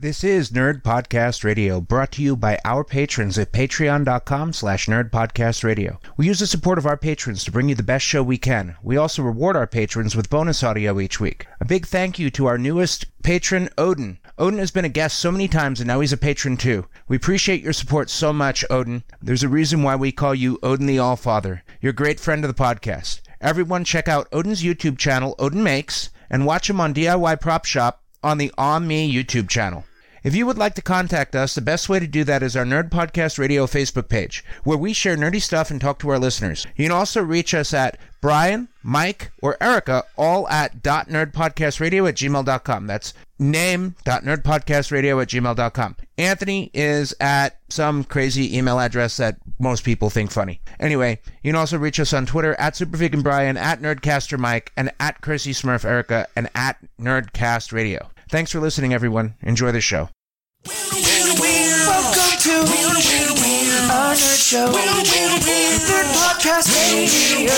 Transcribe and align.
This 0.00 0.22
is 0.22 0.52
Nerd 0.52 0.84
Podcast 0.84 1.42
Radio, 1.42 1.80
brought 1.80 2.12
to 2.12 2.22
you 2.22 2.36
by 2.36 2.60
our 2.64 2.84
patrons 2.84 3.36
at 3.36 3.50
patreon.com 3.50 4.52
slash 4.52 4.86
nerdpodcastradio. 4.86 5.98
We 6.16 6.28
use 6.28 6.38
the 6.38 6.46
support 6.46 6.78
of 6.78 6.86
our 6.86 6.96
patrons 6.96 7.42
to 7.42 7.50
bring 7.50 7.68
you 7.68 7.74
the 7.74 7.82
best 7.82 8.04
show 8.04 8.22
we 8.22 8.38
can. 8.38 8.76
We 8.80 8.96
also 8.96 9.24
reward 9.24 9.56
our 9.56 9.66
patrons 9.66 10.14
with 10.14 10.30
bonus 10.30 10.62
audio 10.62 11.00
each 11.00 11.18
week. 11.18 11.48
A 11.60 11.64
big 11.64 11.84
thank 11.84 12.16
you 12.16 12.30
to 12.30 12.46
our 12.46 12.56
newest 12.56 13.06
patron, 13.24 13.70
Odin. 13.76 14.18
Odin 14.38 14.60
has 14.60 14.70
been 14.70 14.84
a 14.84 14.88
guest 14.88 15.18
so 15.18 15.32
many 15.32 15.48
times 15.48 15.80
and 15.80 15.88
now 15.88 15.98
he's 15.98 16.12
a 16.12 16.16
patron 16.16 16.56
too. 16.56 16.86
We 17.08 17.16
appreciate 17.16 17.64
your 17.64 17.72
support 17.72 18.08
so 18.08 18.32
much, 18.32 18.64
Odin. 18.70 19.02
There's 19.20 19.42
a 19.42 19.48
reason 19.48 19.82
why 19.82 19.96
we 19.96 20.12
call 20.12 20.32
you 20.32 20.60
Odin 20.62 20.86
the 20.86 20.98
Allfather. 20.98 21.62
You're 21.80 21.90
a 21.90 21.92
great 21.92 22.20
friend 22.20 22.44
of 22.44 22.54
the 22.56 22.62
podcast. 22.62 23.22
Everyone 23.40 23.82
check 23.82 24.06
out 24.06 24.28
Odin's 24.32 24.62
YouTube 24.62 24.96
channel, 24.96 25.34
Odin 25.40 25.64
Makes, 25.64 26.10
and 26.30 26.46
watch 26.46 26.70
him 26.70 26.80
on 26.80 26.94
DIY 26.94 27.40
Prop 27.40 27.64
Shop 27.64 28.04
on 28.22 28.38
the 28.38 28.52
On 28.56 28.86
Me 28.86 29.12
YouTube 29.12 29.48
channel. 29.48 29.84
If 30.24 30.34
you 30.34 30.46
would 30.46 30.58
like 30.58 30.74
to 30.74 30.82
contact 30.82 31.36
us, 31.36 31.54
the 31.54 31.60
best 31.60 31.88
way 31.88 32.00
to 32.00 32.06
do 32.06 32.24
that 32.24 32.42
is 32.42 32.56
our 32.56 32.64
Nerd 32.64 32.90
Podcast 32.90 33.38
Radio 33.38 33.66
Facebook 33.66 34.08
page, 34.08 34.44
where 34.64 34.76
we 34.76 34.92
share 34.92 35.16
nerdy 35.16 35.40
stuff 35.40 35.70
and 35.70 35.80
talk 35.80 36.00
to 36.00 36.08
our 36.08 36.18
listeners. 36.18 36.66
You 36.76 36.86
can 36.86 36.92
also 36.92 37.22
reach 37.22 37.54
us 37.54 37.72
at 37.72 37.98
Brian, 38.20 38.68
Mike, 38.82 39.30
or 39.40 39.56
Erica, 39.62 40.02
all 40.16 40.48
at 40.48 40.82
.nerdpodcastradio 40.82 42.08
at 42.08 42.16
gmail.com. 42.16 42.86
That's 42.88 43.14
name.nerdpodcastradio 43.38 45.22
at 45.22 45.28
gmail.com. 45.28 45.96
Anthony 46.16 46.70
is 46.74 47.14
at 47.20 47.58
some 47.68 48.02
crazy 48.02 48.56
email 48.56 48.80
address 48.80 49.18
that 49.18 49.36
most 49.60 49.84
people 49.84 50.10
think 50.10 50.32
funny. 50.32 50.60
Anyway, 50.80 51.20
you 51.42 51.52
can 51.52 51.58
also 51.58 51.78
reach 51.78 52.00
us 52.00 52.12
on 52.12 52.26
Twitter 52.26 52.54
at 52.56 52.74
Supervegan 52.74 53.22
Brian, 53.22 53.56
at 53.56 53.80
NerdcasterMike, 53.80 54.68
and 54.76 54.90
at 54.98 55.84
Erica, 55.84 56.26
and 56.34 56.50
at 56.56 56.76
Nerdcast 57.00 57.72
Radio. 57.72 58.10
Thanks 58.28 58.52
for 58.52 58.60
listening, 58.60 58.92
everyone. 58.92 59.34
Enjoy 59.40 59.72
the 59.72 59.80
show. 59.80 60.10
Welcome 60.66 60.92
to 62.40 62.50
our 63.90 64.14
nerd 64.14 64.38
show. 64.38 64.66
Nerd 64.68 66.08
podcast 66.12 66.68
radio. 66.74 67.54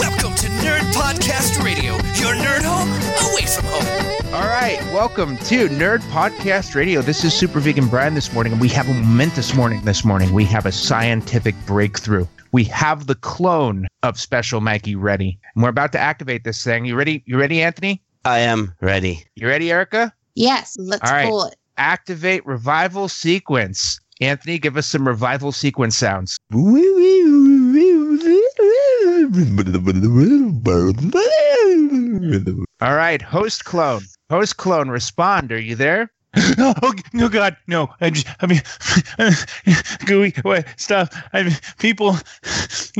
Welcome 0.00 0.34
to 0.34 0.48
Nerd 0.48 0.92
Podcast 0.92 1.62
Radio, 1.62 1.92
your 2.16 2.34
nerd 2.34 2.62
home 2.62 2.90
away 3.30 3.46
from 3.46 3.64
home. 3.66 4.34
All 4.34 4.48
right, 4.48 4.80
welcome 4.92 5.36
to 5.38 5.68
Nerd 5.68 6.00
Podcast 6.10 6.74
Radio. 6.74 7.00
This 7.00 7.22
is 7.22 7.32
Super 7.32 7.60
Vegan 7.60 7.86
Brian 7.86 8.14
this 8.14 8.32
morning, 8.32 8.52
and 8.52 8.60
we 8.60 8.68
have 8.70 8.88
a 8.88 8.94
momentous 8.94 9.54
morning 9.54 9.84
this 9.84 10.04
morning. 10.04 10.32
We 10.32 10.44
have 10.46 10.66
a 10.66 10.72
scientific 10.72 11.54
breakthrough. 11.64 12.26
We 12.52 12.64
have 12.64 13.06
the 13.06 13.14
clone 13.14 13.86
of 14.02 14.18
Special 14.18 14.60
Mikey 14.60 14.96
ready, 14.96 15.38
and 15.54 15.62
we're 15.62 15.68
about 15.68 15.92
to 15.92 15.98
activate 15.98 16.44
this 16.44 16.64
thing. 16.64 16.86
You 16.86 16.96
ready? 16.96 17.22
You 17.26 17.38
ready, 17.38 17.62
Anthony? 17.62 18.02
I 18.24 18.38
am 18.38 18.74
ready. 18.80 19.24
You 19.34 19.48
ready, 19.48 19.70
Erica? 19.70 20.12
Yes, 20.34 20.74
let's 20.78 21.10
All 21.10 21.16
right. 21.16 21.28
pull 21.28 21.44
it. 21.44 21.56
Activate 21.76 22.44
revival 22.46 23.08
sequence. 23.08 24.00
Anthony, 24.20 24.58
give 24.58 24.76
us 24.76 24.86
some 24.86 25.06
revival 25.06 25.52
sequence 25.52 25.96
sounds. 25.96 26.38
All 32.80 32.94
right, 32.94 33.22
host 33.22 33.64
clone. 33.64 34.02
Host 34.30 34.56
clone, 34.56 34.88
respond. 34.88 35.52
Are 35.52 35.60
you 35.60 35.74
there? 35.76 36.10
Oh 36.58 36.92
no, 37.12 37.28
God, 37.28 37.56
no! 37.66 37.88
I, 38.00 38.10
just, 38.10 38.26
I 38.40 38.46
mean, 38.46 38.60
gooey 40.06 40.32
what 40.42 40.66
stuff. 40.78 41.10
I 41.32 41.42
mean, 41.44 41.56
people 41.78 42.12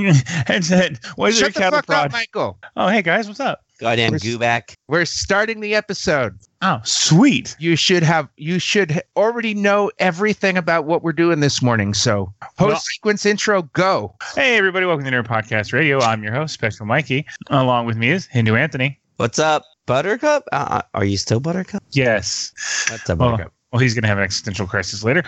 headset. 0.47 0.99
Why 1.17 1.29
is 1.29 1.39
there 1.39 1.49
a 1.49 1.53
Shut 1.53 1.55
the 1.55 1.77
fuck 1.77 1.87
prod? 1.87 2.07
up, 2.07 2.13
Michael. 2.13 2.59
Oh, 2.77 2.89
hey 2.89 3.03
guys, 3.03 3.27
what's 3.29 3.41
up? 3.41 3.65
Goddamn 3.79 4.11
We're 4.11 4.17
s- 4.17 4.23
goo 4.23 4.39
back. 4.39 4.75
We're 4.89 5.05
starting 5.05 5.61
the 5.61 5.75
episode. 5.75 6.37
Oh, 6.63 6.81
sweet. 6.85 7.55
You 7.61 7.77
should 7.77 8.03
have. 8.03 8.29
You 8.37 8.59
should 8.59 9.01
already 9.17 9.55
know 9.55 9.91
everything 9.99 10.57
about 10.57 10.85
what 10.87 11.03
we're 11.03 11.13
doing 11.13 11.41
this 11.41 11.63
morning. 11.63 11.95
So, 11.95 12.33
host 12.59 12.59
Well- 12.61 12.77
sequence 12.81 13.25
intro, 13.27 13.63
go. 13.63 14.15
Hey 14.35 14.57
everybody, 14.57 14.87
welcome 14.87 15.05
to 15.05 15.11
Nerd 15.11 15.27
Podcast 15.27 15.73
Radio. 15.73 16.01
I'm 16.01 16.23
your 16.23 16.33
host, 16.33 16.55
Special 16.55 16.87
Mikey. 16.87 17.27
Along 17.51 17.87
with 17.87 17.97
me 17.97 18.11
is 18.11 18.27
Hindu 18.27 18.57
Anthony. 18.57 18.99
What's 19.17 19.39
up, 19.39 19.65
Buttercup? 19.89 20.45
Uh, 20.53 20.83
are 20.95 21.05
you 21.05 21.17
still 21.17 21.41
Buttercup? 21.41 21.83
Yes. 21.91 22.53
What's 22.91 23.09
up, 23.11 23.19
Well, 23.19 23.31
Buttercup? 23.33 23.53
well, 23.73 23.81
he's 23.81 23.95
gonna 23.95 24.07
have 24.07 24.19
an 24.19 24.25
existential 24.25 24.67
crisis 24.67 25.03
later. 25.03 25.25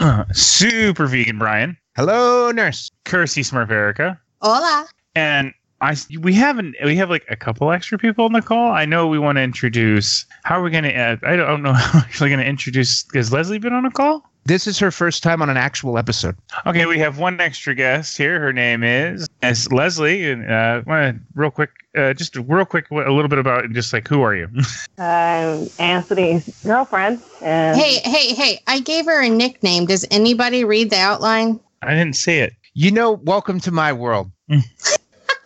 Uh, 0.00 0.24
super 0.32 1.06
vegan 1.06 1.38
Brian, 1.38 1.76
Hello, 1.96 2.50
nurse. 2.52 2.88
Kersey 3.04 3.42
Smurf 3.42 3.70
Erica, 3.70 4.18
Hola. 4.40 4.86
and 5.14 5.52
I. 5.80 5.96
We 6.20 6.32
haven't. 6.32 6.76
We 6.84 6.96
have 6.96 7.10
like 7.10 7.24
a 7.28 7.36
couple 7.36 7.70
extra 7.72 7.98
people 7.98 8.24
on 8.24 8.32
the 8.32 8.40
call. 8.42 8.70
I 8.72 8.84
know 8.86 9.06
we 9.08 9.18
want 9.18 9.36
to 9.36 9.42
introduce. 9.42 10.24
How 10.44 10.58
are 10.60 10.62
we 10.62 10.70
gonna? 10.70 10.88
Uh, 10.88 11.16
I 11.24 11.36
don't 11.36 11.62
know. 11.62 11.72
How 11.74 11.98
we're 11.98 12.04
actually 12.04 12.30
gonna 12.30 12.42
introduce. 12.44 13.04
Has 13.14 13.32
Leslie 13.32 13.58
been 13.58 13.72
on 13.74 13.84
a 13.84 13.90
call? 13.90 14.24
This 14.46 14.68
is 14.68 14.78
her 14.78 14.92
first 14.92 15.24
time 15.24 15.42
on 15.42 15.50
an 15.50 15.56
actual 15.56 15.98
episode. 15.98 16.36
Okay, 16.66 16.86
we 16.86 17.00
have 17.00 17.18
one 17.18 17.40
extra 17.40 17.74
guest 17.74 18.16
here. 18.16 18.38
Her 18.38 18.52
name 18.52 18.84
is 18.84 19.26
is 19.42 19.72
Leslie. 19.72 20.30
And 20.30 20.48
uh, 20.48 20.82
want 20.86 21.16
to 21.16 21.22
real 21.34 21.50
quick, 21.50 21.70
uh, 21.98 22.14
just 22.14 22.36
real 22.36 22.64
quick, 22.64 22.88
a 22.92 22.94
little 22.94 23.26
bit 23.26 23.40
about 23.40 23.68
just 23.72 23.92
like 23.92 24.06
who 24.06 24.22
are 24.22 24.36
you? 24.36 24.48
I'm 24.98 25.68
Anthony's 25.80 26.62
girlfriend, 26.62 27.20
and 27.42 27.76
Hey, 27.76 27.98
hey, 28.08 28.34
hey, 28.34 28.62
I 28.68 28.78
gave 28.78 29.06
her 29.06 29.20
a 29.20 29.28
nickname. 29.28 29.86
Does 29.86 30.06
anybody 30.12 30.62
read 30.62 30.90
the 30.90 30.98
outline? 30.98 31.58
I 31.82 31.94
didn't 31.94 32.14
see 32.14 32.38
it. 32.38 32.54
You 32.74 32.92
know, 32.92 33.14
welcome 33.24 33.58
to 33.60 33.72
my 33.72 33.92
world. 33.92 34.30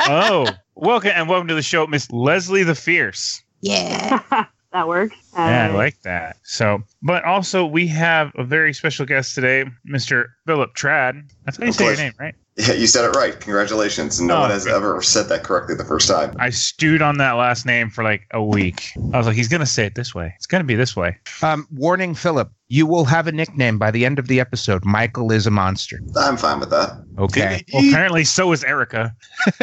Oh, 0.02 0.46
welcome 0.76 1.12
and 1.14 1.28
welcome 1.28 1.46
to 1.48 1.54
the 1.54 1.62
show, 1.62 1.86
Miss 1.86 2.10
Leslie 2.10 2.62
the 2.62 2.74
Fierce. 2.74 3.42
Yeah. 3.60 4.22
that 4.72 4.86
works. 4.88 5.16
Yeah, 5.34 5.66
I 5.66 5.70
Uh, 5.70 5.74
like 5.74 6.00
that. 6.02 6.36
So, 6.44 6.82
but 7.02 7.24
also 7.24 7.64
we 7.66 7.86
have 7.88 8.32
a 8.36 8.44
very 8.44 8.72
special 8.72 9.06
guest 9.06 9.34
today, 9.34 9.64
Mr. 9.88 10.26
Philip 10.46 10.74
Trad. 10.74 11.30
That's 11.44 11.56
how 11.58 11.64
you 11.66 11.72
say 11.72 11.84
your 11.86 11.96
name, 11.96 12.12
right? 12.18 12.34
Yeah, 12.56 12.74
you 12.74 12.86
said 12.88 13.04
it 13.06 13.16
right. 13.16 13.38
Congratulations. 13.40 14.20
No 14.20 14.36
Oh, 14.36 14.40
one 14.40 14.50
has 14.50 14.64
good. 14.66 14.74
ever 14.74 15.00
said 15.00 15.28
that 15.30 15.44
correctly 15.44 15.76
the 15.76 15.84
first 15.84 16.08
time. 16.08 16.34
I 16.38 16.50
stewed 16.50 17.00
on 17.00 17.16
that 17.18 17.32
last 17.32 17.64
name 17.64 17.88
for 17.88 18.04
like 18.04 18.26
a 18.32 18.42
week. 18.42 18.90
I 19.14 19.16
was 19.18 19.26
like, 19.26 19.36
he's 19.36 19.48
gonna 19.48 19.64
say 19.64 19.86
it 19.86 19.94
this 19.94 20.14
way. 20.14 20.34
It's 20.36 20.46
gonna 20.46 20.64
be 20.64 20.74
this 20.74 20.94
way. 20.94 21.16
Um, 21.42 21.66
warning, 21.72 22.14
Philip. 22.14 22.50
You 22.68 22.86
will 22.86 23.04
have 23.06 23.26
a 23.26 23.32
nickname 23.32 23.78
by 23.78 23.90
the 23.90 24.04
end 24.04 24.18
of 24.18 24.28
the 24.28 24.40
episode. 24.40 24.84
Michael 24.84 25.32
is 25.32 25.46
a 25.46 25.50
monster. 25.50 26.00
I'm 26.16 26.36
fine 26.36 26.60
with 26.60 26.70
that. 26.70 26.92
Okay. 27.18 27.64
Well, 27.72 27.88
apparently, 27.88 28.24
so 28.24 28.52
is 28.52 28.62
Erica. 28.62 29.14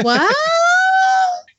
what? 0.01 0.35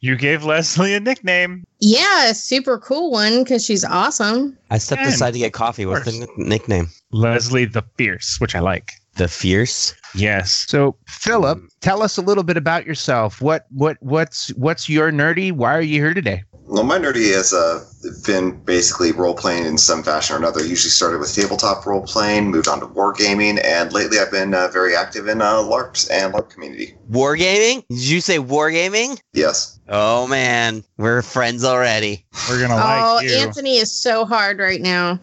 You 0.00 0.16
gave 0.16 0.44
Leslie 0.44 0.94
a 0.94 1.00
nickname. 1.00 1.66
Yeah, 1.80 2.30
a 2.30 2.34
super 2.34 2.78
cool 2.78 3.10
one 3.10 3.42
because 3.42 3.64
she's 3.64 3.84
awesome. 3.84 4.56
I 4.70 4.78
stepped 4.78 5.02
Man, 5.02 5.12
aside 5.12 5.32
to 5.32 5.38
get 5.38 5.52
coffee. 5.52 5.86
What's 5.86 6.04
the 6.04 6.22
n- 6.22 6.28
nickname? 6.36 6.88
Leslie 7.10 7.64
the 7.64 7.82
Fierce, 7.96 8.36
which 8.40 8.54
I 8.54 8.60
like. 8.60 8.92
The 9.16 9.26
Fierce. 9.26 9.94
Yes. 10.14 10.66
So, 10.68 10.96
Philip, 11.06 11.60
tell 11.80 12.02
us 12.02 12.16
a 12.16 12.22
little 12.22 12.44
bit 12.44 12.56
about 12.56 12.86
yourself. 12.86 13.40
What, 13.40 13.66
what, 13.70 13.96
what's, 14.00 14.48
what's 14.54 14.88
your 14.88 15.10
nerdy? 15.10 15.52
Why 15.52 15.74
are 15.74 15.82
you 15.82 16.02
here 16.02 16.14
today? 16.14 16.44
Well, 16.68 16.84
my 16.84 16.98
nerdy 16.98 17.32
has 17.32 17.54
uh, 17.54 17.82
been 18.26 18.62
basically 18.64 19.12
role 19.12 19.34
playing 19.34 19.64
in 19.64 19.78
some 19.78 20.02
fashion 20.02 20.36
or 20.36 20.38
another. 20.38 20.60
Usually 20.60 20.90
started 20.90 21.18
with 21.18 21.34
tabletop 21.34 21.86
role 21.86 22.02
playing, 22.02 22.50
moved 22.50 22.68
on 22.68 22.80
to 22.80 22.86
wargaming, 22.86 23.58
and 23.64 23.90
lately 23.90 24.18
I've 24.18 24.30
been 24.30 24.52
uh, 24.52 24.68
very 24.68 24.94
active 24.94 25.28
in 25.28 25.40
uh, 25.40 25.54
LARPs 25.62 26.10
and 26.10 26.34
LARP 26.34 26.50
community. 26.50 26.94
Wargaming? 27.10 27.86
Did 27.88 28.06
you 28.06 28.20
say 28.20 28.36
wargaming? 28.36 29.18
Yes. 29.32 29.80
Oh 29.88 30.26
man, 30.26 30.84
we're 30.98 31.22
friends 31.22 31.64
already. 31.64 32.26
We're 32.50 32.60
gonna 32.60 32.74
oh, 32.74 33.14
like 33.16 33.24
you. 33.24 33.36
Anthony 33.36 33.78
is 33.78 33.90
so 33.90 34.26
hard 34.26 34.58
right 34.58 34.82
now. 34.82 35.18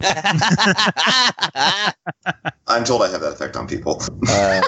I'm 2.66 2.82
told 2.82 3.02
I 3.02 3.10
have 3.10 3.20
that 3.20 3.34
effect 3.34 3.54
on 3.54 3.68
people. 3.68 4.02
Uh, 4.28 4.60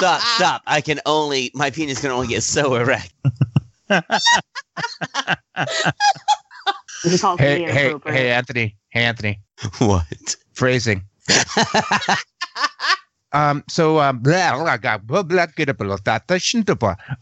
stop, 0.00 0.20
stop. 0.20 0.62
I 0.66 0.80
can 0.80 1.00
only, 1.06 1.50
my 1.54 1.70
penis 1.70 2.00
can 2.00 2.10
only 2.10 2.28
get 2.28 2.42
so 2.42 2.74
erect. 2.74 3.12
hey, 7.38 7.64
hey, 7.64 7.94
hey, 8.06 8.30
Anthony. 8.30 8.76
Hey, 8.90 9.02
Anthony. 9.02 9.40
What? 9.78 10.36
Phrasing. 10.54 11.02
um, 13.32 13.64
so, 13.68 14.00
um, 14.00 14.22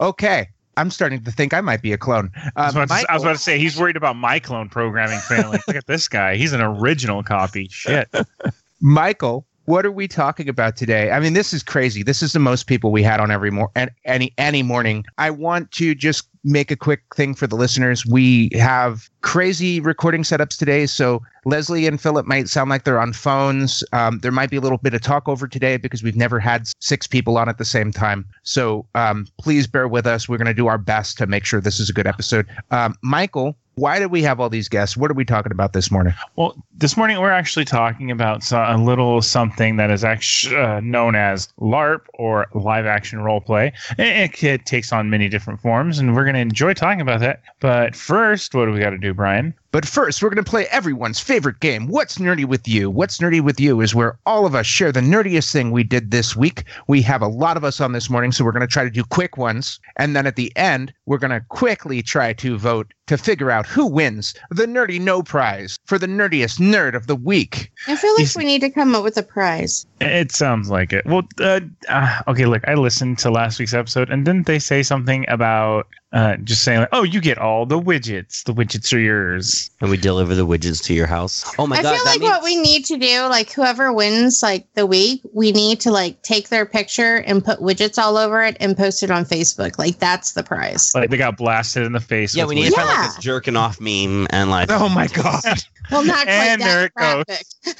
okay. 0.00 0.48
I'm 0.78 0.92
starting 0.92 1.24
to 1.24 1.32
think 1.32 1.52
I 1.52 1.60
might 1.60 1.82
be 1.82 1.92
a 1.92 1.98
clone. 1.98 2.30
Uh, 2.36 2.50
I, 2.56 2.64
was 2.66 2.88
to, 2.88 3.06
I, 3.08 3.14
was 3.14 3.22
about 3.24 3.32
to 3.32 3.38
say 3.38 3.58
he's 3.58 3.76
worried 3.76 3.96
about 3.96 4.14
my 4.14 4.38
clone 4.38 4.68
programming 4.68 5.18
Family. 5.18 5.58
Look 5.66 5.76
at 5.76 5.88
this 5.88 6.06
guy; 6.06 6.36
he's 6.36 6.52
an 6.52 6.60
original 6.60 7.24
copy. 7.24 7.66
Shit. 7.68 8.08
Michael 8.80 9.44
what 9.68 9.84
are 9.84 9.92
we 9.92 10.08
talking 10.08 10.48
about 10.48 10.76
today? 10.76 11.10
I 11.10 11.20
mean, 11.20 11.34
this 11.34 11.52
is 11.52 11.62
crazy. 11.62 12.02
This 12.02 12.22
is 12.22 12.32
the 12.32 12.38
most 12.38 12.66
people 12.66 12.90
we 12.90 13.02
had 13.02 13.20
on 13.20 13.30
every 13.30 13.50
mor- 13.50 13.70
any 14.06 14.32
any 14.38 14.62
morning. 14.62 15.04
I 15.18 15.28
want 15.28 15.72
to 15.72 15.94
just 15.94 16.26
make 16.42 16.70
a 16.70 16.76
quick 16.76 17.02
thing 17.14 17.34
for 17.34 17.46
the 17.46 17.54
listeners. 17.54 18.06
We 18.06 18.48
have 18.54 19.10
crazy 19.20 19.78
recording 19.80 20.22
setups 20.22 20.58
today, 20.58 20.86
so 20.86 21.20
Leslie 21.44 21.86
and 21.86 22.00
Philip 22.00 22.26
might 22.26 22.48
sound 22.48 22.70
like 22.70 22.84
they're 22.84 23.00
on 23.00 23.12
phones. 23.12 23.84
Um, 23.92 24.18
there 24.20 24.32
might 24.32 24.50
be 24.50 24.56
a 24.56 24.60
little 24.60 24.78
bit 24.78 24.94
of 24.94 25.00
talk 25.00 25.28
over 25.28 25.46
today 25.46 25.76
because 25.76 26.02
we've 26.02 26.16
never 26.16 26.38
had 26.40 26.68
six 26.80 27.06
people 27.06 27.38
on 27.38 27.48
at 27.48 27.58
the 27.58 27.64
same 27.64 27.92
time. 27.92 28.26
So 28.42 28.86
um, 28.94 29.26
please 29.38 29.66
bear 29.66 29.88
with 29.88 30.06
us. 30.06 30.28
We're 30.28 30.38
going 30.38 30.46
to 30.46 30.54
do 30.54 30.66
our 30.66 30.78
best 30.78 31.18
to 31.18 31.26
make 31.26 31.44
sure 31.44 31.60
this 31.60 31.80
is 31.80 31.90
a 31.90 31.92
good 31.92 32.06
episode. 32.06 32.46
Um, 32.70 32.94
Michael, 33.02 33.56
why 33.78 34.00
do 34.00 34.08
we 34.08 34.22
have 34.22 34.40
all 34.40 34.48
these 34.48 34.68
guests? 34.68 34.96
What 34.96 35.10
are 35.10 35.14
we 35.14 35.24
talking 35.24 35.52
about 35.52 35.72
this 35.72 35.90
morning? 35.90 36.12
Well, 36.34 36.56
this 36.76 36.96
morning 36.96 37.20
we're 37.20 37.30
actually 37.30 37.64
talking 37.64 38.10
about 38.10 38.50
a 38.50 38.76
little 38.76 39.22
something 39.22 39.76
that 39.76 39.90
is 39.90 40.02
actually 40.02 40.56
uh, 40.56 40.80
known 40.80 41.14
as 41.14 41.48
LARP 41.60 42.00
or 42.14 42.46
live 42.54 42.86
action 42.86 43.20
role 43.20 43.40
play. 43.40 43.72
It, 43.96 44.42
it 44.42 44.66
takes 44.66 44.92
on 44.92 45.10
many 45.10 45.28
different 45.28 45.60
forms, 45.60 45.98
and 45.98 46.14
we're 46.14 46.24
going 46.24 46.34
to 46.34 46.40
enjoy 46.40 46.74
talking 46.74 47.00
about 47.00 47.20
that. 47.20 47.42
But 47.60 47.94
first, 47.94 48.54
what 48.54 48.66
do 48.66 48.72
we 48.72 48.80
got 48.80 48.90
to 48.90 48.98
do, 48.98 49.14
Brian? 49.14 49.54
But 49.70 49.86
first, 49.86 50.22
we're 50.22 50.30
going 50.30 50.42
to 50.42 50.50
play 50.50 50.66
everyone's 50.70 51.20
favorite 51.20 51.60
game, 51.60 51.88
What's 51.88 52.16
Nerdy 52.16 52.46
with 52.46 52.66
You? 52.66 52.88
What's 52.88 53.18
Nerdy 53.18 53.42
with 53.42 53.60
You 53.60 53.82
is 53.82 53.94
where 53.94 54.18
all 54.24 54.46
of 54.46 54.54
us 54.54 54.64
share 54.66 54.92
the 54.92 55.00
nerdiest 55.00 55.52
thing 55.52 55.72
we 55.72 55.84
did 55.84 56.10
this 56.10 56.34
week. 56.34 56.64
We 56.86 57.02
have 57.02 57.20
a 57.20 57.28
lot 57.28 57.58
of 57.58 57.64
us 57.64 57.78
on 57.78 57.92
this 57.92 58.08
morning, 58.08 58.32
so 58.32 58.44
we're 58.46 58.52
going 58.52 58.62
to 58.62 58.66
try 58.66 58.84
to 58.84 58.90
do 58.90 59.04
quick 59.04 59.36
ones. 59.36 59.78
And 59.96 60.16
then 60.16 60.26
at 60.26 60.36
the 60.36 60.50
end, 60.56 60.94
we're 61.04 61.18
going 61.18 61.32
to 61.32 61.44
quickly 61.50 62.00
try 62.02 62.32
to 62.34 62.56
vote 62.56 62.94
to 63.08 63.18
figure 63.18 63.50
out 63.50 63.66
who 63.66 63.86
wins 63.86 64.34
the 64.50 64.66
Nerdy 64.66 65.00
No 65.00 65.22
Prize 65.22 65.78
for 65.84 65.98
the 65.98 66.06
nerdiest 66.06 66.58
nerd 66.60 66.94
of 66.94 67.06
the 67.06 67.16
week. 67.16 67.70
I 67.86 67.96
feel 67.96 68.12
like 68.12 68.20
He's- 68.20 68.36
we 68.36 68.44
need 68.44 68.60
to 68.62 68.70
come 68.70 68.94
up 68.94 69.04
with 69.04 69.16
a 69.18 69.22
prize. 69.22 69.86
It 70.00 70.32
sounds 70.32 70.70
like 70.70 70.92
it. 70.94 71.04
Well, 71.06 71.22
uh, 71.40 71.60
uh, 71.88 72.20
okay, 72.28 72.46
look, 72.46 72.66
I 72.68 72.74
listened 72.74 73.18
to 73.18 73.30
last 73.30 73.58
week's 73.58 73.74
episode, 73.74 74.08
and 74.10 74.24
didn't 74.24 74.46
they 74.46 74.58
say 74.58 74.82
something 74.82 75.24
about 75.28 75.88
uh, 76.12 76.36
just 76.38 76.64
saying, 76.64 76.80
like, 76.80 76.88
oh, 76.92 77.02
you 77.02 77.20
get 77.20 77.36
all 77.36 77.66
the 77.66 77.78
widgets. 77.78 78.42
The 78.44 78.54
widgets 78.54 78.94
are 78.94 78.98
yours. 78.98 79.70
And 79.80 79.90
we 79.90 79.96
deliver 79.98 80.34
the 80.34 80.46
widgets 80.46 80.82
to 80.84 80.94
your 80.94 81.06
house. 81.06 81.44
Oh 81.58 81.66
my 81.66 81.76
I 81.76 81.82
god! 81.82 81.92
I 81.92 81.96
feel 81.96 82.04
like 82.06 82.20
means- 82.20 82.30
what 82.30 82.42
we 82.42 82.56
need 82.56 82.84
to 82.86 82.96
do, 82.96 83.20
like 83.28 83.52
whoever 83.52 83.92
wins 83.92 84.42
like 84.42 84.66
the 84.74 84.86
week, 84.86 85.20
we 85.34 85.52
need 85.52 85.80
to 85.80 85.90
like 85.90 86.22
take 86.22 86.48
their 86.48 86.64
picture 86.64 87.16
and 87.16 87.44
put 87.44 87.60
widgets 87.60 87.98
all 87.98 88.16
over 88.16 88.42
it 88.42 88.56
and 88.58 88.76
post 88.76 89.02
it 89.02 89.10
on 89.10 89.24
Facebook. 89.24 89.78
Like 89.78 89.98
that's 89.98 90.32
the 90.32 90.42
prize. 90.42 90.92
Like, 90.94 91.10
they 91.10 91.16
got 91.18 91.36
blasted 91.36 91.84
in 91.84 91.92
the 91.92 92.00
face. 92.00 92.34
yeah, 92.34 92.44
with 92.44 92.56
we 92.56 92.62
need 92.62 92.70
to 92.70 92.76
find 92.76 92.88
like 92.88 92.96
Yeah. 92.96 93.06
this 93.08 93.18
jerking 93.18 93.56
off 93.56 93.80
meme 93.80 94.26
and 94.30 94.48
like. 94.50 94.70
Oh 94.70 94.88
my 94.88 95.08
God. 95.08 95.42
Well, 95.90 96.04
not 96.04 96.24
quite 96.24 96.28
And 96.28 96.60
there 96.62 96.90
that 96.96 97.20
it 97.20 97.26
graphic. 97.26 97.46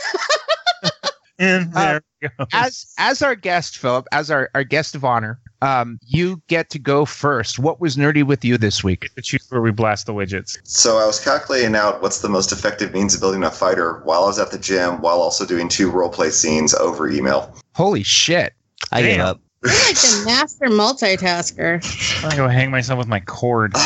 And 1.39 1.73
there 1.73 2.01
it 2.21 2.33
goes. 2.37 2.49
As 2.53 2.87
as 2.99 3.23
our 3.23 3.35
guest, 3.35 3.79
Philip, 3.79 4.07
as 4.13 4.31
our, 4.31 4.51
our 4.55 4.65
guest 4.65 4.95
of 4.95 5.05
honor, 5.05 5.41
um, 5.63 5.99
you 6.05 6.43
get 6.49 6.71
to 6.71 6.79
go 6.79 7.05
first. 7.05 7.59
What 7.59 7.81
was 7.81 7.97
nerdy 7.97 8.25
with 8.25 8.45
you 8.45 8.59
this 8.59 8.83
week? 8.83 9.09
to 9.15 9.23
choose 9.23 9.47
where 9.49 9.61
we 9.61 9.71
blast 9.71 10.07
the 10.07 10.15
widgets. 10.15 10.59
So 10.65 10.99
I 10.99 11.07
was 11.07 11.23
calculating 11.23 11.75
out 11.77 12.03
what's 12.03 12.21
the 12.21 12.29
most 12.29 12.53
effective 12.53 12.93
means 12.93 13.15
of 13.15 13.21
building 13.21 13.45
a 13.45 13.51
fighter 13.51 14.01
while 14.05 14.25
I 14.25 14.27
was 14.27 14.39
at 14.39 14.51
the 14.51 14.59
gym, 14.59 15.01
while 15.01 15.21
also 15.21 15.47
doing 15.47 15.69
two 15.69 15.91
roleplay 15.93 16.33
scenes 16.33 16.75
over 16.75 17.09
email. 17.09 17.55
Holy 17.75 18.03
shit. 18.03 18.55
I 18.93 19.03
give 19.03 19.17
Damn. 19.19 19.27
up. 19.27 19.41
You're 19.65 19.73
like 19.73 19.97
the 19.97 20.23
master 20.25 20.67
multitasker. 20.67 22.17
I'm 22.17 22.31
gonna 22.31 22.37
go 22.37 22.49
hang 22.49 22.71
myself 22.71 22.99
with 22.99 23.09
my 23.09 23.21
cord. 23.21 23.75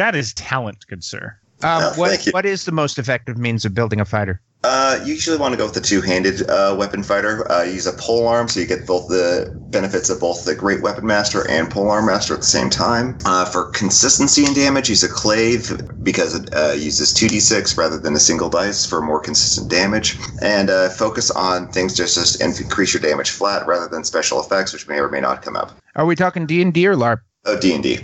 That 0.00 0.16
is 0.16 0.32
talent, 0.32 0.86
good 0.88 1.04
sir. 1.04 1.36
Um, 1.62 1.94
what 1.94 2.26
what 2.32 2.46
is 2.46 2.64
the 2.64 2.72
most 2.72 2.98
effective 2.98 3.36
means 3.36 3.64
of 3.64 3.74
building 3.74 4.00
a 4.00 4.04
fighter? 4.04 4.40
Uh, 4.62 5.00
you 5.04 5.14
usually 5.14 5.38
want 5.38 5.52
to 5.52 5.56
go 5.56 5.64
with 5.64 5.72
the 5.72 5.80
two-handed 5.80 6.48
uh, 6.50 6.76
weapon 6.78 7.02
fighter. 7.02 7.50
Uh, 7.50 7.62
use 7.62 7.86
a 7.86 7.92
pole 7.94 8.28
arm, 8.28 8.46
so 8.46 8.60
you 8.60 8.66
get 8.66 8.86
both 8.86 9.08
the 9.08 9.50
benefits 9.70 10.10
of 10.10 10.20
both 10.20 10.44
the 10.44 10.54
Great 10.54 10.82
Weapon 10.82 11.06
Master 11.06 11.48
and 11.48 11.70
Pole 11.70 11.88
Arm 11.90 12.04
Master 12.04 12.34
at 12.34 12.40
the 12.40 12.46
same 12.46 12.68
time. 12.68 13.16
Uh, 13.24 13.46
for 13.46 13.70
consistency 13.70 14.44
and 14.44 14.54
damage, 14.54 14.90
use 14.90 15.02
a 15.02 15.08
glaive 15.08 15.80
because 16.02 16.34
it 16.34 16.54
uh, 16.54 16.72
uses 16.72 17.14
2d6 17.14 17.78
rather 17.78 17.98
than 17.98 18.14
a 18.14 18.20
single 18.20 18.50
dice 18.50 18.84
for 18.84 19.00
more 19.00 19.18
consistent 19.18 19.70
damage. 19.70 20.18
And 20.42 20.68
uh, 20.68 20.90
focus 20.90 21.30
on 21.30 21.68
things 21.68 21.96
just 21.96 22.14
just 22.14 22.42
increase 22.42 22.92
your 22.92 23.00
damage 23.00 23.30
flat 23.30 23.66
rather 23.66 23.88
than 23.88 24.04
special 24.04 24.40
effects, 24.40 24.74
which 24.74 24.86
may 24.88 24.98
or 24.98 25.08
may 25.08 25.20
not 25.20 25.40
come 25.40 25.56
up. 25.56 25.72
Are 25.96 26.04
we 26.04 26.16
talking 26.16 26.44
D 26.44 26.60
and 26.60 26.74
D 26.74 26.86
or 26.86 26.96
LARP? 26.96 27.20
Oh, 27.46 27.58
D&D. 27.58 28.00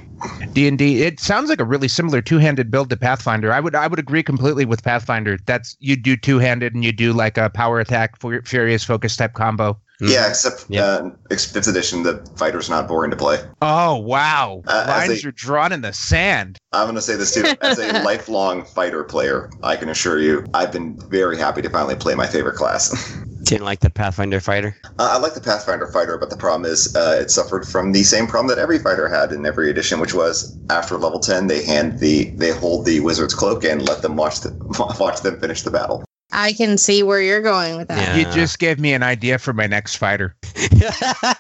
D 0.55 0.67
and 0.67 0.79
D. 0.79 1.03
It 1.03 1.21
sounds 1.21 1.51
like 1.51 1.61
a 1.61 1.65
really 1.65 1.89
similar 1.89 2.23
two-handed 2.23 2.71
build 2.71 2.89
to 2.91 2.97
Pathfinder. 2.97 3.53
I 3.53 3.61
would 3.61 3.75
I 3.75 3.87
would 3.87 3.99
agree 3.99 4.23
completely 4.23 4.65
with 4.65 4.83
Pathfinder. 4.83 5.37
That's 5.45 5.77
you 5.79 5.95
do 5.95 6.17
two-handed 6.17 6.75
and 6.75 6.83
you 6.83 6.91
do 6.93 7.13
like 7.13 7.37
a 7.37 7.51
power 7.51 7.79
attack, 7.79 8.19
fu- 8.19 8.41
furious 8.43 8.83
focus 8.83 9.15
type 9.15 9.35
combo. 9.35 9.79
Mhm. 10.01 10.11
Yeah, 10.13 10.29
except 10.29 10.65
Yeah. 10.69 10.85
uh, 10.85 11.11
fifth 11.31 11.69
edition, 11.69 12.03
the 12.03 12.25
fighter's 12.37 12.71
not 12.71 12.89
boring 12.89 13.11
to 13.11 13.17
play. 13.17 13.39
Oh 13.61 13.97
wow! 13.97 14.63
Uh, 14.67 14.85
Lines 14.89 15.23
a- 15.25 15.29
are 15.29 15.33
drawn 15.33 15.73
in 15.73 15.83
the 15.83 15.93
sand. 15.93 16.57
I'm 16.73 16.85
going 16.87 16.97
to 16.97 17.03
say 17.03 17.17
this 17.17 17.35
too. 17.35 17.45
As 17.61 17.79
a 17.79 18.03
lifelong 18.05 18.65
fighter 18.65 19.05
player, 19.05 19.51
I 19.63 19.77
can 19.77 19.89
assure 19.91 20.19
you, 20.19 20.45
I've 20.55 20.73
been 20.73 20.99
very 21.11 21.37
happy 21.39 21.61
to 21.63 21.69
finally 21.71 21.95
play 21.97 22.15
my 22.15 22.27
favorite 22.27 22.57
class. 22.57 23.15
Didn't 23.47 23.65
like 23.65 23.79
the 23.79 23.91
Pathfinder 23.91 24.41
fighter. 24.41 24.77
Uh, 24.99 25.11
I 25.13 25.19
like 25.19 25.35
the 25.35 25.41
Pathfinder 25.41 25.87
fighter, 25.87 26.19
but 26.19 26.31
the 26.31 26.37
problem 26.37 26.69
is 26.69 26.97
uh, 26.97 27.17
it 27.21 27.31
suffered 27.31 27.65
from 27.67 27.93
the 27.93 28.03
same 28.03 28.27
problem 28.27 28.49
that 28.49 28.61
every 28.61 28.81
fighter 28.81 29.09
had 29.09 29.31
in 29.31 29.47
every 29.47 29.71
edition, 29.71 30.01
which 30.01 30.15
was 30.15 30.59
after 30.69 30.99
level 30.99 31.21
ten, 31.21 31.47
they 31.47 31.65
hand 31.65 32.01
the 32.01 32.31
they 32.31 32.51
hold 32.51 32.87
the 32.87 32.99
wizard's 32.99 33.35
cloak 33.35 33.63
and 33.63 33.89
let 33.89 34.03
them 34.03 34.17
watch 34.17 34.41
the, 34.41 34.51
watch 34.99 35.21
them 35.21 35.39
finish 35.39 35.63
the 35.63 35.71
battle. 35.71 36.05
I 36.33 36.55
can 36.55 36.77
see 36.77 37.05
where 37.05 37.21
you're 37.21 37.41
going 37.41 37.77
with 37.77 37.87
that. 37.87 38.17
Yeah. 38.17 38.29
You 38.29 38.35
just 38.35 38.59
gave 38.59 38.81
me 38.81 38.93
an 38.95 39.05
idea 39.05 39.39
for 39.39 39.53
my 39.53 39.69
next 39.69 39.95
fighter. 39.95 40.35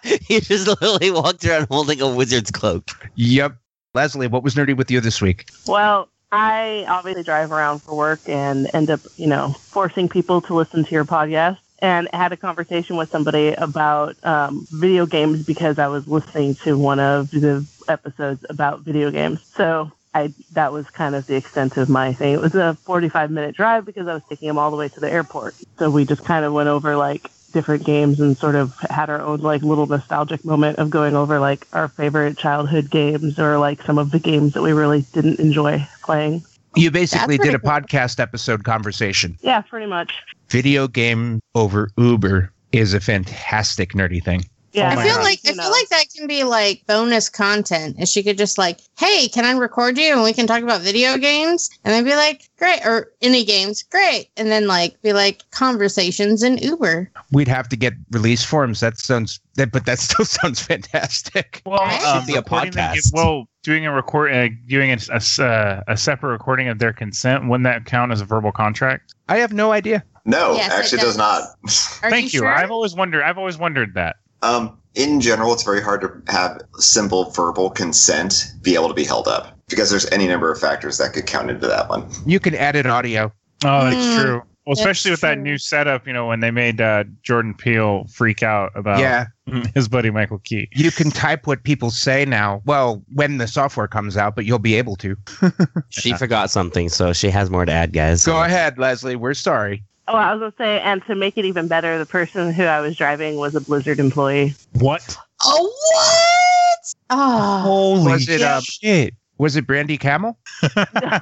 he 0.04 0.38
just 0.38 0.68
literally 0.68 1.10
walked 1.10 1.44
around 1.44 1.66
holding 1.68 2.00
a 2.00 2.08
wizard's 2.08 2.52
cloak. 2.52 2.92
Yep. 3.16 3.56
Leslie, 3.94 4.28
what 4.28 4.44
was 4.44 4.54
nerdy 4.54 4.76
with 4.76 4.92
you 4.92 5.00
this 5.00 5.20
week? 5.20 5.48
Well, 5.66 6.08
I 6.30 6.84
obviously 6.86 7.24
drive 7.24 7.50
around 7.50 7.80
for 7.80 7.96
work 7.96 8.20
and 8.28 8.68
end 8.74 8.90
up, 8.90 9.00
you 9.16 9.26
know, 9.26 9.48
forcing 9.58 10.08
people 10.08 10.40
to 10.42 10.54
listen 10.54 10.84
to 10.84 10.90
your 10.92 11.04
podcast. 11.04 11.58
And 11.80 12.08
had 12.12 12.32
a 12.32 12.36
conversation 12.36 12.96
with 12.96 13.10
somebody 13.10 13.48
about 13.48 14.16
um, 14.24 14.66
video 14.70 15.04
games 15.04 15.44
because 15.44 15.78
I 15.78 15.88
was 15.88 16.06
listening 16.06 16.54
to 16.64 16.78
one 16.78 16.98
of 16.98 17.30
the 17.30 17.66
episodes 17.88 18.44
about 18.48 18.80
video 18.80 19.10
games. 19.10 19.40
So 19.56 19.92
I 20.14 20.32
that 20.52 20.72
was 20.72 20.86
kind 20.90 21.14
of 21.14 21.26
the 21.26 21.36
extent 21.36 21.76
of 21.76 21.90
my 21.90 22.14
thing. 22.14 22.32
It 22.32 22.40
was 22.40 22.54
a 22.54 22.78
45 22.84 23.30
minute 23.30 23.54
drive 23.54 23.84
because 23.84 24.08
I 24.08 24.14
was 24.14 24.22
taking 24.28 24.48
him 24.48 24.56
all 24.56 24.70
the 24.70 24.76
way 24.76 24.88
to 24.88 25.00
the 25.00 25.12
airport. 25.12 25.54
So 25.78 25.90
we 25.90 26.06
just 26.06 26.24
kind 26.24 26.44
of 26.44 26.54
went 26.54 26.70
over 26.70 26.96
like 26.96 27.30
different 27.52 27.84
games 27.84 28.18
and 28.20 28.36
sort 28.38 28.54
of 28.54 28.72
had 28.90 29.10
our 29.10 29.20
own 29.20 29.40
like 29.40 29.62
little 29.62 29.86
nostalgic 29.86 30.44
moment 30.44 30.78
of 30.78 30.90
going 30.90 31.14
over 31.14 31.38
like 31.38 31.66
our 31.72 31.88
favorite 31.88 32.38
childhood 32.38 32.90
games 32.90 33.38
or 33.38 33.58
like 33.58 33.82
some 33.82 33.98
of 33.98 34.10
the 34.10 34.18
games 34.18 34.54
that 34.54 34.62
we 34.62 34.72
really 34.72 35.02
didn't 35.12 35.38
enjoy 35.38 35.86
playing. 36.02 36.44
You 36.74 36.90
basically 36.90 37.38
did 37.38 37.54
a 37.54 37.58
pretty 37.58 37.86
podcast 37.86 38.20
episode 38.20 38.64
conversation. 38.64 39.38
Yeah, 39.40 39.62
pretty 39.62 39.86
much. 39.86 40.12
Video 40.48 40.86
game 40.88 41.40
over 41.54 41.90
Uber 41.98 42.52
is 42.72 42.94
a 42.94 43.00
fantastic 43.00 43.92
nerdy 43.92 44.22
thing. 44.22 44.42
Yeah, 44.72 44.94
Oh 44.94 45.00
I 45.00 45.04
feel 45.04 45.14
God. 45.14 45.22
like 45.22 45.38
I 45.46 45.52
feel 45.52 45.70
like 45.70 45.88
that 45.88 46.04
can 46.14 46.26
be 46.26 46.44
like 46.44 46.82
bonus 46.86 47.30
content. 47.30 47.96
If 47.98 48.08
she 48.10 48.22
could 48.22 48.36
just 48.36 48.58
like, 48.58 48.80
hey, 48.98 49.26
can 49.28 49.46
I 49.46 49.52
record 49.52 49.96
you 49.96 50.12
and 50.12 50.22
we 50.22 50.34
can 50.34 50.46
talk 50.46 50.62
about 50.62 50.82
video 50.82 51.16
games? 51.16 51.70
And 51.84 51.94
I'd 51.94 52.04
be 52.04 52.14
like, 52.14 52.50
great, 52.58 52.84
or 52.84 53.10
any 53.22 53.42
games, 53.46 53.82
great. 53.84 54.28
And 54.36 54.48
then 54.50 54.66
like 54.66 55.00
be 55.00 55.14
like 55.14 55.40
conversations 55.50 56.42
in 56.42 56.58
Uber. 56.58 57.10
We'd 57.32 57.48
have 57.48 57.70
to 57.70 57.76
get 57.76 57.94
release 58.10 58.44
forms. 58.44 58.80
That 58.80 58.98
sounds 58.98 59.40
that, 59.54 59.72
but 59.72 59.86
that 59.86 59.98
still 59.98 60.26
sounds 60.26 60.60
fantastic. 60.60 61.62
Well, 61.64 61.78
Right? 61.78 62.02
um, 62.04 62.26
be 62.26 62.34
a 62.34 62.36
recording 62.38 62.72
the- 62.72 62.78
podcast. 62.80 63.12
well, 63.14 63.48
doing 63.62 63.86
a 63.86 63.92
record, 63.94 64.30
uh, 64.32 64.48
doing 64.68 64.90
a, 64.90 64.98
a 65.10 65.14
s- 65.16 65.38
uh, 65.38 65.82
a 65.88 65.96
separate 65.96 66.32
recording 66.32 66.68
of 66.68 66.78
their 66.80 66.92
consent, 66.92 67.48
wouldn't 67.48 67.64
that 67.64 67.86
count 67.86 68.12
as 68.12 68.20
a 68.20 68.26
verbal 68.26 68.52
contract? 68.52 69.14
I 69.28 69.38
have 69.38 69.52
no 69.52 69.72
idea. 69.72 70.04
No, 70.24 70.54
Yes, 70.54 70.72
actually, 70.72 70.98
it 70.98 71.02
does 71.02 71.16
not. 71.16 71.42
Are 72.02 72.10
Thank 72.10 72.32
you. 72.32 72.40
sure? 72.40 72.48
I've 72.48 72.70
always 72.70 72.94
wondered. 72.94 73.22
I've 73.22 73.38
always 73.38 73.58
wondered 73.58 73.94
that. 73.94 74.16
Um, 74.42 74.78
in 74.94 75.20
general, 75.20 75.52
it's 75.52 75.62
very 75.62 75.82
hard 75.82 76.00
to 76.00 76.32
have 76.32 76.60
simple 76.78 77.30
verbal 77.30 77.70
consent 77.70 78.46
be 78.62 78.74
able 78.74 78.88
to 78.88 78.94
be 78.94 79.04
held 79.04 79.28
up 79.28 79.56
because 79.68 79.90
there's 79.90 80.10
any 80.10 80.26
number 80.26 80.50
of 80.50 80.58
factors 80.60 80.98
that 80.98 81.12
could 81.12 81.26
count 81.26 81.50
into 81.50 81.66
that 81.66 81.88
one. 81.88 82.08
You 82.24 82.40
can 82.40 82.54
add 82.54 82.76
edit 82.76 82.86
audio. 82.86 83.32
Oh, 83.64 83.84
that's 83.90 83.96
Mm, 83.96 84.14
true. 84.14 84.42
Well, 84.66 84.72
especially 84.72 85.12
with 85.12 85.20
that 85.20 85.34
true. 85.34 85.42
new 85.44 85.58
setup, 85.58 86.06
you 86.08 86.12
know, 86.12 86.26
when 86.26 86.40
they 86.40 86.50
made 86.50 86.80
uh, 86.80 87.04
Jordan 87.22 87.54
Peele 87.54 88.04
freak 88.10 88.42
out 88.42 88.72
about 88.74 88.98
Yeah, 88.98 89.26
his 89.74 89.86
buddy 89.86 90.10
Michael 90.10 90.40
Key. 90.40 90.68
you 90.72 90.90
can 90.90 91.10
type 91.10 91.46
what 91.46 91.62
people 91.62 91.90
say 91.90 92.24
now. 92.24 92.62
Well, 92.66 93.00
when 93.14 93.38
the 93.38 93.46
software 93.46 93.86
comes 93.86 94.16
out, 94.16 94.34
but 94.34 94.44
you'll 94.44 94.58
be 94.58 94.74
able 94.74 94.96
to. 94.96 95.16
She 95.90 96.12
forgot 96.14 96.50
something, 96.50 96.88
so 96.88 97.12
she 97.12 97.30
has 97.30 97.48
more 97.48 97.64
to 97.64 97.72
add, 97.72 97.92
guys. 97.92 98.24
Go 98.26 98.42
ahead, 98.42 98.76
Leslie. 98.76 99.14
We're 99.16 99.34
sorry. 99.34 99.84
Oh, 100.08 100.14
I 100.14 100.34
was 100.34 100.40
gonna 100.40 100.52
say, 100.58 100.80
and 100.80 101.04
to 101.06 101.14
make 101.14 101.38
it 101.38 101.44
even 101.44 101.68
better, 101.68 101.98
the 101.98 102.06
person 102.06 102.52
who 102.52 102.64
I 102.64 102.80
was 102.80 102.96
driving 102.96 103.36
was 103.36 103.54
a 103.54 103.60
Blizzard 103.60 103.98
employee. 103.98 104.54
What? 104.74 105.16
Oh 105.44 105.72
what? 105.92 106.94
Oh, 107.10 107.60
Holy 107.62 108.12
Was 108.12 108.28
it, 108.28 108.62
shit! 108.64 109.14
Was 109.38 109.56
it 109.56 109.66
Brandy 109.66 109.98
Camel? 109.98 110.38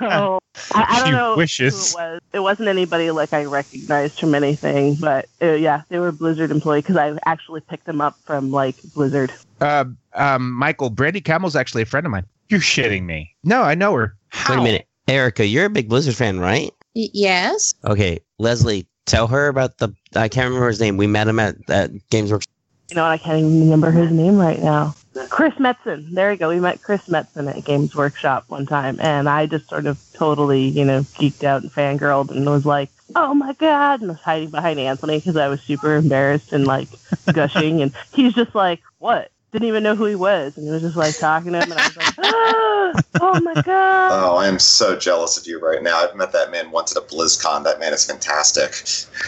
no, 0.00 0.38
I, 0.72 0.84
I 0.88 0.98
don't 0.98 1.08
She 1.08 1.12
know 1.12 1.36
wishes. 1.36 1.92
who 1.92 1.98
it 1.98 2.02
was. 2.02 2.20
It 2.32 2.40
wasn't 2.40 2.68
anybody 2.68 3.10
like 3.10 3.32
I 3.32 3.44
recognized 3.44 4.20
from 4.20 4.34
anything, 4.34 4.94
but 4.96 5.26
uh, 5.42 5.52
yeah, 5.52 5.82
they 5.88 5.98
were 5.98 6.12
Blizzard 6.12 6.50
employee 6.50 6.80
because 6.80 6.96
I 6.96 7.16
actually 7.26 7.60
picked 7.62 7.86
them 7.86 8.00
up 8.00 8.16
from 8.24 8.50
like 8.50 8.76
Blizzard. 8.94 9.32
Uh, 9.60 9.86
um, 10.14 10.52
Michael, 10.52 10.90
Brandy 10.90 11.20
Camel's 11.20 11.56
actually 11.56 11.82
a 11.82 11.86
friend 11.86 12.06
of 12.06 12.12
mine. 12.12 12.26
You're 12.48 12.60
shitting 12.60 13.04
me. 13.04 13.34
No, 13.42 13.62
I 13.62 13.74
know 13.74 13.94
her. 13.94 14.16
Wait 14.48 14.58
a 14.58 14.62
minute, 14.62 14.86
Erica, 15.08 15.46
you're 15.46 15.64
a 15.66 15.70
big 15.70 15.88
Blizzard 15.88 16.14
fan, 16.14 16.38
right? 16.38 16.70
Y- 16.94 17.08
yes. 17.12 17.74
Okay, 17.84 18.20
Leslie, 18.38 18.86
tell 19.06 19.26
her 19.26 19.48
about 19.48 19.78
the. 19.78 19.88
I 20.14 20.28
can't 20.28 20.46
remember 20.48 20.68
his 20.68 20.80
name. 20.80 20.96
We 20.96 21.06
met 21.06 21.26
him 21.26 21.40
at 21.40 21.56
at 21.68 21.90
Games 22.10 22.30
Workshop. 22.30 22.50
You 22.90 22.96
know, 22.96 23.02
what? 23.02 23.12
I 23.12 23.18
can't 23.18 23.38
even 23.38 23.60
remember 23.60 23.90
his 23.90 24.12
name 24.12 24.36
right 24.36 24.60
now. 24.62 24.94
Chris 25.28 25.54
Metzen. 25.54 26.10
There 26.10 26.32
you 26.32 26.38
go. 26.38 26.48
We 26.48 26.60
met 26.60 26.82
Chris 26.82 27.02
Metzen 27.02 27.54
at 27.54 27.64
Games 27.64 27.94
Workshop 27.94 28.44
one 28.48 28.66
time, 28.66 28.98
and 29.00 29.28
I 29.28 29.46
just 29.46 29.68
sort 29.68 29.86
of 29.86 29.98
totally, 30.14 30.68
you 30.68 30.84
know, 30.84 31.00
geeked 31.00 31.44
out 31.44 31.62
and 31.62 31.72
fangirled 31.72 32.30
and 32.30 32.44
was 32.46 32.66
like, 32.66 32.90
"Oh 33.14 33.34
my 33.34 33.52
god!" 33.54 34.00
and 34.00 34.10
was 34.10 34.20
hiding 34.20 34.50
behind 34.50 34.80
Anthony 34.80 35.18
because 35.18 35.36
I 35.36 35.48
was 35.48 35.60
super 35.62 35.96
embarrassed 35.96 36.52
and 36.52 36.66
like 36.66 36.88
gushing, 37.32 37.82
and 37.82 37.92
he's 38.12 38.34
just 38.34 38.54
like, 38.54 38.80
"What?" 38.98 39.30
Didn't 39.54 39.68
even 39.68 39.84
know 39.84 39.94
who 39.94 40.06
he 40.06 40.16
was, 40.16 40.56
and 40.56 40.66
he 40.66 40.72
was 40.72 40.82
just 40.82 40.96
like 40.96 41.16
talking 41.16 41.52
to 41.52 41.60
him, 41.60 41.70
and 41.70 41.80
I 41.80 41.86
was 41.86 41.96
like, 41.96 42.14
ah, 42.18 42.92
"Oh 43.20 43.40
my 43.40 43.54
god!" 43.62 44.10
Oh, 44.12 44.36
I 44.36 44.48
am 44.48 44.58
so 44.58 44.96
jealous 44.96 45.38
of 45.38 45.46
you 45.46 45.60
right 45.60 45.80
now. 45.80 45.96
I've 45.96 46.16
met 46.16 46.32
that 46.32 46.50
man 46.50 46.72
once 46.72 46.90
at 46.90 47.00
a 47.00 47.06
BlizzCon. 47.06 47.62
That 47.62 47.78
man 47.78 47.92
is 47.92 48.04
fantastic. 48.04 48.74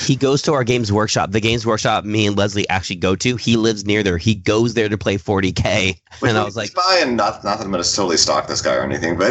He 0.01 0.17
goes 0.17 0.43
to 0.43 0.53
our 0.53 0.65
Games 0.65 0.91
Workshop. 0.91 1.31
The 1.31 1.39
Games 1.39 1.65
Workshop 1.65 2.05
me 2.05 2.27
and 2.27 2.37
Leslie 2.37 2.69
actually 2.69 2.97
go 2.97 3.15
to. 3.15 3.37
He 3.37 3.57
lives 3.57 3.85
near 3.85 4.03
there. 4.03 4.19
He 4.19 4.35
goes 4.35 4.75
there 4.75 4.89
to 4.89 4.99
play 4.99 5.17
40k. 5.17 5.97
And 6.23 6.37
I 6.37 6.43
was 6.43 6.57
like, 6.57 6.75
by 6.75 6.99
and 7.03 7.17
not 7.17 7.45
not 7.45 7.59
that 7.59 7.65
I'm 7.65 7.71
going 7.71 7.85
to 7.85 7.95
totally 7.95 8.17
stalk 8.17 8.49
this 8.49 8.61
guy 8.61 8.75
or 8.75 8.83
anything, 8.83 9.17
but 9.17 9.31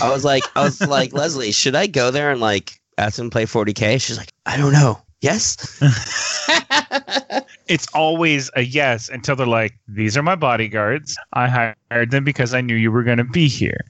I 0.00 0.08
was 0.08 0.24
like, 0.24 0.44
I 0.54 0.62
was 0.62 0.80
like, 0.86 1.12
Leslie, 1.12 1.50
should 1.50 1.74
I 1.74 1.88
go 1.88 2.12
there 2.12 2.30
and 2.30 2.40
like 2.40 2.78
ask 2.96 3.18
him 3.18 3.28
to 3.28 3.34
play 3.34 3.46
40k? 3.46 4.00
She's 4.00 4.18
like, 4.18 4.32
I 4.46 4.56
don't 4.56 4.72
know. 4.72 5.02
Yes. 5.22 5.56
It's 7.68 7.86
always 7.94 8.50
a 8.54 8.62
yes 8.62 9.08
until 9.08 9.34
they're 9.36 9.46
like, 9.46 9.78
"These 9.88 10.16
are 10.16 10.22
my 10.22 10.34
bodyguards. 10.34 11.16
I 11.32 11.48
hired 11.48 12.10
them 12.10 12.22
because 12.24 12.52
I 12.52 12.60
knew 12.60 12.74
you 12.74 12.90
were 12.92 13.02
going 13.02 13.18
to 13.18 13.24
be 13.24 13.48
here." 13.48 13.80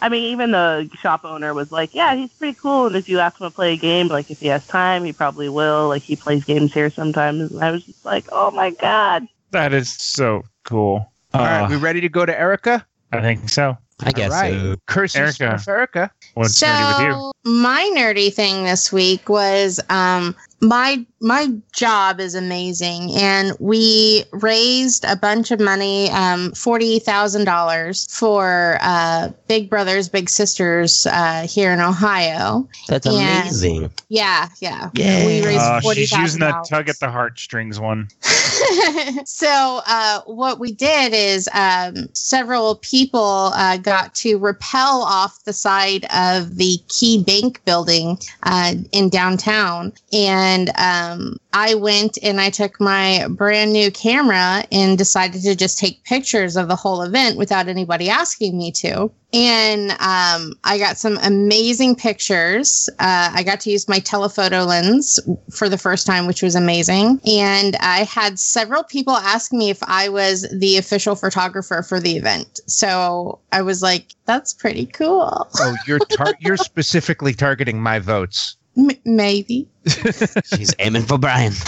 I 0.00 0.08
mean, 0.10 0.24
even 0.24 0.50
the 0.50 0.90
shop 1.00 1.24
owner 1.24 1.54
was 1.54 1.72
like, 1.72 1.94
"Yeah, 1.94 2.14
he's 2.16 2.30
pretty 2.32 2.58
cool." 2.60 2.88
And 2.88 2.96
if 2.96 3.08
you 3.08 3.18
ask 3.18 3.40
him 3.40 3.48
to 3.48 3.54
play 3.54 3.72
a 3.72 3.76
game, 3.76 4.08
like 4.08 4.30
if 4.30 4.40
he 4.40 4.48
has 4.48 4.66
time, 4.66 5.04
he 5.04 5.12
probably 5.14 5.48
will. 5.48 5.88
Like 5.88 6.02
he 6.02 6.16
plays 6.16 6.44
games 6.44 6.74
here 6.74 6.90
sometimes. 6.90 7.50
And 7.52 7.64
I 7.64 7.70
was 7.70 7.84
just 7.84 8.04
like, 8.04 8.26
"Oh 8.30 8.50
my 8.50 8.70
god!" 8.70 9.26
that 9.52 9.72
is 9.72 9.90
so 9.90 10.42
cool. 10.64 11.10
All 11.32 11.40
right, 11.40 11.62
Uh, 11.62 11.68
we 11.70 11.76
ready 11.76 12.00
to 12.02 12.08
go 12.08 12.26
to 12.26 12.38
Erica? 12.38 12.84
I 13.12 13.20
think 13.20 13.48
so. 13.48 13.78
I 14.02 14.12
guess 14.12 14.30
right. 14.32 14.52
so. 14.52 14.76
Curses 14.86 15.40
Erica. 15.40 15.62
Erica. 15.68 16.10
What's 16.34 16.56
so 16.56 16.66
nerdy 16.66 16.98
with 16.98 17.16
you? 17.16 17.32
my 17.44 17.90
nerdy 17.96 18.32
thing 18.32 18.64
this 18.64 18.92
week 18.92 19.28
was 19.28 19.80
um 19.88 20.34
my 20.60 21.06
my 21.20 21.48
job 21.72 22.18
is 22.18 22.34
amazing 22.34 23.10
and 23.14 23.52
we 23.60 24.24
raised 24.32 25.04
a 25.04 25.16
bunch 25.16 25.50
of 25.50 25.60
money 25.60 26.08
um 26.10 26.50
$40,000 26.52 28.10
for 28.10 28.78
uh 28.80 29.28
Big 29.46 29.68
Brothers 29.68 30.08
Big 30.08 30.28
Sisters 30.28 31.06
uh 31.06 31.46
here 31.48 31.72
in 31.72 31.80
Ohio. 31.80 32.66
That's 32.88 33.06
Yeah. 33.06 33.42
amazing. 33.42 33.90
Yeah, 34.08 34.48
yeah. 34.60 34.90
Yeah. 34.94 35.26
We 35.26 35.44
raised 35.44 35.60
Uh, 35.60 35.80
forty 35.80 36.06
she's 36.06 36.18
using 36.18 36.40
that 36.40 36.64
tug 36.68 36.88
at 36.88 36.98
the 37.00 37.10
heartstrings 37.10 37.78
one. 37.78 38.08
so 39.24 39.80
uh, 39.86 40.20
what 40.26 40.58
we 40.58 40.72
did 40.72 41.12
is 41.12 41.48
um, 41.54 42.08
several 42.12 42.76
people 42.76 43.50
uh, 43.54 43.76
got 43.76 44.14
to 44.16 44.36
rappel 44.38 45.02
off 45.02 45.42
the 45.44 45.52
side 45.52 46.04
of 46.14 46.56
the 46.56 46.78
KeyBank 46.88 47.64
building 47.64 48.18
uh, 48.42 48.74
in 48.92 49.08
downtown, 49.08 49.92
and 50.12 50.70
um, 50.76 51.09
I 51.52 51.74
went 51.74 52.18
and 52.22 52.40
I 52.40 52.50
took 52.50 52.80
my 52.80 53.26
brand 53.30 53.72
new 53.72 53.90
camera 53.90 54.64
and 54.70 54.96
decided 54.96 55.42
to 55.42 55.56
just 55.56 55.78
take 55.78 56.04
pictures 56.04 56.56
of 56.56 56.68
the 56.68 56.76
whole 56.76 57.02
event 57.02 57.36
without 57.36 57.68
anybody 57.68 58.08
asking 58.08 58.56
me 58.56 58.72
to. 58.72 59.10
And 59.32 59.92
um, 59.92 60.54
I 60.64 60.78
got 60.78 60.96
some 60.96 61.18
amazing 61.22 61.94
pictures. 61.94 62.88
Uh, 62.98 63.30
I 63.32 63.42
got 63.44 63.60
to 63.60 63.70
use 63.70 63.88
my 63.88 64.00
telephoto 64.00 64.64
lens 64.64 65.20
for 65.50 65.68
the 65.68 65.78
first 65.78 66.06
time, 66.06 66.26
which 66.26 66.42
was 66.42 66.56
amazing. 66.56 67.20
And 67.24 67.76
I 67.76 68.04
had 68.04 68.38
several 68.38 68.82
people 68.82 69.14
ask 69.14 69.52
me 69.52 69.70
if 69.70 69.78
I 69.84 70.08
was 70.08 70.48
the 70.50 70.78
official 70.78 71.14
photographer 71.14 71.82
for 71.82 72.00
the 72.00 72.16
event. 72.16 72.60
So 72.66 73.38
I 73.52 73.62
was 73.62 73.82
like, 73.82 74.06
that's 74.24 74.52
pretty 74.52 74.86
cool. 74.86 75.48
Oh, 75.58 75.76
you're 75.86 76.00
tar- 76.00 76.34
you're 76.40 76.56
specifically 76.72 77.34
targeting 77.34 77.80
my 77.80 78.00
votes. 78.00 78.56
M- 78.76 78.90
maybe. 79.04 79.68
She's 79.86 80.74
aiming 80.78 81.02
for 81.02 81.18
Brian. 81.18 81.52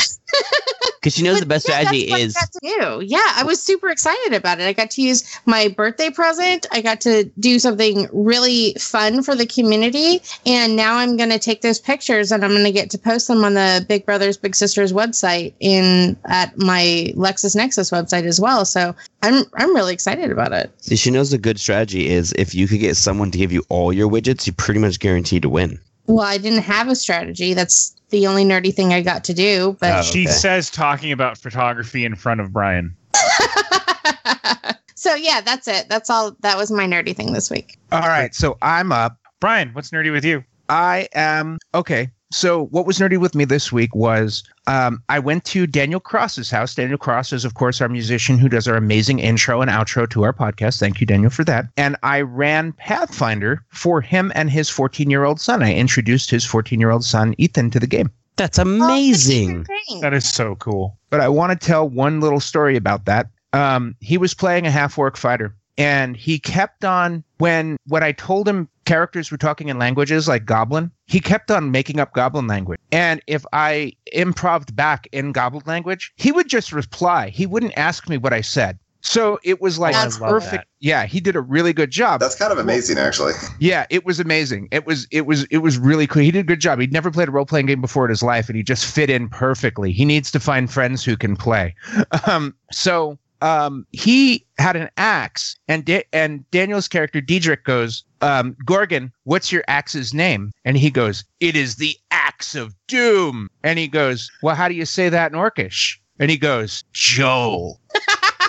Because 1.02 1.16
she 1.16 1.24
knows 1.24 1.40
the 1.40 1.46
best 1.46 1.68
yeah, 1.68 1.80
strategy 1.80 2.12
is 2.12 2.36
do. 2.62 3.02
Yeah, 3.04 3.18
I 3.34 3.42
was 3.44 3.60
super 3.60 3.88
excited 3.88 4.34
about 4.34 4.60
it. 4.60 4.68
I 4.68 4.72
got 4.72 4.92
to 4.92 5.02
use 5.02 5.24
my 5.46 5.66
birthday 5.66 6.10
present. 6.10 6.64
I 6.70 6.80
got 6.80 7.00
to 7.00 7.24
do 7.40 7.58
something 7.58 8.06
really 8.12 8.74
fun 8.74 9.24
for 9.24 9.34
the 9.34 9.44
community. 9.44 10.22
And 10.46 10.76
now 10.76 10.98
I'm 10.98 11.16
going 11.16 11.30
to 11.30 11.40
take 11.40 11.62
those 11.62 11.80
pictures 11.80 12.30
and 12.30 12.44
I'm 12.44 12.52
going 12.52 12.62
to 12.62 12.70
get 12.70 12.88
to 12.90 12.98
post 12.98 13.26
them 13.26 13.42
on 13.42 13.54
the 13.54 13.84
Big 13.88 14.06
Brothers 14.06 14.36
Big 14.36 14.54
Sisters 14.54 14.92
website 14.92 15.54
in 15.58 16.16
at 16.26 16.56
my 16.56 17.12
LexisNexis 17.16 17.90
website 17.90 18.24
as 18.24 18.40
well. 18.40 18.64
So 18.64 18.94
I'm 19.22 19.44
I'm 19.54 19.74
really 19.74 19.94
excited 19.94 20.30
about 20.30 20.52
it. 20.52 20.70
See, 20.80 20.94
she 20.94 21.10
knows 21.10 21.32
the 21.32 21.38
good 21.38 21.58
strategy 21.58 22.10
is 22.10 22.32
if 22.38 22.54
you 22.54 22.68
could 22.68 22.78
get 22.78 22.96
someone 22.96 23.32
to 23.32 23.38
give 23.38 23.50
you 23.50 23.64
all 23.68 23.92
your 23.92 24.08
widgets, 24.08 24.46
you're 24.46 24.54
pretty 24.54 24.78
much 24.78 25.00
guaranteed 25.00 25.42
to 25.42 25.48
win. 25.48 25.80
Well, 26.06 26.26
I 26.26 26.38
didn't 26.38 26.62
have 26.62 26.88
a 26.88 26.96
strategy. 26.96 27.54
That's 27.54 27.94
the 28.10 28.26
only 28.26 28.44
nerdy 28.44 28.74
thing 28.74 28.92
I 28.92 29.02
got 29.02 29.24
to 29.24 29.34
do. 29.34 29.76
But 29.80 30.00
Oh. 30.00 30.02
She 30.02 30.26
says 30.26 30.70
talking 30.70 31.12
about 31.12 31.38
photography 31.38 32.04
in 32.04 32.14
front 32.16 32.40
of 32.40 32.52
Brian. 32.52 32.96
so 34.94 35.14
yeah, 35.14 35.40
that's 35.40 35.68
it. 35.68 35.88
That's 35.88 36.10
all. 36.10 36.36
That 36.40 36.56
was 36.56 36.70
my 36.70 36.86
nerdy 36.86 37.14
thing 37.14 37.32
this 37.32 37.50
week. 37.50 37.78
All 37.90 38.00
right, 38.00 38.34
so 38.34 38.56
I'm 38.62 38.92
up. 38.92 39.16
Brian, 39.40 39.70
what's 39.70 39.90
nerdy 39.90 40.12
with 40.12 40.24
you? 40.24 40.44
I 40.68 41.08
am 41.14 41.58
okay. 41.74 42.10
So 42.32 42.64
what 42.66 42.86
was 42.86 42.98
nerdy 42.98 43.18
with 43.18 43.34
me 43.34 43.44
this 43.44 43.70
week 43.70 43.94
was 43.94 44.42
um, 44.66 45.02
I 45.08 45.18
went 45.18 45.44
to 45.46 45.66
Daniel 45.66 46.00
Cross's 46.00 46.50
house. 46.50 46.74
Daniel 46.74 46.98
Cross 46.98 47.32
is, 47.32 47.44
of 47.44 47.54
course, 47.54 47.80
our 47.80 47.88
musician 47.88 48.38
who 48.38 48.48
does 48.48 48.66
our 48.66 48.76
amazing 48.76 49.18
intro 49.18 49.60
and 49.60 49.70
outro 49.70 50.08
to 50.10 50.22
our 50.22 50.32
podcast. 50.32 50.78
Thank 50.80 51.00
you, 51.00 51.06
Daniel, 51.06 51.30
for 51.30 51.44
that. 51.44 51.66
And 51.76 51.96
I 52.02 52.22
ran 52.22 52.72
Pathfinder 52.72 53.64
for 53.68 54.00
him 54.00 54.32
and 54.34 54.50
his 54.50 54.68
14 54.70 55.10
year 55.10 55.24
old 55.24 55.40
son. 55.40 55.62
I 55.62 55.74
introduced 55.74 56.30
his 56.30 56.44
14 56.44 56.80
year 56.80 56.90
old 56.90 57.04
son, 57.04 57.34
Ethan, 57.38 57.70
to 57.70 57.80
the 57.80 57.86
game. 57.86 58.10
That's 58.36 58.58
Oh, 58.58 58.62
amazing. 58.62 59.66
That 60.00 60.14
is 60.14 60.28
so 60.32 60.54
cool. 60.56 60.96
But 61.10 61.20
I 61.20 61.28
want 61.28 61.52
to 61.58 61.66
tell 61.66 61.88
one 61.88 62.20
little 62.20 62.40
story 62.40 62.76
about 62.76 63.04
that. 63.04 63.28
Um, 63.52 63.94
he 64.00 64.16
was 64.16 64.32
playing 64.32 64.66
a 64.66 64.70
half 64.70 64.96
orc 64.96 65.18
fighter, 65.18 65.54
and 65.76 66.16
he 66.16 66.38
kept 66.38 66.84
on 66.84 67.22
when 67.38 67.76
when 67.86 68.02
I 68.02 68.12
told 68.12 68.48
him 68.48 68.68
characters 68.92 69.30
were 69.30 69.38
talking 69.38 69.70
in 69.70 69.78
languages 69.78 70.28
like 70.28 70.44
Goblin, 70.44 70.90
he 71.06 71.18
kept 71.18 71.50
on 71.50 71.70
making 71.70 71.98
up 71.98 72.12
Goblin 72.12 72.46
language. 72.46 72.78
And 72.92 73.22
if 73.26 73.42
I 73.54 73.94
improved 74.12 74.76
back 74.76 75.08
in 75.12 75.32
Goblin 75.32 75.62
language, 75.64 76.12
he 76.16 76.30
would 76.30 76.46
just 76.46 76.74
reply. 76.74 77.30
He 77.30 77.46
wouldn't 77.46 77.72
ask 77.78 78.06
me 78.10 78.18
what 78.18 78.34
I 78.34 78.42
said. 78.42 78.78
So 79.00 79.40
it 79.44 79.62
was 79.62 79.78
like 79.78 79.94
That's 79.94 80.18
perfect. 80.18 80.50
that. 80.52 80.66
Yeah, 80.80 81.06
he 81.06 81.20
did 81.20 81.36
a 81.36 81.40
really 81.40 81.72
good 81.72 81.90
job. 81.90 82.20
that's 82.20 82.34
kind 82.34 82.52
of 82.52 82.58
amazing, 82.58 82.98
actually. 82.98 83.32
Yeah, 83.58 83.86
it 83.88 84.04
was 84.04 84.20
amazing. 84.20 84.68
It 84.70 84.86
was 84.86 85.08
it 85.10 85.22
was 85.26 85.44
it 85.44 85.58
was 85.58 85.78
really 85.78 86.06
cool. 86.06 86.22
He 86.22 86.30
did 86.30 86.40
a 86.40 86.44
good 86.44 86.60
job. 86.60 86.78
He'd 86.78 86.92
never 86.92 87.10
played 87.10 87.28
a 87.28 87.30
role 87.30 87.46
playing 87.46 87.66
game 87.66 87.80
before 87.80 88.04
in 88.04 88.10
his 88.10 88.22
life, 88.22 88.48
and 88.48 88.56
he 88.56 88.62
just 88.62 88.84
fit 88.84 89.08
in 89.08 89.28
perfectly. 89.28 89.90
He 89.90 90.04
needs 90.04 90.30
to 90.32 90.38
find 90.40 90.70
friends 90.70 91.02
who 91.02 91.16
can 91.16 91.34
play. 91.34 91.74
Um, 92.26 92.54
so 92.70 93.18
um, 93.42 93.86
he 93.90 94.46
had 94.58 94.76
an 94.76 94.88
axe, 94.96 95.56
and 95.68 95.84
da- 95.84 96.06
and 96.12 96.48
Daniel's 96.52 96.86
character 96.88 97.20
Diedrich 97.20 97.64
goes, 97.64 98.04
um, 98.20 98.56
"Gorgon, 98.64 99.12
what's 99.24 99.50
your 99.50 99.64
axe's 99.66 100.14
name?" 100.14 100.52
And 100.64 100.78
he 100.78 100.90
goes, 100.90 101.24
"It 101.40 101.56
is 101.56 101.76
the 101.76 101.96
axe 102.12 102.54
of 102.54 102.74
doom." 102.86 103.48
And 103.64 103.78
he 103.78 103.88
goes, 103.88 104.30
"Well, 104.42 104.54
how 104.54 104.68
do 104.68 104.74
you 104.74 104.86
say 104.86 105.08
that 105.08 105.32
in 105.32 105.38
Orcish?" 105.38 105.98
And 106.20 106.30
he 106.30 106.38
goes, 106.38 106.84
"Joel." 106.92 107.80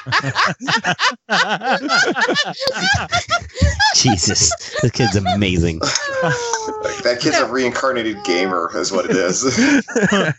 Jesus, 3.95 4.51
this 4.81 4.91
kid's 4.91 5.15
amazing. 5.15 5.79
That 5.79 7.17
kid's 7.19 7.37
a 7.37 7.47
reincarnated 7.47 8.23
gamer, 8.25 8.69
is 8.75 8.91
what 8.91 9.05
it 9.09 9.15
is. 9.15 9.43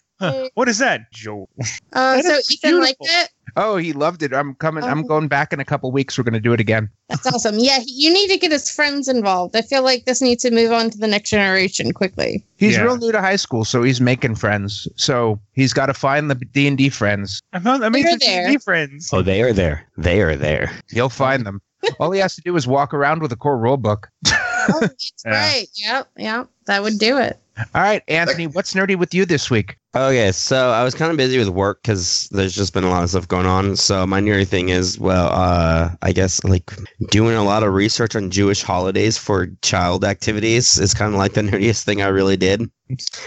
What 0.55 0.69
is 0.69 0.79
that, 0.79 1.11
Joel? 1.13 1.49
Uh, 1.93 2.23
so 2.23 2.35
is 2.37 2.51
Ethan 2.53 2.81
liked 2.81 2.99
it. 3.01 3.31
Oh, 3.57 3.77
he 3.77 3.93
loved 3.93 4.23
it. 4.23 4.33
I'm 4.33 4.55
coming. 4.57 4.83
I'm 4.83 5.01
Oh. 5.05 5.09
going 5.09 5.29
back 5.29 5.53
in 5.53 5.61
a 5.61 5.65
couple 5.65 5.91
weeks. 5.93 6.17
We're 6.19 6.25
going 6.25 6.35
to 6.35 6.41
do 6.41 6.53
it 6.53 6.61
again. 6.61 6.89
That's 7.09 7.27
awesome. 7.27 7.59
Yeah, 7.59 7.79
you 7.87 8.13
need 8.13 8.29
to 8.29 8.37
get 8.39 8.51
his 8.51 8.69
friends 8.71 9.07
involved. 9.07 9.55
I 9.55 9.63
feel 9.63 9.83
like 9.85 10.07
this 10.07 10.21
needs 10.21 10.43
to 10.43 10.51
move 10.51 10.73
on 10.73 10.91
to 10.91 10.99
the 10.99 11.07
next 11.07 11.31
generation 11.31 11.93
quickly. 11.93 12.45
He's 12.57 12.75
Yeah. 12.77 12.83
real 12.83 12.97
new 12.97 13.13
to 13.13 13.21
high 13.21 13.37
school, 13.37 13.65
so 13.65 13.83
he's 13.83 14.01
making 14.01 14.35
friends. 14.37 14.89
So 14.97 15.39
he's 15.53 15.73
got 15.73 15.87
to 15.87 15.95
find 15.95 16.31
the 16.31 16.35
D 16.37 16.67
and 16.67 16.77
D 16.79 16.89
friends. 16.89 17.41
I'm 17.53 17.63
not. 17.63 17.83
I 17.85 17.89
made 17.91 18.01
You're 18.03 18.11
some. 18.13 18.19
D&D 18.19 18.59
friends. 18.59 19.11
Oh, 19.13 19.23
they 19.23 19.43
are 19.43 19.53
there. 19.53 19.87
They 19.97 20.21
are 20.23 20.35
there. 20.37 20.73
He'll 20.91 21.09
find 21.11 21.47
them. 21.47 21.61
All 22.01 22.11
he 22.11 22.21
has 22.21 22.35
to 22.37 22.41
do 22.41 22.57
is 22.57 22.67
walk 22.67 22.95
around 22.95 23.21
with 23.21 23.31
a 23.31 23.37
core 23.37 23.59
rule 23.59 23.77
book. 23.77 24.09
Oh, 24.27 24.79
that's 24.81 25.13
Yeah. 25.27 25.31
right. 25.33 25.67
Yep, 25.75 26.09
yep. 26.17 26.49
That 26.67 26.83
would 26.83 26.99
do 26.99 27.19
it. 27.19 27.39
All 27.75 27.83
right, 27.83 28.03
Anthony, 28.09 28.47
what's 28.49 28.73
nerdy 28.75 28.97
with 28.97 29.13
you 29.15 29.25
this 29.27 29.49
week? 29.51 29.77
Okay, 29.97 30.33
so 30.33 30.71
I 30.71 30.83
was 30.83 30.93
kind 30.93 31.13
of 31.13 31.17
busy 31.17 31.39
with 31.39 31.49
work 31.51 31.81
because 31.83 32.29
there's 32.33 32.53
just 32.53 32.75
been 32.75 32.83
a 32.83 32.91
lot 32.91 33.05
of 33.05 33.11
stuff 33.11 33.29
going 33.29 33.47
on. 33.47 33.77
So 33.77 34.05
my 34.05 34.21
nerdy 34.21 34.47
thing 34.47 34.71
is, 34.71 34.99
well, 34.99 35.29
uh, 35.33 35.91
I 36.03 36.11
guess 36.11 36.43
like 36.43 36.73
doing 37.11 37.37
a 37.37 37.45
lot 37.45 37.63
of 37.63 37.73
research 37.73 38.17
on 38.17 38.29
Jewish 38.29 38.61
holidays 38.61 39.17
for 39.17 39.47
child 39.63 40.05
activities 40.05 40.81
is 40.81 40.95
kind 40.95 41.15
of 41.15 41.19
like 41.19 41.35
the 41.35 41.43
nerdiest 41.49 41.85
thing 41.85 42.03
I 42.03 42.09
really 42.09 42.37
did. 42.37 42.69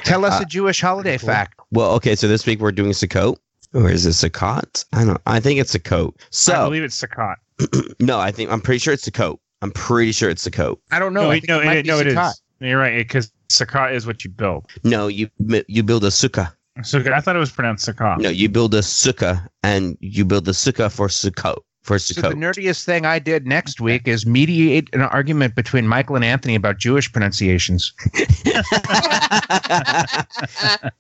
Tell 0.03 0.25
us 0.25 0.41
Uh, 0.41 0.43
a 0.43 0.45
Jewish 0.45 0.81
holiday 0.81 1.17
fact. 1.17 1.57
Well, 1.71 1.91
okay, 1.93 2.15
so 2.15 2.27
this 2.27 2.45
week 2.45 2.59
we're 2.59 2.73
doing 2.73 2.91
Sukkot. 2.91 3.37
Or 3.73 3.89
is 3.89 4.05
it 4.05 4.09
Sukkot? 4.11 4.83
I 4.91 5.05
don't. 5.05 5.21
I 5.25 5.39
think 5.39 5.61
it's 5.61 5.73
Sukkot. 5.73 6.13
I 6.19 6.23
So 6.31 6.65
believe 6.65 6.83
it's 6.83 7.01
Sakat. 7.01 7.35
no, 8.01 8.19
I 8.19 8.31
think 8.31 8.51
I'm 8.51 8.59
pretty 8.61 8.79
sure 8.79 8.93
it's 8.93 9.07
Sukkot. 9.07 9.37
I'm 9.61 9.71
pretty 9.71 10.11
sure 10.11 10.29
it's 10.29 10.45
Sukkot. 10.45 10.77
I 10.91 10.99
don't 10.99 11.13
know. 11.13 11.23
No, 11.23 11.31
I 11.31 11.35
it, 11.35 11.39
think 11.41 11.49
no, 11.49 11.61
it 11.61 11.65
might 11.65 11.77
it, 11.77 11.83
be 11.83 11.89
no, 11.89 11.99
it 11.99 12.07
is. 12.07 12.13
Sukkot. 12.15 12.33
You're 12.59 12.79
right, 12.79 12.97
because 12.97 13.31
Sakat 13.49 13.93
is 13.93 14.05
what 14.07 14.23
you 14.23 14.29
build. 14.31 14.65
No, 14.83 15.07
you 15.07 15.29
you 15.67 15.83
build 15.83 16.03
a 16.03 16.07
sukkah. 16.09 16.51
So 16.83 16.99
I 16.99 17.21
thought 17.21 17.35
it 17.35 17.39
was 17.39 17.51
pronounced 17.51 17.87
Sakat. 17.87 18.19
No, 18.19 18.29
you 18.29 18.49
build 18.49 18.73
a 18.73 18.79
sukkah, 18.79 19.47
and 19.63 19.97
you 19.99 20.25
build 20.25 20.45
the 20.45 20.51
sukkah 20.51 20.91
for 20.91 21.07
Sukkot. 21.07 21.59
For 21.87 21.97
So 21.99 22.19
the 22.19 22.35
nerdiest 22.35 22.83
thing 22.83 23.05
I 23.05 23.17
did 23.17 23.47
next 23.47 23.79
week 23.79 24.09
is 24.09 24.25
mediate 24.25 24.93
an 24.93 25.03
argument 25.03 25.55
between 25.55 25.87
Michael 25.87 26.17
and 26.17 26.25
Anthony 26.25 26.53
about 26.53 26.79
Jewish 26.79 27.09
pronunciations. 27.09 27.93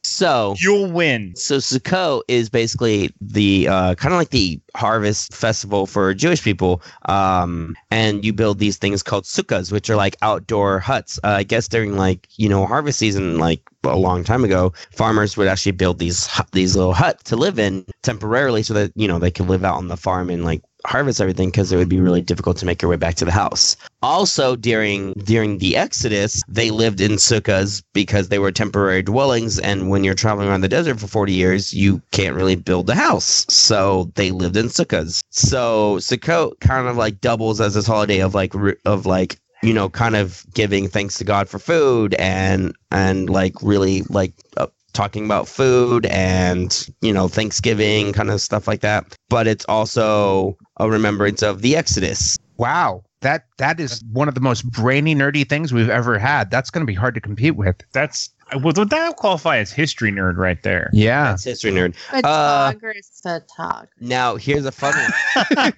so 0.01 0.55
You'll 0.59 0.89
win. 0.89 1.35
so 1.35 1.57
Sukkot 1.57 2.21
is 2.29 2.49
basically 2.49 3.13
the 3.19 3.67
uh, 3.67 3.95
kind 3.95 4.13
of 4.13 4.17
like 4.17 4.29
the 4.29 4.61
harvest 4.77 5.33
festival 5.33 5.87
for 5.87 6.13
Jewish 6.13 6.41
people, 6.41 6.81
um, 7.09 7.75
and 7.91 8.23
you 8.23 8.31
build 8.31 8.59
these 8.59 8.77
things 8.77 9.03
called 9.03 9.25
sukkahs, 9.25 9.73
which 9.73 9.89
are 9.89 9.97
like 9.97 10.15
outdoor 10.21 10.79
huts. 10.79 11.19
Uh, 11.21 11.27
I 11.27 11.43
guess 11.43 11.67
during 11.67 11.97
like 11.97 12.29
you 12.37 12.47
know 12.47 12.65
harvest 12.65 12.97
season, 12.97 13.39
like 13.39 13.59
a 13.87 13.95
long 13.95 14.23
time 14.23 14.43
ago, 14.43 14.73
farmers 14.91 15.37
would 15.37 15.47
actually 15.47 15.73
build 15.73 15.99
these 15.99 16.29
these 16.51 16.75
little 16.75 16.93
huts 16.93 17.23
to 17.23 17.35
live 17.35 17.59
in 17.59 17.85
temporarily, 18.03 18.63
so 18.63 18.73
that 18.73 18.91
you 18.95 19.07
know 19.07 19.19
they 19.19 19.31
could 19.31 19.47
live 19.47 19.63
out 19.63 19.77
on 19.77 19.87
the 19.87 19.97
farm 19.97 20.29
and 20.29 20.43
like 20.45 20.61
harvest 20.85 21.19
everything 21.19 21.49
because 21.49 21.71
it 21.71 21.77
would 21.77 21.89
be 21.89 21.99
really 21.99 22.21
difficult 22.21 22.55
to 22.57 22.65
make 22.65 22.81
your 22.81 22.89
way 22.89 22.95
back 22.95 23.15
to 23.15 23.25
the 23.25 23.31
house. 23.31 23.75
Also, 24.01 24.55
during 24.55 25.13
during 25.13 25.57
the 25.57 25.75
Exodus, 25.75 26.41
they 26.47 26.71
lived 26.71 27.01
in 27.01 27.13
sukkahs 27.13 27.83
because 27.93 28.29
they 28.29 28.39
were 28.39 28.51
temporary 28.51 29.01
dwellings, 29.01 29.59
and 29.59 29.89
when 29.89 30.03
you're 30.03 30.13
traveling 30.13 30.47
around 30.47 30.61
the 30.61 30.67
desert 30.67 30.99
for 30.99 31.07
40 31.07 31.33
years, 31.33 31.73
you 31.73 32.01
can't 32.11 32.35
really 32.35 32.55
build 32.55 32.89
a 32.89 32.95
house, 32.95 33.45
so 33.49 34.11
they 34.15 34.31
lived 34.31 34.57
in 34.57 34.67
sukkahs. 34.67 35.21
So 35.29 35.97
Sukkot 35.97 36.59
kind 36.59 36.87
of 36.87 36.97
like 36.97 37.21
doubles 37.21 37.59
as 37.59 37.73
this 37.73 37.87
holiday 37.87 38.19
of 38.19 38.33
like 38.35 38.53
of 38.85 39.05
like 39.05 39.39
you 39.63 39.73
know 39.73 39.89
kind 39.89 40.15
of 40.15 40.45
giving 40.53 40.87
thanks 40.87 41.17
to 41.17 41.23
God 41.23 41.49
for 41.49 41.59
food 41.59 42.13
and 42.15 42.75
and 42.91 43.29
like 43.29 43.53
really 43.61 44.03
like. 44.03 44.33
Uh, 44.57 44.67
talking 44.93 45.25
about 45.25 45.47
food 45.47 46.07
and 46.07 46.89
you 47.01 47.13
know 47.13 47.27
thanksgiving 47.27 48.11
kind 48.13 48.31
of 48.31 48.41
stuff 48.41 48.67
like 48.67 48.81
that 48.81 49.05
but 49.29 49.45
it's 49.45 49.63
also 49.65 50.57
a 50.77 50.89
remembrance 50.89 51.43
of 51.43 51.61
the 51.61 51.75
exodus 51.75 52.35
Wow. 52.57 53.03
That 53.21 53.45
that 53.57 53.79
is 53.79 54.03
one 54.11 54.27
of 54.27 54.35
the 54.35 54.41
most 54.41 54.69
brainy 54.69 55.15
nerdy 55.15 55.47
things 55.47 55.73
we've 55.73 55.89
ever 55.89 56.19
had. 56.19 56.51
That's 56.51 56.69
going 56.69 56.85
to 56.85 56.87
be 56.87 56.93
hard 56.93 57.15
to 57.15 57.21
compete 57.21 57.55
with. 57.55 57.75
That's 57.93 58.29
well, 58.53 58.73
would 58.75 58.89
that 58.89 59.15
qualify 59.17 59.57
as 59.57 59.71
history 59.71 60.11
nerd 60.11 60.37
right 60.37 60.61
there? 60.63 60.89
Yeah. 60.93 61.31
that's 61.31 61.43
history 61.43 61.71
nerd 61.71 61.95
Uh, 62.13 62.71
Photographer, 62.71 62.93
photographer. 63.23 63.89
now 63.99 64.35
here's 64.35 64.65
a 64.65 64.71
fun 64.71 64.93
one 64.95 65.73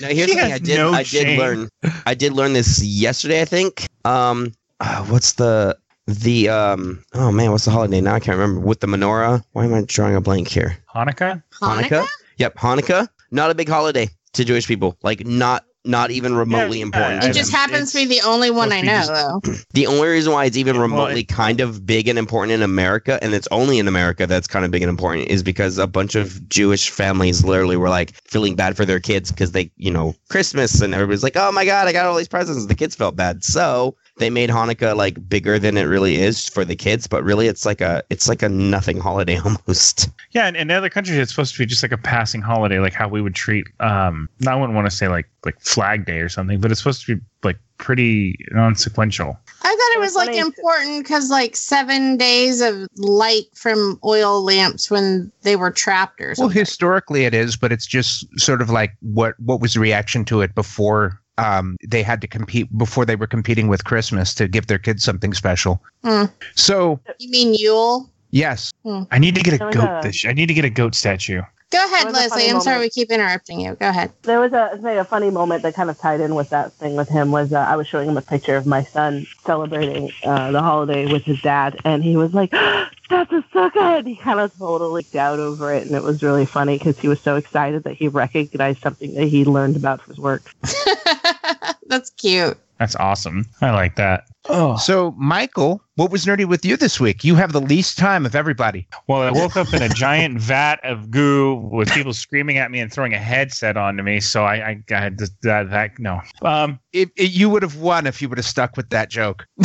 now 0.00 0.08
here's 0.08 0.30
He 0.30 0.34
something 0.34 0.38
has 0.38 0.52
i 0.52 0.58
did 0.58 0.76
no 0.76 0.92
i 0.92 0.98
did 1.02 1.04
shame. 1.04 1.38
learn 1.38 1.68
i 2.06 2.14
did 2.14 2.32
learn 2.32 2.52
this 2.52 2.82
yesterday 2.82 3.40
i 3.42 3.44
think 3.44 3.86
um 4.04 4.52
uh, 4.80 5.04
what's 5.06 5.32
the 5.34 5.76
the 6.06 6.48
um 6.48 7.02
oh 7.14 7.30
man 7.32 7.50
what's 7.50 7.64
the 7.64 7.70
holiday 7.70 8.00
now 8.00 8.14
i 8.14 8.20
can't 8.20 8.38
remember 8.38 8.60
with 8.60 8.80
the 8.80 8.86
menorah 8.86 9.42
why 9.52 9.64
am 9.64 9.74
i 9.74 9.82
drawing 9.86 10.14
a 10.14 10.20
blank 10.20 10.48
here 10.48 10.76
Hanukkah? 10.94 11.42
Hanukkah? 11.60 12.06
yep 12.38 12.54
hanukkah 12.56 13.08
not 13.30 13.50
a 13.50 13.54
big 13.54 13.68
holiday 13.68 14.08
to 14.32 14.44
jewish 14.44 14.66
people 14.66 14.96
like 15.02 15.26
not 15.26 15.64
not 15.88 16.10
even 16.10 16.34
remotely 16.34 16.78
Yeah, 16.78 16.84
important 16.84 17.24
I 17.24 17.28
It 17.28 17.32
just 17.32 17.50
them. 17.50 17.58
happens 17.60 17.92
to 17.92 17.98
be 17.98 18.04
the 18.04 18.20
only 18.26 18.50
one 18.50 18.72
I 18.72 18.80
know, 18.82 18.92
just- 18.92 19.12
though. 19.12 19.40
The 19.74 19.86
only 19.86 20.08
reason 20.08 20.32
why 20.32 20.44
it's 20.46 20.56
even 20.56 20.76
Well, 20.76 20.82
remotely 20.82 21.20
it- 21.20 21.28
kind 21.28 21.60
of 21.60 21.86
big 21.86 22.08
and 22.08 22.18
important 22.18 22.52
in 22.52 22.62
America, 22.62 23.18
and 23.22 23.32
it's 23.34 23.46
only 23.50 23.78
in 23.78 23.86
America 23.88 24.26
that's 24.26 24.46
kind 24.46 24.64
of 24.64 24.70
big 24.70 24.82
and 24.82 24.88
important, 24.90 25.28
is 25.28 25.42
because 25.42 25.78
a 25.78 25.86
bunch 25.86 26.14
of 26.14 26.48
Jewish 26.48 26.90
families 26.90 27.44
literally 27.44 27.76
were 27.76 27.88
like 27.90 28.12
feeling 28.26 28.54
bad 28.54 28.76
for 28.76 28.84
their 28.84 29.00
kids 29.00 29.30
because 29.30 29.52
they, 29.52 29.70
you 29.76 29.90
know, 29.90 30.14
Christmas 30.30 30.80
and 30.80 30.94
everybody's 30.94 31.22
like, 31.22 31.36
oh 31.36 31.52
my 31.52 31.64
God, 31.64 31.86
I 31.88 31.92
got 31.92 32.06
all 32.06 32.16
these 32.16 32.28
presents. 32.28 32.66
The 32.66 32.74
kids 32.74 32.94
felt 32.96 33.14
bad. 33.16 33.44
So 33.44 33.94
they 34.18 34.30
made 34.30 34.50
Hanukkah 34.50 34.96
like 34.96 35.28
bigger 35.28 35.58
than 35.58 35.76
it 35.76 35.84
really 35.84 36.16
is 36.16 36.48
for 36.48 36.64
the 36.64 36.76
kids, 36.76 37.06
but 37.06 37.22
really 37.22 37.46
it's 37.46 37.64
like 37.64 37.80
a 37.80 38.02
it's 38.10 38.28
like 38.28 38.42
a 38.42 38.48
nothing 38.48 38.98
holiday 38.98 39.38
almost. 39.44 40.08
Yeah, 40.32 40.46
and 40.46 40.56
in 40.56 40.70
other 40.70 40.90
countries, 40.90 41.18
it's 41.18 41.30
supposed 41.30 41.54
to 41.54 41.58
be 41.58 41.66
just 41.66 41.82
like 41.82 41.92
a 41.92 41.98
passing 41.98 42.42
holiday, 42.42 42.78
like 42.78 42.92
how 42.92 43.08
we 43.08 43.22
would 43.22 43.34
treat. 43.34 43.66
Um, 43.80 44.28
I 44.46 44.54
wouldn't 44.54 44.74
want 44.74 44.90
to 44.90 44.96
say 44.96 45.08
like 45.08 45.28
like 45.44 45.60
Flag 45.60 46.06
Day 46.06 46.18
or 46.18 46.28
something, 46.28 46.60
but 46.60 46.70
it's 46.70 46.80
supposed 46.80 47.06
to 47.06 47.16
be 47.16 47.22
like 47.44 47.58
pretty 47.78 48.36
non-sequential. 48.50 49.38
I 49.62 49.68
thought 49.68 49.96
it 49.96 50.00
was 50.00 50.16
like 50.16 50.34
important 50.34 51.04
because 51.04 51.30
like 51.30 51.54
seven 51.54 52.16
days 52.16 52.60
of 52.60 52.88
light 52.96 53.44
from 53.54 53.98
oil 54.04 54.42
lamps 54.42 54.90
when 54.90 55.30
they 55.42 55.56
were 55.56 55.70
trapped 55.70 56.20
or 56.20 56.34
something. 56.34 56.48
Well, 56.48 56.58
historically 56.58 57.24
it 57.24 57.34
is, 57.34 57.56
but 57.56 57.72
it's 57.72 57.86
just 57.86 58.26
sort 58.38 58.60
of 58.60 58.70
like 58.70 58.96
what 59.00 59.38
what 59.38 59.60
was 59.60 59.74
the 59.74 59.80
reaction 59.80 60.24
to 60.26 60.40
it 60.40 60.54
before 60.54 61.20
um, 61.38 61.76
they 61.86 62.02
had 62.02 62.20
to 62.20 62.26
compete 62.26 62.66
before 62.76 63.06
they 63.06 63.16
were 63.16 63.26
competing 63.26 63.68
with 63.68 63.84
Christmas 63.84 64.34
to 64.34 64.48
give 64.48 64.66
their 64.66 64.78
kids 64.78 65.02
something 65.04 65.32
special. 65.32 65.82
Hmm. 66.04 66.24
So 66.54 67.00
you 67.18 67.30
mean 67.30 67.54
Yule? 67.54 68.10
yes, 68.30 68.70
I 69.10 69.18
need 69.18 69.34
to 69.36 69.40
get 69.42 69.54
a 69.54 69.58
goat. 69.58 69.74
a- 69.88 70.00
This 70.02 70.24
I 70.24 70.32
need 70.32 70.46
to 70.46 70.54
get 70.54 70.64
a 70.64 70.70
goat 70.70 70.94
statue. 70.94 71.42
Go 71.70 71.84
ahead, 71.84 72.06
That 72.06 72.12
was 72.12 72.26
a 72.26 72.28
funny 72.30 72.42
Leslie. 72.44 72.56
I'm 72.56 72.60
sorry 72.62 72.80
we 72.80 72.88
keep 72.88 73.10
interrupting 73.10 73.60
you. 73.60 73.74
Go 73.74 73.88
ahead. 73.90 74.10
There 74.22 74.40
was 74.40 74.52
a 74.52 74.78
say 74.82 74.96
a 74.96 75.04
funny 75.04 75.30
moment 75.30 75.62
that 75.64 75.74
kind 75.74 75.90
of 75.90 75.98
tied 75.98 76.20
in 76.20 76.34
with 76.34 76.48
that 76.48 76.72
thing 76.74 76.96
with 76.96 77.10
him 77.10 77.30
was 77.30 77.52
uh, 77.52 77.58
I 77.58 77.76
was 77.76 77.86
showing 77.86 78.08
him 78.08 78.16
a 78.16 78.22
picture 78.22 78.56
of 78.56 78.66
my 78.66 78.84
son 78.84 79.26
celebrating 79.44 80.10
uh, 80.24 80.50
the 80.50 80.62
holiday 80.62 81.12
with 81.12 81.24
his 81.24 81.42
dad, 81.42 81.78
and 81.84 82.02
he 82.02 82.16
was 82.16 82.32
like, 82.32 82.50
"That's 83.10 83.32
a 83.32 83.44
sukkah!" 83.52 83.98
And 83.98 84.08
he 84.08 84.16
kind 84.16 84.40
of 84.40 84.56
totally 84.56 85.04
out 85.18 85.40
over 85.40 85.74
it, 85.74 85.86
and 85.86 85.94
it 85.94 86.02
was 86.02 86.22
really 86.22 86.46
funny 86.46 86.78
because 86.78 86.98
he 86.98 87.08
was 87.08 87.20
so 87.20 87.36
excited 87.36 87.84
that 87.84 87.94
he 87.94 88.08
recognized 88.08 88.80
something 88.80 89.12
that 89.14 89.28
he 89.28 89.44
learned 89.44 89.76
about 89.76 90.00
his 90.04 90.16
work. 90.16 90.50
That's 91.86 92.08
cute. 92.10 92.56
That's 92.78 92.96
awesome. 92.96 93.44
I 93.60 93.72
like 93.72 93.96
that. 93.96 94.24
Oh, 94.50 94.76
so 94.78 95.14
Michael, 95.18 95.82
what 95.96 96.10
was 96.10 96.24
nerdy 96.24 96.46
with 96.46 96.64
you 96.64 96.76
this 96.76 96.98
week? 96.98 97.22
You 97.22 97.34
have 97.34 97.52
the 97.52 97.60
least 97.60 97.98
time 97.98 98.24
of 98.24 98.34
everybody. 98.34 98.86
well, 99.06 99.20
I 99.22 99.30
woke 99.30 99.56
up 99.56 99.72
in 99.74 99.82
a 99.82 99.88
giant 99.90 100.38
vat 100.40 100.80
of 100.84 101.10
goo 101.10 101.56
with 101.70 101.90
people 101.92 102.14
screaming 102.14 102.56
at 102.56 102.70
me 102.70 102.80
and 102.80 102.90
throwing 102.92 103.12
a 103.12 103.18
headset 103.18 103.76
onto 103.76 104.02
me. 104.02 104.20
So 104.20 104.44
I, 104.44 104.54
I, 104.56 104.82
I 104.90 104.94
had 104.94 105.18
that, 105.18 105.68
that. 105.70 105.98
No. 105.98 106.22
Um, 106.42 106.78
It, 106.92 107.10
it, 107.16 107.30
you 107.32 107.50
would 107.50 107.62
have 107.62 107.76
won 107.76 108.06
if 108.06 108.22
you 108.22 108.28
would 108.30 108.38
have 108.38 108.44
stuck 108.46 108.76
with 108.76 108.88
that 108.90 109.10
joke. 109.10 109.46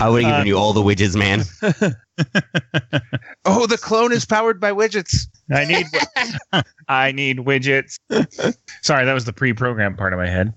I 0.00 0.08
would 0.08 0.22
have 0.24 0.32
Uh, 0.32 0.36
given 0.38 0.46
you 0.46 0.56
all 0.56 0.72
the 0.72 0.82
widgets, 0.82 1.16
man. 1.16 1.42
Oh, 3.44 3.66
the 3.66 3.78
clone 3.78 4.12
is 4.12 4.26
powered 4.26 4.60
by 4.60 4.72
widgets. 4.72 5.14
I 5.50 5.64
need, 5.64 5.86
I 6.88 7.12
need 7.12 7.38
widgets. 7.38 7.98
Sorry, 8.82 9.04
that 9.06 9.12
was 9.14 9.24
the 9.24 9.32
pre-programmed 9.32 9.96
part 9.96 10.12
of 10.12 10.18
my 10.18 10.26
head. 10.28 10.52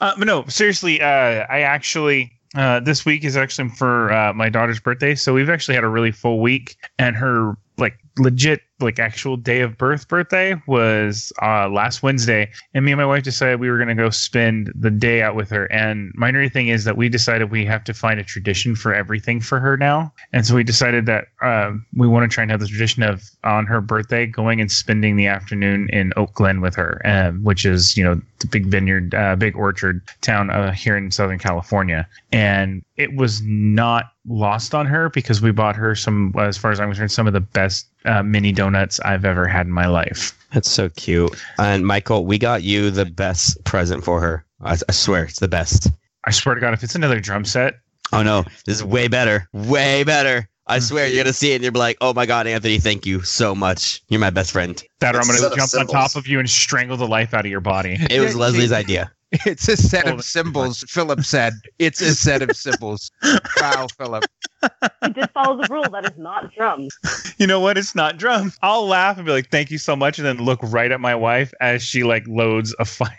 Uh, 0.00 0.14
but 0.18 0.26
no, 0.26 0.44
seriously, 0.48 1.00
uh, 1.00 1.06
I 1.48 1.60
actually 1.60 2.32
uh, 2.56 2.80
this 2.80 3.04
week 3.04 3.24
is 3.24 3.36
actually 3.36 3.68
for 3.68 4.12
uh, 4.12 4.32
my 4.32 4.48
daughter's 4.48 4.80
birthday, 4.80 5.14
so 5.14 5.34
we've 5.34 5.50
actually 5.50 5.74
had 5.74 5.84
a 5.84 5.88
really 5.88 6.10
full 6.10 6.40
week, 6.40 6.76
and 6.98 7.14
her 7.16 7.56
like 7.76 7.98
legit 8.18 8.62
like 8.80 8.98
actual 8.98 9.36
day 9.36 9.60
of 9.60 9.78
birth 9.78 10.06
birthday 10.08 10.54
was 10.66 11.32
uh, 11.42 11.68
last 11.68 12.02
Wednesday, 12.02 12.50
and 12.74 12.84
me 12.84 12.92
and 12.92 12.98
my 12.98 13.06
wife 13.06 13.22
decided 13.22 13.58
we 13.58 13.70
were 13.70 13.78
going 13.78 13.88
to 13.88 13.94
go 13.94 14.10
spend 14.10 14.70
the 14.74 14.90
day 14.90 15.22
out 15.22 15.34
with 15.34 15.48
her. 15.50 15.64
And 15.72 16.12
my 16.14 16.30
nerdy 16.30 16.52
thing 16.52 16.68
is 16.68 16.84
that 16.84 16.96
we 16.96 17.08
decided 17.08 17.50
we 17.50 17.64
have 17.64 17.84
to 17.84 17.94
find 17.94 18.20
a 18.20 18.24
tradition 18.24 18.74
for 18.76 18.94
everything 18.94 19.40
for 19.40 19.60
her 19.60 19.76
now, 19.76 20.12
and 20.32 20.46
so 20.46 20.54
we 20.54 20.64
decided 20.64 21.06
that 21.06 21.28
um, 21.42 21.86
we 21.96 22.06
want 22.06 22.30
to 22.30 22.34
try 22.34 22.42
and 22.42 22.50
have 22.50 22.60
the 22.60 22.66
tradition 22.66 23.02
of 23.02 23.22
on 23.44 23.66
her 23.66 23.80
birthday 23.80 24.26
going 24.26 24.60
and 24.60 24.70
spending 24.70 25.16
the 25.16 25.26
afternoon 25.26 25.88
in 25.92 26.12
Oak 26.16 26.34
Glen 26.34 26.60
with 26.60 26.74
her, 26.74 27.00
um, 27.04 27.42
which 27.44 27.64
is 27.64 27.96
you 27.96 28.04
know 28.04 28.20
the 28.40 28.46
big 28.46 28.66
vineyard, 28.66 29.14
uh, 29.14 29.36
big 29.36 29.56
orchard 29.56 30.02
town 30.20 30.50
uh, 30.50 30.72
here 30.72 30.96
in 30.96 31.10
Southern 31.10 31.38
California, 31.38 32.06
and 32.32 32.82
it 32.96 33.14
was 33.14 33.42
not 33.42 34.12
lost 34.28 34.74
on 34.74 34.86
her 34.86 35.08
because 35.10 35.40
we 35.40 35.52
bought 35.52 35.76
her 35.76 35.94
some, 35.94 36.34
as 36.38 36.56
far 36.56 36.72
as 36.72 36.80
I'm 36.80 36.88
concerned, 36.88 37.12
some 37.12 37.26
of 37.26 37.32
the 37.32 37.40
best 37.40 37.86
uh, 38.06 38.22
mini 38.22 38.52
donuts 38.52 39.00
I've 39.00 39.24
ever 39.24 39.46
had 39.46 39.66
in 39.66 39.72
my 39.72 39.86
life. 39.86 40.32
That's 40.52 40.70
so 40.70 40.88
cute. 40.90 41.36
And 41.58 41.86
Michael, 41.86 42.24
we 42.24 42.38
got 42.38 42.62
you 42.62 42.90
the 42.90 43.04
best 43.04 43.62
present 43.64 44.04
for 44.04 44.20
her. 44.20 44.44
I, 44.62 44.76
I 44.88 44.92
swear, 44.92 45.24
it's 45.24 45.40
the 45.40 45.48
best. 45.48 45.90
I 46.24 46.30
swear 46.30 46.54
to 46.54 46.60
God, 46.60 46.72
if 46.74 46.82
it's 46.82 46.94
another 46.94 47.20
drum 47.20 47.44
set, 47.44 47.74
Oh 48.12 48.22
no, 48.22 48.44
this 48.64 48.76
is 48.76 48.84
way 48.84 49.08
better. 49.08 49.48
Way 49.52 50.04
better. 50.04 50.48
I 50.68 50.80
swear 50.80 51.06
you're 51.06 51.22
gonna 51.22 51.32
see 51.32 51.52
it 51.52 51.56
and 51.56 51.64
you'll 51.64 51.72
be 51.72 51.78
like, 51.78 51.96
oh 52.00 52.12
my 52.12 52.26
god, 52.26 52.46
Anthony, 52.46 52.78
thank 52.78 53.06
you 53.06 53.22
so 53.22 53.54
much. 53.54 54.02
You're 54.08 54.20
my 54.20 54.30
best 54.30 54.50
friend. 54.50 54.82
that 55.00 55.14
or 55.14 55.20
I'm 55.20 55.26
gonna 55.26 55.54
jump 55.54 55.74
on 55.74 55.86
top 55.86 56.16
of 56.16 56.26
you 56.26 56.40
and 56.40 56.50
strangle 56.50 56.96
the 56.96 57.06
life 57.06 57.34
out 57.34 57.44
of 57.44 57.50
your 57.50 57.60
body. 57.60 57.96
It 58.10 58.20
was 58.20 58.34
Leslie's 58.36 58.72
idea. 58.72 59.12
It's 59.46 59.68
a 59.68 59.76
set 59.76 60.06
of 60.06 60.22
cymbals. 60.24 60.84
Philip 60.88 61.24
said, 61.24 61.54
"It's 61.78 62.00
a 62.00 62.14
set 62.14 62.42
of 62.42 62.56
cymbals." 62.56 63.10
Wow, 63.60 63.88
Philip. 63.98 64.24
He 65.04 65.12
did 65.12 65.30
follow 65.30 65.60
the 65.60 65.66
rule. 65.68 65.84
That 65.90 66.04
is 66.04 66.16
not 66.16 66.54
drums. 66.54 66.96
You 67.38 67.46
know 67.46 67.60
what? 67.60 67.76
It's 67.76 67.94
not 67.94 68.16
drums. 68.16 68.56
I'll 68.62 68.86
laugh 68.86 69.18
and 69.18 69.26
be 69.26 69.32
like, 69.32 69.50
"Thank 69.50 69.70
you 69.70 69.78
so 69.78 69.94
much," 69.94 70.18
and 70.18 70.26
then 70.26 70.38
look 70.38 70.60
right 70.62 70.90
at 70.90 71.00
my 71.00 71.14
wife 71.14 71.52
as 71.60 71.82
she 71.82 72.02
like 72.02 72.26
loads 72.26 72.74
a 72.78 72.84
fire. 72.84 73.10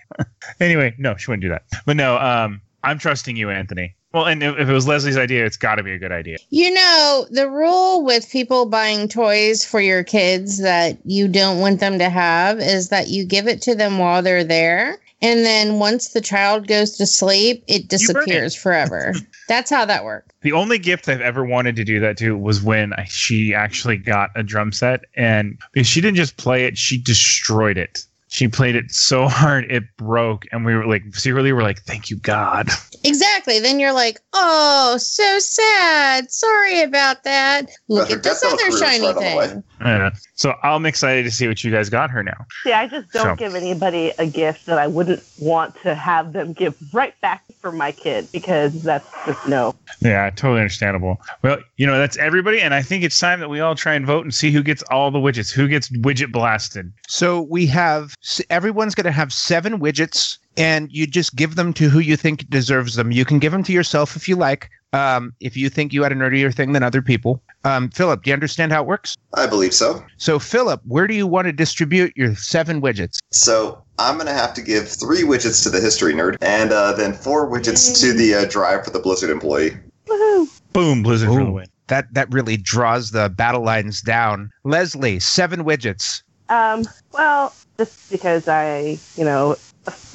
anyway, 0.60 0.96
no, 0.98 1.16
she 1.18 1.30
wouldn't 1.30 1.44
do 1.44 1.50
that. 1.50 1.64
But 1.86 1.98
no, 1.98 2.18
um, 2.18 2.62
I'm 2.84 2.98
trusting 2.98 3.36
you, 3.36 3.50
Anthony. 3.50 3.96
Well, 4.14 4.26
and 4.26 4.42
if, 4.42 4.58
if 4.58 4.70
it 4.70 4.74
was 4.74 4.88
Leslie's 4.88 5.18
idea, 5.18 5.46
it's 5.46 5.58
got 5.58 5.76
to 5.76 5.84
be 5.84 5.92
a 5.92 6.00
good 6.00 6.12
idea. 6.12 6.38
You 6.50 6.74
know, 6.74 7.28
the 7.30 7.50
rule 7.50 8.04
with 8.04 8.30
people 8.32 8.66
buying 8.66 9.08
toys 9.08 9.66
for 9.66 9.82
your 9.82 10.04
kids 10.04 10.60
that 10.60 10.98
you 11.04 11.28
don't 11.28 11.60
want 11.60 11.80
them 11.80 12.00
to 12.00 12.10
have 12.10 12.60
is 12.60 12.90
that 12.90 13.10
you 13.10 13.26
give 13.26 13.48
it 13.48 13.62
to 13.64 13.76
them 13.76 14.00
while 14.00 14.22
they're 14.22 14.46
there. 14.46 14.98
And 15.22 15.44
then 15.44 15.80
once 15.80 16.10
the 16.10 16.22
child 16.22 16.68
goes 16.68 16.96
to 16.98 17.08
sleep, 17.08 17.64
it 17.68 17.74
You 17.74 17.80
burn 17.80 17.84
it. 17.84 17.90
disappears 17.90 18.56
forever. 18.56 19.14
That's 19.48 19.70
how 19.72 19.84
that 19.86 20.04
works. 20.06 20.28
The 20.42 20.52
only 20.52 20.78
gift 20.78 21.10
I've 21.10 21.22
ever 21.22 21.44
wanted 21.44 21.76
to 21.78 21.84
do 21.84 22.00
that 22.02 22.18
to 22.18 22.38
was 22.38 22.62
when 22.62 22.94
I, 22.94 23.06
she 23.06 23.54
actually 23.54 23.98
got 23.98 24.30
a 24.36 24.44
drum 24.44 24.72
set, 24.72 25.06
and 25.16 25.58
she 25.82 26.02
didn't 26.02 26.18
just 26.18 26.38
play 26.38 26.66
it, 26.66 26.78
she 26.78 27.02
destroyed 27.02 27.78
it. 27.78 28.06
She 28.30 28.48
played 28.48 28.76
it 28.76 28.92
so 28.92 29.28
hard 29.30 29.72
it 29.72 29.84
broke, 29.98 30.46
and 30.52 30.66
we 30.66 30.76
were 30.76 30.86
like 30.86 31.04
secretly 31.16 31.54
we're 31.54 31.64
like, 31.64 31.82
"Thank 31.84 32.10
you, 32.10 32.18
God." 32.18 32.70
Exactly. 33.04 33.60
Then 33.60 33.80
you're 33.80 33.94
like, 33.94 34.20
oh, 34.34 34.98
so 34.98 35.40
sad. 35.40 36.30
Sorry 36.32 36.82
about 36.82 37.24
that. 37.24 37.68
Look 37.88 38.10
at 38.12 38.24
this 38.24 38.44
other 38.44 38.72
shiny 38.78 39.06
right 39.06 39.16
thing. 39.16 39.64
Yeah. 39.80 40.10
So 40.34 40.56
I'm 40.64 40.86
excited 40.86 41.24
to 41.24 41.32
see 41.32 41.48
what 41.48 41.64
you 41.64 41.72
guys 41.72 41.90
got 41.90 42.10
her 42.10 42.24
now. 42.24 42.46
See, 42.64 42.74
I 42.74 42.88
just 42.88 43.12
don't 43.14 43.24
So- 43.24 43.36
give 43.36 43.56
anybody 43.56 44.12
a 44.18 44.26
gift 44.26 44.66
that 44.66 44.78
I 44.78 44.88
wouldn't 44.88 45.24
want 45.40 45.76
to 45.84 45.96
have 45.96 46.34
them 46.34 46.54
give 46.54 46.76
right 46.92 47.14
back 47.22 47.47
for 47.60 47.72
my 47.72 47.92
kid 47.92 48.28
because 48.32 48.84
that's 48.84 49.08
just 49.26 49.48
no. 49.48 49.76
Yeah, 50.02 50.30
totally 50.30 50.60
understandable. 50.60 51.20
Well, 51.42 51.58
you 51.78 51.86
know, 51.86 51.98
that's 51.98 52.18
everybody, 52.18 52.62
and 52.62 52.74
I 52.74 52.82
think 52.82 53.04
it's 53.04 53.20
time 53.20 53.40
that 53.40 53.50
we 53.50 53.60
all 53.60 53.76
try 53.76 53.94
and 53.94 54.06
vote 54.06 54.24
and 54.24 54.34
see 54.34 54.52
who 54.52 54.64
gets 54.64 54.84
all 54.84 55.12
the 55.12 55.20
widgets, 55.20 55.52
who 55.52 55.68
gets 55.68 55.90
widget 55.90 56.32
blasted. 56.32 56.92
So 57.08 57.42
we 57.42 57.66
have 57.68 58.16
everyone's 58.50 58.96
going 58.96 59.06
to 59.06 59.12
have 59.12 59.34
seven 59.34 59.80
widgets, 59.80 60.38
and 60.56 60.92
you 60.92 61.08
just 61.08 61.36
give 61.36 61.56
them 61.56 61.74
to 61.74 61.90
who 61.90 62.00
you 62.00 62.16
think 62.16 62.50
deserves 62.50 62.96
them. 62.96 63.12
You 63.12 63.26
can 63.26 63.40
give 63.40 63.52
them 63.52 63.64
to 63.64 63.74
yourself 63.74 64.16
if 64.16 64.28
you 64.30 64.36
like. 64.36 64.70
Um, 64.98 65.34
if 65.40 65.56
you 65.56 65.70
think 65.70 65.94
you 65.94 66.02
had 66.02 66.12
a 66.12 66.16
nerdier 66.16 66.52
thing 66.52 66.74
than 66.74 66.82
other 66.82 67.04
people. 67.04 67.40
Um, 67.64 67.90
Philip, 67.90 68.24
do 68.24 68.32
you 68.32 68.34
understand 68.34 68.72
how 68.72 68.82
it 68.82 68.88
works? 68.88 69.16
I 69.36 69.46
believe 69.46 69.74
so. 69.74 70.04
So, 70.18 70.40
Philip, 70.40 70.82
where 70.88 71.06
do 71.06 71.14
you 71.14 71.28
want 71.28 71.46
to 71.46 71.52
distribute 71.52 72.14
your 72.16 72.36
seven 72.36 72.82
widgets? 72.82 73.20
So 73.32 73.84
I'm 74.00 74.16
going 74.16 74.26
to 74.26 74.34
have 74.34 74.56
to 74.56 74.62
give 74.62 74.90
three 74.90 75.22
widgets 75.22 75.62
to 75.64 75.70
the 75.70 75.80
history 75.80 76.14
nerd 76.14 76.38
and 76.42 76.72
uh, 76.72 76.94
then 76.94 77.14
four 77.14 77.48
widgets 77.48 78.02
to 78.02 78.12
the 78.14 78.34
uh, 78.34 78.46
drive 78.46 78.86
for 78.86 78.90
the 78.90 79.00
Blizzard 79.00 79.30
employee. 79.30 79.78
Woohoo! 80.08 80.60
Boom, 80.74 81.04
Blizzard 81.04 81.30
for 81.30 81.44
the 81.44 81.52
win. 81.52 81.68
That 81.88 82.14
that 82.14 82.34
really 82.34 82.58
draws 82.58 83.12
the 83.12 83.30
battle 83.30 83.64
lines 83.64 84.02
down. 84.02 84.52
Leslie, 84.64 85.20
seven 85.20 85.64
widgets. 85.64 86.24
Um, 86.50 86.86
well, 87.14 87.54
just 87.78 88.10
because 88.10 88.48
I, 88.48 88.98
you 89.16 89.24
know, 89.24 89.58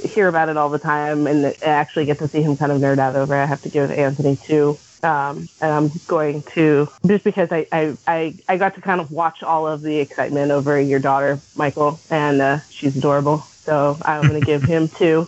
hear 0.02 0.28
about 0.28 0.48
it 0.48 0.56
all 0.56 0.68
the 0.68 0.78
time 0.78 1.26
and 1.26 1.54
actually 1.62 2.04
get 2.06 2.18
to 2.18 2.28
see 2.28 2.42
him 2.42 2.56
kind 2.56 2.72
of 2.72 2.80
nerd 2.80 2.98
out 2.98 3.16
over 3.16 3.34
it, 3.34 3.42
I 3.42 3.46
have 3.46 3.62
to 3.62 3.68
give 3.68 3.90
Anthony 3.90 4.38
two. 4.46 4.78
Um, 5.02 5.48
and 5.60 5.72
I'm 5.72 6.00
going 6.06 6.44
to 6.54 6.88
just 7.06 7.24
because 7.24 7.48
I, 7.50 7.66
I, 7.72 7.96
I, 8.06 8.34
I 8.48 8.56
got 8.56 8.74
to 8.76 8.80
kind 8.80 9.00
of 9.00 9.10
watch 9.10 9.42
all 9.42 9.66
of 9.66 9.82
the 9.82 9.98
excitement 9.98 10.52
over 10.52 10.80
your 10.80 11.00
daughter, 11.00 11.40
Michael, 11.56 11.98
and 12.08 12.40
uh, 12.40 12.60
she's 12.70 12.94
adorable. 12.96 13.44
So 13.66 13.98
I'm 14.02 14.28
going 14.28 14.40
to 14.40 14.46
give 14.46 14.62
him 14.62 14.88
two. 14.98 15.26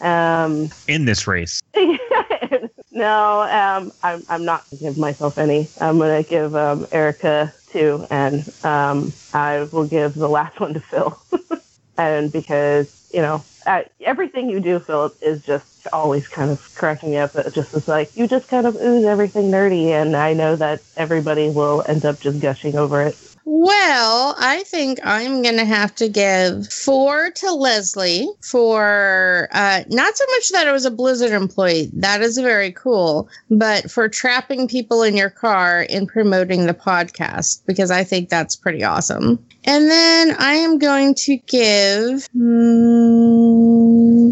um, 0.00 0.70
In 0.88 1.04
this 1.04 1.26
race. 1.26 1.60
no, 2.90 3.42
um, 3.42 3.92
I'm, 4.02 4.24
I'm 4.28 4.44
not 4.46 4.68
going 4.70 4.78
to 4.78 4.84
give 4.84 4.96
myself 4.96 5.36
any. 5.36 5.70
I'm 5.78 5.98
going 5.98 6.22
to 6.24 6.28
give 6.28 6.56
um, 6.56 6.86
Erica 6.90 7.52
two, 7.70 8.06
and 8.10 8.50
um, 8.64 9.12
I 9.34 9.64
will 9.64 9.86
give 9.86 10.14
the 10.14 10.28
last 10.28 10.58
one 10.60 10.72
to 10.74 10.80
Phil. 10.80 11.18
and 11.98 12.32
because, 12.32 12.86
you 13.12 13.20
know, 13.20 13.44
everything 14.00 14.48
you 14.48 14.60
do, 14.60 14.78
Philip, 14.78 15.16
is 15.20 15.42
just 15.42 15.86
always 15.92 16.26
kind 16.28 16.50
of 16.50 16.74
cracking 16.74 17.10
me 17.10 17.16
up. 17.16 17.34
It 17.36 17.52
just 17.54 17.74
is 17.74 17.88
like, 17.88 18.16
you 18.16 18.26
just 18.26 18.48
kind 18.48 18.66
of 18.66 18.76
ooze 18.76 19.04
everything 19.04 19.50
nerdy, 19.50 19.88
and 19.88 20.16
I 20.16 20.32
know 20.32 20.56
that 20.56 20.82
everybody 20.96 21.48
will 21.50 21.84
end 21.86 22.04
up 22.04 22.20
just 22.20 22.40
gushing 22.40 22.76
over 22.76 23.02
it. 23.02 23.16
Well, 23.48 24.34
I 24.38 24.64
think 24.64 24.98
I'm 25.04 25.40
going 25.40 25.56
to 25.56 25.64
have 25.64 25.94
to 25.96 26.08
give 26.08 26.66
four 26.66 27.30
to 27.30 27.52
Leslie 27.52 28.28
for 28.42 29.48
uh, 29.52 29.84
not 29.88 30.16
so 30.16 30.24
much 30.32 30.50
that 30.50 30.66
it 30.66 30.72
was 30.72 30.84
a 30.84 30.90
Blizzard 30.90 31.30
employee. 31.30 31.88
That 31.92 32.22
is 32.22 32.38
very 32.38 32.72
cool. 32.72 33.28
But 33.48 33.88
for 33.88 34.08
trapping 34.08 34.66
people 34.66 35.04
in 35.04 35.16
your 35.16 35.30
car 35.30 35.86
and 35.88 36.08
promoting 36.08 36.66
the 36.66 36.74
podcast, 36.74 37.64
because 37.66 37.92
I 37.92 38.02
think 38.02 38.30
that's 38.30 38.56
pretty 38.56 38.82
awesome. 38.82 39.38
And 39.64 39.88
then 39.88 40.34
I 40.40 40.54
am 40.54 40.78
going 40.78 41.14
to 41.14 41.36
give. 41.36 42.26
hmm, 42.32 43.45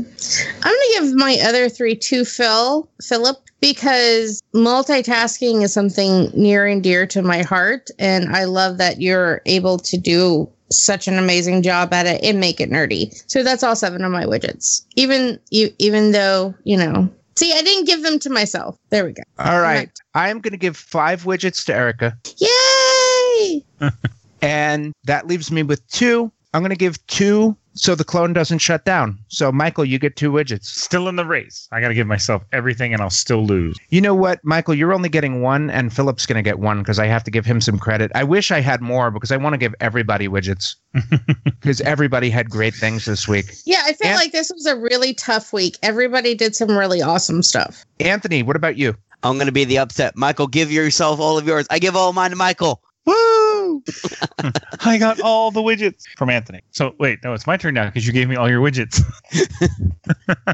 I'm 0.00 0.72
going 0.72 0.80
to 0.80 1.00
give 1.00 1.14
my 1.14 1.38
other 1.42 1.68
three 1.68 1.96
to 1.96 2.24
Phil, 2.24 2.88
Philip, 3.02 3.38
because 3.60 4.42
multitasking 4.54 5.62
is 5.62 5.72
something 5.72 6.30
near 6.34 6.66
and 6.66 6.82
dear 6.82 7.06
to 7.08 7.22
my 7.22 7.42
heart. 7.42 7.90
And 7.98 8.34
I 8.34 8.44
love 8.44 8.78
that 8.78 9.00
you're 9.00 9.40
able 9.46 9.78
to 9.78 9.96
do 9.96 10.48
such 10.70 11.08
an 11.08 11.18
amazing 11.18 11.62
job 11.62 11.92
at 11.92 12.06
it 12.06 12.22
and 12.22 12.40
make 12.40 12.60
it 12.60 12.70
nerdy. 12.70 13.22
So 13.26 13.42
that's 13.42 13.62
all 13.62 13.76
seven 13.76 14.04
of 14.04 14.12
my 14.12 14.24
widgets. 14.24 14.84
Even 14.96 15.38
you, 15.50 15.72
even 15.78 16.12
though, 16.12 16.54
you 16.64 16.76
know, 16.76 17.08
see, 17.36 17.52
I 17.52 17.62
didn't 17.62 17.86
give 17.86 18.02
them 18.02 18.18
to 18.20 18.30
myself. 18.30 18.76
There 18.90 19.04
we 19.04 19.12
go. 19.12 19.22
All 19.38 19.60
right. 19.60 19.90
I 20.14 20.30
am 20.30 20.40
going 20.40 20.52
to 20.52 20.58
give 20.58 20.76
five 20.76 21.24
widgets 21.24 21.64
to 21.66 21.74
Erica, 21.74 22.18
Yay! 22.38 23.64
and 24.42 24.92
that 25.04 25.26
leaves 25.26 25.50
me 25.50 25.62
with 25.62 25.86
two. 25.88 26.30
I'm 26.52 26.62
going 26.62 26.70
to 26.70 26.76
give 26.76 27.04
two 27.06 27.56
so 27.74 27.94
the 27.94 28.04
clone 28.04 28.32
doesn't 28.32 28.58
shut 28.58 28.84
down. 28.84 29.18
So, 29.28 29.50
Michael, 29.52 29.84
you 29.84 29.98
get 29.98 30.16
two 30.16 30.30
widgets. 30.32 30.64
Still 30.64 31.08
in 31.08 31.16
the 31.16 31.24
race. 31.24 31.68
I 31.72 31.80
got 31.80 31.88
to 31.88 31.94
give 31.94 32.06
myself 32.06 32.42
everything 32.52 32.92
and 32.92 33.02
I'll 33.02 33.10
still 33.10 33.44
lose. 33.44 33.76
You 33.90 34.00
know 34.00 34.14
what, 34.14 34.40
Michael? 34.44 34.74
You're 34.74 34.92
only 34.92 35.08
getting 35.08 35.40
one, 35.42 35.70
and 35.70 35.92
Philip's 35.92 36.26
going 36.26 36.36
to 36.36 36.42
get 36.48 36.58
one 36.58 36.78
because 36.78 36.98
I 36.98 37.06
have 37.06 37.24
to 37.24 37.30
give 37.30 37.44
him 37.44 37.60
some 37.60 37.78
credit. 37.78 38.10
I 38.14 38.24
wish 38.24 38.50
I 38.50 38.60
had 38.60 38.80
more 38.80 39.10
because 39.10 39.32
I 39.32 39.36
want 39.36 39.54
to 39.54 39.58
give 39.58 39.74
everybody 39.80 40.28
widgets 40.28 40.76
because 41.44 41.80
everybody 41.82 42.30
had 42.30 42.48
great 42.50 42.74
things 42.74 43.04
this 43.04 43.26
week. 43.28 43.46
Yeah, 43.64 43.82
I 43.84 43.92
feel 43.94 44.08
And- 44.08 44.16
like 44.18 44.32
this 44.32 44.50
was 44.52 44.66
a 44.66 44.76
really 44.76 45.14
tough 45.14 45.52
week. 45.52 45.76
Everybody 45.82 46.34
did 46.34 46.54
some 46.54 46.76
really 46.76 47.02
awesome 47.02 47.42
stuff. 47.42 47.84
Anthony, 48.00 48.42
what 48.42 48.56
about 48.56 48.76
you? 48.76 48.94
I'm 49.22 49.38
gonna 49.38 49.52
be 49.52 49.64
the 49.64 49.78
upset. 49.78 50.16
Michael, 50.16 50.46
give 50.46 50.70
yourself 50.70 51.18
all 51.18 51.38
of 51.38 51.46
yours. 51.46 51.66
I 51.70 51.78
give 51.78 51.96
all 51.96 52.12
mine 52.12 52.30
to 52.30 52.36
Michael. 52.36 52.82
Woo! 53.06 53.14
I 54.84 54.98
got 54.98 55.20
all 55.20 55.50
the 55.50 55.60
widgets 55.60 56.04
from 56.16 56.30
Anthony. 56.30 56.60
So 56.70 56.94
wait, 56.98 57.20
no, 57.24 57.32
it's 57.34 57.46
my 57.46 57.56
turn 57.56 57.74
now 57.74 57.86
because 57.86 58.06
you 58.06 58.12
gave 58.12 58.28
me 58.28 58.36
all 58.36 58.48
your 58.48 58.60
widgets. 58.60 59.00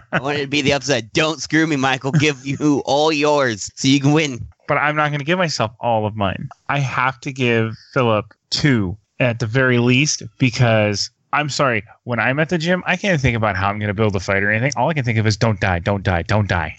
I 0.13 0.21
wanted 0.21 0.43
to 0.43 0.47
be 0.49 0.63
the 0.63 0.73
upset. 0.73 1.13
Don't 1.13 1.41
screw 1.41 1.67
me, 1.67 1.77
Michael. 1.77 2.13
Give 2.13 2.45
you 2.45 2.83
all 2.85 3.13
yours 3.13 3.71
so 3.75 3.89
you 3.89 4.01
can 4.01 4.13
win. 4.13 4.47
but 4.69 4.77
I'm 4.79 4.97
not 4.97 5.09
going 5.09 5.19
to 5.21 5.25
give 5.25 5.39
myself 5.39 5.73
all 5.81 6.07
of 6.07 6.15
mine. 6.17 6.49
I 6.69 6.79
have 6.79 7.21
to 7.21 7.33
give 7.33 7.77
Philip 7.93 8.33
two 8.51 8.97
at 9.19 9.39
the 9.39 9.47
very 9.47 9.79
least 9.79 10.23
because 10.39 11.11
I'm 11.33 11.49
sorry. 11.49 11.85
When 12.05 12.19
I'm 12.19 12.39
at 12.41 12.49
the 12.49 12.59
gym, 12.59 12.83
I 12.87 12.97
can't 12.97 13.21
think 13.21 13.37
about 13.37 13.57
how 13.57 13.69
I'm 13.69 13.79
going 13.79 13.89
to 13.89 13.95
build 13.95 14.17
a 14.17 14.21
fight 14.21 14.43
or 14.43 14.51
anything. 14.51 14.73
All 14.77 14.89
I 14.89 14.95
can 14.95 15.05
think 15.05 15.19
of 15.19 15.27
is 15.27 15.37
don't 15.37 15.61
die, 15.61 15.79
don't 15.79 16.03
die, 16.03 16.23
don't 16.23 16.49
die. 16.49 16.77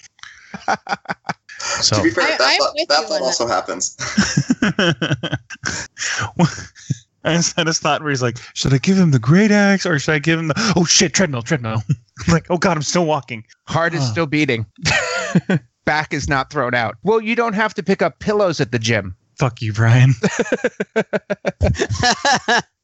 so 1.82 1.98
to 1.98 2.04
be 2.04 2.10
fair, 2.10 2.24
I- 2.26 2.38
that, 2.38 2.42
I'm 2.42 2.60
thought, 2.60 2.74
with 2.76 2.88
that 2.90 3.04
thought 3.08 3.22
on 3.22 3.24
also 3.24 3.48
happens. 3.48 3.98
I 7.24 7.36
just 7.36 7.56
had 7.56 7.68
this 7.68 7.78
thought 7.80 8.02
where 8.02 8.10
he's 8.10 8.22
like, 8.24 8.38
should 8.56 8.74
I 8.74 8.80
give 8.80 8.98
him 8.98 9.12
the 9.12 9.20
great 9.20 9.52
axe 9.52 9.86
or 9.86 10.00
should 10.00 10.16
I 10.16 10.20
give 10.20 10.40
him 10.40 10.48
the 10.48 10.74
oh 10.76 10.86
shit 10.86 11.14
treadmill 11.14 11.42
treadmill? 11.44 11.82
Like, 12.28 12.46
oh 12.52 12.58
god, 12.60 12.78
I'm 12.78 12.84
still 12.84 13.06
walking. 13.06 13.44
Heart 13.68 13.96
is 13.96 14.02
Huh. 14.02 14.12
still 14.12 14.26
beating. 14.28 14.68
Back 15.86 16.14
is 16.14 16.30
not 16.30 16.52
thrown 16.52 16.76
out. 16.76 16.96
Well, 17.02 17.20
you 17.20 17.36
don't 17.36 17.54
have 17.54 17.74
to 17.74 17.82
pick 17.84 18.04
up 18.04 18.20
pillows 18.20 18.62
at 18.62 18.72
the 18.72 18.78
gym. 18.78 19.16
Fuck 19.40 19.60
you, 19.60 19.74
Brian. 19.74 20.14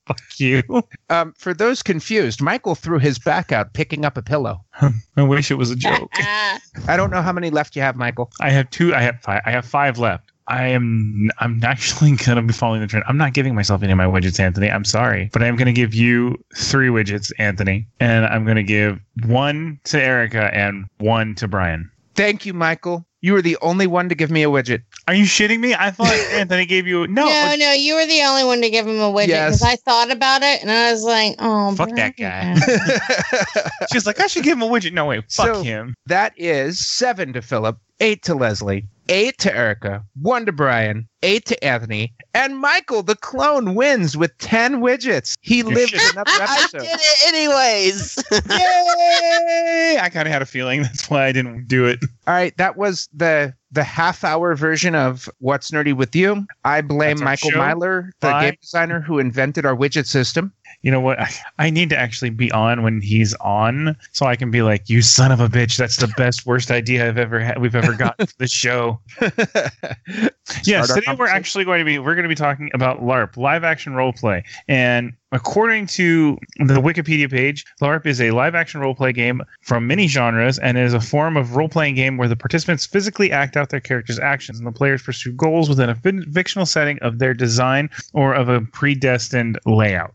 Fuck 0.07 0.19
you. 0.37 0.63
Um, 1.09 1.33
for 1.37 1.53
those 1.53 1.81
confused, 1.81 2.41
Michael 2.41 2.75
threw 2.75 2.99
his 2.99 3.17
back 3.17 3.53
out 3.53 3.71
picking 3.71 4.03
up 4.03 4.17
a 4.17 4.21
pillow. 4.21 4.65
I 5.15 5.23
wish 5.23 5.51
it 5.51 5.53
was 5.53 5.71
a 5.71 5.75
joke. 5.75 6.11
I 6.17 6.97
don't 6.97 7.11
know 7.11 7.21
how 7.21 7.31
many 7.31 7.49
left 7.49 7.77
you 7.77 7.81
have, 7.81 7.95
Michael. 7.95 8.29
I 8.41 8.49
have 8.49 8.69
two. 8.71 8.93
I 8.93 9.01
have 9.01 9.21
five. 9.21 9.41
I 9.45 9.51
have 9.51 9.65
five 9.65 9.97
left. 9.97 10.29
I 10.49 10.67
am. 10.67 11.29
I'm 11.39 11.63
actually 11.63 12.15
gonna 12.25 12.41
be 12.41 12.51
following 12.51 12.81
the 12.81 12.87
trend. 12.87 13.05
I'm 13.07 13.17
not 13.17 13.33
giving 13.33 13.55
myself 13.55 13.83
any 13.83 13.93
of 13.93 13.97
my 13.97 14.05
widgets, 14.05 14.37
Anthony. 14.37 14.69
I'm 14.69 14.83
sorry, 14.83 15.29
but 15.31 15.41
I'm 15.43 15.55
gonna 15.55 15.71
give 15.71 15.93
you 15.93 16.35
three 16.57 16.89
widgets, 16.89 17.31
Anthony, 17.39 17.87
and 18.01 18.25
I'm 18.25 18.45
gonna 18.45 18.63
give 18.63 18.99
one 19.25 19.79
to 19.85 20.01
Erica 20.01 20.53
and 20.53 20.87
one 20.97 21.35
to 21.35 21.47
Brian. 21.47 21.89
Thank 22.15 22.45
you, 22.45 22.53
Michael. 22.53 23.06
You 23.21 23.33
were 23.33 23.41
the 23.41 23.57
only 23.63 23.87
one 23.87 24.09
to 24.09 24.15
give 24.15 24.29
me 24.29 24.43
a 24.43 24.47
widget. 24.47 24.83
Are 25.07 25.13
you 25.13 25.23
shitting 25.25 25.59
me? 25.59 25.73
I 25.73 25.89
thought 25.89 26.13
Anthony 26.31 26.65
gave 26.67 26.85
you 26.85 27.07
no. 27.07 27.25
no, 27.25 27.55
no, 27.57 27.71
you 27.73 27.95
were 27.95 28.05
the 28.05 28.21
only 28.21 28.43
one 28.43 28.61
to 28.61 28.69
give 28.69 28.85
him 28.87 28.99
a 28.99 29.11
widget 29.11 29.27
Yes. 29.29 29.57
because 29.59 29.73
I 29.73 29.75
thought 29.77 30.11
about 30.11 30.43
it 30.43 30.61
and 30.61 30.69
I 30.69 30.91
was 30.91 31.03
like, 31.03 31.35
oh, 31.39 31.75
Fuck 31.75 31.89
that 31.95 32.15
guy. 32.15 32.55
She's 33.91 34.05
like, 34.05 34.19
I 34.19 34.27
should 34.27 34.43
give 34.43 34.57
him 34.57 34.61
a 34.63 34.67
widget. 34.67 34.93
No 34.93 35.05
way, 35.05 35.21
fuck 35.29 35.55
So- 35.55 35.63
him. 35.63 35.95
that 36.05 36.33
is 36.37 36.85
seven 36.87 37.33
to 37.33 37.41
Philip 37.41 37.77
eight 37.99 38.23
to 38.23 38.35
Leslie, 38.35 38.87
eight 39.09 39.37
to 39.39 39.55
Erica, 39.55 40.03
one 40.21 40.45
to 40.45 40.51
Brian, 40.51 41.07
eight 41.23 41.45
to 41.45 41.63
Anthony, 41.63 42.13
and 42.33 42.59
Michael, 42.59 43.03
the 43.03 43.15
clone, 43.15 43.75
wins 43.75 44.15
with 44.15 44.37
10 44.37 44.81
widgets. 44.81 45.35
He 45.41 45.63
lived 45.63 45.93
another 45.93 46.23
I 46.33 46.67
did 46.71 46.81
it 46.83 47.27
anyways. 47.27 48.23
Yay! 48.49 49.97
I 49.99 50.09
kind 50.09 50.27
of 50.27 50.31
had 50.31 50.41
a 50.41 50.45
feeling 50.45 50.81
that's 50.81 51.09
why 51.09 51.25
I 51.25 51.31
didn't 51.31 51.67
do 51.67 51.85
it. 51.85 51.99
All 52.27 52.33
right, 52.33 52.55
that 52.57 52.77
was 52.77 53.09
the 53.13 53.53
the 53.71 53.83
half 53.83 54.23
hour 54.23 54.55
version 54.55 54.95
of 54.95 55.29
What's 55.39 55.71
Nerdy 55.71 55.93
with 55.93 56.15
You. 56.15 56.45
I 56.63 56.79
blame 56.81 57.21
Michael 57.21 57.51
show. 57.51 57.57
Myler, 57.57 58.13
the 58.21 58.27
Bye. 58.27 58.45
game 58.45 58.57
designer 58.61 59.01
who 59.01 59.19
invented 59.19 59.65
our 59.65 59.75
widget 59.75 60.05
system. 60.05 60.53
You 60.81 60.91
know 60.91 60.99
what? 60.99 61.19
I, 61.19 61.29
I 61.59 61.69
need 61.69 61.89
to 61.89 61.97
actually 61.97 62.29
be 62.29 62.51
on 62.51 62.83
when 62.83 63.01
he's 63.01 63.33
on, 63.35 63.95
so 64.11 64.25
I 64.25 64.35
can 64.35 64.51
be 64.51 64.61
like, 64.61 64.89
"You 64.89 65.01
son 65.01 65.31
of 65.31 65.39
a 65.39 65.47
bitch! 65.47 65.77
That's 65.77 65.97
the 65.97 66.07
best, 66.17 66.45
worst 66.45 66.71
idea 66.71 67.07
I've 67.07 67.17
ever 67.17 67.39
had. 67.39 67.59
We've 67.59 67.75
ever 67.75 67.93
gotten 67.93 68.27
for 68.27 68.37
the 68.37 68.47
show. 68.47 68.99
yes, 70.63 70.93
today 70.93 71.15
we're 71.17 71.27
actually 71.27 71.65
going 71.65 71.79
to 71.79 71.85
be 71.85 71.99
we're 71.99 72.15
going 72.15 72.23
to 72.23 72.29
be 72.29 72.35
talking 72.35 72.69
about 72.73 73.01
LARP, 73.01 73.37
live 73.37 73.63
action 73.63 73.93
role 73.93 74.13
play, 74.13 74.43
and 74.67 75.13
according 75.31 75.87
to 75.87 76.37
the 76.57 76.81
Wikipedia 76.81 77.29
page, 77.29 77.65
LARP 77.81 78.05
is 78.05 78.21
a 78.21 78.31
live 78.31 78.55
action 78.55 78.79
role 78.79 78.95
play 78.95 79.11
game 79.11 79.41
from 79.61 79.87
many 79.87 80.07
genres 80.07 80.57
and 80.59 80.77
is 80.77 80.93
a 80.93 81.01
form 81.01 81.35
of 81.35 81.55
role 81.55 81.69
playing 81.69 81.95
game 81.95 82.17
where 82.17 82.27
the 82.27 82.35
participants 82.35 82.85
physically 82.85 83.31
act 83.31 83.57
out 83.57 83.69
their 83.69 83.79
characters' 83.79 84.19
actions 84.19 84.57
and 84.57 84.67
the 84.67 84.71
players 84.71 85.01
pursue 85.01 85.33
goals 85.33 85.69
within 85.69 85.89
a 85.89 85.95
fin- 85.95 86.31
fictional 86.31 86.65
setting 86.65 86.97
of 86.99 87.19
their 87.19 87.33
design 87.33 87.89
or 88.13 88.33
of 88.33 88.49
a 88.49 88.61
predestined 88.61 89.59
layout. 89.65 90.13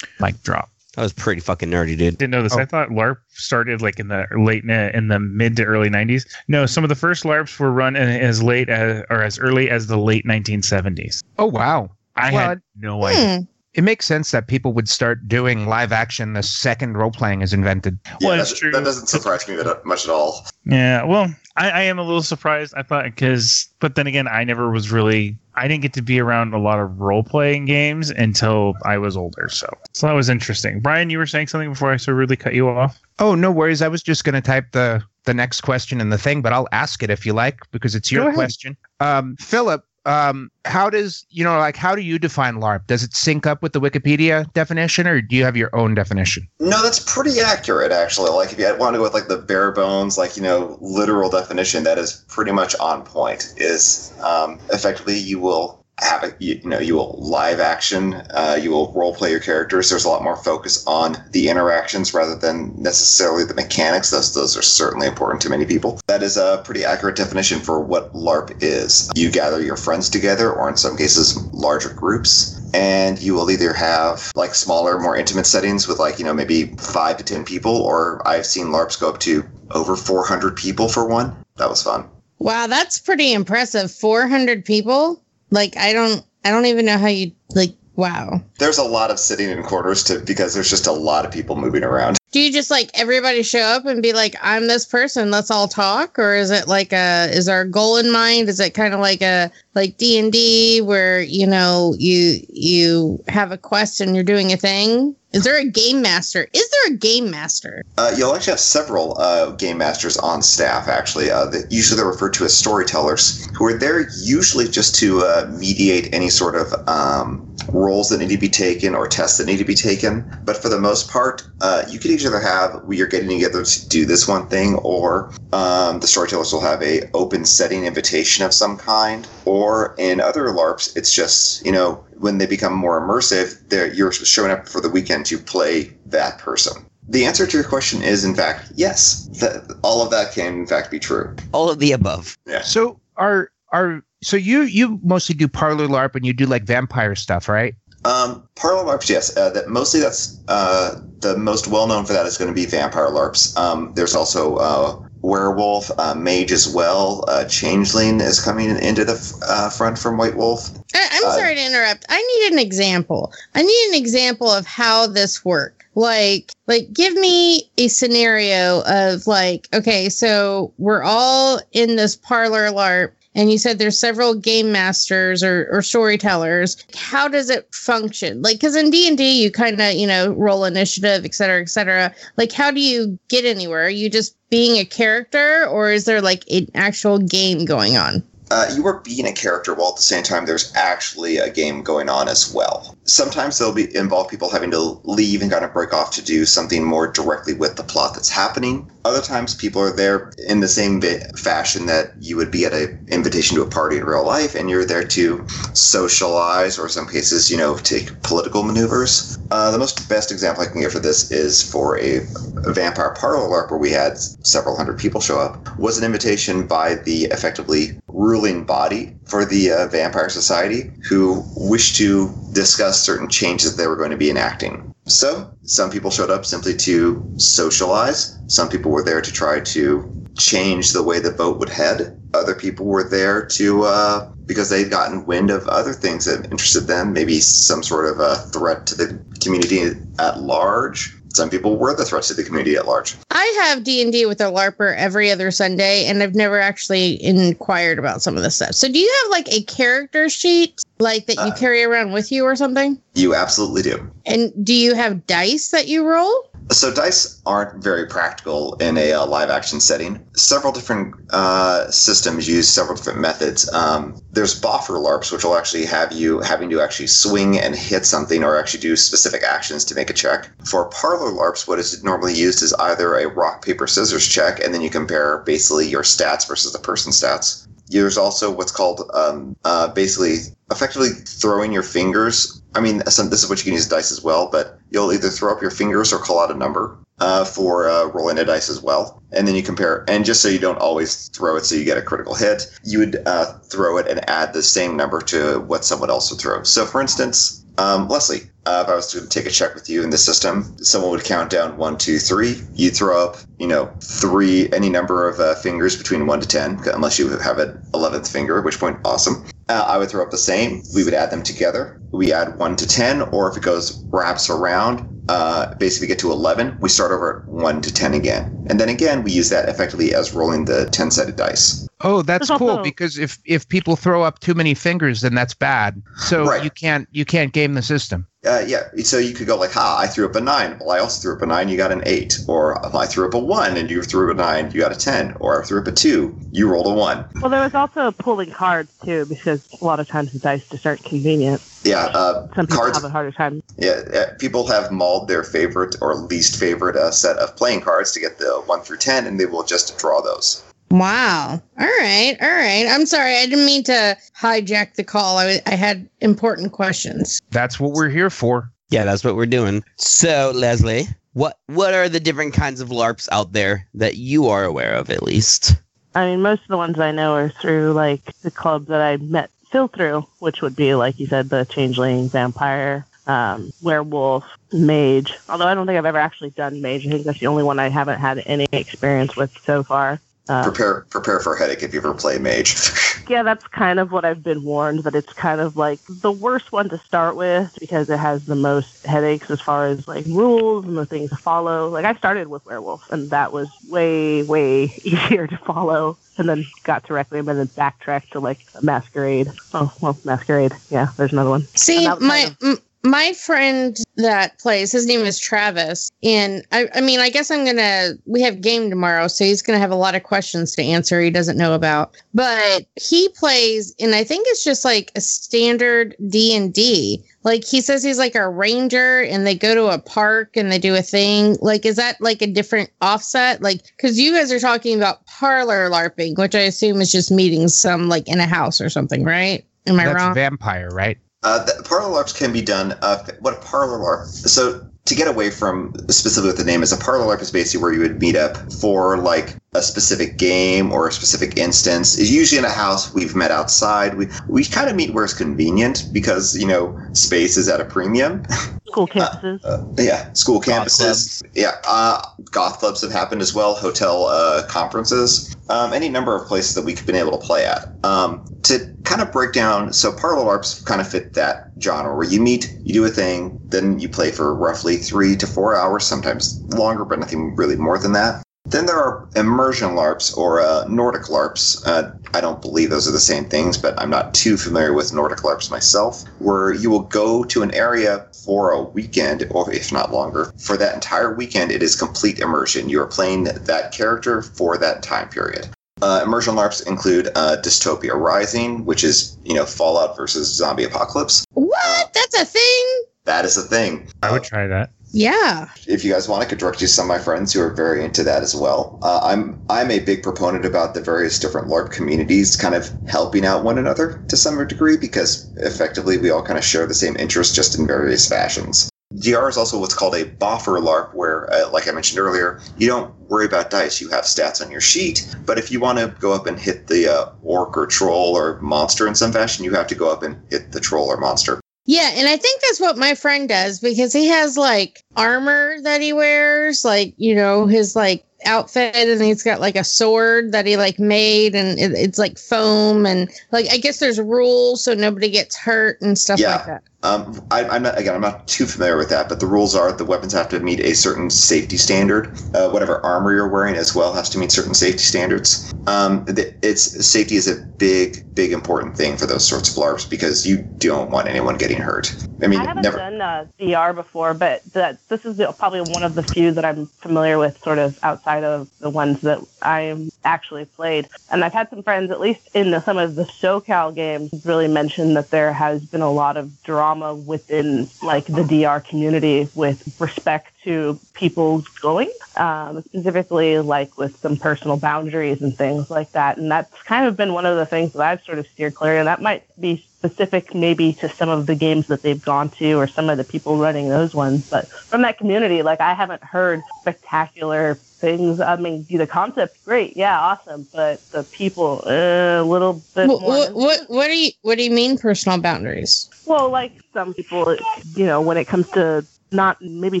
Mic 0.20 0.42
drop. 0.42 0.68
that 0.94 1.02
was 1.02 1.12
pretty 1.12 1.40
fucking 1.40 1.70
nerdy, 1.70 1.96
dude. 1.96 2.18
Didn't 2.18 2.30
know 2.30 2.42
this. 2.42 2.54
Oh. 2.54 2.60
I 2.60 2.64
thought 2.64 2.88
LARP 2.90 3.16
started 3.30 3.80
like 3.82 3.98
in 4.00 4.08
the 4.08 4.26
late 4.36 4.64
in 4.64 5.08
the 5.08 5.18
mid 5.18 5.56
to 5.56 5.64
early 5.64 5.88
'90s. 5.88 6.26
No, 6.48 6.66
some 6.66 6.84
of 6.84 6.88
the 6.88 6.94
first 6.94 7.24
LARPs 7.24 7.58
were 7.58 7.70
run 7.72 7.96
as 7.96 8.42
late 8.42 8.68
as 8.68 9.04
or 9.10 9.22
as 9.22 9.38
early 9.38 9.70
as 9.70 9.86
the 9.86 9.96
late 9.98 10.24
1970s. 10.26 11.22
Oh 11.38 11.46
wow. 11.46 11.90
I 12.16 12.32
Well, 12.32 12.48
had 12.48 12.62
no 12.76 13.04
idea. 13.04 13.38
Hmm. 13.38 13.42
It 13.78 13.84
makes 13.84 14.06
sense 14.06 14.32
that 14.32 14.48
people 14.48 14.72
would 14.72 14.88
start 14.88 15.28
doing 15.28 15.68
live 15.68 15.92
action 15.92 16.32
the 16.32 16.42
second 16.42 16.96
role 16.96 17.12
playing 17.12 17.42
is 17.42 17.52
invented. 17.52 17.96
Yeah, 18.04 18.16
Well, 18.20 18.36
that, 18.36 18.42
it's 18.50 18.58
true. 18.58 18.72
that 18.72 18.82
doesn't 18.82 19.06
surprise 19.06 19.46
me 19.46 19.54
that 19.54 19.86
much 19.86 20.02
at 20.04 20.10
all. 20.10 20.44
Yeah, 20.64 21.04
well, 21.04 21.32
I, 21.56 21.70
I 21.70 21.82
am 21.82 21.96
a 21.96 22.02
little 22.02 22.22
surprised. 22.24 22.74
I 22.76 22.82
thought 22.82 23.04
because, 23.04 23.68
but 23.78 23.94
then 23.94 24.08
again, 24.08 24.26
I 24.26 24.42
never 24.42 24.72
was 24.72 24.90
really. 24.90 25.38
I 25.54 25.68
didn't 25.68 25.82
get 25.82 25.92
to 25.92 26.02
be 26.02 26.18
around 26.20 26.54
a 26.54 26.58
lot 26.58 26.80
of 26.80 27.00
role 27.00 27.22
playing 27.22 27.66
games 27.66 28.10
until 28.10 28.74
I 28.84 28.98
was 28.98 29.16
older. 29.16 29.48
So, 29.48 29.68
so 29.92 30.08
that 30.08 30.12
was 30.12 30.28
interesting. 30.28 30.80
Brian, 30.80 31.08
you 31.10 31.18
were 31.18 31.26
saying 31.26 31.46
something 31.46 31.70
before 31.70 31.92
I 31.92 31.98
so 31.98 32.12
rudely 32.12 32.36
cut 32.36 32.54
you 32.54 32.68
off. 32.68 33.00
Oh, 33.20 33.36
no 33.36 33.52
worries. 33.52 33.80
I 33.80 33.86
was 33.88 34.02
just 34.02 34.24
going 34.24 34.34
to 34.34 34.40
type 34.40 34.72
the 34.72 35.04
the 35.24 35.34
next 35.34 35.60
question 35.60 36.00
in 36.00 36.10
the 36.10 36.18
thing, 36.18 36.42
but 36.42 36.52
I'll 36.52 36.68
ask 36.72 37.00
it 37.04 37.10
if 37.10 37.24
you 37.24 37.32
like 37.32 37.60
because 37.70 37.94
it's 37.94 38.10
Go 38.10 38.14
your 38.16 38.22
ahead. 38.24 38.34
question. 38.34 38.76
Um, 38.98 39.36
Philip, 39.36 39.84
um, 40.08 40.50
how 40.64 40.88
does 40.88 41.26
you 41.28 41.44
know 41.44 41.58
like 41.58 41.76
how 41.76 41.94
do 41.94 42.00
you 42.00 42.18
define 42.18 42.56
LARP? 42.56 42.86
Does 42.86 43.02
it 43.02 43.14
sync 43.14 43.46
up 43.46 43.62
with 43.62 43.74
the 43.74 43.80
Wikipedia 43.80 44.50
definition, 44.54 45.06
or 45.06 45.20
do 45.20 45.36
you 45.36 45.44
have 45.44 45.54
your 45.56 45.74
own 45.76 45.94
definition? 45.94 46.48
No, 46.60 46.82
that's 46.82 47.00
pretty 47.00 47.40
accurate, 47.40 47.92
actually. 47.92 48.30
Like, 48.30 48.50
if 48.50 48.58
you 48.58 48.64
want 48.78 48.94
to 48.94 48.98
go 48.98 49.02
with 49.02 49.12
like 49.12 49.28
the 49.28 49.36
bare 49.36 49.70
bones, 49.70 50.16
like 50.16 50.34
you 50.34 50.42
know, 50.42 50.78
literal 50.80 51.28
definition, 51.28 51.84
that 51.84 51.98
is 51.98 52.24
pretty 52.28 52.52
much 52.52 52.74
on 52.76 53.04
point. 53.04 53.52
Is 53.58 54.14
um, 54.24 54.58
effectively 54.72 55.18
you 55.18 55.38
will 55.40 55.77
have 55.98 56.24
a, 56.24 56.34
you, 56.38 56.60
know 56.64 56.78
you 56.78 56.94
will 56.94 57.16
live 57.18 57.60
action, 57.60 58.14
uh, 58.30 58.58
you 58.60 58.70
will 58.70 58.92
role 58.92 59.14
play 59.14 59.30
your 59.30 59.40
characters. 59.40 59.90
There's 59.90 60.04
a 60.04 60.08
lot 60.08 60.22
more 60.22 60.36
focus 60.36 60.86
on 60.86 61.16
the 61.32 61.48
interactions 61.48 62.14
rather 62.14 62.34
than 62.34 62.74
necessarily 62.80 63.44
the 63.44 63.54
mechanics. 63.54 64.10
Those 64.10 64.34
those 64.34 64.56
are 64.56 64.62
certainly 64.62 65.06
important 65.06 65.42
to 65.42 65.50
many 65.50 65.66
people. 65.66 66.00
That 66.06 66.22
is 66.22 66.36
a 66.36 66.62
pretty 66.64 66.84
accurate 66.84 67.16
definition 67.16 67.60
for 67.60 67.80
what 67.80 68.12
LARP 68.12 68.62
is. 68.62 69.10
You 69.14 69.30
gather 69.30 69.62
your 69.62 69.76
friends 69.76 70.08
together, 70.08 70.52
or 70.52 70.68
in 70.68 70.76
some 70.76 70.96
cases, 70.96 71.36
larger 71.52 71.92
groups 71.92 72.58
and 72.74 73.20
you 73.20 73.34
will 73.34 73.50
either 73.50 73.72
have 73.72 74.30
like 74.34 74.54
smaller, 74.54 74.98
more 74.98 75.16
intimate 75.16 75.46
settings 75.46 75.88
with 75.88 75.98
like, 75.98 76.18
you 76.18 76.24
know, 76.24 76.34
maybe 76.34 76.66
five 76.76 77.16
to 77.16 77.24
10 77.24 77.44
people, 77.44 77.74
or 77.74 78.26
I've 78.26 78.46
seen 78.46 78.66
LARPs 78.66 79.00
go 79.00 79.08
up 79.08 79.20
to 79.20 79.44
over 79.70 79.96
400 79.96 80.56
people 80.56 80.88
for 80.88 81.06
one. 81.06 81.34
That 81.56 81.68
was 81.68 81.82
fun. 81.82 82.08
Wow, 82.38 82.66
that's 82.66 82.98
pretty 82.98 83.32
impressive. 83.32 83.90
400 83.90 84.64
people? 84.64 85.22
Like 85.50 85.76
I 85.76 85.92
don't 85.92 86.24
I 86.44 86.50
don't 86.50 86.66
even 86.66 86.86
know 86.86 86.98
how 86.98 87.08
you 87.08 87.32
like 87.50 87.74
wow. 87.96 88.40
There's 88.58 88.78
a 88.78 88.84
lot 88.84 89.10
of 89.10 89.18
sitting 89.18 89.50
in 89.50 89.62
quarters 89.62 90.04
to 90.04 90.20
because 90.20 90.54
there's 90.54 90.70
just 90.70 90.86
a 90.86 90.92
lot 90.92 91.24
of 91.24 91.32
people 91.32 91.56
moving 91.56 91.82
around. 91.82 92.16
Do 92.30 92.40
you 92.40 92.52
just 92.52 92.70
like 92.70 92.90
everybody 92.94 93.42
show 93.42 93.60
up 93.60 93.86
and 93.86 94.02
be 94.02 94.12
like 94.12 94.36
I'm 94.42 94.66
this 94.66 94.84
person, 94.84 95.30
let's 95.30 95.50
all 95.50 95.66
talk 95.66 96.18
or 96.18 96.34
is 96.34 96.50
it 96.50 96.68
like 96.68 96.92
a 96.92 97.28
is 97.32 97.46
there 97.46 97.62
a 97.62 97.68
goal 97.68 97.96
in 97.96 98.12
mind? 98.12 98.48
Is 98.48 98.60
it 98.60 98.74
kind 98.74 98.94
of 98.94 99.00
like 99.00 99.22
a 99.22 99.50
like 99.74 99.96
D&D 99.96 100.82
where 100.82 101.20
you 101.20 101.46
know 101.46 101.94
you 101.98 102.40
you 102.48 103.22
have 103.28 103.50
a 103.50 103.58
quest 103.58 104.00
and 104.00 104.14
you're 104.14 104.24
doing 104.24 104.52
a 104.52 104.56
thing? 104.56 105.16
Is 105.32 105.44
there 105.44 105.58
a 105.58 105.64
game 105.64 106.00
master? 106.00 106.48
Is 106.54 106.70
there 106.70 106.94
a 106.94 106.96
game 106.96 107.30
master? 107.30 107.84
Uh, 107.98 108.14
you'll 108.16 108.34
actually 108.34 108.52
have 108.52 108.60
several 108.60 109.20
uh, 109.20 109.50
game 109.50 109.76
masters 109.76 110.16
on 110.16 110.42
staff, 110.42 110.88
actually. 110.88 111.30
Uh, 111.30 111.44
that 111.46 111.70
usually 111.70 111.98
they're 111.98 112.06
referred 112.06 112.32
to 112.34 112.44
as 112.44 112.56
storytellers, 112.56 113.46
who 113.54 113.66
are 113.66 113.76
there 113.76 114.08
usually 114.22 114.68
just 114.68 114.94
to 114.96 115.20
uh, 115.20 115.50
mediate 115.58 116.12
any 116.14 116.30
sort 116.30 116.54
of 116.54 116.72
um, 116.88 117.54
roles 117.68 118.08
that 118.08 118.18
need 118.18 118.30
to 118.30 118.38
be 118.38 118.48
taken 118.48 118.94
or 118.94 119.06
tests 119.06 119.36
that 119.36 119.46
need 119.46 119.58
to 119.58 119.66
be 119.66 119.74
taken. 119.74 120.24
But 120.44 120.56
for 120.56 120.70
the 120.70 120.80
most 120.80 121.10
part, 121.10 121.46
uh, 121.60 121.84
you 121.90 121.98
could 121.98 122.10
either 122.10 122.40
have 122.40 122.82
we 122.84 123.02
are 123.02 123.06
getting 123.06 123.28
together 123.28 123.64
to 123.64 123.88
do 123.88 124.06
this 124.06 124.26
one 124.26 124.48
thing, 124.48 124.76
or 124.76 125.30
um, 125.52 126.00
the 126.00 126.06
storytellers 126.06 126.54
will 126.54 126.62
have 126.62 126.82
a 126.82 127.02
open 127.12 127.44
setting 127.44 127.84
invitation 127.84 128.46
of 128.46 128.54
some 128.54 128.78
kind. 128.78 129.28
Or 129.44 129.94
in 129.98 130.20
other 130.20 130.46
LARPs, 130.48 130.96
it's 130.96 131.12
just 131.12 131.66
you 131.66 131.72
know 131.72 132.02
when 132.18 132.38
they 132.38 132.46
become 132.46 132.72
more 132.72 133.00
immersive, 133.00 133.68
they're, 133.68 133.92
you're 133.92 134.12
showing 134.12 134.50
up 134.50 134.68
for 134.68 134.80
the 134.80 134.88
weekend 134.88 135.26
to 135.26 135.38
play 135.38 135.92
that 136.06 136.38
person. 136.38 136.84
The 137.08 137.24
answer 137.24 137.46
to 137.46 137.56
your 137.56 137.64
question 137.64 138.02
is, 138.02 138.24
in 138.24 138.34
fact, 138.34 138.72
yes. 138.74 139.26
That, 139.40 139.78
all 139.82 140.02
of 140.02 140.10
that 140.10 140.32
can, 140.32 140.54
in 140.54 140.66
fact, 140.66 140.90
be 140.90 140.98
true. 140.98 141.34
All 141.52 141.70
of 141.70 141.78
the 141.78 141.92
above. 141.92 142.36
Yeah. 142.46 142.62
So 142.62 143.00
are 143.16 143.50
are 143.72 144.02
so 144.22 144.36
you 144.36 144.62
you 144.62 145.00
mostly 145.02 145.34
do 145.34 145.48
parlor 145.48 145.86
LARP 145.86 146.14
and 146.16 146.26
you 146.26 146.32
do 146.32 146.44
like 146.44 146.64
vampire 146.64 147.14
stuff, 147.14 147.48
right? 147.48 147.74
Um, 148.04 148.48
Parlor 148.54 148.84
LARPs, 148.84 149.08
yes. 149.08 149.36
Uh, 149.36 149.50
that 149.50 149.68
mostly 149.68 150.00
that's 150.00 150.38
uh, 150.48 151.00
the 151.20 151.36
most 151.36 151.66
well 151.66 151.86
known 151.86 152.04
for 152.04 152.12
that 152.12 152.26
is 152.26 152.38
going 152.38 152.48
to 152.48 152.54
be 152.54 152.64
Vampire 152.64 153.08
LARPs. 153.08 153.56
Um, 153.56 153.92
there's 153.94 154.14
also 154.14 154.56
uh, 154.56 155.02
Werewolf, 155.22 155.90
uh, 155.98 156.14
Mage 156.14 156.52
as 156.52 156.72
well. 156.72 157.24
Uh, 157.28 157.44
Changeling 157.46 158.20
is 158.20 158.40
coming 158.40 158.70
into 158.78 159.04
the 159.04 159.14
f- 159.14 159.32
uh, 159.42 159.70
front 159.70 159.98
from 159.98 160.16
White 160.16 160.36
Wolf. 160.36 160.70
I, 160.94 161.08
I'm 161.12 161.24
Uh, 161.24 161.32
sorry 161.32 161.54
to 161.54 161.66
interrupt. 161.66 162.06
I 162.08 162.22
need 162.22 162.52
an 162.52 162.58
example. 162.58 163.32
I 163.54 163.62
need 163.62 163.88
an 163.88 163.94
example 163.94 164.50
of 164.50 164.66
how 164.66 165.06
this 165.06 165.44
work. 165.44 165.86
Like, 165.94 166.52
like, 166.68 166.92
give 166.92 167.14
me 167.14 167.68
a 167.76 167.88
scenario 167.88 168.82
of 168.86 169.26
like, 169.26 169.68
okay, 169.74 170.08
so 170.08 170.72
we're 170.78 171.02
all 171.02 171.60
in 171.72 171.96
this 171.96 172.14
parlor 172.14 172.70
LARP, 172.70 173.10
and 173.34 173.50
you 173.50 173.58
said 173.58 173.78
there's 173.78 173.98
several 173.98 174.34
game 174.34 174.70
masters 174.70 175.42
or, 175.42 175.68
or 175.72 175.82
storytellers. 175.82 176.84
How 176.94 177.26
does 177.26 177.50
it 177.50 177.68
function? 177.74 178.42
Like, 178.42 178.56
because 178.60 178.76
in 178.76 178.90
D 178.90 179.08
and 179.08 179.18
D, 179.18 179.42
you 179.42 179.50
kind 179.50 179.80
of, 179.80 179.94
you 179.94 180.06
know, 180.06 180.32
roll 180.34 180.64
initiative, 180.64 181.24
et 181.24 181.34
cetera, 181.34 181.60
et 181.60 181.68
cetera. 181.68 182.14
Like, 182.36 182.52
how 182.52 182.70
do 182.70 182.80
you 182.80 183.18
get 183.28 183.44
anywhere? 183.44 183.86
Are 183.86 183.90
you 183.90 184.08
just 184.08 184.36
being 184.50 184.78
a 184.78 184.84
character, 184.84 185.66
or 185.66 185.90
is 185.90 186.04
there 186.04 186.22
like 186.22 186.44
an 186.48 186.68
actual 186.74 187.18
game 187.18 187.64
going 187.64 187.96
on? 187.96 188.22
Uh, 188.50 188.70
you 188.74 188.86
are 188.86 189.00
being 189.00 189.26
a 189.26 189.32
character 189.32 189.74
while 189.74 189.90
at 189.90 189.96
the 189.96 190.02
same 190.02 190.22
time 190.22 190.46
there's 190.46 190.72
actually 190.74 191.36
a 191.36 191.50
game 191.50 191.82
going 191.82 192.08
on 192.08 192.28
as 192.28 192.52
well. 192.52 192.97
Sometimes 193.08 193.58
they'll 193.58 193.72
be 193.72 193.94
involve 193.96 194.28
people 194.28 194.50
having 194.50 194.70
to 194.70 195.00
leave 195.04 195.40
and 195.40 195.50
kind 195.50 195.64
of 195.64 195.72
break 195.72 195.94
off 195.94 196.10
to 196.12 196.22
do 196.22 196.44
something 196.44 196.84
more 196.84 197.10
directly 197.10 197.54
with 197.54 197.76
the 197.76 197.82
plot 197.82 198.14
that's 198.14 198.28
happening. 198.28 198.90
Other 199.04 199.22
times 199.22 199.54
people 199.54 199.80
are 199.80 199.90
there 199.90 200.30
in 200.46 200.60
the 200.60 200.68
same 200.68 201.00
fashion 201.36 201.86
that 201.86 202.12
you 202.20 202.36
would 202.36 202.50
be 202.50 202.66
at 202.66 202.74
an 202.74 203.06
invitation 203.08 203.56
to 203.56 203.62
a 203.62 203.66
party 203.66 203.96
in 203.96 204.04
real 204.04 204.26
life, 204.26 204.54
and 204.54 204.68
you're 204.68 204.84
there 204.84 205.04
to 205.04 205.46
socialize, 205.72 206.78
or 206.78 206.84
in 206.84 206.90
some 206.90 207.08
cases, 207.08 207.50
you 207.50 207.56
know, 207.56 207.78
take 207.78 208.22
political 208.22 208.62
maneuvers. 208.62 209.38
Uh, 209.50 209.70
the 209.70 209.78
most 209.78 210.06
best 210.10 210.30
example 210.30 210.62
I 210.62 210.66
can 210.66 210.82
give 210.82 210.92
for 210.92 210.98
this 210.98 211.30
is 211.30 211.62
for 211.62 211.98
a, 211.98 212.18
a 212.66 212.72
vampire 212.74 213.14
parlor 213.18 213.48
LARP 213.48 213.70
where 213.70 213.80
we 213.80 213.90
had 213.90 214.18
several 214.18 214.76
hundred 214.76 214.98
people 214.98 215.22
show 215.22 215.40
up. 215.40 215.78
Was 215.78 215.96
an 215.96 216.04
invitation 216.04 216.66
by 216.66 216.96
the 216.96 217.24
effectively 217.26 217.98
ruling 218.08 218.64
body 218.64 219.14
for 219.24 219.44
the 219.44 219.70
uh, 219.70 219.86
Vampire 219.86 220.28
Society 220.28 220.90
who 221.08 221.44
wished 221.56 221.96
to 221.96 222.28
discuss 222.52 223.00
certain 223.00 223.28
changes 223.28 223.76
they 223.76 223.86
were 223.86 223.96
going 223.96 224.10
to 224.10 224.16
be 224.16 224.30
enacting. 224.30 224.94
So, 225.06 225.50
some 225.62 225.90
people 225.90 226.10
showed 226.10 226.30
up 226.30 226.44
simply 226.44 226.76
to 226.76 227.24
socialize. 227.38 228.38
Some 228.46 228.68
people 228.68 228.90
were 228.90 229.02
there 229.02 229.22
to 229.22 229.32
try 229.32 229.60
to 229.60 230.26
change 230.36 230.92
the 230.92 231.02
way 231.02 231.18
the 231.18 231.30
boat 231.30 231.58
would 231.58 231.70
head. 231.70 232.20
Other 232.34 232.54
people 232.54 232.86
were 232.86 233.08
there 233.08 233.46
to, 233.46 233.84
uh, 233.84 234.30
because 234.46 234.68
they'd 234.68 234.90
gotten 234.90 235.26
wind 235.26 235.50
of 235.50 235.66
other 235.68 235.92
things 235.92 236.26
that 236.26 236.44
interested 236.46 236.82
them, 236.82 237.12
maybe 237.12 237.40
some 237.40 237.82
sort 237.82 238.06
of 238.06 238.20
a 238.20 238.36
threat 238.52 238.86
to 238.88 238.94
the 238.94 239.18
community 239.40 239.82
at 240.18 240.40
large. 240.40 241.14
Some 241.34 241.50
people 241.50 241.76
were 241.76 241.94
the 241.94 242.04
threats 242.04 242.28
to 242.28 242.34
the 242.34 242.42
community 242.42 242.76
at 242.76 242.86
large. 242.86 243.14
I 243.30 243.44
have 243.62 243.84
D 243.84 244.02
and 244.02 244.12
D 244.12 244.26
with 244.26 244.40
a 244.40 244.44
LARPer 244.44 244.96
every 244.96 245.30
other 245.30 245.50
Sunday, 245.50 246.04
and 246.06 246.22
I've 246.22 246.34
never 246.34 246.58
actually 246.58 247.22
inquired 247.22 247.98
about 247.98 248.22
some 248.22 248.36
of 248.36 248.42
this 248.42 248.56
stuff. 248.56 248.74
So, 248.74 248.88
do 248.88 248.98
you 248.98 249.22
have 249.22 249.30
like 249.30 249.48
a 249.48 249.62
character 249.62 250.28
sheet, 250.28 250.82
like 251.00 251.26
that 251.26 251.36
you 251.36 251.52
Uh. 251.52 251.56
carry 251.56 251.84
around 251.84 252.12
with 252.12 252.32
you 252.32 252.44
or 252.44 252.56
something? 252.56 253.00
You 253.14 253.34
absolutely 253.34 253.82
do. 253.82 254.10
And 254.26 254.52
do 254.64 254.74
you 254.74 254.94
have 254.94 255.26
dice 255.26 255.68
that 255.68 255.88
you 255.88 256.04
roll? 256.06 256.50
So 256.70 256.92
dice 256.92 257.40
aren't 257.46 257.82
very 257.82 258.06
practical 258.06 258.74
in 258.74 258.98
a 258.98 259.12
uh, 259.14 259.26
live 259.26 259.48
action 259.48 259.80
setting. 259.80 260.22
Several 260.36 260.70
different 260.70 261.14
uh, 261.30 261.90
systems 261.90 262.46
use 262.46 262.68
several 262.68 262.94
different 262.94 263.20
methods. 263.20 263.72
Um, 263.72 264.20
there's 264.32 264.60
boffer 264.60 265.02
LARPs, 265.02 265.32
which 265.32 265.44
will 265.44 265.56
actually 265.56 265.86
have 265.86 266.12
you 266.12 266.40
having 266.40 266.68
to 266.68 266.82
actually 266.82 267.06
swing 267.06 267.58
and 267.58 267.74
hit 267.74 268.04
something 268.04 268.44
or 268.44 268.58
actually 268.58 268.80
do 268.80 268.96
specific 268.96 269.42
actions 269.42 269.82
to 269.86 269.94
make 269.94 270.10
a 270.10 270.12
check. 270.12 270.50
For 270.66 270.84
parlor 270.90 271.30
LARPs, 271.30 271.66
what 271.66 271.78
is 271.78 272.04
normally 272.04 272.34
used 272.34 272.62
is 272.62 272.74
either 272.74 273.16
a 273.16 273.28
rock, 273.28 273.64
paper, 273.64 273.86
scissors 273.86 274.28
check, 274.28 274.62
and 274.62 274.74
then 274.74 274.82
you 274.82 274.90
compare 274.90 275.38
basically 275.38 275.88
your 275.88 276.02
stats 276.02 276.46
versus 276.46 276.74
the 276.74 276.78
person's 276.78 277.18
stats. 277.18 277.66
There's 277.90 278.18
also 278.18 278.50
what's 278.50 278.72
called 278.72 279.10
um, 279.14 279.56
uh, 279.64 279.88
basically 279.88 280.54
effectively 280.70 281.08
throwing 281.10 281.72
your 281.72 281.82
fingers. 281.82 282.62
I 282.74 282.80
mean, 282.80 282.98
this 282.98 283.18
is 283.18 283.48
what 283.48 283.58
you 283.58 283.64
can 283.64 283.72
use 283.72 283.88
dice 283.88 284.12
as 284.12 284.22
well, 284.22 284.48
but 284.50 284.78
you'll 284.90 285.12
either 285.12 285.30
throw 285.30 285.52
up 285.52 285.62
your 285.62 285.70
fingers 285.70 286.12
or 286.12 286.18
call 286.18 286.40
out 286.40 286.50
a 286.50 286.54
number 286.54 286.98
uh, 287.20 287.44
for 287.44 287.88
uh, 287.88 288.06
rolling 288.06 288.38
a 288.38 288.44
dice 288.44 288.68
as 288.68 288.82
well. 288.82 289.22
And 289.32 289.46
then 289.46 289.54
you 289.54 289.62
compare, 289.62 290.04
and 290.08 290.24
just 290.24 290.42
so 290.42 290.48
you 290.48 290.58
don't 290.58 290.78
always 290.78 291.28
throw 291.28 291.56
it 291.56 291.64
so 291.64 291.74
you 291.74 291.84
get 291.84 291.98
a 291.98 292.02
critical 292.02 292.34
hit, 292.34 292.66
you 292.84 292.98
would 292.98 293.22
uh, 293.26 293.58
throw 293.64 293.98
it 293.98 294.06
and 294.06 294.28
add 294.28 294.52
the 294.52 294.62
same 294.62 294.96
number 294.96 295.20
to 295.22 295.60
what 295.60 295.84
someone 295.84 296.10
else 296.10 296.30
would 296.30 296.40
throw. 296.40 296.62
So, 296.62 296.86
for 296.86 297.00
instance, 297.00 297.64
um, 297.78 298.08
Leslie, 298.08 298.50
uh, 298.68 298.82
if 298.82 298.90
I 298.90 298.94
was 298.94 299.06
to 299.12 299.26
take 299.26 299.46
a 299.46 299.50
check 299.50 299.74
with 299.74 299.88
you 299.88 300.02
in 300.02 300.10
the 300.10 300.18
system, 300.18 300.74
someone 300.82 301.10
would 301.12 301.24
count 301.24 301.48
down 301.48 301.78
one, 301.78 301.96
two, 301.96 302.18
three. 302.18 302.60
You 302.74 302.90
throw 302.90 303.24
up, 303.24 303.36
you 303.58 303.66
know, 303.66 303.90
three, 304.02 304.70
any 304.72 304.90
number 304.90 305.26
of 305.26 305.40
uh, 305.40 305.54
fingers 305.54 305.96
between 305.96 306.26
one 306.26 306.40
to 306.40 306.46
ten, 306.46 306.78
unless 306.92 307.18
you 307.18 307.30
have 307.38 307.58
an 307.58 307.78
eleventh 307.94 308.30
finger, 308.30 308.58
at 308.58 308.64
which 308.66 308.78
point, 308.78 308.98
awesome. 309.06 309.46
Uh, 309.70 309.84
I 309.88 309.96
would 309.96 310.10
throw 310.10 310.22
up 310.22 310.30
the 310.30 310.36
same. 310.38 310.82
We 310.94 311.02
would 311.02 311.14
add 311.14 311.30
them 311.30 311.42
together. 311.42 311.98
We 312.12 312.30
add 312.30 312.58
one 312.58 312.76
to 312.76 312.86
ten, 312.86 313.22
or 313.22 313.50
if 313.50 313.56
it 313.56 313.62
goes 313.62 314.04
wraps 314.12 314.50
around, 314.50 315.08
uh, 315.28 315.74
basically 315.78 316.08
get 316.08 316.18
to 316.18 316.30
eleven. 316.30 316.76
We 316.82 316.90
start 316.90 317.10
over 317.10 317.40
at 317.40 317.48
one 317.48 317.80
to 317.80 317.92
ten 317.92 318.12
again, 318.12 318.52
and 318.66 318.78
then 318.78 318.90
again 318.90 319.22
we 319.22 319.32
use 319.32 319.48
that 319.48 319.68
effectively 319.70 320.14
as 320.14 320.34
rolling 320.34 320.66
the 320.66 320.90
ten-sided 320.92 321.36
dice. 321.36 321.88
Oh, 322.00 322.22
that's 322.22 322.48
There's 322.48 322.58
cool 322.58 322.70
also- 322.70 322.82
because 322.84 323.18
if 323.18 323.38
if 323.44 323.68
people 323.68 323.96
throw 323.96 324.22
up 324.22 324.38
too 324.38 324.54
many 324.54 324.74
fingers, 324.74 325.20
then 325.22 325.34
that's 325.34 325.54
bad. 325.54 326.00
So 326.16 326.44
Right. 326.44 326.62
you 326.62 326.70
can't 326.70 327.08
you 327.10 327.24
can't 327.24 327.52
game 327.52 327.74
the 327.74 327.82
system. 327.82 328.26
Uh, 328.46 328.62
yeah, 328.66 328.84
so 329.02 329.18
you 329.18 329.34
could 329.34 329.48
go 329.48 329.56
like, 329.56 329.72
"Ha! 329.72 329.98
I 329.98 330.06
threw 330.06 330.24
up 330.24 330.36
a 330.36 330.40
nine. 330.40 330.78
Well, 330.80 330.92
I 330.92 331.00
also 331.00 331.20
threw 331.20 331.34
up 331.34 331.42
a 331.42 331.46
nine. 331.46 331.68
You 331.68 331.76
got 331.76 331.90
an 331.90 332.04
eight. 332.06 332.38
Or 332.46 332.78
I 332.96 333.04
threw 333.06 333.26
up 333.26 333.34
a 333.34 333.38
one, 333.38 333.76
and 333.76 333.90
you 333.90 334.00
threw 334.02 334.30
up 334.30 334.36
a 334.36 334.40
nine. 334.40 334.70
You 334.72 334.80
got 334.80 334.92
a 334.92 334.96
ten. 334.96 335.34
Or 335.40 335.60
I 335.60 335.66
threw 335.66 335.80
up 335.80 335.88
a 335.88 335.92
two. 335.92 336.38
You 336.52 336.68
rolled 336.68 336.86
a 336.86 336.90
one. 336.90 337.24
Well, 337.40 337.50
there 337.50 337.60
was 337.60 337.74
also 337.74 338.12
pulling 338.12 338.52
cards 338.52 338.92
too, 339.04 339.26
because 339.26 339.66
a 339.80 339.84
lot 339.84 339.98
of 339.98 340.06
times 340.06 340.32
the 340.32 340.38
dice 340.38 340.62
just 340.68 340.86
aren't 340.86 341.02
convenient. 341.04 341.60
Yeah, 341.82 342.06
uh, 342.14 342.46
Some 342.54 342.66
people 342.68 342.76
cards. 342.76 342.96
have 342.98 343.04
a 343.04 343.08
harder 343.10 343.32
time. 343.32 343.60
Yeah, 343.76 344.02
uh, 344.14 344.26
people 344.38 344.68
have 344.68 344.92
mauled 344.92 345.26
their 345.26 345.42
favorite 345.42 345.96
or 346.00 346.14
least 346.14 346.56
favorite 346.56 346.94
uh, 346.96 347.10
set 347.10 347.36
of 347.38 347.56
playing 347.56 347.80
cards 347.80 348.12
to 348.12 348.20
get 348.20 348.38
the 348.38 348.62
one 348.66 348.82
through 348.82 348.98
ten, 348.98 349.26
and 349.26 349.40
they 349.40 349.46
will 349.46 349.64
just 349.64 349.98
draw 349.98 350.20
those. 350.22 350.62
Wow. 350.90 351.62
All 351.78 351.86
right. 351.86 352.36
All 352.40 352.48
right. 352.48 352.86
I'm 352.88 353.06
sorry. 353.06 353.36
I 353.36 353.46
didn't 353.46 353.66
mean 353.66 353.82
to 353.84 354.16
hijack 354.36 354.94
the 354.94 355.04
call. 355.04 355.38
I, 355.38 355.60
I 355.66 355.74
had 355.74 356.08
important 356.20 356.72
questions. 356.72 357.42
That's 357.50 357.78
what 357.78 357.92
we're 357.92 358.08
here 358.08 358.30
for. 358.30 358.72
Yeah, 358.90 359.04
that's 359.04 359.22
what 359.22 359.36
we're 359.36 359.46
doing. 359.46 359.84
So, 359.96 360.52
Leslie, 360.54 361.06
what 361.34 361.58
what 361.66 361.92
are 361.92 362.08
the 362.08 362.20
different 362.20 362.54
kinds 362.54 362.80
of 362.80 362.88
LARPs 362.88 363.28
out 363.30 363.52
there 363.52 363.86
that 363.94 364.16
you 364.16 364.48
are 364.48 364.64
aware 364.64 364.94
of, 364.94 365.10
at 365.10 365.22
least? 365.22 365.74
I 366.14 366.24
mean, 366.24 366.40
most 366.40 366.62
of 366.62 366.68
the 366.68 366.78
ones 366.78 366.98
I 366.98 367.12
know 367.12 367.34
are 367.34 367.50
through 367.50 367.92
like 367.92 368.34
the 368.40 368.50
club 368.50 368.86
that 368.86 369.00
I 369.00 369.18
met 369.18 369.50
Phil 369.70 369.88
through, 369.88 370.26
which 370.38 370.62
would 370.62 370.74
be 370.74 370.94
like 370.94 371.20
you 371.20 371.26
said, 371.26 371.50
the 371.50 371.66
changeling, 371.66 372.30
vampire, 372.30 373.06
um, 373.26 373.70
werewolf, 373.82 374.44
mage. 374.72 375.34
Although 375.50 375.66
I 375.66 375.74
don't 375.74 375.86
think 375.86 375.98
I've 375.98 376.06
ever 376.06 376.18
actually 376.18 376.50
done 376.50 376.80
mage. 376.80 377.06
I 377.06 377.10
think 377.10 377.24
that's 377.24 377.40
the 377.40 377.46
only 377.46 377.62
one 377.62 377.78
I 377.78 377.88
haven't 377.88 378.18
had 378.18 378.42
any 378.46 378.66
experience 378.72 379.36
with 379.36 379.56
so 379.64 379.82
far. 379.82 380.20
Uh, 380.48 380.62
Prepare 380.64 381.06
prepare 381.10 381.40
for 381.40 381.54
a 381.54 381.58
headache 381.58 381.82
if 381.82 381.92
you 381.92 382.00
ever 382.00 382.14
play 382.14 382.38
mage. 382.38 382.74
yeah, 383.28 383.42
that's 383.42 383.66
kind 383.68 383.98
of 383.98 384.12
what 384.12 384.24
I've 384.24 384.42
been 384.42 384.62
warned 384.62 385.04
that 385.04 385.14
it's 385.14 385.32
kind 385.34 385.60
of 385.60 385.76
like 385.76 386.00
the 386.08 386.32
worst 386.32 386.72
one 386.72 386.88
to 386.88 386.98
start 387.06 387.36
with 387.36 387.70
because 387.78 388.08
it 388.08 388.18
has 388.18 388.42
the 388.46 388.54
most 388.54 388.88
headaches 389.04 389.50
as 389.50 389.60
far 389.60 389.88
as 389.88 390.08
like 390.08 390.24
rules 390.26 390.86
and 390.86 390.96
the 390.96 391.04
things 391.04 391.28
to 391.30 391.36
follow. 391.36 391.90
Like 391.90 392.06
I 392.06 392.14
started 392.14 392.48
with 392.48 392.64
werewolf 392.64 393.02
and 393.10 393.28
that 393.30 393.52
was 393.52 393.68
way 393.90 394.42
way 394.42 394.84
easier 395.04 395.46
to 395.46 395.56
follow, 395.58 396.16
and 396.38 396.48
then 396.48 396.64
got 396.84 397.04
to 397.08 397.12
Requiem 397.12 397.48
and 397.48 397.58
then 397.58 397.70
backtracked 397.76 398.32
to 398.32 398.40
like 398.40 398.60
masquerade. 398.82 399.52
Oh 399.74 399.92
well, 400.00 400.16
masquerade. 400.24 400.74
Yeah, 400.88 401.08
there's 401.18 401.32
another 401.32 401.50
one. 401.50 401.68
See, 401.74 401.98
And 401.98 402.06
that 402.06 402.20
was 402.20 402.26
my 402.26 402.40
kind 402.44 402.56
m- 402.62 402.78
my 403.04 403.32
friend 403.32 403.96
that 404.16 404.58
plays, 404.58 404.90
his 404.90 405.06
name 405.06 405.20
is 405.20 405.38
Travis, 405.38 406.10
and 406.22 406.64
I, 406.72 406.88
I 406.94 407.00
mean, 407.00 407.20
I 407.20 407.30
guess 407.30 407.50
I'm 407.50 407.64
gonna. 407.64 408.14
We 408.26 408.42
have 408.42 408.60
game 408.60 408.90
tomorrow, 408.90 409.28
so 409.28 409.44
he's 409.44 409.62
gonna 409.62 409.78
have 409.78 409.92
a 409.92 409.96
lot 409.96 410.16
of 410.16 410.24
questions 410.24 410.74
to 410.74 410.82
answer 410.82 411.20
he 411.20 411.30
doesn't 411.30 411.56
know 411.56 411.74
about. 411.74 412.16
But 412.34 412.86
he 412.96 413.28
plays, 413.30 413.94
and 414.00 414.14
I 414.14 414.24
think 414.24 414.46
it's 414.48 414.64
just 414.64 414.84
like 414.84 415.12
a 415.14 415.20
standard 415.20 416.16
D 416.28 416.56
and 416.56 416.72
D. 416.72 417.24
Like 417.44 417.64
he 417.64 417.80
says, 417.80 418.02
he's 418.02 418.18
like 418.18 418.34
a 418.34 418.48
ranger, 418.48 419.22
and 419.22 419.46
they 419.46 419.54
go 419.54 419.74
to 419.74 419.86
a 419.86 420.00
park 420.00 420.56
and 420.56 420.72
they 420.72 420.78
do 420.78 420.96
a 420.96 421.02
thing. 421.02 421.56
Like, 421.60 421.86
is 421.86 421.96
that 421.96 422.20
like 422.20 422.42
a 422.42 422.46
different 422.46 422.90
offset? 423.00 423.62
Like, 423.62 423.82
because 423.96 424.18
you 424.18 424.32
guys 424.32 424.50
are 424.50 424.58
talking 424.60 424.96
about 424.96 425.24
parlor 425.26 425.88
larping, 425.88 426.36
which 426.36 426.56
I 426.56 426.60
assume 426.60 427.00
is 427.00 427.12
just 427.12 427.30
meeting 427.30 427.68
some 427.68 428.08
like 428.08 428.26
in 428.28 428.40
a 428.40 428.46
house 428.46 428.80
or 428.80 428.90
something, 428.90 429.22
right? 429.22 429.64
Am 429.86 430.00
I 430.00 430.04
That's 430.04 430.22
wrong? 430.22 430.34
vampire, 430.34 430.90
right? 430.90 431.16
Uh, 431.42 431.64
the 431.64 431.82
parlor 431.84 432.22
LARPs 432.22 432.36
can 432.36 432.52
be 432.52 432.62
done. 432.62 432.92
Uh, 433.00 433.24
what 433.40 433.54
a 433.54 433.60
parlor 433.60 433.98
LARP. 433.98 434.26
So 434.26 434.87
to 435.04 435.14
get 435.14 435.26
away 435.26 435.50
from 435.50 435.94
specifically 436.08 436.50
what 436.50 436.58
the 436.58 436.64
name 436.64 436.82
is, 436.82 436.92
a 436.92 436.96
parlor 436.96 437.24
LARP 437.24 437.40
is 437.40 437.50
basically 437.50 437.82
where 437.82 437.92
you 437.92 438.00
would 438.00 438.20
meet 438.20 438.36
up 438.36 438.56
for 438.72 439.16
like 439.16 439.56
a 439.74 439.82
specific 439.82 440.38
game 440.38 440.92
or 440.92 441.08
a 441.08 441.12
specific 441.12 441.56
instance. 441.56 442.18
Is 442.18 442.30
usually 442.30 442.58
in 442.58 442.64
a 442.64 442.70
house. 442.70 443.14
We've 443.14 443.34
met 443.34 443.50
outside. 443.50 444.14
We 444.14 444.28
we 444.48 444.64
kind 444.64 444.90
of 444.90 444.96
meet 444.96 445.14
where 445.14 445.24
it's 445.24 445.34
convenient 445.34 446.08
because 446.12 446.56
you 446.56 446.66
know 446.66 446.98
space 447.12 447.56
is 447.56 447.68
at 447.68 447.80
a 447.80 447.84
premium. 447.84 448.42
School 448.86 449.06
campuses. 449.08 449.64
Uh, 449.64 449.84
yeah, 449.98 450.32
school 450.32 450.60
Goth 450.60 450.88
campuses. 450.88 451.42
Yeah, 451.54 451.72
uh, 451.86 452.22
goth 452.50 452.78
clubs 452.78 453.00
have 453.02 453.12
happened 453.12 453.40
as 453.40 453.54
well. 453.54 453.74
Hotel 453.74 454.26
uh, 454.26 454.66
conferences. 454.66 455.56
Um, 455.70 455.92
any 455.92 456.08
number 456.08 456.34
of 456.34 456.46
places 456.46 456.74
that 456.74 456.84
we've 456.84 457.04
been 457.06 457.16
able 457.16 457.32
to 457.32 457.44
play 457.46 457.66
at. 457.66 457.94
Um, 458.04 458.44
to 458.64 458.94
kind 459.04 459.20
of 459.20 459.32
break 459.32 459.52
down, 459.52 459.92
so 459.92 460.12
parlor 460.12 460.44
LARPs 460.44 460.84
kind 460.84 461.00
of 461.00 461.08
fit 461.08 461.34
that 461.34 461.67
genre 461.80 462.14
where 462.16 462.26
you 462.26 462.40
meet, 462.40 462.74
you 462.82 462.92
do 462.94 463.04
a 463.04 463.08
thing, 463.10 463.58
then 463.68 463.98
you 463.98 464.08
play 464.08 464.30
for 464.30 464.54
roughly 464.54 464.96
three 464.96 465.36
to 465.36 465.46
four 465.46 465.76
hours, 465.76 466.04
sometimes 466.04 466.62
longer, 466.74 467.04
but 467.04 467.18
nothing 467.18 467.54
really 467.56 467.76
more 467.76 467.98
than 467.98 468.12
that. 468.12 468.42
Then 468.68 468.84
there 468.84 468.96
are 468.98 469.26
immersion 469.34 469.90
LARPs 469.90 470.36
or 470.36 470.60
uh, 470.60 470.84
Nordic 470.88 471.30
LARPs. 471.30 471.86
Uh, 471.86 472.12
I 472.34 472.42
don't 472.42 472.60
believe 472.60 472.90
those 472.90 473.08
are 473.08 473.12
the 473.12 473.18
same 473.18 473.46
things, 473.46 473.78
but 473.78 473.98
I'm 473.98 474.10
not 474.10 474.34
too 474.34 474.58
familiar 474.58 474.92
with 474.92 475.14
Nordic 475.14 475.38
LARPs 475.38 475.70
myself, 475.70 476.22
where 476.38 476.74
you 476.74 476.90
will 476.90 477.00
go 477.00 477.44
to 477.44 477.62
an 477.62 477.72
area 477.74 478.26
for 478.44 478.72
a 478.72 478.82
weekend, 478.82 479.46
or 479.50 479.72
if 479.72 479.90
not 479.90 480.12
longer. 480.12 480.52
For 480.58 480.76
that 480.76 480.94
entire 480.94 481.34
weekend, 481.34 481.72
it 481.72 481.82
is 481.82 481.96
complete 481.96 482.40
immersion. 482.40 482.90
You 482.90 483.00
are 483.00 483.06
playing 483.06 483.44
that 483.44 483.92
character 483.92 484.42
for 484.42 484.76
that 484.76 485.02
time 485.02 485.30
period. 485.30 485.70
Uh, 486.02 486.22
immersion 486.24 486.54
LARPs 486.54 486.86
include 486.86 487.28
uh, 487.34 487.56
Dystopia 487.62 488.14
Rising, 488.14 488.84
which 488.84 489.04
is, 489.04 489.36
you 489.44 489.54
know, 489.54 489.64
Fallout 489.64 490.16
versus 490.16 490.54
Zombie 490.54 490.84
Apocalypse. 490.84 491.44
What? 491.54 492.12
That's 492.12 492.40
a 492.40 492.44
thing? 492.44 493.02
That 493.24 493.44
is 493.44 493.56
a 493.56 493.62
thing. 493.62 494.08
I 494.22 494.32
would 494.32 494.44
try 494.44 494.66
that. 494.66 494.90
Yeah. 495.10 495.68
if 495.86 496.04
you 496.04 496.12
guys 496.12 496.28
want, 496.28 496.42
I 496.42 496.46
could 496.46 496.58
direct 496.58 496.80
you 496.80 496.86
to 496.86 496.92
some 496.92 497.10
of 497.10 497.16
my 497.16 497.22
friends 497.22 497.52
who 497.52 497.60
are 497.62 497.72
very 497.72 498.04
into 498.04 498.22
that 498.24 498.42
as 498.42 498.54
well. 498.54 498.98
Uh, 499.02 499.20
I'm 499.22 499.58
I'm 499.70 499.90
a 499.90 500.00
big 500.00 500.22
proponent 500.22 500.66
about 500.66 500.94
the 500.94 501.00
various 501.00 501.38
different 501.38 501.68
LARP 501.68 501.90
communities 501.90 502.56
kind 502.56 502.74
of 502.74 502.90
helping 503.08 503.46
out 503.46 503.64
one 503.64 503.78
another 503.78 504.22
to 504.28 504.36
some 504.36 504.64
degree 504.66 504.96
because 504.98 505.50
effectively 505.56 506.18
we 506.18 506.30
all 506.30 506.42
kind 506.42 506.58
of 506.58 506.64
share 506.64 506.86
the 506.86 506.94
same 506.94 507.16
interests 507.16 507.54
just 507.54 507.78
in 507.78 507.86
various 507.86 508.28
fashions. 508.28 508.90
DR 509.18 509.48
is 509.48 509.56
also 509.56 509.78
what's 509.78 509.94
called 509.94 510.14
a 510.14 510.24
boffer 510.24 510.80
LARP, 510.82 511.14
where, 511.14 511.52
uh, 511.52 511.70
like 511.70 511.88
I 511.88 511.92
mentioned 511.92 512.18
earlier, 512.18 512.60
you 512.76 512.86
don't 512.86 513.14
worry 513.28 513.46
about 513.46 513.70
dice. 513.70 514.00
You 514.00 514.08
have 514.10 514.24
stats 514.24 514.64
on 514.64 514.70
your 514.70 514.80
sheet, 514.80 515.34
but 515.44 515.58
if 515.58 515.70
you 515.70 515.80
want 515.80 515.98
to 515.98 516.14
go 516.20 516.32
up 516.32 516.46
and 516.46 516.58
hit 516.58 516.86
the 516.86 517.08
uh, 517.08 517.30
orc 517.42 517.76
or 517.76 517.86
troll 517.86 518.36
or 518.36 518.60
monster 518.60 519.06
in 519.06 519.14
some 519.14 519.32
fashion, 519.32 519.64
you 519.64 519.72
have 519.74 519.86
to 519.88 519.94
go 519.94 520.10
up 520.10 520.22
and 520.22 520.40
hit 520.50 520.72
the 520.72 520.80
troll 520.80 521.08
or 521.08 521.16
monster. 521.16 521.60
Yeah, 521.84 522.10
and 522.14 522.28
I 522.28 522.36
think 522.36 522.60
that's 522.60 522.80
what 522.80 522.98
my 522.98 523.14
friend 523.14 523.48
does 523.48 523.80
because 523.80 524.12
he 524.12 524.26
has 524.28 524.58
like 524.58 525.02
armor 525.16 525.76
that 525.82 526.02
he 526.02 526.12
wears, 526.12 526.84
like, 526.84 527.14
you 527.16 527.34
know, 527.34 527.66
his 527.66 527.96
like 527.96 528.24
outfit 528.44 528.94
and 528.94 529.20
he's 529.20 529.42
got 529.42 529.58
like 529.60 529.74
a 529.74 529.82
sword 529.82 530.52
that 530.52 530.64
he 530.66 530.76
like 530.76 530.98
made 531.00 531.56
and 531.56 531.78
it, 531.78 531.90
it's 531.92 532.18
like 532.18 532.38
foam 532.38 533.04
and 533.04 533.28
like 533.50 533.66
I 533.72 533.78
guess 533.78 533.98
there's 533.98 534.20
rules 534.20 534.84
so 534.84 534.94
nobody 534.94 535.28
gets 535.28 535.56
hurt 535.56 536.00
and 536.00 536.16
stuff 536.16 536.38
Yeah. 536.38 536.56
like 536.56 536.66
that. 536.66 536.82
Um, 537.02 537.40
I, 537.50 537.64
I'm 537.64 537.82
not 537.84 537.96
again. 537.96 538.14
I'm 538.14 538.20
not 538.20 538.48
too 538.48 538.66
familiar 538.66 538.96
with 538.96 539.08
that, 539.10 539.28
but 539.28 539.38
the 539.38 539.46
rules 539.46 539.76
are 539.76 539.92
the 539.92 540.04
weapons 540.04 540.32
have 540.32 540.48
to 540.48 540.58
meet 540.58 540.80
a 540.80 540.94
certain 540.94 541.30
safety 541.30 541.76
standard. 541.76 542.36
Uh, 542.54 542.70
whatever 542.70 543.04
armor 543.06 543.32
you're 543.32 543.48
wearing 543.48 543.76
as 543.76 543.94
well 543.94 544.12
has 544.12 544.28
to 544.30 544.38
meet 544.38 544.50
certain 544.50 544.74
safety 544.74 544.98
standards. 544.98 545.72
Um, 545.86 546.24
th- 546.26 546.54
it's 546.60 547.06
safety 547.06 547.36
is 547.36 547.46
a 547.46 547.64
big, 547.78 548.24
big 548.34 548.52
important 548.52 548.96
thing 548.96 549.16
for 549.16 549.26
those 549.26 549.46
sorts 549.46 549.70
of 549.70 549.82
LARPs 549.82 550.10
because 550.10 550.46
you 550.46 550.68
don't 550.78 551.10
want 551.10 551.28
anyone 551.28 551.56
getting 551.56 551.78
hurt. 551.78 552.14
I 552.42 552.46
mean, 552.46 552.60
I 552.60 552.64
haven't 552.64 552.82
never. 552.82 552.98
done 552.98 553.20
uh, 553.20 553.46
DR 553.58 553.94
before, 553.94 554.34
but 554.34 554.62
that 554.72 554.98
this 555.08 555.24
is 555.24 555.40
probably 555.58 555.80
one 555.80 556.02
of 556.02 556.14
the 556.14 556.22
few 556.22 556.52
that 556.52 556.64
I'm 556.64 556.86
familiar 556.86 557.38
with, 557.38 557.60
sort 557.62 557.78
of 557.78 557.98
outside 558.02 558.44
of 558.44 558.68
the 558.80 558.90
ones 558.90 559.22
that 559.22 559.40
I 559.62 560.08
actually 560.24 560.66
played. 560.66 561.08
And 561.30 561.44
I've 561.44 561.52
had 561.52 561.70
some 561.70 561.82
friends, 561.82 562.10
at 562.10 562.20
least 562.20 562.40
in 562.54 562.70
the, 562.70 562.80
some 562.80 562.98
of 562.98 563.16
the 563.16 563.24
SoCal 563.24 563.94
games, 563.94 564.30
really 564.44 564.68
mention 564.68 565.14
that 565.14 565.30
there 565.30 565.52
has 565.52 565.84
been 565.84 566.02
a 566.02 566.12
lot 566.12 566.36
of 566.36 566.62
drama 566.88 567.14
within 567.14 567.90
like 568.02 568.26
the 568.26 568.42
DR 568.44 568.80
community 568.80 569.48
with 569.54 569.82
respect 569.98 570.52
to 570.64 570.98
people 571.12 571.62
going, 571.82 572.10
um, 572.36 572.82
specifically 572.82 573.58
like 573.58 573.96
with 573.98 574.18
some 574.22 574.36
personal 574.36 574.76
boundaries 574.76 575.40
and 575.42 575.56
things 575.56 575.90
like 575.90 576.12
that. 576.12 576.38
And 576.38 576.50
that's 576.50 576.72
kind 576.84 577.06
of 577.06 577.16
been 577.16 577.34
one 577.34 577.44
of 577.44 577.56
the 577.56 577.66
things 577.66 577.92
that 577.92 578.00
I've 578.00 578.22
sort 578.24 578.38
of 578.38 578.46
steered 578.54 578.74
clear. 578.74 578.98
And 578.98 579.06
that 579.06 579.20
might 579.20 579.44
be 579.60 579.86
specific 579.98 580.54
maybe 580.54 580.92
to 580.94 581.12
some 581.18 581.28
of 581.28 581.46
the 581.46 581.54
games 581.54 581.86
that 581.88 582.02
they've 582.02 582.22
gone 582.24 582.50
to 582.50 582.74
or 582.74 582.86
some 582.86 583.10
of 583.10 583.18
the 583.18 583.24
people 583.24 583.56
running 583.56 583.88
those 583.88 584.14
ones. 584.14 584.44
But 584.48 584.68
from 584.88 585.02
that 585.02 585.18
community, 585.18 585.62
like 585.62 585.80
I 585.80 585.94
haven't 585.94 586.22
heard 586.22 586.62
spectacular 586.80 587.74
things. 588.00 588.40
I 588.40 588.56
mean, 588.56 588.86
the 588.88 589.06
concept, 589.06 589.58
great, 589.64 589.96
yeah, 589.96 590.18
awesome, 590.18 590.68
but 590.72 591.02
the 591.10 591.24
people, 591.24 591.82
uh, 591.84 591.90
a 591.90 592.44
little 592.44 592.74
bit 592.94 593.08
What, 593.08 593.20
more. 593.20 593.30
what, 593.30 593.54
what, 593.54 593.80
what 593.88 594.06
do 594.06 594.16
you 594.16 594.30
what 594.42 594.56
do 594.56 594.64
you 594.64 594.70
mean 594.70 594.98
personal 594.98 595.40
boundaries? 595.40 596.08
Well, 596.26 596.50
like 596.50 596.72
some 596.92 597.14
people, 597.14 597.56
you 597.96 598.06
know, 598.06 598.20
when 598.20 598.36
it 598.36 598.46
comes 598.46 598.68
to 598.70 599.04
not 599.30 599.60
maybe 599.60 600.00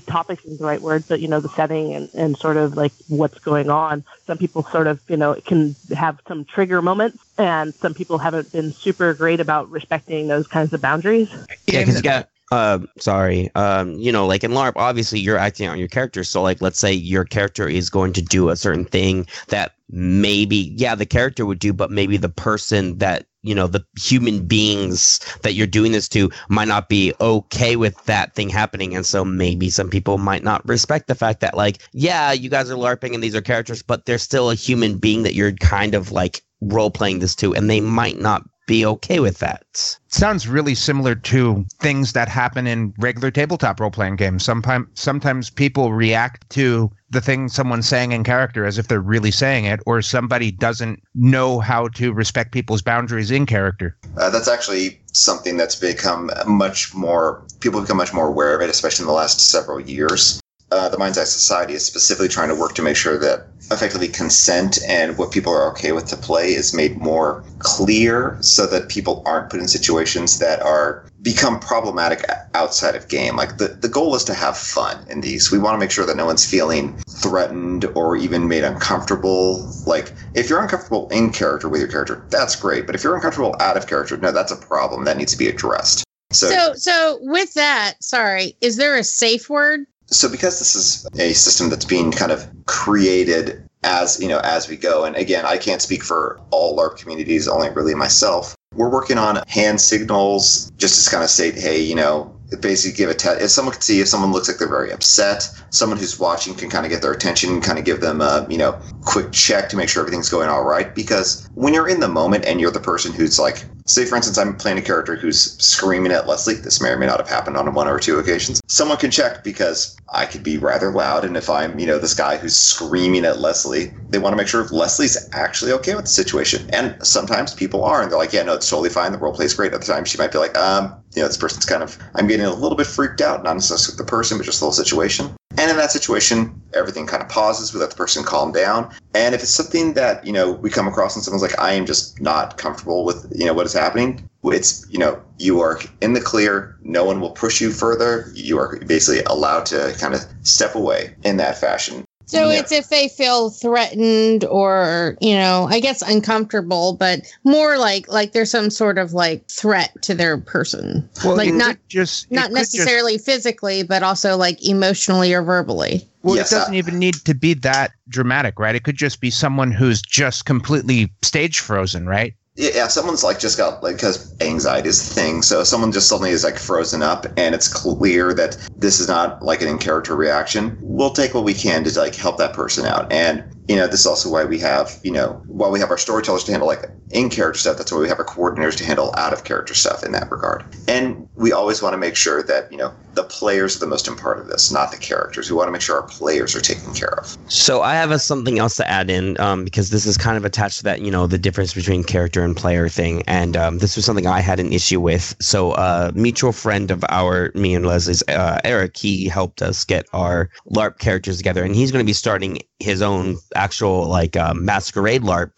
topics 0.00 0.44
is 0.44 0.58
the 0.58 0.64
right 0.64 0.80
word, 0.80 1.04
but 1.08 1.20
you 1.20 1.28
know, 1.28 1.40
the 1.40 1.48
setting 1.50 1.94
and, 1.94 2.08
and 2.14 2.36
sort 2.36 2.56
of 2.56 2.76
like 2.76 2.92
what's 3.08 3.38
going 3.38 3.70
on. 3.70 4.04
Some 4.26 4.38
people 4.38 4.62
sort 4.64 4.86
of, 4.86 5.00
you 5.08 5.16
know, 5.16 5.34
can 5.34 5.76
have 5.94 6.20
some 6.26 6.44
trigger 6.44 6.82
moments, 6.82 7.18
and 7.36 7.74
some 7.76 7.94
people 7.94 8.18
haven't 8.18 8.52
been 8.52 8.72
super 8.72 9.14
great 9.14 9.40
about 9.40 9.70
respecting 9.70 10.28
those 10.28 10.46
kinds 10.46 10.72
of 10.72 10.80
boundaries. 10.80 11.28
Yeah, 11.66 11.80
because 11.80 11.96
you 11.96 12.02
got. 12.02 12.28
Uh, 12.50 12.78
sorry. 12.98 13.50
Um, 13.54 13.94
you 13.98 14.10
know, 14.10 14.26
like 14.26 14.42
in 14.42 14.52
LARP, 14.52 14.72
obviously 14.76 15.20
you're 15.20 15.36
acting 15.36 15.66
out 15.66 15.78
your 15.78 15.88
character. 15.88 16.24
So, 16.24 16.42
like, 16.42 16.62
let's 16.62 16.78
say 16.78 16.92
your 16.92 17.24
character 17.24 17.68
is 17.68 17.90
going 17.90 18.14
to 18.14 18.22
do 18.22 18.48
a 18.48 18.56
certain 18.56 18.86
thing 18.86 19.26
that 19.48 19.74
maybe, 19.90 20.72
yeah, 20.76 20.94
the 20.94 21.06
character 21.06 21.44
would 21.44 21.58
do, 21.58 21.72
but 21.72 21.90
maybe 21.90 22.16
the 22.16 22.30
person 22.30 22.98
that 22.98 23.26
you 23.42 23.54
know 23.54 23.68
the 23.68 23.84
human 23.96 24.46
beings 24.46 25.20
that 25.42 25.54
you're 25.54 25.66
doing 25.66 25.92
this 25.92 26.08
to 26.08 26.28
might 26.48 26.66
not 26.66 26.88
be 26.88 27.14
okay 27.20 27.76
with 27.76 28.04
that 28.04 28.34
thing 28.34 28.48
happening 28.48 28.96
and 28.96 29.06
so 29.06 29.24
maybe 29.24 29.70
some 29.70 29.88
people 29.88 30.18
might 30.18 30.42
not 30.42 30.66
respect 30.68 31.06
the 31.06 31.14
fact 31.14 31.40
that 31.40 31.56
like 31.56 31.78
yeah 31.92 32.32
you 32.32 32.50
guys 32.50 32.68
are 32.68 32.74
larping 32.76 33.14
and 33.14 33.22
these 33.22 33.36
are 33.36 33.40
characters 33.40 33.80
but 33.80 34.04
they're 34.06 34.18
still 34.18 34.50
a 34.50 34.56
human 34.56 34.98
being 34.98 35.22
that 35.22 35.34
you're 35.34 35.52
kind 35.52 35.94
of 35.94 36.10
like 36.10 36.42
role 36.60 36.90
playing 36.90 37.20
this 37.20 37.36
to 37.36 37.54
and 37.54 37.70
they 37.70 37.80
might 37.80 38.18
not 38.18 38.42
be 38.68 38.84
okay 38.84 39.18
with 39.18 39.38
that 39.38 39.64
sounds 40.08 40.48
really 40.48 40.74
similar 40.74 41.14
to 41.14 41.64
things 41.80 42.12
that 42.12 42.28
happen 42.28 42.66
in 42.66 42.92
regular 42.98 43.30
tabletop 43.30 43.80
role 43.80 43.90
playing 43.90 44.16
games. 44.16 44.44
Sometimes 44.44 44.86
sometimes 44.94 45.50
people 45.50 45.92
react 45.92 46.48
to 46.50 46.90
the 47.10 47.20
thing 47.20 47.48
someone's 47.48 47.88
saying 47.88 48.12
in 48.12 48.24
character 48.24 48.66
as 48.66 48.78
if 48.78 48.88
they're 48.88 49.00
really 49.00 49.30
saying 49.30 49.64
it, 49.64 49.80
or 49.86 50.02
somebody 50.02 50.50
doesn't 50.50 51.02
know 51.14 51.60
how 51.60 51.88
to 51.88 52.12
respect 52.12 52.52
people's 52.52 52.82
boundaries 52.82 53.30
in 53.30 53.46
character. 53.46 53.96
Uh, 54.18 54.28
that's 54.28 54.48
actually 54.48 55.00
something 55.12 55.56
that's 55.56 55.76
become 55.76 56.30
much 56.46 56.94
more. 56.94 57.42
People 57.60 57.80
become 57.80 57.96
much 57.96 58.12
more 58.12 58.28
aware 58.28 58.54
of 58.54 58.60
it, 58.60 58.68
especially 58.68 59.04
in 59.04 59.06
the 59.06 59.14
last 59.14 59.40
several 59.40 59.80
years. 59.80 60.40
Uh, 60.70 60.88
the 60.88 60.98
Mind's 60.98 61.16
Eye 61.16 61.24
Society 61.24 61.74
is 61.74 61.84
specifically 61.84 62.28
trying 62.28 62.48
to 62.48 62.54
work 62.54 62.74
to 62.74 62.82
make 62.82 62.96
sure 62.96 63.18
that 63.18 63.46
effectively 63.70 64.08
consent 64.08 64.78
and 64.86 65.16
what 65.16 65.30
people 65.30 65.52
are 65.52 65.70
okay 65.70 65.92
with 65.92 66.06
to 66.06 66.16
play 66.16 66.48
is 66.48 66.74
made 66.74 66.96
more 66.98 67.44
clear 67.58 68.36
so 68.40 68.66
that 68.66 68.88
people 68.88 69.22
aren't 69.26 69.50
put 69.50 69.60
in 69.60 69.68
situations 69.68 70.38
that 70.38 70.60
are 70.62 71.06
become 71.22 71.58
problematic 71.58 72.24
outside 72.54 72.94
of 72.94 73.08
game. 73.08 73.36
Like 73.36 73.58
the, 73.58 73.68
the 73.68 73.88
goal 73.88 74.14
is 74.14 74.24
to 74.24 74.34
have 74.34 74.56
fun 74.56 75.04
in 75.10 75.20
these. 75.20 75.50
We 75.50 75.58
want 75.58 75.74
to 75.74 75.78
make 75.78 75.90
sure 75.90 76.06
that 76.06 76.16
no 76.16 76.26
one's 76.26 76.48
feeling 76.48 76.96
threatened 77.08 77.84
or 77.94 78.16
even 78.16 78.48
made 78.48 78.64
uncomfortable. 78.64 79.70
Like 79.86 80.12
if 80.34 80.48
you're 80.48 80.62
uncomfortable 80.62 81.08
in 81.10 81.30
character 81.32 81.68
with 81.68 81.80
your 81.80 81.90
character, 81.90 82.24
that's 82.30 82.56
great. 82.56 82.86
But 82.86 82.94
if 82.94 83.02
you're 83.02 83.14
uncomfortable 83.14 83.56
out 83.60 83.76
of 83.76 83.86
character, 83.86 84.16
no, 84.16 84.32
that's 84.32 84.52
a 84.52 84.56
problem 84.56 85.04
that 85.04 85.16
needs 85.16 85.32
to 85.32 85.38
be 85.38 85.48
addressed. 85.48 86.04
So, 86.30 86.48
So 86.48 86.74
so 86.74 87.18
with 87.22 87.54
that, 87.54 87.94
sorry, 88.00 88.56
is 88.60 88.76
there 88.76 88.96
a 88.96 89.04
safe 89.04 89.48
word? 89.48 89.86
So 90.10 90.28
because 90.28 90.58
this 90.58 90.74
is 90.74 91.06
a 91.18 91.32
system 91.32 91.68
that's 91.68 91.84
being 91.84 92.10
kind 92.10 92.32
of 92.32 92.48
created 92.66 93.68
as 93.84 94.20
you 94.20 94.28
know 94.28 94.40
as 94.40 94.68
we 94.68 94.76
go 94.76 95.04
and 95.04 95.14
again 95.16 95.44
i 95.44 95.56
can't 95.56 95.82
speak 95.82 96.02
for 96.02 96.40
all 96.50 96.76
larp 96.76 96.98
communities 96.98 97.46
only 97.46 97.70
really 97.70 97.94
myself 97.94 98.56
we're 98.74 98.90
working 98.90 99.18
on 99.18 99.40
hand 99.46 99.80
signals 99.80 100.70
just 100.76 101.04
to 101.04 101.10
kind 101.10 101.22
of 101.22 101.30
say 101.30 101.52
hey 101.52 101.80
you 101.80 101.94
know 101.94 102.34
basically 102.60 102.96
give 102.96 103.10
a 103.10 103.14
test 103.14 103.40
if 103.42 103.50
someone 103.50 103.72
can 103.72 103.82
see 103.82 104.00
if 104.00 104.08
someone 104.08 104.32
looks 104.32 104.48
like 104.48 104.58
they're 104.58 104.68
very 104.68 104.90
upset 104.90 105.48
someone 105.70 105.98
who's 105.98 106.18
watching 106.18 106.54
can 106.54 106.70
kind 106.70 106.86
of 106.86 106.90
get 106.90 107.02
their 107.02 107.12
attention 107.12 107.60
kind 107.60 107.78
of 107.78 107.84
give 107.84 108.00
them 108.00 108.20
a 108.20 108.46
you 108.48 108.58
know 108.58 108.80
quick 109.02 109.30
check 109.32 109.68
to 109.68 109.76
make 109.76 109.88
sure 109.88 110.02
everything's 110.02 110.30
going 110.30 110.48
all 110.48 110.64
right 110.64 110.94
because 110.94 111.48
when 111.54 111.74
you're 111.74 111.88
in 111.88 112.00
the 112.00 112.08
moment 112.08 112.44
and 112.46 112.60
you're 112.60 112.70
the 112.70 112.80
person 112.80 113.12
who's 113.12 113.38
like 113.38 113.64
say 113.88 114.04
for 114.04 114.16
instance 114.16 114.38
i'm 114.38 114.56
playing 114.56 114.78
a 114.78 114.82
character 114.82 115.16
who's 115.16 115.56
screaming 115.62 116.12
at 116.12 116.26
leslie. 116.26 116.54
This 116.54 116.80
may 116.80 116.90
or 116.90 116.98
may 116.98 117.06
not 117.06 117.18
have 117.18 117.28
happened 117.28 117.56
on 117.56 117.72
one 117.74 117.88
or 117.88 117.98
two 117.98 118.18
occasions. 118.18 118.60
Someone 118.68 118.98
can 118.98 119.10
check 119.10 119.42
because 119.42 119.96
i 120.12 120.24
could 120.24 120.42
be 120.42 120.58
rather 120.58 120.90
loud 120.90 121.24
and 121.24 121.36
if 121.36 121.50
i'm 121.50 121.78
you 121.78 121.86
know 121.86 121.98
this 121.98 122.14
guy 122.14 122.36
who's 122.36 122.56
screaming 122.56 123.24
at 123.24 123.40
leslie 123.40 123.92
they 124.10 124.18
want 124.18 124.32
to 124.32 124.36
make 124.36 124.48
sure 124.48 124.62
if 124.62 124.72
leslie's 124.72 125.28
actually 125.32 125.72
okay 125.72 125.94
with 125.94 126.04
the 126.04 126.10
situation. 126.10 126.68
And 126.72 126.96
sometimes 127.06 127.54
people 127.54 127.84
are 127.84 128.02
and 128.02 128.10
they're 128.10 128.18
like 128.18 128.32
yeah 128.32 128.42
no 128.42 128.54
it's 128.54 128.68
totally 128.68 128.90
fine. 128.90 129.12
The 129.12 129.18
role 129.18 129.34
plays 129.34 129.54
great. 129.54 129.72
Other 129.74 129.84
times 129.84 130.08
she 130.08 130.18
might 130.18 130.32
be 130.32 130.38
like 130.38 130.56
um 130.56 130.94
you 131.14 131.22
know 131.22 131.28
this 131.28 131.36
person's 131.36 131.64
kind 131.64 131.82
of 131.82 131.98
i'm 132.14 132.26
getting 132.26 132.46
a 132.46 132.54
little 132.54 132.76
bit 132.76 132.86
freaked 132.86 133.20
out 133.20 133.42
not 133.42 133.54
necessarily 133.54 133.96
with 133.96 133.98
the 133.98 134.10
person 134.10 134.38
but 134.38 134.44
just 134.44 134.60
the 134.60 134.66
whole 134.66 134.72
situation 134.72 135.34
and 135.58 135.70
in 135.72 135.76
that 135.76 135.90
situation, 135.90 136.62
everything 136.72 137.06
kind 137.06 137.22
of 137.22 137.28
pauses. 137.28 137.74
We 137.74 137.80
let 137.80 137.90
the 137.90 137.96
person 137.96 138.22
calm 138.22 138.52
down. 138.52 138.94
And 139.14 139.34
if 139.34 139.42
it's 139.42 139.50
something 139.50 139.94
that, 139.94 140.24
you 140.24 140.32
know, 140.32 140.52
we 140.52 140.70
come 140.70 140.86
across 140.86 141.16
and 141.16 141.24
someone's 141.24 141.42
like, 141.42 141.58
I 141.58 141.72
am 141.72 141.84
just 141.84 142.20
not 142.20 142.58
comfortable 142.58 143.04
with, 143.04 143.26
you 143.34 143.44
know, 143.44 143.54
what 143.54 143.66
is 143.66 143.72
happening, 143.72 144.28
it's, 144.44 144.86
you 144.88 144.98
know, 144.98 145.20
you 145.38 145.60
are 145.60 145.80
in 146.00 146.12
the 146.12 146.20
clear. 146.20 146.76
No 146.82 147.04
one 147.04 147.20
will 147.20 147.32
push 147.32 147.60
you 147.60 147.72
further. 147.72 148.30
You 148.34 148.58
are 148.58 148.78
basically 148.86 149.22
allowed 149.24 149.66
to 149.66 149.94
kind 149.98 150.14
of 150.14 150.24
step 150.42 150.74
away 150.74 151.16
in 151.24 151.36
that 151.38 151.58
fashion. 151.58 152.04
So 152.28 152.50
Yeah. 152.50 152.58
it's 152.60 152.72
if 152.72 152.88
they 152.90 153.08
feel 153.08 153.48
threatened 153.50 154.44
or, 154.44 155.16
you 155.20 155.34
know, 155.34 155.66
I 155.70 155.80
guess 155.80 156.02
uncomfortable, 156.02 156.92
but 156.92 157.22
more 157.44 157.78
like 157.78 158.06
like 158.08 158.32
there's 158.32 158.50
some 158.50 158.68
sort 158.70 158.98
of 158.98 159.14
like 159.14 159.46
threat 159.50 159.90
to 160.02 160.14
their 160.14 160.36
person. 160.38 161.08
Well, 161.24 161.36
like 161.36 161.52
not 161.54 161.76
just 161.88 162.30
not 162.30 162.50
could 162.50 162.58
just- 162.58 162.74
necessarily 162.74 163.16
physically, 163.18 163.82
but 163.82 164.02
also 164.02 164.36
like 164.36 164.62
emotionally 164.66 165.32
or 165.32 165.42
verbally. 165.42 166.06
Well, 166.22 166.36
Yes, 166.36 166.52
it 166.52 166.56
doesn't 166.56 166.74
I- 166.74 166.78
even 166.78 166.98
need 166.98 167.14
to 167.24 167.34
be 167.34 167.54
that 167.54 167.92
dramatic, 168.08 168.58
right? 168.58 168.74
It 168.74 168.84
could 168.84 168.96
just 168.96 169.20
be 169.20 169.30
someone 169.30 169.70
who's 169.72 170.02
just 170.02 170.44
completely 170.44 171.10
stage 171.22 171.60
frozen, 171.60 172.06
right? 172.06 172.34
Yeah, 172.58 172.86
if 172.86 172.90
someone's 172.90 173.22
like 173.22 173.38
just 173.38 173.56
got 173.56 173.84
like 173.84 173.94
because 173.96 174.34
anxiety 174.40 174.88
is 174.88 175.00
a 175.00 175.14
thing. 175.14 175.42
So 175.42 175.60
if 175.60 175.68
someone 175.68 175.92
just 175.92 176.08
suddenly 176.08 176.30
is 176.30 176.42
like 176.42 176.58
frozen 176.58 177.04
up, 177.04 177.24
and 177.36 177.54
it's 177.54 177.72
clear 177.72 178.34
that 178.34 178.56
this 178.76 178.98
is 178.98 179.06
not 179.06 179.40
like 179.44 179.62
an 179.62 179.68
in 179.68 179.78
character 179.78 180.16
reaction. 180.16 180.76
We'll 180.80 181.10
take 181.10 181.34
what 181.34 181.44
we 181.44 181.54
can 181.54 181.84
to 181.84 182.00
like 182.00 182.16
help 182.16 182.36
that 182.38 182.54
person 182.54 182.84
out. 182.84 183.12
And 183.12 183.44
you 183.68 183.76
know, 183.76 183.86
this 183.86 184.00
is 184.00 184.06
also 184.06 184.30
why 184.30 184.44
we 184.44 184.58
have 184.60 184.98
you 185.02 185.12
know 185.12 185.42
while 185.46 185.70
we 185.70 185.80
have 185.80 185.90
our 185.90 185.98
storytellers 185.98 186.44
to 186.44 186.52
handle 186.52 186.68
like 186.68 186.84
in 187.10 187.30
character 187.30 187.58
stuff. 187.58 187.76
That's 187.76 187.92
why 187.92 187.98
we 187.98 188.08
have 188.08 188.18
our 188.18 188.24
coordinators 188.24 188.76
to 188.78 188.84
handle 188.84 189.14
out 189.16 189.32
of 189.32 189.44
character 189.44 189.74
stuff 189.74 190.02
in 190.02 190.12
that 190.12 190.30
regard. 190.30 190.64
And 190.86 191.28
we 191.34 191.52
always 191.52 191.82
want 191.82 191.92
to 191.92 191.98
make 191.98 192.16
sure 192.16 192.42
that 192.42 192.70
you 192.72 192.78
know 192.78 192.92
the 193.14 193.24
players 193.24 193.76
are 193.76 193.80
the 193.80 193.86
most 193.86 194.06
important 194.06 194.28
part 194.28 194.38
of 194.38 194.46
this, 194.46 194.70
not 194.70 194.92
the 194.92 194.96
characters. 194.96 195.50
We 195.50 195.56
want 195.56 195.68
to 195.68 195.72
make 195.72 195.80
sure 195.80 195.96
our 195.96 196.06
players 196.06 196.54
are 196.54 196.60
taken 196.60 196.94
care 196.94 197.18
of. 197.18 197.36
So 197.48 197.82
I 197.82 197.94
have 197.94 198.10
a, 198.10 198.18
something 198.18 198.58
else 198.58 198.76
to 198.76 198.88
add 198.88 199.10
in 199.10 199.38
um, 199.40 199.64
because 199.64 199.90
this 199.90 200.06
is 200.06 200.16
kind 200.16 200.36
of 200.36 200.44
attached 200.44 200.78
to 200.78 200.84
that, 200.84 201.00
you 201.00 201.10
know, 201.10 201.26
the 201.26 201.38
difference 201.38 201.74
between 201.74 202.04
character 202.04 202.44
and 202.44 202.56
player 202.56 202.88
thing. 202.88 203.22
And 203.26 203.56
um, 203.56 203.78
this 203.78 203.96
was 203.96 204.04
something 204.04 204.26
I 204.26 204.40
had 204.40 204.60
an 204.60 204.72
issue 204.72 205.00
with. 205.00 205.34
So 205.40 205.72
a 205.74 206.12
mutual 206.14 206.52
friend 206.52 206.90
of 206.90 207.04
our, 207.08 207.50
me 207.54 207.74
and 207.74 207.86
Leslie's, 207.86 208.22
uh, 208.28 208.60
Eric, 208.64 208.96
he 208.96 209.26
helped 209.26 209.62
us 209.62 209.84
get 209.84 210.06
our 210.12 210.50
LARP 210.70 210.98
characters 210.98 211.38
together, 211.38 211.64
and 211.64 211.74
he's 211.74 211.90
going 211.90 212.04
to 212.04 212.06
be 212.06 212.12
starting 212.12 212.58
his 212.80 213.02
own 213.02 213.38
actual 213.54 214.06
like 214.06 214.36
uh, 214.36 214.54
masquerade 214.54 215.22
LARP 215.22 215.52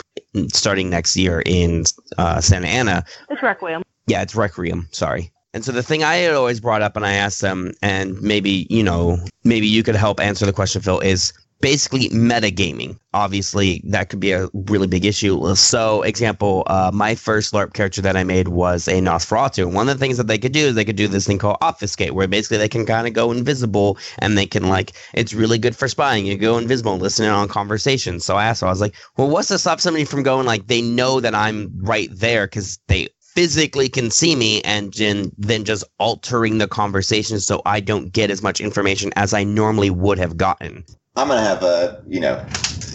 starting 0.53 0.91
next 0.91 1.17
year 1.17 1.43
in 1.47 1.85
uh, 2.19 2.41
Santa 2.41 2.69
Ana. 2.69 3.05
It's 3.29 3.43
Requiem. 3.43 3.83
Yeah, 4.07 4.23
it's 4.23 4.35
Requiem. 4.35 4.89
Sorry. 4.91 5.31
And 5.53 5.65
so 5.65 5.73
the 5.73 5.83
thing 5.83 6.05
I 6.05 6.17
had 6.17 6.35
always 6.35 6.61
brought 6.61 6.81
up, 6.81 6.97
and 6.97 7.05
I 7.05 7.13
asked 7.13 7.41
them, 7.41 7.73
and 7.83 8.21
maybe 8.23 8.67
you 8.71 8.83
know, 8.83 9.19
maybe 9.45 9.67
you 9.67 9.83
could 9.83 9.97
help 9.97 10.21
answer 10.21 10.47
the 10.47 10.53
question, 10.53 10.81
Phil, 10.81 11.01
is 11.01 11.33
basically 11.61 12.09
metagaming. 12.11 12.99
Obviously, 13.13 13.83
that 13.87 14.09
could 14.09 14.21
be 14.21 14.33
a 14.33 14.49
really 14.55 14.87
big 14.87 15.05
issue. 15.05 15.55
So, 15.55 16.03
example, 16.03 16.63
uh, 16.67 16.91
my 16.93 17.15
first 17.15 17.53
LARP 17.53 17.75
character 17.75 18.01
that 18.03 18.17
I 18.17 18.25
made 18.25 18.49
was 18.49 18.89
a 18.89 19.01
Nosferatu. 19.01 19.73
One 19.73 19.89
of 19.89 19.99
the 19.99 20.03
things 20.03 20.17
that 20.17 20.27
they 20.27 20.39
could 20.39 20.53
do 20.53 20.67
is 20.67 20.75
they 20.75 20.85
could 20.85 20.97
do 20.97 21.09
this 21.09 21.27
thing 21.27 21.39
called 21.39 21.59
obfuscate, 21.61 22.13
where 22.13 22.29
basically 22.29 22.59
they 22.59 22.69
can 22.69 22.87
kind 22.87 23.07
of 23.07 23.13
go 23.13 23.31
invisible 23.33 23.99
and 24.19 24.39
they 24.39 24.47
can 24.47 24.69
like 24.69 24.93
it's 25.15 25.35
really 25.35 25.59
good 25.59 25.77
for 25.77 25.89
spying. 25.89 26.27
You 26.27 26.37
go 26.37 26.59
invisible 26.59 26.93
and 26.93 27.03
listening 27.03 27.31
on 27.31 27.49
conversations. 27.49 28.25
So 28.25 28.37
I 28.37 28.45
asked, 28.45 28.63
I 28.63 28.69
was 28.69 28.81
like, 28.81 28.95
well, 29.17 29.29
what's 29.29 29.49
to 29.49 29.59
stop 29.59 29.81
somebody 29.81 30.05
from 30.05 30.23
going 30.23 30.47
like 30.47 30.67
they 30.67 30.83
know 30.83 31.21
that 31.21 31.35
I'm 31.35 31.71
right 31.83 32.09
there 32.13 32.47
because 32.47 32.79
they 32.87 33.09
physically 33.35 33.89
can 33.89 34.11
see 34.11 34.35
me 34.35 34.61
and 34.63 34.93
then, 34.95 35.31
then 35.39 35.65
just 35.65 35.85
altering 35.99 36.59
the 36.59 36.67
conversation 36.67 37.39
so 37.39 37.63
I 37.65 37.81
don't 37.81 38.13
get 38.13 38.31
as 38.31 38.43
much 38.43 38.61
information 38.61 39.13
as 39.17 39.33
I 39.33 39.45
normally 39.45 39.91
would 39.91 40.19
have 40.19 40.37
gotten. 40.37 40.85
I'm 41.17 41.27
gonna 41.27 41.41
have 41.41 41.65
a 41.65 42.03
you 42.07 42.21
know 42.21 42.47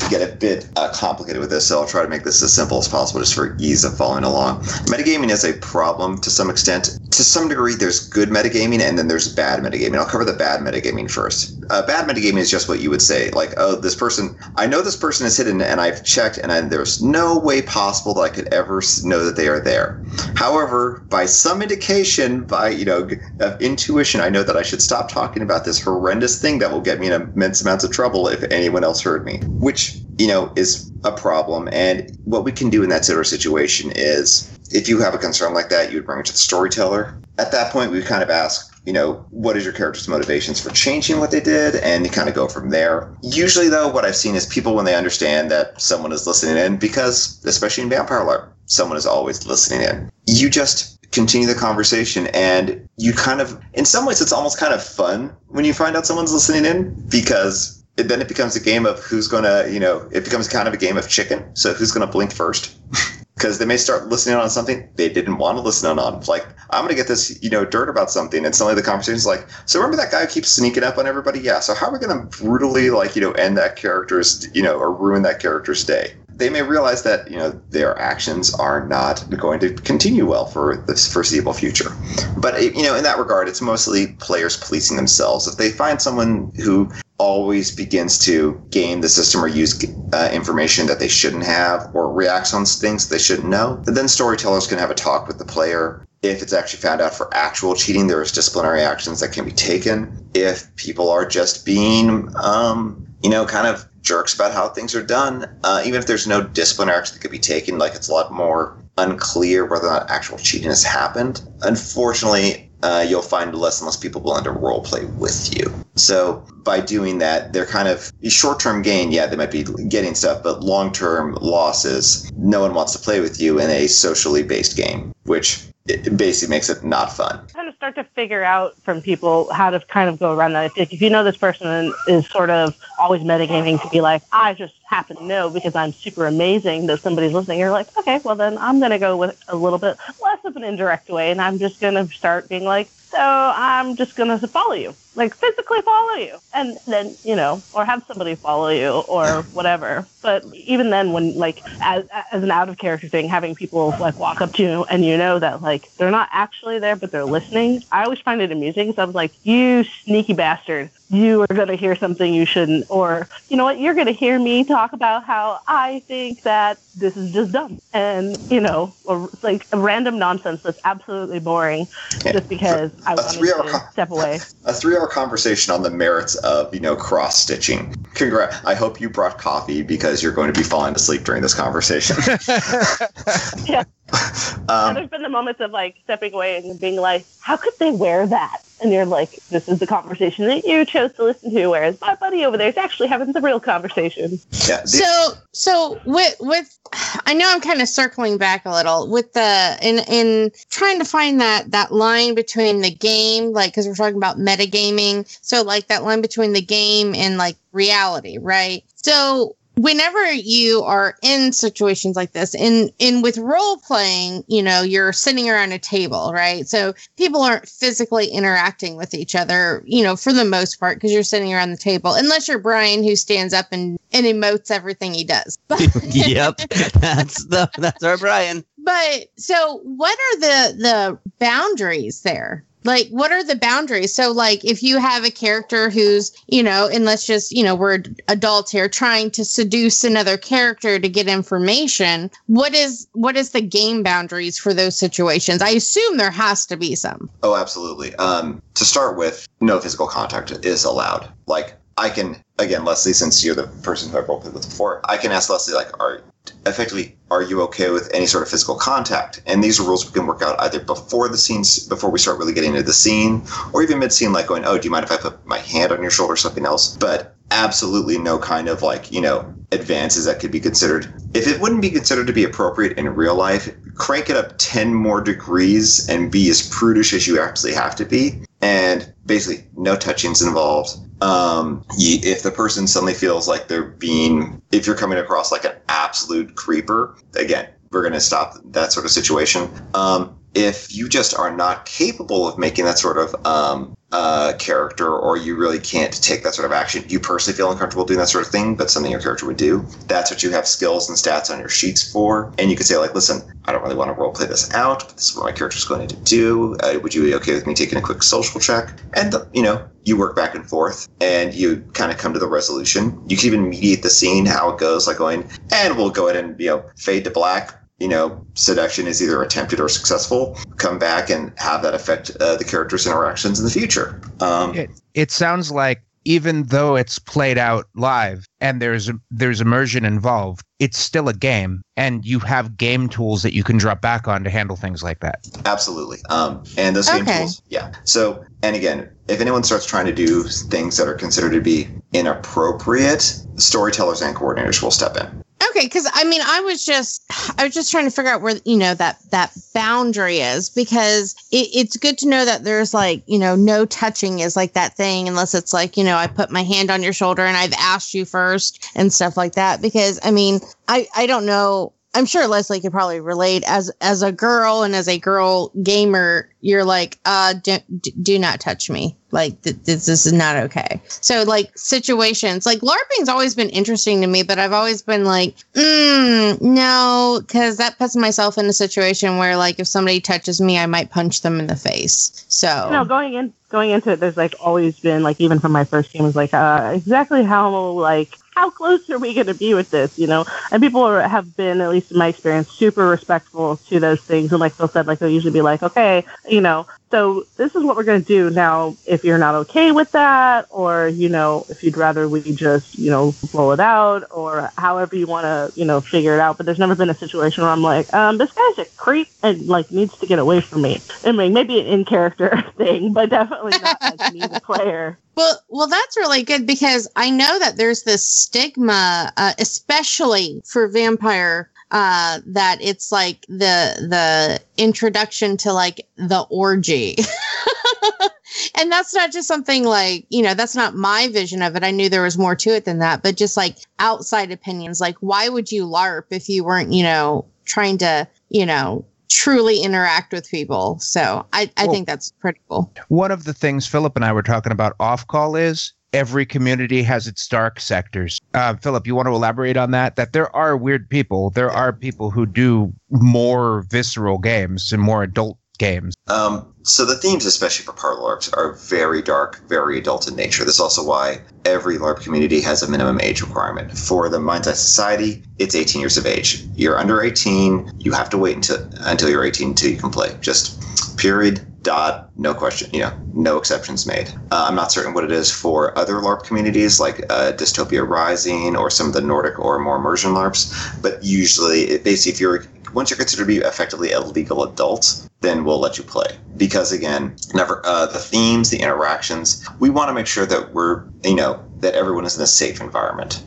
get 0.09 0.21
a 0.21 0.35
bit 0.35 0.69
uh, 0.75 0.91
complicated 0.93 1.39
with 1.39 1.49
this, 1.49 1.67
so 1.67 1.81
I'll 1.81 1.87
try 1.87 2.03
to 2.03 2.07
make 2.07 2.23
this 2.23 2.41
as 2.41 2.53
simple 2.53 2.77
as 2.77 2.87
possible 2.87 3.19
just 3.19 3.33
for 3.33 3.55
ease 3.59 3.83
of 3.83 3.97
following 3.97 4.23
along. 4.23 4.61
Metagaming 4.85 5.31
is 5.31 5.43
a 5.43 5.53
problem 5.53 6.17
to 6.19 6.29
some 6.29 6.49
extent. 6.49 6.97
To 7.11 7.23
some 7.23 7.47
degree, 7.47 7.75
there's 7.75 8.07
good 8.09 8.29
metagaming 8.29 8.81
and 8.81 8.97
then 8.97 9.07
there's 9.07 9.33
bad 9.33 9.61
metagaming. 9.61 9.97
I'll 9.97 10.05
cover 10.05 10.25
the 10.25 10.33
bad 10.33 10.61
metagaming 10.61 11.09
first. 11.09 11.63
Uh, 11.69 11.85
bad 11.85 12.07
metagaming 12.07 12.37
is 12.37 12.51
just 12.51 12.67
what 12.69 12.79
you 12.79 12.89
would 12.89 13.01
say, 13.01 13.31
like, 13.31 13.53
oh, 13.57 13.75
this 13.75 13.95
person, 13.95 14.37
I 14.55 14.67
know 14.67 14.81
this 14.81 14.97
person 14.97 15.25
is 15.25 15.37
hidden 15.37 15.61
and 15.61 15.79
I've 15.81 16.03
checked 16.03 16.37
and 16.37 16.51
I, 16.51 16.61
there's 16.61 17.01
no 17.01 17.39
way 17.39 17.61
possible 17.61 18.13
that 18.15 18.21
I 18.21 18.29
could 18.29 18.53
ever 18.53 18.81
know 19.03 19.23
that 19.23 19.37
they 19.37 19.47
are 19.47 19.59
there. 19.59 20.03
However, 20.35 21.03
by 21.09 21.25
some 21.25 21.61
indication, 21.61 22.43
by, 22.43 22.69
you 22.69 22.85
know, 22.85 23.09
of 23.39 23.61
intuition, 23.61 24.21
I 24.21 24.29
know 24.29 24.43
that 24.43 24.57
I 24.57 24.61
should 24.61 24.81
stop 24.81 25.09
talking 25.09 25.41
about 25.41 25.65
this 25.65 25.81
horrendous 25.81 26.41
thing 26.41 26.59
that 26.59 26.71
will 26.71 26.81
get 26.81 26.99
me 26.99 27.07
in 27.07 27.13
immense 27.13 27.61
amounts 27.61 27.83
of 27.83 27.91
trouble 27.91 28.04
if 28.27 28.43
anyone 28.51 28.83
else 28.83 29.01
heard 29.01 29.25
me, 29.25 29.39
which, 29.45 29.97
you 30.17 30.27
know, 30.27 30.51
is 30.55 30.91
a 31.03 31.11
problem. 31.11 31.69
And 31.71 32.17
what 32.25 32.43
we 32.43 32.51
can 32.51 32.69
do 32.69 32.83
in 32.83 32.89
that 32.89 33.05
sort 33.05 33.19
of 33.19 33.27
situation 33.27 33.91
is 33.95 34.51
if 34.71 34.87
you 34.87 34.99
have 34.99 35.13
a 35.13 35.17
concern 35.17 35.53
like 35.53 35.69
that, 35.69 35.91
you 35.91 35.97
would 35.97 36.05
bring 36.05 36.19
it 36.19 36.25
to 36.27 36.31
the 36.31 36.37
storyteller. 36.37 37.17
At 37.37 37.51
that 37.51 37.71
point, 37.71 37.91
we 37.91 38.01
kind 38.01 38.23
of 38.23 38.29
ask, 38.29 38.73
you 38.85 38.93
know, 38.93 39.25
what 39.29 39.57
is 39.57 39.63
your 39.63 39.73
character's 39.73 40.07
motivations 40.07 40.61
for 40.61 40.69
changing 40.69 41.19
what 41.19 41.31
they 41.31 41.39
did? 41.39 41.75
And 41.75 42.05
you 42.05 42.11
kind 42.11 42.29
of 42.29 42.35
go 42.35 42.47
from 42.47 42.69
there. 42.69 43.15
Usually, 43.21 43.69
though, 43.69 43.87
what 43.87 44.05
I've 44.05 44.15
seen 44.15 44.35
is 44.35 44.45
people, 44.45 44.75
when 44.75 44.85
they 44.85 44.95
understand 44.95 45.51
that 45.51 45.79
someone 45.81 46.11
is 46.11 46.25
listening 46.25 46.57
in, 46.57 46.77
because 46.77 47.43
especially 47.45 47.83
in 47.83 47.89
Vampire 47.89 48.21
LARP, 48.21 48.49
someone 48.65 48.97
is 48.97 49.05
always 49.05 49.45
listening 49.45 49.81
in, 49.81 50.11
you 50.27 50.49
just 50.49 50.95
continue 51.11 51.47
the 51.47 51.55
conversation 51.55 52.27
and 52.33 52.87
you 52.97 53.13
kind 53.13 53.39
of 53.39 53.57
in 53.73 53.85
some 53.85 54.05
ways 54.05 54.19
it's 54.19 54.33
almost 54.33 54.59
kind 54.59 54.73
of 54.73 54.83
fun 54.83 55.33
when 55.47 55.63
you 55.63 55.73
find 55.73 55.95
out 55.95 56.05
someone's 56.05 56.33
listening 56.33 56.65
in 56.65 56.93
because 57.09 57.84
it, 57.97 58.07
then 58.09 58.21
it 58.21 58.27
becomes 58.27 58.55
a 58.55 58.59
game 58.59 58.85
of 58.85 58.99
who's 59.03 59.27
gonna 59.27 59.67
you 59.69 59.79
know 59.79 60.07
it 60.11 60.23
becomes 60.23 60.47
kind 60.47 60.67
of 60.67 60.73
a 60.73 60.77
game 60.77 60.97
of 60.97 61.07
chicken. 61.07 61.55
So 61.55 61.73
who's 61.73 61.91
gonna 61.91 62.07
blink 62.07 62.33
first? 62.33 62.77
Because 63.35 63.59
they 63.59 63.65
may 63.65 63.75
start 63.75 64.07
listening 64.07 64.37
on 64.37 64.49
something 64.49 64.87
they 64.95 65.09
didn't 65.09 65.39
want 65.39 65.57
to 65.57 65.61
listen 65.61 65.99
on. 65.99 66.21
Like 66.21 66.47
i'm 66.69 66.85
gonna 66.85 66.95
get 66.95 67.09
this 67.09 67.37
you 67.43 67.49
know 67.49 67.65
dirt 67.65 67.89
about 67.89 68.09
something. 68.09 68.45
And 68.45 68.55
suddenly 68.55 68.81
the 68.81 68.87
conversation's 68.87 69.25
like 69.25 69.45
so 69.65 69.77
remember 69.77 69.97
that 69.97 70.09
guy 70.09 70.21
who 70.21 70.27
keeps 70.27 70.47
sneaking 70.47 70.83
up 70.83 70.97
on 70.97 71.05
everybody? 71.05 71.41
Yeah. 71.41 71.59
So 71.59 71.73
how 71.73 71.87
are 71.87 71.93
we 71.93 71.99
gonna 71.99 72.25
brutally 72.27 72.91
like 72.91 73.13
you 73.13 73.21
know 73.21 73.33
end 73.33 73.57
that 73.57 73.75
character's 73.75 74.47
you 74.55 74.63
know 74.63 74.77
or 74.77 74.89
ruin 74.89 75.21
that 75.23 75.41
character's 75.41 75.83
day? 75.83 76.13
They 76.29 76.49
may 76.49 76.61
realize 76.61 77.03
that 77.03 77.29
you 77.29 77.37
know 77.37 77.51
their 77.71 77.99
actions 77.99 78.53
are 78.53 78.87
not 78.87 79.29
going 79.37 79.59
to 79.59 79.73
continue 79.73 80.25
well 80.25 80.45
for 80.45 80.77
the 80.77 80.95
foreseeable 80.95 81.53
future. 81.53 81.89
But 82.37 82.61
you 82.61 82.83
know, 82.83 82.95
in 82.95 83.03
that 83.03 83.17
regard, 83.17 83.49
it's 83.49 83.61
mostly 83.61 84.13
players 84.19 84.55
policing 84.55 84.95
themselves. 84.95 85.45
If 85.45 85.57
they 85.57 85.71
find 85.71 86.01
someone 86.01 86.53
who 86.63 86.89
always 87.17 87.73
begins 87.73 88.17
to 88.19 88.61
game 88.71 89.01
the 89.01 89.09
system 89.09 89.43
or 89.43 89.47
use 89.47 89.83
uh, 90.13 90.29
information 90.33 90.87
that 90.87 90.99
they 90.99 91.07
shouldn't 91.07 91.43
have 91.43 91.89
or 91.93 92.11
reacts 92.11 92.53
on 92.53 92.65
things 92.65 93.09
they 93.09 93.17
shouldn't 93.19 93.47
know, 93.47 93.81
then 93.85 94.07
storytellers 94.07 94.67
can 94.67 94.77
have 94.77 94.91
a 94.91 94.95
talk 94.95 95.27
with 95.27 95.37
the 95.37 95.45
player. 95.45 96.05
If 96.21 96.41
it's 96.41 96.53
actually 96.53 96.79
found 96.79 97.01
out 97.01 97.13
for 97.13 97.33
actual 97.33 97.75
cheating, 97.75 98.07
there 98.07 98.21
is 98.21 98.31
disciplinary 98.31 98.81
actions 98.81 99.19
that 99.19 99.31
can 99.31 99.45
be 99.45 99.51
taken. 99.51 100.17
If 100.33 100.75
people 100.75 101.09
are 101.09 101.25
just 101.25 101.65
being, 101.65 102.29
um, 102.43 103.05
you 103.21 103.29
know, 103.29 103.45
kind 103.45 103.67
of 103.67 103.87
jerks 104.01 104.33
about 104.33 104.53
how 104.53 104.69
things 104.69 104.95
are 104.95 105.03
done, 105.03 105.45
uh, 105.63 105.83
even 105.85 105.99
if 105.99 106.07
there's 106.07 106.27
no 106.27 106.41
disciplinary 106.41 106.97
action 106.97 107.15
that 107.15 107.21
could 107.21 107.31
be 107.31 107.39
taken, 107.39 107.77
like 107.77 107.95
it's 107.95 108.09
a 108.09 108.13
lot 108.13 108.31
more 108.31 108.77
unclear 108.97 109.65
whether 109.65 109.87
or 109.87 109.91
not 109.91 110.09
actual 110.09 110.37
cheating 110.37 110.69
has 110.69 110.83
happened. 110.83 111.41
Unfortunately, 111.61 112.64
uh, 112.83 113.05
you'll 113.07 113.21
find 113.21 113.55
less 113.55 113.79
and 113.79 113.85
less 113.85 113.97
people 113.97 114.21
willing 114.21 114.43
to 114.43 114.51
role 114.51 114.81
play 114.81 115.05
with 115.17 115.55
you. 115.55 115.73
So 115.95 116.45
by 116.63 116.81
doing 116.81 117.19
that, 117.19 117.53
they're 117.53 117.65
kind 117.65 117.87
of 117.87 118.11
short 118.27 118.59
term 118.59 118.81
gain. 118.81 119.11
Yeah, 119.11 119.25
they 119.27 119.35
might 119.35 119.51
be 119.51 119.63
getting 119.87 120.15
stuff, 120.15 120.43
but 120.43 120.61
long 120.61 120.91
term 120.91 121.37
losses. 121.41 122.29
No 122.37 122.61
one 122.61 122.73
wants 122.73 122.93
to 122.93 122.99
play 122.99 123.19
with 123.19 123.39
you 123.39 123.59
in 123.59 123.69
a 123.69 123.87
socially 123.87 124.43
based 124.43 124.75
game, 124.75 125.13
which 125.23 125.67
basically 126.15 126.53
makes 126.53 126.69
it 126.69 126.83
not 126.83 127.11
fun. 127.11 127.47
Start 127.77 127.95
to 127.95 128.03
figure 128.15 128.43
out 128.43 128.75
from 128.83 129.01
people 129.01 129.51
how 129.51 129.69
to 129.69 129.79
kind 129.81 130.09
of 130.09 130.17
go 130.17 130.33
around 130.33 130.53
that. 130.53 130.77
Like 130.77 130.91
if 130.91 131.01
you 131.01 131.09
know 131.09 131.23
this 131.23 131.35
person 131.35 131.93
is 132.07 132.27
sort 132.29 132.49
of 132.49 132.73
always 132.97 133.21
metagaming 133.21 133.81
to 133.81 133.89
be 133.89 134.01
like, 134.01 134.23
I 134.31 134.53
just 134.53 134.73
happen 134.87 135.17
to 135.17 135.23
know 135.25 135.49
because 135.49 135.75
I'm 135.75 135.93
super 135.93 136.25
amazing 136.25 136.87
that 136.87 137.03
somebody's 137.03 137.33
listening. 137.33 137.59
You're 137.59 137.71
like, 137.71 137.95
okay, 137.97 138.21
well 138.23 138.35
then 138.35 138.57
I'm 138.57 138.79
gonna 138.79 138.97
go 138.97 139.17
with 139.17 139.35
a 139.49 139.55
little 139.55 139.77
bit 139.77 139.97
less 140.21 140.39
of 140.45 140.55
an 140.55 140.63
indirect 140.63 141.09
way, 141.09 141.31
and 141.31 141.41
I'm 141.41 141.59
just 141.59 141.79
gonna 141.81 142.07
start 142.17 142.47
being 142.47 142.63
like, 142.63 142.89
so 143.15 143.21
I'm 143.21 143.95
just 143.95 144.15
gonna 144.15 144.39
follow 144.49 144.73
you, 144.73 144.95
like 145.15 145.39
physically 145.39 145.81
follow 145.83 146.15
you, 146.15 146.39
and 146.53 146.77
then 146.85 147.17
you 147.23 147.35
know, 147.35 147.63
or 147.71 147.85
have 147.85 148.03
somebody 148.07 148.35
follow 148.35 148.69
you 148.69 148.89
or 148.89 149.47
whatever. 149.51 150.07
But 150.21 150.43
even 150.53 150.89
then, 150.89 151.13
when 151.13 151.35
like 151.37 151.63
as 151.81 152.03
as 152.31 152.43
an 152.43 152.51
out 152.51 152.67
of 152.69 152.77
character 152.77 153.07
thing, 153.07 153.29
having 153.29 153.55
people 153.55 153.95
like 153.99 154.19
walk 154.19 154.41
up 154.41 154.53
to 154.55 154.63
you 154.63 154.83
and 154.85 155.05
you 155.05 155.17
know 155.17 155.39
that 155.39 155.61
like 155.61 155.85
they're 155.97 156.11
not 156.11 156.29
actually 156.33 156.79
there, 156.79 156.97
but 156.97 157.11
they're 157.11 157.25
listening. 157.25 157.83
I 157.91 158.03
always 158.03 158.19
find 158.19 158.41
it 158.41 158.51
amusing. 158.51 158.93
So 158.95 159.03
I 159.03 159.05
was 159.05 159.15
like, 159.15 159.33
you 159.43 159.85
sneaky 160.03 160.33
bastard 160.33 160.91
you 161.09 161.41
are 161.41 161.55
going 161.55 161.67
to 161.67 161.75
hear 161.75 161.95
something 161.95 162.33
you 162.33 162.45
shouldn't, 162.45 162.85
or 162.89 163.27
you 163.49 163.57
know 163.57 163.63
what, 163.63 163.79
you're 163.79 163.93
going 163.93 164.07
to 164.07 164.13
hear 164.13 164.39
me 164.39 164.63
talk 164.63 164.93
about 164.93 165.23
how 165.23 165.59
I 165.67 166.03
think 166.07 166.41
that 166.43 166.79
this 166.95 167.15
is 167.15 167.31
just 167.31 167.51
dumb, 167.51 167.79
and 167.93 168.37
you 168.49 168.59
know, 168.59 168.93
or 169.03 169.29
like 169.43 169.67
random 169.71 170.17
nonsense 170.17 170.63
that's 170.63 170.79
absolutely 170.83 171.39
boring, 171.39 171.87
yeah. 172.23 172.31
just 172.31 172.49
because 172.49 172.91
I 173.05 173.13
a 173.13 173.15
wanted 173.17 173.39
to 173.39 173.69
con- 173.69 173.91
step 173.91 174.11
away. 174.11 174.39
A 174.65 174.73
three-hour 174.73 175.07
conversation 175.07 175.73
on 175.73 175.83
the 175.83 175.91
merits 175.91 176.35
of 176.35 176.73
you 176.73 176.79
know 176.79 176.95
cross 176.95 177.37
stitching. 177.37 177.93
Congrats! 178.15 178.57
I 178.65 178.73
hope 178.73 178.99
you 178.99 179.09
brought 179.09 179.37
coffee 179.37 179.83
because 179.83 180.23
you're 180.23 180.33
going 180.33 180.51
to 180.51 180.59
be 180.59 180.63
falling 180.63 180.95
asleep 180.95 181.23
during 181.23 181.43
this 181.43 181.53
conversation. 181.53 182.17
yeah. 183.65 183.83
Um, 184.67 184.95
there's 184.95 185.09
been 185.09 185.21
the 185.21 185.29
moments 185.29 185.61
of 185.61 185.69
like 185.69 185.95
stepping 186.05 186.33
away 186.33 186.57
and 186.57 186.79
being 186.79 186.95
like, 186.95 187.23
"How 187.39 187.55
could 187.55 187.73
they 187.77 187.91
wear 187.91 188.25
that?" 188.25 188.63
And 188.81 188.91
you're 188.91 189.05
like, 189.05 189.39
"This 189.49 189.69
is 189.69 189.79
the 189.79 189.87
conversation 189.87 190.47
that 190.47 190.65
you 190.65 190.83
chose 190.85 191.13
to 191.13 191.23
listen 191.23 191.53
to," 191.53 191.67
whereas 191.67 191.99
my 192.01 192.15
buddy 192.15 192.43
over 192.43 192.57
there 192.57 192.69
is 192.69 192.77
actually 192.77 193.07
having 193.07 193.31
the 193.31 193.39
real 193.41 193.59
conversation. 193.59 194.39
Yeah. 194.67 194.81
The- 194.81 194.87
So 194.87 195.33
so 195.53 196.01
with 196.05 196.35
with 196.41 196.77
I 197.25 197.33
know 197.33 197.45
I'm 197.49 197.61
kind 197.61 197.81
of 197.81 197.87
circling 197.87 198.37
back 198.37 198.65
a 198.65 198.71
little 198.71 199.09
with 199.09 199.31
the 199.33 199.77
in 199.81 199.99
in 199.99 200.51
trying 200.69 200.99
to 200.99 201.05
find 201.05 201.39
that 201.39 201.71
that 201.71 201.93
line 201.93 202.35
between 202.35 202.81
the 202.81 202.91
game 202.91 203.51
like 203.53 203.71
because 203.71 203.87
we're 203.87 203.95
talking 203.95 204.17
about 204.17 204.37
metagaming 204.37 205.25
so 205.41 205.61
like 205.61 205.87
that 205.87 206.03
line 206.03 206.21
between 206.21 206.53
the 206.53 206.61
game 206.61 207.15
and 207.15 207.37
like 207.37 207.55
reality 207.71 208.37
right 208.37 208.83
so 208.95 209.55
whenever 209.77 210.31
you 210.31 210.81
are 210.83 211.15
in 211.21 211.51
situations 211.53 212.15
like 212.15 212.31
this 212.31 212.55
in 212.55 212.91
in 212.99 213.21
with 213.21 213.37
role 213.37 213.77
playing 213.77 214.43
you 214.47 214.61
know 214.61 214.81
you're 214.81 215.13
sitting 215.13 215.49
around 215.49 215.71
a 215.71 215.79
table 215.79 216.31
right? 216.33 216.67
So 216.67 216.93
people 217.17 217.41
aren't 217.41 217.67
physically 217.67 218.27
interacting 218.27 218.95
with 218.95 219.13
each 219.13 219.35
other 219.35 219.83
you 219.85 220.03
know 220.03 220.15
for 220.15 220.33
the 220.33 220.45
most 220.45 220.79
part 220.79 220.97
because 220.97 221.11
you're 221.11 221.23
sitting 221.23 221.53
around 221.53 221.71
the 221.71 221.77
table 221.77 222.13
unless 222.13 222.47
you're 222.47 222.59
brian 222.59 223.03
who 223.03 223.15
stands 223.15 223.53
up 223.53 223.67
and 223.71 223.97
and 224.15 224.25
emotes 224.25 224.71
everything 224.71 225.13
he 225.13 225.23
does. 225.23 225.57
Yep, 226.15 226.57
that's 226.93 227.45
the 227.45 227.69
that's 227.77 228.03
our 228.03 228.17
Brian. 228.17 228.63
but 228.77 229.27
so 229.37 229.81
what 229.83 230.17
are 230.17 230.39
the 230.39 230.77
the 230.77 231.19
boundaries 231.39 232.21
there 232.21 232.63
like 232.85 233.07
what 233.09 233.31
are 233.31 233.43
the 233.43 233.55
boundaries 233.55 234.13
so 234.13 234.31
like 234.31 234.63
if 234.63 234.81
you 234.81 234.97
have 234.97 235.23
a 235.23 235.31
character 235.31 235.89
who's 235.89 236.31
you 236.47 236.63
know 236.63 236.87
and 236.91 237.05
let's 237.05 237.25
just 237.25 237.51
you 237.51 237.63
know 237.63 237.75
we're 237.75 238.03
adults 238.27 238.71
here 238.71 238.87
trying 238.87 239.29
to 239.29 239.43
seduce 239.43 240.03
another 240.03 240.37
character 240.37 240.99
to 240.99 241.09
get 241.09 241.27
information 241.27 242.29
what 242.47 242.73
is 242.73 243.07
what 243.13 243.35
is 243.35 243.51
the 243.51 243.61
game 243.61 244.03
boundaries 244.03 244.57
for 244.57 244.73
those 244.73 244.97
situations 244.97 245.61
i 245.61 245.69
assume 245.69 246.17
there 246.17 246.31
has 246.31 246.65
to 246.65 246.77
be 246.77 246.95
some 246.95 247.29
Oh, 247.43 247.55
absolutely. 247.55 248.15
Um, 248.15 248.61
to 248.73 248.85
start 248.85 249.17
with, 249.17 249.47
no 249.61 249.79
physical 249.79 250.07
contact 250.07 250.51
is 250.65 250.83
allowed. 250.83 251.31
Like, 251.45 251.75
I 251.97 252.09
can 252.09 252.41
again, 252.57 252.83
Leslie, 252.85 253.13
since 253.13 253.43
you're 253.43 253.55
the 253.55 253.67
person 253.83 254.11
who 254.11 254.17
i've 254.17 254.25
roleplayed 254.25 254.53
with 254.53 254.67
before, 254.67 254.99
I 255.05 255.17
can 255.17 255.31
ask 255.31 255.49
Leslie 255.49 255.75
like, 255.75 255.97
are 255.99 256.21
effectively, 256.65 257.15
are 257.31 257.41
you 257.41 257.61
okay 257.63 257.89
with 257.89 258.09
any 258.13 258.25
sort 258.25 258.43
of 258.43 258.49
physical 258.49 258.75
contact? 258.75 259.41
And 259.45 259.63
these 259.63 259.79
are 259.79 259.83
rules 259.83 260.05
we 260.05 260.13
can 260.13 260.27
work 260.27 260.41
out 260.41 260.59
either 260.59 260.79
before 260.79 261.29
the 261.29 261.37
scenes, 261.37 261.87
before 261.87 262.09
we 262.09 262.19
start 262.19 262.39
really 262.39 262.53
getting 262.53 262.71
into 262.71 262.83
the 262.83 262.93
scene, 262.93 263.43
or 263.73 263.81
even 263.83 263.99
mid 263.99 264.13
scene, 264.13 264.33
like 264.33 264.47
going, 264.47 264.65
oh, 264.65 264.77
do 264.77 264.85
you 264.85 264.91
mind 264.91 265.05
if 265.05 265.11
I 265.11 265.17
put 265.17 265.45
my 265.45 265.59
hand 265.59 265.91
on 265.91 266.01
your 266.01 266.11
shoulder 266.11 266.33
or 266.33 266.37
something 266.37 266.65
else? 266.65 266.95
But 266.97 267.35
absolutely 267.51 268.17
no 268.17 268.39
kind 268.39 268.67
of 268.67 268.81
like, 268.81 269.11
you 269.11 269.21
know, 269.21 269.53
advances 269.71 270.25
that 270.25 270.39
could 270.39 270.51
be 270.51 270.59
considered. 270.59 271.11
If 271.33 271.47
it 271.47 271.59
wouldn't 271.59 271.81
be 271.81 271.89
considered 271.89 272.27
to 272.27 272.33
be 272.33 272.43
appropriate 272.43 272.97
in 272.97 273.07
real 273.09 273.35
life, 273.35 273.69
crank 273.95 274.29
it 274.29 274.37
up 274.37 274.53
10 274.57 274.93
more 274.93 275.21
degrees 275.21 276.07
and 276.09 276.31
be 276.31 276.49
as 276.49 276.67
prudish 276.69 277.13
as 277.13 277.27
you 277.27 277.39
actually 277.39 277.73
have 277.73 277.95
to 277.97 278.05
be. 278.05 278.41
And 278.65 279.13
basically, 279.27 279.67
no 279.77 279.95
touchings 279.95 280.41
involved. 280.41 280.97
Um, 281.21 281.85
you, 281.99 282.17
if 282.23 282.41
the 282.41 282.49
person 282.49 282.87
suddenly 282.87 283.13
feels 283.13 283.47
like 283.47 283.67
they're 283.67 283.83
being, 283.83 284.59
if 284.71 284.87
you're 284.87 284.95
coming 284.95 285.19
across 285.19 285.51
like 285.51 285.65
an 285.65 285.75
absolute 285.87 286.55
creeper, 286.55 287.15
again, 287.35 287.69
we're 287.91 288.01
going 288.01 288.13
to 288.13 288.19
stop 288.19 288.55
that 288.71 288.91
sort 288.91 289.05
of 289.05 289.11
situation. 289.11 289.69
Um, 289.93 290.35
if 290.55 290.95
you 290.95 291.09
just 291.09 291.37
are 291.37 291.55
not 291.55 291.85
capable 291.85 292.47
of 292.47 292.57
making 292.57 292.85
that 292.85 292.97
sort 292.97 293.17
of 293.17 293.35
um, 293.45 293.95
uh, 294.11 294.53
character, 294.57 295.13
or 295.13 295.35
you 295.35 295.55
really 295.55 295.79
can't 295.79 296.21
take 296.23 296.43
that 296.43 296.53
sort 296.53 296.65
of 296.65 296.71
action, 296.71 297.03
you 297.09 297.19
personally 297.19 297.55
feel 297.55 297.69
uncomfortable 297.69 298.05
doing 298.05 298.19
that 298.19 298.29
sort 298.29 298.45
of 298.45 298.51
thing, 298.51 298.75
but 298.75 298.89
something 298.89 299.11
your 299.11 299.19
character 299.19 299.45
would 299.45 299.57
do, 299.57 299.85
that's 300.07 300.31
what 300.31 300.41
you 300.41 300.51
have 300.51 300.65
skills 300.65 301.09
and 301.09 301.17
stats 301.17 301.51
on 301.51 301.59
your 301.59 301.67
sheets 301.67 302.09
for. 302.09 302.53
And 302.57 302.71
you 302.71 302.77
could 302.77 302.85
say, 302.85 302.97
like, 302.97 303.13
listen, 303.13 303.41
I 303.65 303.73
don't 303.73 303.83
really 303.83 303.95
want 303.95 304.15
to 304.15 304.21
roleplay 304.21 304.47
this 304.47 304.73
out, 304.73 304.99
but 304.99 305.17
this 305.17 305.31
is 305.31 305.35
what 305.35 305.45
my 305.45 305.51
character's 305.51 305.83
going 305.83 306.07
to 306.07 306.15
do. 306.15 306.75
Uh, 306.75 306.99
would 307.03 307.13
you 307.13 307.23
be 307.23 307.35
okay 307.35 307.53
with 307.53 307.67
me 307.67 307.73
taking 307.73 307.97
a 307.97 308.01
quick 308.01 308.23
social 308.23 308.61
check? 308.61 308.97
And, 309.13 309.35
you 309.53 309.61
know, 309.61 309.85
you 310.05 310.15
work 310.15 310.35
back 310.35 310.55
and 310.55 310.65
forth 310.65 311.09
and 311.19 311.53
you 311.53 311.81
kind 311.93 312.11
of 312.11 312.17
come 312.17 312.31
to 312.31 312.39
the 312.39 312.47
resolution. 312.47 313.21
You 313.27 313.35
can 313.35 313.47
even 313.47 313.69
mediate 313.69 314.03
the 314.03 314.09
scene, 314.09 314.45
how 314.45 314.69
it 314.69 314.79
goes, 314.79 315.07
like 315.07 315.17
going, 315.17 315.49
and 315.73 315.97
we'll 315.97 316.11
go 316.11 316.29
ahead 316.29 316.41
and, 316.41 316.59
you 316.59 316.67
know, 316.67 316.85
fade 316.95 317.25
to 317.25 317.31
black 317.31 317.81
you 317.99 318.07
know, 318.07 318.45
seduction 318.55 319.07
is 319.07 319.21
either 319.21 319.41
attempted 319.41 319.79
or 319.79 319.87
successful, 319.87 320.57
come 320.77 320.99
back 320.99 321.29
and 321.29 321.51
have 321.57 321.81
that 321.83 321.93
affect 321.93 322.31
uh, 322.41 322.55
the 322.57 322.65
character's 322.65 323.07
interactions 323.07 323.59
in 323.59 323.65
the 323.65 323.71
future. 323.71 324.21
Um, 324.41 324.75
It, 324.75 324.89
it 325.13 325.31
sounds 325.31 325.71
like 325.71 326.01
even 326.25 326.63
though 326.63 326.95
it's 326.95 327.19
played 327.19 327.57
out 327.57 327.85
live 327.95 328.45
and 328.61 328.81
there's 328.81 329.11
there's 329.31 329.61
immersion 329.61 330.05
involved, 330.05 330.63
it's 330.79 330.97
still 330.97 331.29
a 331.29 331.33
game, 331.33 331.81
and 331.97 332.25
you 332.25 332.39
have 332.39 332.77
game 332.77 333.09
tools 333.09 333.43
that 333.43 333.53
you 333.53 333.63
can 333.63 333.77
drop 333.77 334.01
back 334.01 334.27
on 334.27 334.43
to 334.43 334.49
handle 334.49 334.75
things 334.75 335.03
like 335.03 335.19
that. 335.19 335.39
Absolutely. 335.65 336.17
Um, 336.29 336.63
and 336.77 336.95
those 336.95 337.09
game 337.09 337.21
Okay. 337.23 337.39
tools, 337.39 337.61
yeah. 337.69 337.91
So, 338.03 338.43
and 338.63 338.75
again, 338.75 339.09
if 339.27 339.41
anyone 339.41 339.63
starts 339.63 339.85
trying 339.85 340.05
to 340.05 340.13
do 340.13 340.43
things 340.43 340.97
that 340.97 341.07
are 341.07 341.13
considered 341.15 341.51
to 341.51 341.61
be 341.61 341.87
inappropriate, 342.13 343.21
storytellers 343.57 344.21
and 344.21 344.35
coordinators 344.35 344.81
will 344.81 344.91
step 344.91 345.17
in. 345.17 345.43
Okay, 345.69 345.87
because 345.87 346.09
I 346.13 346.23
mean, 346.25 346.41
I 346.45 346.61
was 346.61 346.85
just, 346.85 347.23
I 347.57 347.65
was 347.65 347.73
just 347.73 347.91
trying 347.91 348.05
to 348.05 348.11
figure 348.11 348.31
out 348.31 348.41
where 348.41 348.55
you 348.65 348.77
know 348.77 348.93
that 348.93 349.17
that 349.31 349.51
boundary 349.73 350.37
is 350.37 350.69
because 350.69 351.33
it, 351.51 351.69
it's 351.73 351.97
good 351.97 352.17
to 352.19 352.29
know 352.29 352.45
that 352.45 352.63
there's 352.63 352.93
like 352.93 353.23
you 353.25 353.37
know 353.39 353.55
no 353.55 353.85
touching 353.85 354.39
is 354.39 354.55
like 354.55 354.73
that 354.73 354.95
thing 354.95 355.27
unless 355.27 355.53
it's 355.53 355.73
like 355.73 355.97
you 355.97 356.03
know 356.03 356.15
I 356.15 356.27
put 356.27 356.49
my 356.51 356.63
hand 356.63 356.91
on 356.91 357.03
your 357.03 357.13
shoulder 357.13 357.43
and 357.43 357.57
I've 357.57 357.73
asked 357.73 358.13
you 358.13 358.23
first 358.45 358.91
and 358.95 359.11
stuff 359.11 359.37
like 359.37 359.53
that. 359.53 359.81
Because 359.81 360.19
I 360.23 360.31
mean 360.31 360.59
I 360.87 361.07
I 361.15 361.25
don't 361.25 361.45
know 361.45 361.93
I'm 362.15 362.25
sure 362.25 362.47
Leslie 362.47 362.79
could 362.79 362.91
probably 362.91 363.19
relate. 363.19 363.63
As 363.67 363.91
as 364.01 364.23
a 364.23 364.31
girl 364.31 364.83
and 364.83 364.95
as 364.95 365.07
a 365.07 365.19
girl 365.19 365.71
gamer 365.83 366.49
you're 366.61 366.85
like 366.85 367.19
uh 367.25 367.53
do, 367.53 367.77
do 368.21 368.39
not 368.39 368.59
touch 368.59 368.89
me. 368.89 369.15
Like 369.31 369.61
th- 369.63 369.75
this, 369.83 370.05
this 370.05 370.25
is 370.25 370.33
not 370.33 370.55
okay. 370.55 371.01
So 371.07 371.43
like 371.43 371.77
situations 371.77 372.65
like 372.65 372.81
larping's 372.81 373.29
always 373.29 373.53
been 373.53 373.69
interesting 373.69 374.21
to 374.21 374.27
me 374.27 374.43
but 374.43 374.57
i've 374.57 374.71
always 374.71 375.01
been 375.01 375.25
like 375.25 375.55
mm, 375.73 376.61
no 376.61 377.39
because 377.41 377.77
that 377.77 377.97
puts 377.97 378.15
myself 378.15 378.57
in 378.57 378.65
a 378.67 378.73
situation 378.73 379.37
where 379.37 379.57
like 379.57 379.79
if 379.79 379.87
somebody 379.87 380.21
touches 380.21 380.61
me 380.61 380.79
i 380.79 380.85
might 380.85 381.11
punch 381.11 381.41
them 381.41 381.59
in 381.59 381.67
the 381.67 381.75
face. 381.75 382.45
So 382.47 382.89
No, 382.91 383.03
going 383.03 383.33
in 383.33 383.53
going 383.69 383.91
into 383.91 384.11
it, 384.11 384.19
there's 384.21 384.37
like 384.37 384.55
always 384.59 384.99
been 384.99 385.21
like 385.21 385.41
even 385.41 385.59
from 385.59 385.73
my 385.73 385.83
first 385.83 386.13
game 386.13 386.23
was 386.23 386.35
like 386.35 386.53
uh, 386.53 386.93
exactly 386.95 387.43
how 387.43 387.69
like 387.91 388.37
how 388.55 388.69
close 388.69 389.09
are 389.09 389.19
we 389.19 389.33
going 389.33 389.47
to 389.47 389.53
be 389.53 389.73
with 389.73 389.89
this, 389.89 390.11
you 390.17 390.27
know? 390.27 390.45
And 390.71 390.81
people 390.81 391.03
are, 391.03 391.21
have 391.27 391.55
been, 391.57 391.81
at 391.81 391.89
least 391.89 392.11
in 392.11 392.17
my 392.17 392.27
experience, 392.29 392.71
super 392.71 393.07
respectful 393.07 393.77
to 393.89 393.99
those 393.99 394.21
things. 394.21 394.51
And 394.51 394.59
like 394.59 394.75
Phil 394.75 394.87
said, 394.87 395.07
like 395.07 395.19
they'll 395.19 395.29
usually 395.29 395.51
be 395.53 395.61
like, 395.61 395.83
okay, 395.83 396.25
you 396.49 396.61
know, 396.61 396.87
so 397.15 397.45
this 397.55 397.73
is 397.75 397.83
what 397.85 397.95
we're 397.95 398.03
going 398.03 398.19
to 398.19 398.27
do 398.27 398.49
now. 398.49 398.97
If 399.07 399.23
you're 399.23 399.37
not 399.37 399.55
okay 399.55 399.93
with 399.93 400.11
that, 400.11 400.67
or 400.69 401.07
you 401.07 401.29
know, 401.29 401.65
if 401.69 401.81
you'd 401.81 401.95
rather 401.95 402.27
we 402.27 402.41
just 402.53 402.99
you 402.99 403.09
know 403.09 403.33
blow 403.53 403.71
it 403.71 403.79
out, 403.79 404.25
or 404.31 404.69
however 404.77 405.15
you 405.15 405.25
want 405.25 405.45
to 405.45 405.79
you 405.79 405.85
know 405.85 406.01
figure 406.01 406.33
it 406.33 406.41
out. 406.41 406.57
But 406.57 406.65
there's 406.65 406.77
never 406.77 406.93
been 406.93 407.09
a 407.09 407.13
situation 407.13 407.63
where 407.63 407.71
I'm 407.71 407.81
like, 407.81 408.13
um, 408.13 408.37
this 408.37 408.51
guy's 408.51 408.79
a 408.79 408.85
creep 408.97 409.29
and 409.41 409.65
like 409.65 409.91
needs 409.91 410.17
to 410.17 410.25
get 410.25 410.39
away 410.39 410.59
from 410.59 410.81
me. 410.81 411.01
I 411.23 411.31
mean, 411.31 411.53
maybe 411.53 411.79
an 411.79 411.85
in 411.85 412.03
character 412.03 412.61
thing, 412.77 413.13
but 413.13 413.29
definitely 413.29 413.71
not 413.81 413.97
as 414.01 414.33
me 414.33 414.41
the 414.41 414.59
player. 414.65 415.17
Well, 415.35 415.61
well, 415.69 415.87
that's 415.87 416.17
really 416.17 416.43
good 416.43 416.67
because 416.67 417.07
I 417.15 417.29
know 417.29 417.59
that 417.59 417.77
there's 417.77 418.03
this 418.03 418.25
stigma, 418.25 419.31
uh, 419.37 419.53
especially 419.57 420.61
for 420.65 420.89
vampire, 420.89 421.69
uh, 421.95 422.41
that 422.45 422.77
it's 422.81 423.09
like 423.09 423.45
the 423.47 423.95
the 424.09 424.59
introduction 424.75 425.55
to 425.55 425.71
like 425.71 426.05
the 426.17 426.45
orgy. 426.49 427.15
and 428.77 428.91
that's 428.91 429.15
not 429.15 429.31
just 429.31 429.47
something 429.47 429.85
like 429.85 430.25
you 430.27 430.41
know 430.41 430.53
that's 430.53 430.75
not 430.75 430.93
my 430.95 431.29
vision 431.29 431.61
of 431.61 431.73
it. 431.77 431.83
I 431.85 431.91
knew 431.91 432.09
there 432.09 432.21
was 432.21 432.37
more 432.37 432.53
to 432.57 432.69
it 432.75 432.83
than 432.83 432.99
that. 432.99 433.23
But 433.23 433.37
just 433.37 433.55
like 433.55 433.77
outside 433.99 434.51
opinions. 434.51 434.99
Like 434.99 435.15
why 435.21 435.47
would 435.47 435.71
you 435.71 435.85
larp 435.85 436.25
if 436.31 436.49
you 436.49 436.65
weren't 436.65 436.91
you 436.91 437.01
know 437.03 437.45
trying 437.63 437.97
to 437.99 438.27
you 438.49 438.65
know 438.65 439.05
truly 439.29 439.79
interact 439.79 440.33
with 440.33 440.49
people? 440.49 440.99
So 440.99 441.45
i, 441.53 441.71
I 441.77 441.85
Well- 441.85 441.93
think 441.93 442.07
that's 442.07 442.31
pretty 442.41 442.59
cool 442.69 442.91
One 443.07 443.31
of 443.31 443.45
the 443.45 443.53
things 443.53 443.87
Philip 443.87 444.17
and 444.17 444.25
I 444.25 444.33
were 444.33 444.43
talking 444.43 444.73
about 444.73 444.97
off 444.99 445.25
call 445.27 445.55
is 445.55 445.93
every 446.13 446.45
community 446.45 447.03
has 447.03 447.27
its 447.27 447.47
dark 447.47 447.79
sectors. 447.79 448.39
Uh, 448.53 448.75
Philip, 448.75 449.05
you 449.07 449.15
want 449.15 449.27
to 449.27 449.33
elaborate 449.33 449.77
on 449.77 449.91
that? 449.91 450.15
That 450.15 450.33
there 450.33 450.53
are 450.55 450.77
weird 450.77 451.09
people. 451.09 451.49
There 451.49 451.71
are 451.71 451.91
people 451.91 452.31
who 452.31 452.45
do 452.45 452.93
more 453.09 453.85
visceral 453.89 454.37
games 454.37 454.91
and 454.93 455.01
more 455.01 455.23
adult 455.23 455.57
games. 455.77 456.15
Um, 456.27 456.73
so 456.83 457.05
the 457.05 457.17
themes, 457.17 457.45
especially 457.45 457.85
for 457.85 457.93
parlor 457.93 458.21
LARPs, 458.21 458.55
are 458.55 458.73
very 458.73 459.21
dark, 459.21 459.61
very 459.67 459.97
adult 459.97 460.27
in 460.27 460.35
nature. 460.35 460.63
This 460.63 460.75
is 460.75 460.79
also 460.79 461.03
why 461.03 461.41
every 461.65 461.97
LARP 461.97 462.21
community 462.21 462.61
has 462.61 462.81
a 462.81 462.89
minimum 462.89 463.19
age 463.21 463.41
requirement. 463.41 463.97
For 463.97 464.29
the 464.29 464.39
Mind's 464.39 464.67
Eye 464.67 464.73
Society, 464.73 465.43
it's 465.59 465.75
18 465.75 465.99
years 465.99 466.17
of 466.17 466.25
age. 466.25 466.63
You're 466.75 466.97
under 466.97 467.21
18, 467.21 467.91
you 467.99 468.11
have 468.13 468.29
to 468.29 468.37
wait 468.37 468.55
until 468.55 468.87
until 469.01 469.29
you're 469.29 469.43
18 469.43 469.69
until 469.69 469.91
you 469.91 469.97
can 469.97 470.11
play. 470.11 470.37
Just 470.41 470.81
period. 471.17 471.65
Dot. 471.85 472.31
No 472.35 472.53
question. 472.53 472.89
You 472.91 473.01
know, 473.01 473.13
no 473.33 473.57
exceptions 473.57 474.07
made. 474.07 474.27
Uh, 474.51 474.65
I'm 474.67 474.75
not 474.75 474.91
certain 474.91 475.13
what 475.13 475.23
it 475.23 475.31
is 475.31 475.51
for 475.51 475.97
other 475.97 476.15
LARP 476.15 476.43
communities 476.43 476.99
like 476.99 477.19
uh, 477.29 477.53
Dystopia 477.53 478.07
Rising 478.07 478.75
or 478.75 478.89
some 478.89 479.07
of 479.07 479.13
the 479.13 479.21
Nordic 479.21 479.59
or 479.59 479.77
more 479.77 479.95
immersion 479.95 480.31
LARPs, 480.31 481.01
but 481.01 481.23
usually, 481.23 481.81
it, 481.83 482.03
basically, 482.03 482.33
if 482.33 482.39
you're 482.39 482.65
once 482.95 483.09
you're 483.09 483.17
considered 483.17 483.43
to 483.43 483.47
be 483.47 483.57
effectively 483.57 484.13
a 484.13 484.19
legal 484.19 484.63
adult, 484.63 485.27
then 485.41 485.63
we'll 485.63 485.79
let 485.79 485.97
you 485.97 486.03
play. 486.03 486.37
Because 486.57 486.91
again, 486.91 487.35
never 487.53 487.85
uh, 487.85 488.07
the 488.07 488.19
themes, 488.19 488.69
the 488.71 488.81
interactions, 488.81 489.67
we 489.79 489.89
want 489.89 490.09
to 490.09 490.13
make 490.13 490.27
sure 490.27 490.45
that 490.45 490.73
we're, 490.73 491.03
you 491.23 491.35
know, 491.35 491.63
that 491.79 491.93
everyone 491.93 492.25
is 492.25 492.37
in 492.37 492.43
a 492.43 492.47
safe 492.47 492.81
environment. 492.81 493.43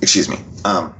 Excuse 0.00 0.28
me. 0.28 0.38
Um, 0.64 0.94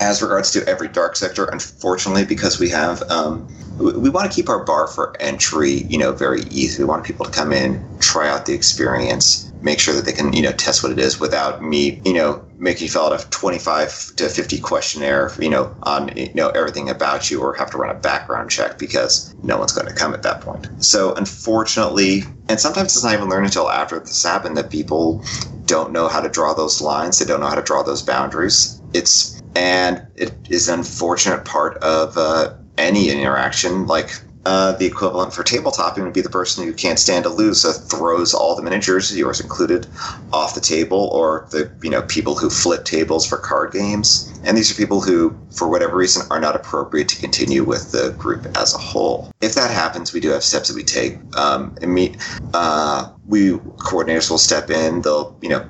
as 0.00 0.22
regards 0.22 0.50
to 0.52 0.66
every 0.68 0.88
dark 0.88 1.16
sector, 1.16 1.44
unfortunately, 1.46 2.24
because 2.24 2.58
we 2.58 2.68
have, 2.70 3.02
um, 3.10 3.46
we, 3.78 3.92
we 3.92 4.10
want 4.10 4.30
to 4.30 4.34
keep 4.34 4.48
our 4.48 4.64
bar 4.64 4.86
for 4.86 5.14
entry, 5.20 5.84
you 5.88 5.98
know, 5.98 6.12
very 6.12 6.42
easy. 6.50 6.82
We 6.82 6.88
want 6.88 7.04
people 7.04 7.24
to 7.26 7.32
come 7.32 7.52
in, 7.52 7.84
try 8.00 8.28
out 8.28 8.46
the 8.46 8.54
experience, 8.54 9.50
make 9.60 9.80
sure 9.80 9.94
that 9.94 10.04
they 10.04 10.12
can, 10.12 10.32
you 10.32 10.42
know, 10.42 10.52
test 10.52 10.82
what 10.82 10.92
it 10.92 10.98
is 10.98 11.18
without 11.20 11.62
me, 11.62 12.00
you 12.04 12.12
know, 12.12 12.44
making 12.58 12.84
you 12.84 12.90
fill 12.90 13.06
out 13.06 13.24
a 13.24 13.28
25 13.30 14.16
to 14.16 14.28
50 14.28 14.60
questionnaire, 14.60 15.30
you 15.38 15.48
know, 15.48 15.74
on, 15.82 16.16
you 16.16 16.32
know, 16.34 16.50
everything 16.50 16.88
about 16.88 17.30
you 17.30 17.40
or 17.40 17.54
have 17.54 17.70
to 17.70 17.78
run 17.78 17.94
a 17.94 17.98
background 17.98 18.50
check 18.50 18.78
because 18.78 19.34
no 19.42 19.58
one's 19.58 19.72
going 19.72 19.86
to 19.86 19.94
come 19.94 20.14
at 20.14 20.22
that 20.22 20.40
point. 20.40 20.68
So 20.78 21.14
unfortunately, 21.14 22.22
and 22.48 22.60
sometimes 22.60 22.94
it's 22.94 23.04
not 23.04 23.14
even 23.14 23.28
learned 23.28 23.46
until 23.46 23.70
after 23.70 23.98
this 23.98 24.22
happened 24.22 24.56
that 24.56 24.70
people 24.70 25.24
don't 25.66 25.92
know 25.92 26.08
how 26.08 26.20
to 26.20 26.28
draw 26.28 26.54
those 26.54 26.80
lines. 26.80 27.18
They 27.18 27.24
don't 27.24 27.40
know 27.40 27.48
how 27.48 27.54
to 27.56 27.62
draw 27.62 27.82
those 27.82 28.02
boundaries. 28.02 28.80
It's, 28.94 29.35
and 29.56 30.06
it 30.16 30.34
is 30.50 30.68
an 30.68 30.80
unfortunate 30.80 31.46
part 31.46 31.78
of 31.78 32.18
uh, 32.18 32.52
any 32.76 33.10
interaction. 33.10 33.86
Like 33.86 34.10
uh, 34.44 34.72
the 34.72 34.84
equivalent 34.84 35.32
for 35.32 35.42
tabletopping 35.42 36.04
would 36.04 36.12
be 36.12 36.20
the 36.20 36.28
person 36.28 36.64
who 36.64 36.74
can't 36.74 36.98
stand 36.98 37.24
to 37.24 37.30
lose, 37.30 37.62
so 37.62 37.72
throws 37.72 38.34
all 38.34 38.54
the 38.54 38.62
miniatures, 38.62 39.16
yours 39.16 39.40
included, 39.40 39.86
off 40.32 40.54
the 40.54 40.60
table, 40.60 41.08
or 41.10 41.48
the 41.50 41.72
you 41.82 41.88
know 41.88 42.02
people 42.02 42.36
who 42.36 42.50
flip 42.50 42.84
tables 42.84 43.26
for 43.26 43.38
card 43.38 43.72
games. 43.72 44.30
And 44.44 44.56
these 44.58 44.70
are 44.70 44.74
people 44.74 45.00
who, 45.00 45.34
for 45.50 45.68
whatever 45.68 45.96
reason, 45.96 46.26
are 46.30 46.38
not 46.38 46.54
appropriate 46.54 47.08
to 47.08 47.18
continue 47.18 47.64
with 47.64 47.92
the 47.92 48.14
group 48.18 48.46
as 48.58 48.74
a 48.74 48.78
whole. 48.78 49.32
If 49.40 49.54
that 49.54 49.70
happens, 49.70 50.12
we 50.12 50.20
do 50.20 50.28
have 50.28 50.44
steps 50.44 50.68
that 50.68 50.76
we 50.76 50.84
take. 50.84 51.18
Um, 51.36 51.74
and 51.80 51.94
meet, 51.94 52.18
uh, 52.52 53.10
we 53.26 53.52
coordinators 53.88 54.30
will 54.30 54.38
step 54.38 54.68
in. 54.70 55.00
They'll 55.00 55.36
you 55.40 55.48
know 55.48 55.66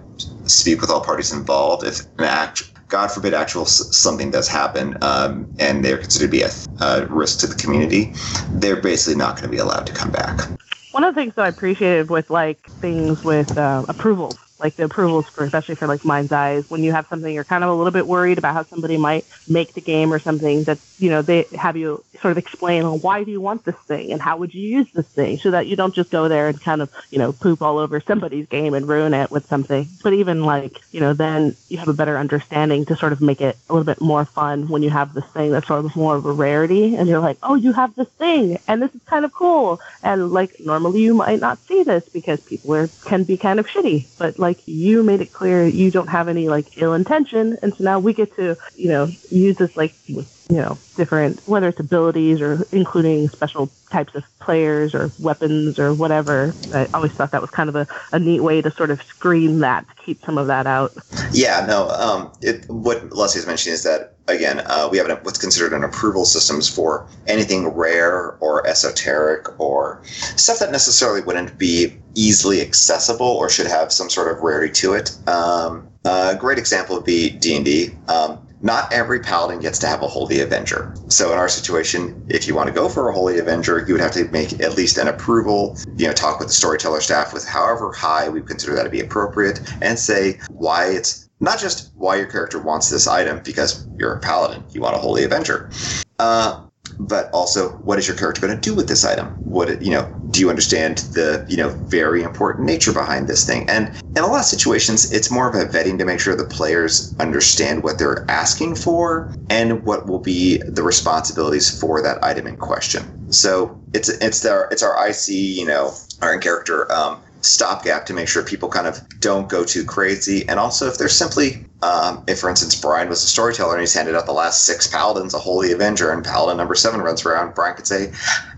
speak 0.46 0.80
with 0.80 0.90
all 0.90 1.00
parties 1.00 1.32
involved. 1.32 1.86
If 1.86 2.00
an 2.18 2.24
act, 2.24 2.72
God 2.88 3.10
forbid, 3.10 3.34
actual 3.34 3.66
something 3.66 4.30
does 4.30 4.48
happen, 4.48 4.96
um, 5.02 5.48
and 5.58 5.84
they're 5.84 5.98
considered 5.98 6.26
to 6.26 6.30
be 6.30 6.42
a, 6.42 6.50
a 6.80 7.06
risk 7.06 7.40
to 7.40 7.46
the 7.46 7.54
community, 7.54 8.12
they're 8.52 8.80
basically 8.80 9.16
not 9.16 9.36
going 9.36 9.50
to 9.50 9.54
be 9.54 9.58
allowed 9.58 9.86
to 9.86 9.92
come 9.92 10.10
back. 10.10 10.48
One 10.92 11.04
of 11.04 11.14
the 11.14 11.20
things 11.20 11.34
that 11.36 11.44
I 11.44 11.48
appreciated 11.48 12.10
with 12.10 12.30
like 12.30 12.70
things 12.80 13.22
with 13.22 13.56
uh, 13.58 13.84
approvals, 13.88 14.36
like 14.58 14.76
the 14.76 14.84
approvals 14.84 15.26
for 15.34 15.44
especially 15.44 15.74
for 15.74 15.86
like 15.86 16.04
Mind's 16.04 16.32
Eyes, 16.32 16.64
when 16.68 16.82
you 16.82 16.92
have 16.92 17.06
something 17.10 17.34
you're 17.34 17.44
kind 17.44 17.64
of 17.64 17.70
a 17.70 17.74
little 17.74 17.90
bit 17.90 18.06
worried 18.06 18.38
about 18.38 18.54
how 18.54 18.64
somebody 18.70 18.96
might 18.96 19.26
make 19.46 19.74
the 19.74 19.80
game 19.80 20.12
or 20.12 20.20
something 20.20 20.64
that 20.64 20.78
you 20.98 21.10
know 21.10 21.22
they 21.22 21.46
have 21.54 21.76
you 21.76 22.02
sort 22.20 22.32
of 22.32 22.38
explain 22.38 22.82
well, 22.82 22.98
why 22.98 23.24
do 23.24 23.30
you 23.30 23.40
want 23.40 23.64
this 23.64 23.76
thing? 23.86 24.12
And 24.12 24.20
how 24.20 24.36
would 24.36 24.54
you 24.54 24.68
use 24.68 24.86
this 24.92 25.06
thing? 25.06 25.38
So 25.38 25.50
that 25.50 25.66
you 25.66 25.76
don't 25.76 25.94
just 25.94 26.10
go 26.10 26.28
there 26.28 26.48
and 26.48 26.60
kind 26.60 26.82
of 26.82 26.90
you 27.10 27.18
know 27.18 27.32
poop 27.32 27.62
all 27.62 27.78
over 27.78 28.00
somebody's 28.00 28.46
game 28.46 28.74
and 28.74 28.88
ruin 28.88 29.14
it 29.14 29.30
with 29.30 29.46
something. 29.46 29.88
But 30.02 30.12
even 30.12 30.44
like 30.44 30.80
you 30.92 31.00
know 31.00 31.14
then 31.14 31.56
you 31.68 31.78
have 31.78 31.88
a 31.88 31.92
better 31.92 32.18
understanding 32.18 32.84
to 32.86 32.96
sort 32.96 33.12
of 33.12 33.20
make 33.20 33.40
it 33.40 33.56
a 33.68 33.72
little 33.72 33.84
bit 33.84 34.00
more 34.00 34.24
fun 34.24 34.68
when 34.68 34.82
you 34.82 34.90
have 34.90 35.14
this 35.14 35.24
thing 35.26 35.50
that's 35.50 35.66
sort 35.66 35.84
of 35.84 35.96
more 35.96 36.16
of 36.16 36.26
a 36.26 36.32
rarity. 36.32 36.96
And 36.96 37.08
you're 37.08 37.20
like 37.20 37.38
oh 37.42 37.54
you 37.54 37.72
have 37.72 37.94
this 37.94 38.08
thing 38.10 38.58
and 38.68 38.82
this 38.82 38.94
is 38.94 39.02
kind 39.06 39.24
of 39.24 39.32
cool. 39.32 39.80
And 40.02 40.30
like 40.32 40.60
normally 40.60 41.02
you 41.02 41.14
might 41.14 41.40
not 41.40 41.58
see 41.66 41.82
this 41.82 42.08
because 42.08 42.40
people 42.40 42.74
are 42.74 42.88
can 43.04 43.24
be 43.24 43.36
kind 43.36 43.60
of 43.60 43.66
shitty. 43.66 44.06
But 44.18 44.38
like 44.38 44.60
you 44.66 45.02
made 45.02 45.20
it 45.20 45.32
clear 45.32 45.66
you 45.66 45.90
don't 45.90 46.08
have 46.08 46.28
any 46.28 46.48
like 46.48 46.78
ill 46.78 46.94
intention. 46.94 47.58
And 47.62 47.74
so 47.74 47.84
now 47.84 47.98
we 47.98 48.12
get 48.12 48.34
to 48.36 48.56
you 48.76 48.88
know 48.88 49.08
use 49.30 49.56
this 49.56 49.76
like 49.76 49.94
with 50.08 50.35
you 50.48 50.56
know 50.56 50.78
different 50.96 51.40
whether 51.46 51.68
it's 51.68 51.80
abilities 51.80 52.40
or 52.40 52.66
including 52.72 53.28
special 53.30 53.70
types 53.90 54.14
of 54.14 54.22
players 54.40 54.94
or 54.94 55.10
weapons 55.18 55.78
or 55.78 55.92
whatever 55.92 56.54
i 56.72 56.86
always 56.94 57.12
thought 57.12 57.32
that 57.32 57.40
was 57.40 57.50
kind 57.50 57.68
of 57.68 57.74
a, 57.74 57.86
a 58.12 58.18
neat 58.18 58.40
way 58.40 58.62
to 58.62 58.70
sort 58.70 58.90
of 58.90 59.02
screen 59.02 59.60
that 59.60 59.84
to 59.88 60.02
keep 60.04 60.24
some 60.24 60.38
of 60.38 60.46
that 60.46 60.66
out 60.66 60.96
Yeah, 61.32 61.64
no. 61.66 61.88
Um, 61.90 62.32
it, 62.40 62.68
what 62.68 63.12
Leslie 63.12 63.40
is 63.40 63.46
mentioning 63.46 63.74
is 63.74 63.82
that 63.82 64.14
again, 64.28 64.60
uh, 64.66 64.88
we 64.90 64.98
have 64.98 65.08
an, 65.08 65.16
what's 65.22 65.38
considered 65.38 65.72
an 65.72 65.84
approval 65.84 66.24
systems 66.24 66.68
for 66.68 67.06
anything 67.26 67.68
rare 67.68 68.36
or 68.40 68.66
esoteric 68.66 69.60
or 69.60 70.02
stuff 70.04 70.58
that 70.58 70.72
necessarily 70.72 71.20
wouldn't 71.20 71.56
be 71.58 71.96
easily 72.14 72.60
accessible 72.60 73.26
or 73.26 73.48
should 73.48 73.66
have 73.66 73.92
some 73.92 74.08
sort 74.08 74.34
of 74.34 74.42
rarity 74.42 74.72
to 74.72 74.94
it. 74.94 75.16
Um, 75.28 75.88
a 76.04 76.36
great 76.38 76.58
example 76.58 76.96
would 76.96 77.04
be 77.04 77.30
D 77.30 77.56
and 77.56 77.64
D. 77.64 77.90
Um, 78.08 78.45
not 78.66 78.92
every 78.92 79.20
paladin 79.20 79.60
gets 79.60 79.78
to 79.78 79.86
have 79.86 80.02
a 80.02 80.08
holy 80.08 80.40
avenger. 80.40 80.92
So 81.08 81.32
in 81.32 81.38
our 81.38 81.48
situation, 81.48 82.26
if 82.28 82.48
you 82.48 82.54
want 82.54 82.66
to 82.66 82.74
go 82.74 82.88
for 82.88 83.08
a 83.08 83.12
holy 83.12 83.38
avenger, 83.38 83.84
you 83.86 83.94
would 83.94 84.00
have 84.00 84.12
to 84.12 84.24
make 84.30 84.60
at 84.60 84.76
least 84.76 84.98
an 84.98 85.06
approval, 85.08 85.78
you 85.96 86.06
know, 86.06 86.12
talk 86.12 86.40
with 86.40 86.48
the 86.48 86.54
storyteller 86.54 87.00
staff 87.00 87.32
with 87.32 87.46
however 87.46 87.92
high 87.92 88.28
we 88.28 88.42
consider 88.42 88.74
that 88.74 88.82
to 88.82 88.90
be 88.90 89.00
appropriate 89.00 89.60
and 89.80 89.98
say 89.98 90.40
why 90.50 90.86
it's 90.86 91.28
not 91.38 91.60
just 91.60 91.92
why 91.94 92.16
your 92.16 92.26
character 92.26 92.58
wants 92.58 92.90
this 92.90 93.06
item 93.06 93.40
because 93.44 93.86
you're 93.98 94.14
a 94.14 94.20
paladin, 94.20 94.64
you 94.72 94.80
want 94.80 94.96
a 94.96 94.98
holy 94.98 95.22
avenger. 95.22 95.70
Uh, 96.18 96.65
but 96.98 97.30
also 97.32 97.70
what 97.84 97.98
is 97.98 98.06
your 98.06 98.16
character 98.16 98.40
going 98.40 98.54
to 98.54 98.60
do 98.60 98.74
with 98.74 98.88
this 98.88 99.04
item? 99.04 99.28
What 99.44 99.82
you 99.82 99.90
know 99.90 100.08
do 100.30 100.40
you 100.40 100.50
understand 100.50 100.98
the 101.12 101.44
you 101.48 101.56
know 101.56 101.70
very 101.88 102.22
important 102.22 102.66
nature 102.66 102.92
behind 102.92 103.28
this 103.28 103.44
thing? 103.44 103.68
And 103.68 103.90
in 104.14 104.22
a 104.22 104.26
lot 104.26 104.40
of 104.40 104.46
situations 104.46 105.10
it's 105.12 105.30
more 105.30 105.48
of 105.48 105.54
a 105.54 105.66
vetting 105.66 105.98
to 105.98 106.04
make 106.04 106.20
sure 106.20 106.34
the 106.34 106.44
players 106.44 107.14
understand 107.18 107.82
what 107.82 107.98
they're 107.98 108.28
asking 108.30 108.76
for 108.76 109.32
and 109.48 109.84
what 109.84 110.06
will 110.06 110.18
be 110.18 110.58
the 110.68 110.82
responsibilities 110.82 111.70
for 111.70 112.02
that 112.02 112.22
item 112.22 112.46
in 112.46 112.56
question. 112.56 113.04
So 113.30 113.78
it's 113.92 114.08
it's 114.08 114.44
our 114.44 114.68
it's 114.70 114.82
our 114.82 115.08
ic 115.08 115.28
you 115.28 115.66
know 115.66 115.92
our 116.22 116.34
in 116.34 116.40
character 116.40 116.90
um, 116.92 117.20
stopgap 117.46 118.06
to 118.06 118.12
make 118.12 118.28
sure 118.28 118.42
people 118.42 118.68
kind 118.68 118.86
of 118.86 119.00
don't 119.20 119.48
go 119.48 119.64
too 119.64 119.84
crazy. 119.84 120.48
And 120.48 120.58
also, 120.58 120.88
if 120.88 120.98
they're 120.98 121.08
simply, 121.08 121.64
um, 121.82 122.24
if 122.26 122.40
for 122.40 122.50
instance, 122.50 122.78
Brian 122.80 123.08
was 123.08 123.22
a 123.22 123.26
storyteller 123.26 123.74
and 123.74 123.80
he's 123.80 123.94
handed 123.94 124.14
out 124.14 124.26
the 124.26 124.32
last 124.32 124.64
six 124.64 124.86
paladins 124.86 125.34
a 125.34 125.38
Holy 125.38 125.72
Avenger, 125.72 126.10
and 126.10 126.24
paladin 126.24 126.56
number 126.56 126.74
seven 126.74 127.00
runs 127.00 127.24
around, 127.24 127.54
Brian 127.54 127.76
could 127.76 127.86
say, 127.86 128.12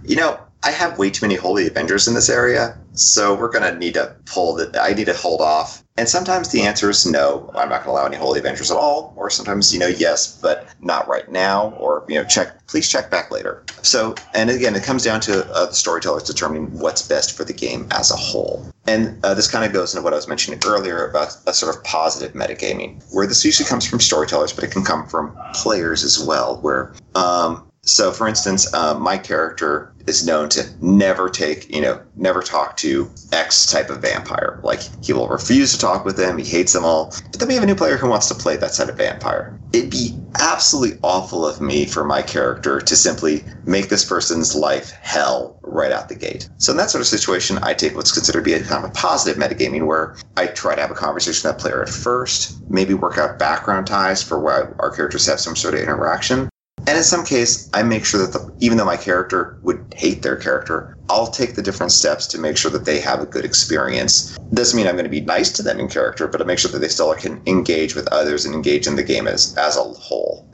you 0.04 0.16
know, 0.16 0.38
I 0.62 0.70
have 0.72 0.98
way 0.98 1.10
too 1.10 1.24
many 1.24 1.36
Holy 1.36 1.66
Avengers 1.68 2.08
in 2.08 2.14
this 2.14 2.28
area, 2.28 2.76
so 2.92 3.34
we're 3.34 3.50
going 3.50 3.72
to 3.72 3.78
need 3.78 3.94
to 3.94 4.14
pull 4.26 4.54
the, 4.56 4.80
I 4.80 4.92
need 4.92 5.06
to 5.06 5.14
hold 5.14 5.40
off. 5.40 5.84
And 5.96 6.08
sometimes 6.08 6.50
the 6.50 6.62
answer 6.62 6.90
is 6.90 7.06
no, 7.06 7.50
I'm 7.54 7.68
not 7.68 7.84
going 7.84 7.86
to 7.86 7.90
allow 7.90 8.06
any 8.06 8.16
Holy 8.16 8.38
Avengers 8.38 8.70
at 8.70 8.76
all. 8.76 9.12
Or 9.16 9.30
sometimes, 9.30 9.72
you 9.72 9.80
know, 9.80 9.88
yes, 9.88 10.40
but 10.40 10.68
not 10.80 11.08
right 11.08 11.28
now. 11.30 11.70
Or, 11.78 12.04
you 12.08 12.14
know, 12.16 12.24
check, 12.24 12.66
please 12.68 12.88
check 12.88 13.10
back 13.10 13.30
later. 13.32 13.64
So, 13.82 14.14
and 14.34 14.48
again, 14.48 14.76
it 14.76 14.84
comes 14.84 15.04
down 15.04 15.20
to 15.22 15.44
uh, 15.52 15.66
the 15.66 15.74
storytellers 15.74 16.22
determining 16.22 16.76
what's 16.78 17.02
best 17.02 17.36
for 17.36 17.44
the 17.44 17.52
game 17.52 17.88
as 17.90 18.10
a 18.12 18.16
whole. 18.16 18.64
And 18.86 19.24
uh, 19.24 19.34
this 19.34 19.50
kind 19.50 19.64
of 19.64 19.72
goes 19.72 19.92
into 19.94 20.02
what 20.02 20.12
I 20.12 20.16
was 20.16 20.28
mentioning 20.28 20.60
earlier 20.66 21.08
about 21.08 21.36
a 21.46 21.52
sort 21.52 21.74
of 21.74 21.82
positive 21.84 22.32
metagaming, 22.34 23.02
where 23.12 23.26
this 23.26 23.44
usually 23.44 23.68
comes 23.68 23.86
from 23.86 24.00
storytellers, 24.00 24.52
but 24.52 24.64
it 24.64 24.70
can 24.70 24.84
come 24.84 25.06
from 25.06 25.36
players 25.52 26.04
as 26.04 26.22
well, 26.22 26.58
where, 26.62 26.94
um, 27.14 27.67
so 27.88 28.12
for 28.12 28.28
instance, 28.28 28.72
uh, 28.74 28.98
my 28.98 29.16
character 29.16 29.92
is 30.06 30.26
known 30.26 30.48
to 30.50 30.68
never 30.80 31.28
take, 31.28 31.74
you 31.74 31.80
know, 31.80 32.00
never 32.16 32.42
talk 32.42 32.76
to 32.78 33.10
X 33.32 33.70
type 33.70 33.88
of 33.90 34.02
vampire. 34.02 34.60
Like 34.62 34.80
he 35.02 35.12
will 35.12 35.28
refuse 35.28 35.72
to 35.72 35.78
talk 35.78 36.04
with 36.04 36.16
them. 36.16 36.38
He 36.38 36.44
hates 36.44 36.72
them 36.72 36.84
all. 36.84 37.14
But 37.30 37.40
then 37.40 37.48
we 37.48 37.54
have 37.54 37.62
a 37.62 37.66
new 37.66 37.74
player 37.74 37.96
who 37.96 38.08
wants 38.08 38.28
to 38.28 38.34
play 38.34 38.56
that 38.56 38.72
type 38.72 38.88
of 38.88 38.96
vampire. 38.96 39.58
It'd 39.72 39.90
be 39.90 40.18
absolutely 40.38 40.98
awful 41.02 41.46
of 41.46 41.60
me 41.60 41.86
for 41.86 42.04
my 42.04 42.22
character 42.22 42.80
to 42.80 42.96
simply 42.96 43.44
make 43.64 43.88
this 43.88 44.04
person's 44.04 44.54
life 44.54 44.90
hell 44.90 45.58
right 45.62 45.92
out 45.92 46.08
the 46.08 46.14
gate. 46.14 46.48
So 46.58 46.72
in 46.72 46.78
that 46.78 46.90
sort 46.90 47.00
of 47.00 47.08
situation, 47.08 47.58
I 47.62 47.74
take 47.74 47.94
what's 47.94 48.12
considered 48.12 48.40
to 48.40 48.44
be 48.44 48.54
a 48.54 48.62
kind 48.62 48.84
of 48.84 48.90
a 48.90 48.94
positive 48.94 49.42
metagaming 49.42 49.86
where 49.86 50.16
I 50.36 50.46
try 50.46 50.74
to 50.74 50.80
have 50.80 50.90
a 50.90 50.94
conversation 50.94 51.48
with 51.48 51.56
that 51.56 51.62
player 51.62 51.82
at 51.82 51.88
first, 51.88 52.62
maybe 52.70 52.94
work 52.94 53.18
out 53.18 53.38
background 53.38 53.86
ties 53.86 54.22
for 54.22 54.38
why 54.38 54.66
our 54.78 54.90
characters 54.90 55.26
have 55.26 55.40
some 55.40 55.56
sort 55.56 55.74
of 55.74 55.80
interaction. 55.80 56.48
And 56.88 56.96
in 56.96 57.04
some 57.04 57.22
case, 57.22 57.68
I 57.74 57.82
make 57.82 58.06
sure 58.06 58.18
that 58.18 58.32
the, 58.32 58.50
even 58.60 58.78
though 58.78 58.86
my 58.86 58.96
character 58.96 59.58
would 59.62 59.84
hate 59.94 60.22
their 60.22 60.36
character, 60.36 60.96
I'll 61.10 61.26
take 61.26 61.54
the 61.54 61.60
different 61.60 61.92
steps 61.92 62.26
to 62.28 62.38
make 62.38 62.56
sure 62.56 62.70
that 62.70 62.86
they 62.86 62.98
have 62.98 63.20
a 63.20 63.26
good 63.26 63.44
experience. 63.44 64.38
Doesn't 64.54 64.74
mean 64.74 64.86
I'm 64.86 64.94
going 64.94 65.04
to 65.04 65.10
be 65.10 65.20
nice 65.20 65.52
to 65.52 65.62
them 65.62 65.78
in 65.78 65.88
character, 65.88 66.26
but 66.26 66.40
I 66.40 66.44
make 66.44 66.58
sure 66.58 66.70
that 66.70 66.78
they 66.78 66.88
still 66.88 67.14
can 67.14 67.42
engage 67.44 67.94
with 67.94 68.08
others 68.08 68.46
and 68.46 68.54
engage 68.54 68.86
in 68.86 68.96
the 68.96 69.02
game 69.02 69.28
as, 69.28 69.54
as 69.58 69.76
a 69.76 69.82
whole. 69.82 70.48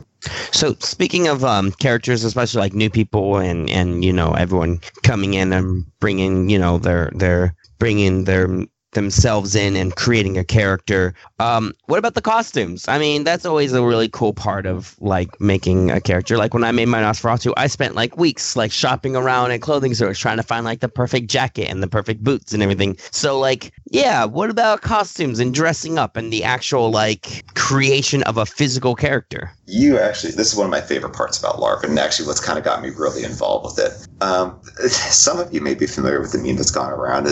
So 0.50 0.74
speaking 0.80 1.28
of 1.28 1.44
um, 1.44 1.70
characters, 1.70 2.24
especially 2.24 2.62
like 2.62 2.74
new 2.74 2.90
people 2.90 3.36
and 3.36 3.70
and 3.70 4.04
you 4.04 4.12
know 4.12 4.32
everyone 4.32 4.80
coming 5.04 5.34
in 5.34 5.52
and 5.52 5.84
bringing 6.00 6.48
you 6.48 6.58
know 6.58 6.78
their 6.78 7.12
their 7.14 7.54
bringing 7.78 8.24
their 8.24 8.48
themselves 8.94 9.54
in 9.54 9.76
and 9.76 9.94
creating 9.96 10.38
a 10.38 10.44
character. 10.44 11.14
Um, 11.38 11.72
what 11.86 11.98
about 11.98 12.14
the 12.14 12.22
costumes? 12.22 12.88
I 12.88 12.98
mean, 12.98 13.24
that's 13.24 13.44
always 13.44 13.72
a 13.72 13.84
really 13.84 14.08
cool 14.08 14.32
part 14.32 14.66
of 14.66 14.96
like 15.00 15.40
making 15.40 15.90
a 15.90 16.00
character. 16.00 16.36
Like 16.36 16.54
when 16.54 16.64
I 16.64 16.72
made 16.72 16.86
my 16.86 17.02
Nosferatu, 17.02 17.52
I 17.56 17.66
spent 17.66 17.94
like 17.94 18.16
weeks 18.16 18.56
like 18.56 18.72
shopping 18.72 19.16
around 19.16 19.50
at 19.50 19.60
clothing 19.60 19.94
stores 19.94 20.18
trying 20.18 20.36
to 20.38 20.42
find 20.42 20.64
like 20.64 20.80
the 20.80 20.88
perfect 20.88 21.28
jacket 21.28 21.68
and 21.68 21.82
the 21.82 21.88
perfect 21.88 22.22
boots 22.22 22.52
and 22.52 22.62
everything. 22.62 22.96
So 23.10 23.38
like, 23.38 23.72
yeah, 23.90 24.24
what 24.24 24.50
about 24.50 24.82
costumes 24.82 25.38
and 25.38 25.52
dressing 25.52 25.98
up 25.98 26.16
and 26.16 26.32
the 26.32 26.44
actual 26.44 26.90
like 26.90 27.44
creation 27.54 28.22
of 28.24 28.36
a 28.36 28.46
physical 28.46 28.94
character? 28.94 29.52
You 29.66 29.98
actually, 29.98 30.32
this 30.32 30.52
is 30.52 30.56
one 30.56 30.66
of 30.66 30.70
my 30.70 30.80
favorite 30.80 31.14
parts 31.14 31.38
about 31.38 31.56
LARP, 31.56 31.84
and 31.84 31.98
actually 31.98 32.26
what's 32.26 32.40
kind 32.40 32.58
of 32.58 32.64
got 32.64 32.82
me 32.82 32.90
really 32.90 33.24
involved 33.24 33.64
with 33.64 33.78
it. 33.78 34.06
Um, 34.22 34.60
some 34.88 35.38
of 35.38 35.52
you 35.54 35.60
may 35.60 35.74
be 35.74 35.86
familiar 35.86 36.20
with 36.20 36.32
the 36.32 36.38
meme 36.38 36.56
that's 36.56 36.70
gone 36.70 36.92
around 36.92 37.26
uh, 37.26 37.30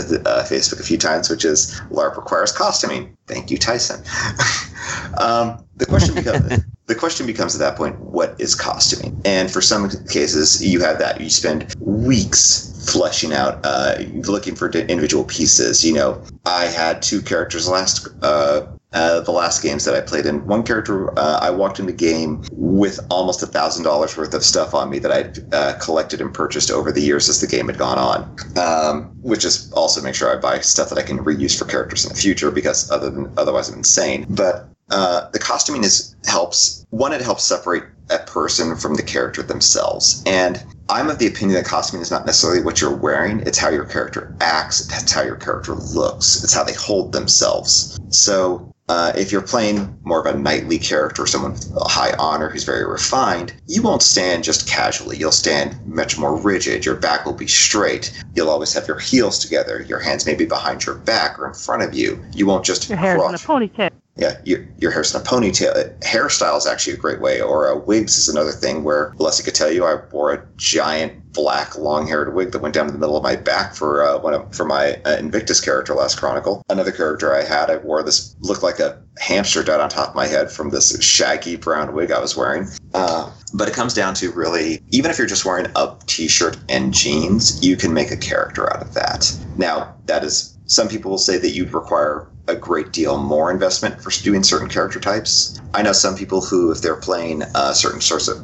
Facebook 0.48 0.80
a 0.80 0.82
few 0.82 0.96
times, 0.96 1.28
which 1.28 1.44
is 1.44 1.80
LARP 1.90 2.16
requires 2.16 2.52
costuming. 2.52 3.16
Thank 3.26 3.50
you, 3.50 3.58
Tyson. 3.58 4.00
um, 5.18 5.64
the 5.76 5.86
question 5.86 6.14
becomes. 6.14 6.64
The 6.86 6.96
question 6.96 7.26
becomes 7.26 7.54
at 7.54 7.60
that 7.60 7.76
point, 7.76 7.98
what 8.00 8.38
is 8.40 8.56
costuming? 8.56 9.18
And 9.24 9.50
for 9.50 9.62
some 9.62 9.88
cases, 10.08 10.62
you 10.62 10.80
have 10.80 10.98
that. 10.98 11.20
You 11.20 11.30
spend 11.30 11.74
weeks 11.78 12.72
fleshing 12.92 13.32
out, 13.32 13.60
uh, 13.64 13.98
looking 14.26 14.56
for 14.56 14.68
individual 14.70 15.24
pieces. 15.24 15.84
You 15.84 15.94
know, 15.94 16.22
I 16.44 16.64
had 16.64 17.00
two 17.00 17.22
characters 17.22 17.68
last 17.68 18.08
uh, 18.22 18.66
uh, 18.92 19.20
the 19.20 19.32
last 19.32 19.62
games 19.62 19.84
that 19.84 19.94
I 19.94 20.00
played 20.00 20.26
in. 20.26 20.46
One 20.46 20.62
character, 20.62 21.16
uh, 21.18 21.38
I 21.40 21.50
walked 21.50 21.78
in 21.78 21.86
the 21.86 21.92
game 21.92 22.42
with 22.52 23.00
almost 23.10 23.42
a 23.42 23.46
thousand 23.46 23.84
dollars 23.84 24.16
worth 24.16 24.34
of 24.34 24.44
stuff 24.44 24.74
on 24.74 24.90
me 24.90 24.98
that 24.98 25.12
I'd 25.12 25.54
uh, 25.54 25.78
collected 25.78 26.20
and 26.20 26.32
purchased 26.32 26.70
over 26.70 26.92
the 26.92 27.00
years 27.00 27.28
as 27.28 27.40
the 27.40 27.46
game 27.46 27.68
had 27.68 27.78
gone 27.78 27.98
on. 27.98 28.36
Um, 28.58 29.10
which 29.22 29.44
is 29.44 29.72
also 29.72 30.02
make 30.02 30.14
sure 30.14 30.36
I 30.36 30.40
buy 30.40 30.60
stuff 30.60 30.88
that 30.90 30.98
I 30.98 31.02
can 31.02 31.18
reuse 31.18 31.58
for 31.58 31.64
characters 31.64 32.04
in 32.04 32.10
the 32.10 32.18
future 32.18 32.50
because 32.50 32.90
other 32.90 33.10
than 33.10 33.32
otherwise 33.36 33.68
I'm 33.68 33.78
insane. 33.78 34.26
But 34.28 34.68
uh, 34.90 35.30
the 35.30 35.38
costuming 35.38 35.84
is 35.84 36.14
helps 36.26 36.84
one 36.90 37.12
it 37.12 37.20
helps 37.20 37.44
separate 37.44 37.84
a 38.10 38.18
person 38.18 38.76
from 38.76 38.94
the 38.94 39.02
character 39.02 39.42
themselves 39.42 40.22
and 40.26 40.62
i'm 40.90 41.08
of 41.08 41.18
the 41.18 41.26
opinion 41.26 41.54
that 41.54 41.64
costuming 41.64 42.02
is 42.02 42.10
not 42.10 42.26
necessarily 42.26 42.62
what 42.62 42.80
you're 42.80 42.94
wearing 42.94 43.40
it's 43.40 43.58
how 43.58 43.70
your 43.70 43.86
character 43.86 44.36
acts 44.40 44.86
it's 45.00 45.12
how 45.12 45.22
your 45.22 45.36
character 45.36 45.74
looks 45.74 46.44
it's 46.44 46.52
how 46.52 46.62
they 46.62 46.74
hold 46.74 47.12
themselves 47.12 47.98
so 48.10 48.71
uh, 48.88 49.12
if 49.16 49.32
you're 49.32 49.42
playing 49.42 49.98
more 50.02 50.20
of 50.20 50.34
a 50.34 50.38
knightly 50.38 50.78
character, 50.78 51.26
someone 51.26 51.52
with 51.52 51.72
a 51.76 51.88
high 51.88 52.12
honor 52.18 52.48
who's 52.48 52.64
very 52.64 52.84
refined, 52.84 53.54
you 53.66 53.82
won't 53.82 54.02
stand 54.02 54.44
just 54.44 54.68
casually. 54.68 55.16
You'll 55.16 55.32
stand 55.32 55.76
much 55.86 56.18
more 56.18 56.36
rigid. 56.36 56.84
Your 56.84 56.96
back 56.96 57.24
will 57.24 57.32
be 57.32 57.46
straight. 57.46 58.12
You'll 58.34 58.50
always 58.50 58.74
have 58.74 58.88
your 58.88 58.98
heels 58.98 59.38
together. 59.38 59.82
Your 59.88 60.00
hands 60.00 60.26
may 60.26 60.34
be 60.34 60.44
behind 60.44 60.84
your 60.84 60.96
back 60.96 61.38
or 61.38 61.46
in 61.46 61.54
front 61.54 61.82
of 61.82 61.94
you. 61.94 62.22
You 62.34 62.46
won't 62.46 62.64
just 62.64 62.88
Your 62.88 62.98
hair's 62.98 63.22
in 63.22 63.34
a 63.34 63.38
ponytail. 63.38 63.90
Yeah, 64.16 64.38
your, 64.44 64.66
your 64.78 64.90
hair's 64.90 65.14
in 65.14 65.20
a 65.20 65.24
ponytail. 65.24 65.98
Hairstyle 66.00 66.58
is 66.58 66.66
actually 66.66 66.94
a 66.94 66.98
great 66.98 67.20
way, 67.20 67.40
or 67.40 67.72
uh, 67.72 67.78
wigs 67.78 68.18
is 68.18 68.28
another 68.28 68.52
thing 68.52 68.84
where, 68.84 69.14
Leslie 69.16 69.44
could 69.44 69.54
tell 69.54 69.70
you, 69.70 69.86
I 69.86 70.00
wore 70.10 70.32
a 70.32 70.46
giant 70.56 71.32
black 71.32 71.78
long-haired 71.78 72.34
wig 72.34 72.52
that 72.52 72.60
went 72.60 72.74
down 72.74 72.84
to 72.86 72.92
the 72.92 72.98
middle 72.98 73.16
of 73.16 73.22
my 73.22 73.36
back 73.36 73.74
for 73.74 74.04
uh, 74.04 74.18
one 74.18 74.34
of, 74.34 74.54
for 74.54 74.66
my 74.66 75.00
uh, 75.06 75.16
Invictus 75.18 75.62
character 75.62 75.94
last 75.94 76.18
Chronicle. 76.18 76.62
Another 76.68 76.92
character 76.92 77.34
I 77.34 77.42
had, 77.42 77.70
I 77.70 77.78
wore 77.78 78.02
this 78.02 78.36
looked 78.40 78.62
like 78.62 78.80
a 78.80 79.02
hamster 79.18 79.62
dead 79.62 79.80
on 79.80 79.88
top 79.88 80.10
of 80.10 80.14
my 80.14 80.26
head 80.26 80.50
from 80.50 80.68
this 80.68 81.02
shaggy 81.02 81.56
brown 81.56 81.94
wig 81.94 82.10
I 82.12 82.20
was 82.20 82.36
wearing. 82.36 82.68
Uh, 82.92 83.32
but 83.54 83.66
it 83.66 83.74
comes 83.74 83.94
down 83.94 84.12
to 84.14 84.30
really, 84.32 84.82
even 84.90 85.10
if 85.10 85.16
you're 85.16 85.26
just 85.26 85.46
wearing 85.46 85.66
a 85.74 85.96
t-shirt 86.06 86.58
and 86.68 86.92
jeans, 86.92 87.64
you 87.64 87.76
can 87.76 87.94
make 87.94 88.10
a 88.10 88.16
character 88.16 88.70
out 88.70 88.82
of 88.82 88.92
that. 88.92 89.34
Now, 89.56 89.94
that 90.04 90.24
is 90.24 90.51
some 90.72 90.88
people 90.88 91.10
will 91.10 91.18
say 91.18 91.36
that 91.36 91.50
you'd 91.50 91.74
require 91.74 92.26
a 92.48 92.56
great 92.56 92.92
deal 92.92 93.18
more 93.18 93.50
investment 93.50 94.02
for 94.02 94.10
doing 94.22 94.42
certain 94.42 94.70
character 94.70 94.98
types. 94.98 95.60
I 95.74 95.82
know 95.82 95.92
some 95.92 96.16
people 96.16 96.40
who, 96.40 96.72
if 96.72 96.80
they're 96.80 96.96
playing 96.96 97.42
uh, 97.54 97.74
certain 97.74 98.00
sorts 98.00 98.26
of, 98.26 98.42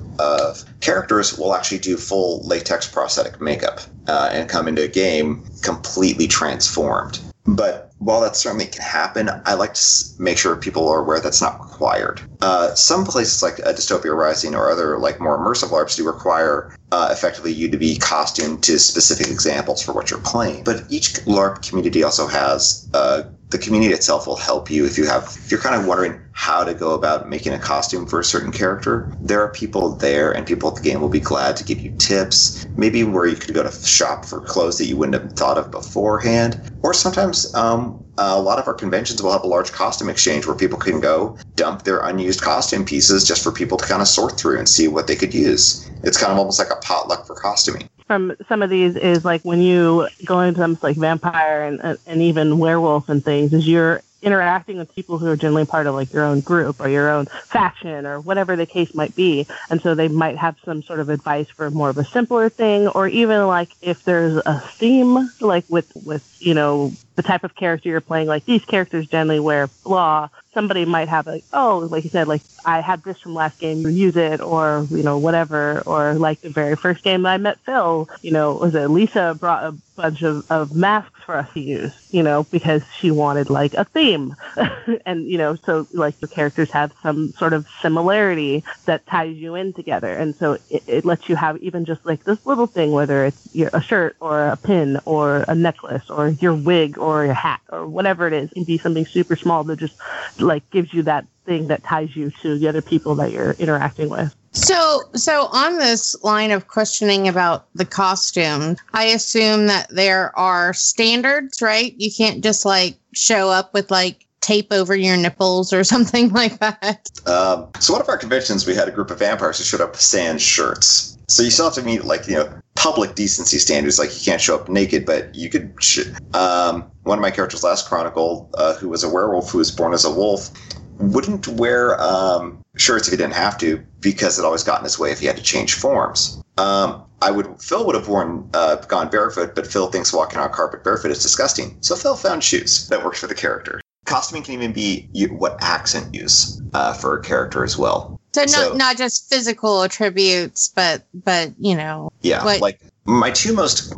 characters, 0.81 1.39
will 1.39 1.55
actually 1.55 1.79
do 1.79 1.97
full 1.97 2.47
latex 2.47 2.87
prosthetic 2.87 3.41
makeup 3.41 3.81
uh, 4.09 4.29
and 4.31 4.49
come 4.49 4.69
into 4.69 4.83
a 4.83 4.89
game 4.89 5.43
completely 5.63 6.29
transformed. 6.29 7.19
But 7.47 7.88
while 7.99 8.21
that 8.21 8.37
certainly 8.37 8.67
can 8.67 8.83
happen, 8.83 9.29
I 9.45 9.55
like 9.55 9.75
to 9.75 9.83
make 10.19 10.39
sure 10.39 10.55
people 10.57 10.89
are 10.89 11.01
aware 11.01 11.21
that's 11.21 11.41
not 11.41 11.61
required. 11.61 12.21
Uh, 12.41 12.75
some 12.75 13.05
places 13.05 13.43
like 13.43 13.59
uh, 13.61 13.73
Dystopia 13.73 14.17
Rising 14.17 14.55
or 14.55 14.71
other 14.71 14.99
like 14.99 15.21
more 15.21 15.37
immersive 15.39 15.71
LARPs 15.71 15.97
do 15.97 16.07
require 16.07 16.77
uh, 16.93 17.09
effectively 17.11 17.53
you 17.53 17.69
to 17.69 17.77
be 17.77 17.97
costumed 17.97 18.63
to 18.65 18.79
specific 18.79 19.29
examples 19.29 19.83
for 19.83 19.93
what 19.93 20.11
you're 20.11 20.21
playing. 20.21 20.65
But 20.65 20.85
each 20.89 21.15
LARP 21.27 21.69
community 21.69 22.03
also 22.03 22.27
has 22.29 22.89
uh, 22.95 23.25
the 23.51 23.59
community 23.59 23.93
itself 23.93 24.27
will 24.27 24.37
help 24.37 24.71
you 24.71 24.85
if 24.85 24.99
you 24.99 25.07
have 25.07 25.25
if 25.25 25.51
you're 25.51 25.61
kind 25.61 25.75
of 25.75 25.87
wondering 25.87 26.21
how 26.39 26.63
to 26.63 26.73
go 26.73 26.95
about 26.95 27.29
making 27.29 27.53
a 27.53 27.59
costume 27.59 28.07
for 28.07 28.21
a 28.21 28.25
certain 28.25 28.53
character. 28.53 29.11
There 29.21 29.43
are 29.43 29.49
people 29.51 29.97
there, 29.97 30.31
and 30.31 30.47
people 30.47 30.69
at 30.69 30.77
the 30.77 30.89
game 30.89 31.01
will 31.01 31.09
be 31.09 31.19
glad 31.19 31.57
to 31.57 31.65
give 31.65 31.81
you 31.81 31.91
tips. 31.99 32.65
Maybe 32.77 33.03
where 33.03 33.27
you 33.27 33.35
could 33.35 33.57
go 33.57 33.65
to 33.65 33.73
shop 33.85 34.25
for 34.25 34.41
clothes 34.41 34.79
that 34.79 34.87
you 34.87 34.97
wouldn't 34.97 35.21
have 35.21 35.33
thought 35.33 35.59
of 35.59 35.73
beforehand, 35.73 36.61
or 36.83 36.95
sometimes 36.95 37.53
um, 37.57 38.01
a 38.19 38.41
lot 38.41 38.61
of 38.61 38.69
our 38.69 38.75
conventions 38.75 39.21
will 39.21 39.33
have 39.33 39.43
a 39.43 39.49
large 39.49 39.73
costume 39.73 40.09
exchange 40.09 40.47
where 40.47 40.55
people 40.55 40.79
can 40.79 41.01
go 41.01 41.37
dump 41.57 41.83
their 41.83 41.99
unused 42.07 42.41
costume 42.41 42.85
pieces 42.85 43.27
just 43.27 43.43
for 43.43 43.51
people 43.51 43.77
to 43.77 43.85
kind 43.85 44.01
of 44.01 44.07
sort 44.07 44.39
through 44.39 44.61
and 44.61 44.69
see 44.69 44.87
what 44.87 45.09
they 45.09 45.17
could 45.17 45.35
use. 45.35 45.91
It's 46.05 46.19
kind 46.19 46.31
of 46.31 46.39
almost 46.39 46.61
like 46.61 46.71
a 46.71 46.77
potluck 46.77 47.27
for 47.27 47.35
costuming. 47.35 47.89
From 48.07 48.37
some 48.49 48.63
of 48.63 48.71
these 48.71 48.95
is 48.95 49.25
like 49.25 49.43
when 49.43 49.61
you 49.61 50.09
go 50.25 50.39
into 50.39 50.61
them 50.61 50.79
like 50.83 50.97
vampire 50.97 51.65
and 51.65 51.99
and 52.07 52.23
even 52.23 52.59
werewolf 52.59 53.09
and 53.09 53.25
things, 53.25 53.53
is 53.53 53.67
you're 53.67 54.03
interacting 54.23 54.79
with 54.79 54.95
people 54.95 55.19
who 55.19 55.27
are 55.27 55.37
generally 55.37 55.65
part 55.65 55.87
of 55.87 55.95
like 55.95 56.13
your 56.13 56.25
own 56.25 56.41
group 56.41 56.81
or 56.81 56.89
your 56.89 57.09
own 57.09 57.27
faction 57.53 58.07
or 58.07 58.21
whatever 58.21 58.57
the 58.57 58.67
case 58.67 58.91
might 58.95 59.15
be. 59.15 59.47
And 59.71 59.81
so 59.83 59.95
they 59.95 60.09
might 60.09 60.37
have 60.37 60.57
some 60.65 60.83
sort 60.83 61.01
of 61.01 61.09
advice 61.09 61.47
for 61.57 61.71
more 61.71 61.91
of 61.91 61.99
a 61.99 62.05
simpler 62.13 62.49
thing 62.49 62.89
or 62.89 63.09
even 63.09 63.47
like 63.47 63.71
if 63.81 63.99
there's 64.05 64.41
a 64.45 64.63
theme 64.79 65.33
like 65.41 65.65
with 65.69 65.87
with, 65.95 66.23
you 66.39 66.55
know, 66.55 66.97
the 67.19 67.23
type 67.25 67.43
of 67.43 67.57
character 67.57 67.89
you're 67.89 68.01
playing, 68.01 68.29
like 68.29 68.45
these 68.45 68.65
characters 68.65 69.09
generally 69.09 69.41
wear 69.41 69.67
blah. 69.83 70.29
Somebody 70.55 70.85
might 70.85 71.09
have 71.09 71.27
like, 71.27 71.45
oh, 71.53 71.89
like 71.91 72.05
you 72.05 72.11
said, 72.11 72.29
like 72.29 72.43
I 72.65 72.81
had 72.81 73.03
this 73.03 73.21
from 73.21 73.35
last 73.35 73.59
game, 73.59 73.79
you 73.81 73.89
use 73.89 74.17
it, 74.17 74.41
or 74.41 74.87
you 74.89 75.03
know, 75.03 75.19
whatever, 75.19 75.83
or 75.85 76.15
like 76.15 76.43
the 76.43 76.49
very 76.49 76.77
first 76.77 77.03
game 77.03 77.27
I 77.27 77.37
met 77.37 77.59
Phil, 77.67 78.09
you 78.23 78.31
know, 78.31 78.55
was 78.55 78.77
it 78.77 78.89
Lisa 78.89 79.37
brought 79.39 79.65
a 79.65 79.75
bunch 79.99 80.23
of, 80.23 80.49
of 80.51 80.75
masks 80.75 81.21
for 81.27 81.37
us 81.37 81.53
to 81.55 81.61
use, 81.61 81.93
you 82.11 82.23
know, 82.23 82.45
because 82.45 82.83
she 83.01 83.11
wanted 83.11 83.51
like 83.51 83.75
a 83.75 83.85
theme. 83.85 84.35
and, 85.07 85.27
you 85.27 85.37
know, 85.37 85.57
so 85.57 85.87
like 85.93 86.15
your 86.23 86.29
characters 86.29 86.71
have 86.71 86.93
some 87.03 87.35
sort 87.37 87.53
of 87.53 87.67
similarity 87.83 88.63
that 88.87 89.05
ties 89.07 89.37
you 89.37 89.57
in 89.57 89.73
together. 89.73 90.13
And 90.13 90.37
so 90.37 90.53
it, 90.71 90.85
it 90.87 91.05
lets 91.05 91.29
you 91.29 91.35
have 91.35 91.59
even 91.59 91.85
just 91.85 92.07
like 92.07 92.23
this 92.23 92.39
little 92.47 92.69
thing, 92.69 92.93
whether 92.93 93.25
it's 93.25 93.37
your, 93.53 93.71
a 93.73 93.83
shirt 93.83 94.17
or 94.21 94.47
a 94.47 94.57
pin 94.57 95.01
or 95.05 95.45
a 95.49 95.55
necklace 95.55 96.09
or 96.09 96.29
your 96.29 96.55
wig 96.55 96.97
or 96.97 97.08
your 97.17 97.35
hat 97.35 97.61
or 97.71 97.87
whatever 97.87 98.27
it 98.27 98.33
is, 98.33 98.51
it 98.51 98.55
can 98.55 98.65
be 98.65 98.79
something 98.79 99.07
super 99.07 99.37
small 99.37 99.65
that 99.65 99.79
just 99.79 99.95
like 100.39 100.69
gives 100.71 100.93
you 100.93 101.03
that 101.03 101.27
thing 101.45 101.69
that 101.69 101.83
ties 101.83 102.15
you 102.15 102.31
to 102.43 102.59
the 102.59 102.69
other 102.69 102.83
people 102.83 103.15
that 103.17 103.33
you're 103.33 103.53
interacting 103.53 104.09
with. 104.09 104.35
So, 104.53 105.03
so 105.15 105.47
on 105.47 105.79
this 105.79 106.17
line 106.23 106.51
of 106.51 106.69
questioning 106.69 107.29
about 107.29 107.67
the 107.75 107.85
costume, 107.85 108.77
I 108.93 109.05
assume 109.05 109.67
that 109.67 109.89
there 109.91 110.37
are 110.39 110.73
standards, 110.73 111.63
right? 111.63 111.95
You 111.97 112.11
can't 112.15 112.43
just 112.43 112.65
like 112.65 112.97
show 113.13 113.51
up 113.51 113.73
with 113.75 113.91
like 113.91 114.27
tape 114.41 114.73
over 114.73 114.97
your 114.97 115.17
nipples 115.17 115.73
or 115.73 115.85
something 115.95 116.31
like 116.31 116.59
that. 116.59 117.09
Um, 117.27 117.69
so 117.81 117.93
one 117.93 118.03
of 118.03 118.09
our 118.09 118.19
conventions, 118.19 118.67
we 118.67 118.75
had 118.75 118.89
a 118.89 118.93
group 118.93 119.11
of 119.11 119.19
vampires 119.19 119.59
who 119.59 119.65
showed 119.65 119.81
up 119.81 119.93
with 119.93 120.01
sans 120.01 120.43
shirts. 120.43 121.17
So 121.29 121.43
you 121.43 121.51
still 121.51 121.67
have 121.67 121.75
to 121.75 121.83
meet 121.83 122.05
like 122.05 122.27
you 122.27 122.37
know 122.37 122.53
public 122.79 123.17
decency 123.17 123.59
standards. 123.59 123.99
Like 123.99 124.15
you 124.15 124.25
can't 124.25 124.41
show 124.41 124.55
up 124.55 124.69
naked, 124.69 125.05
but 125.05 125.35
you 125.35 125.51
could. 125.51 125.75
Sh- 125.81 126.07
um, 126.33 126.91
one 127.03 127.19
of 127.19 127.23
my 127.23 127.31
characters 127.31 127.65
last 127.65 127.89
chronicle, 127.89 128.49
uh, 128.55 128.75
who 128.75 128.89
was 128.89 129.03
a 129.03 129.09
werewolf 129.09 129.51
who 129.51 129.59
was 129.59 129.71
born 129.71 129.93
as 129.93 130.05
a 130.05 130.11
wolf, 130.11 130.51
wouldn't 130.99 131.49
wear 131.49 132.01
um, 132.01 132.65
shirts 132.77 133.09
if 133.09 133.13
he 133.13 133.17
didn't 133.17 133.35
have 133.35 133.59
to 133.59 133.85
because 134.01 134.39
it 134.39 134.45
always 134.45 134.63
got 134.63 134.79
in 134.79 134.85
his 134.85 134.99
way 134.99 135.11
if 135.11 135.19
he 135.19 135.27
had 135.27 135.37
to 135.37 135.43
change 135.43 135.75
forms. 135.75 136.41
Um, 136.57 137.05
I 137.21 137.33
would 137.33 137.61
Phil 137.61 137.85
would 137.85 137.97
have 137.97 138.09
worn 138.09 138.49
uh, 138.55 138.77
gone 138.77 139.09
barefoot, 139.11 139.55
but 139.57 139.67
Phil 139.67 139.89
thinks 139.89 140.13
walking 140.13 140.39
on 140.39 140.51
carpet 140.53 140.85
barefoot 140.85 141.11
is 141.11 141.23
disgusting. 141.23 141.77
So 141.81 141.97
Phil 141.97 142.17
found 142.17 142.45
shoes 142.45 142.89
that 142.89 143.05
worked 143.05 143.19
for 143.19 143.27
the 143.27 143.35
character. 143.35 143.81
Costuming 144.07 144.43
can 144.43 144.55
even 144.55 144.73
be 144.73 145.09
what 145.31 145.59
accent 145.61 146.15
use 146.15 146.63
uh, 146.75 146.95
for 146.95 147.19
a 147.19 147.23
character 147.23 147.65
as 147.65 147.77
well. 147.77 148.18
So, 148.47 148.61
not 148.61 148.69
So- 148.71 148.75
not 148.77 148.97
just 148.97 149.29
physical 149.29 149.83
attributes, 149.83 150.69
but 150.75 151.03
but 151.15 151.53
you 151.59 151.75
know, 151.77 152.11
Yeah, 152.23 152.45
What- 152.45 152.61
like 152.61 152.81
my 153.05 153.31
two 153.31 153.53
most 153.55 153.95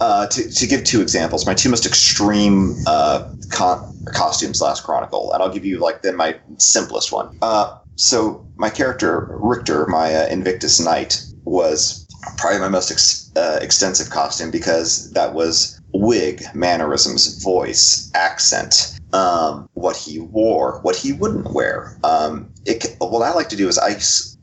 uh, 0.00 0.26
to, 0.26 0.50
to 0.50 0.66
give 0.66 0.82
two 0.82 1.00
examples, 1.00 1.46
my 1.46 1.54
two 1.54 1.68
most 1.68 1.86
extreme 1.86 2.74
uh, 2.86 3.28
con- 3.50 3.94
costumes 4.06 4.60
last 4.60 4.82
Chronicle, 4.82 5.32
and 5.32 5.42
I'll 5.42 5.48
give 5.52 5.64
you 5.64 5.78
like 5.78 6.02
then 6.02 6.16
my 6.16 6.36
simplest 6.58 7.12
one. 7.12 7.38
Uh, 7.40 7.76
so 7.96 8.44
my 8.56 8.68
character 8.70 9.28
Richter, 9.40 9.86
my 9.86 10.12
uh, 10.14 10.26
Invictus 10.26 10.80
Knight, 10.80 11.22
was 11.44 12.04
probably 12.36 12.58
my 12.60 12.68
most 12.68 12.90
ex- 12.90 13.30
uh, 13.36 13.58
extensive 13.62 14.10
costume 14.10 14.50
because 14.50 15.10
that 15.12 15.34
was 15.34 15.80
wig, 15.92 16.42
mannerisms, 16.54 17.42
voice, 17.42 18.10
accent, 18.14 18.98
um, 19.12 19.68
what 19.74 19.96
he 19.96 20.18
wore, 20.18 20.80
what 20.82 20.96
he 20.96 21.12
wouldn't 21.12 21.52
wear. 21.52 21.96
Um, 22.02 22.51
it, 22.64 22.96
what 22.98 23.22
I 23.22 23.32
like 23.32 23.48
to 23.50 23.56
do 23.56 23.68
is 23.68 23.78
I, 23.78 23.98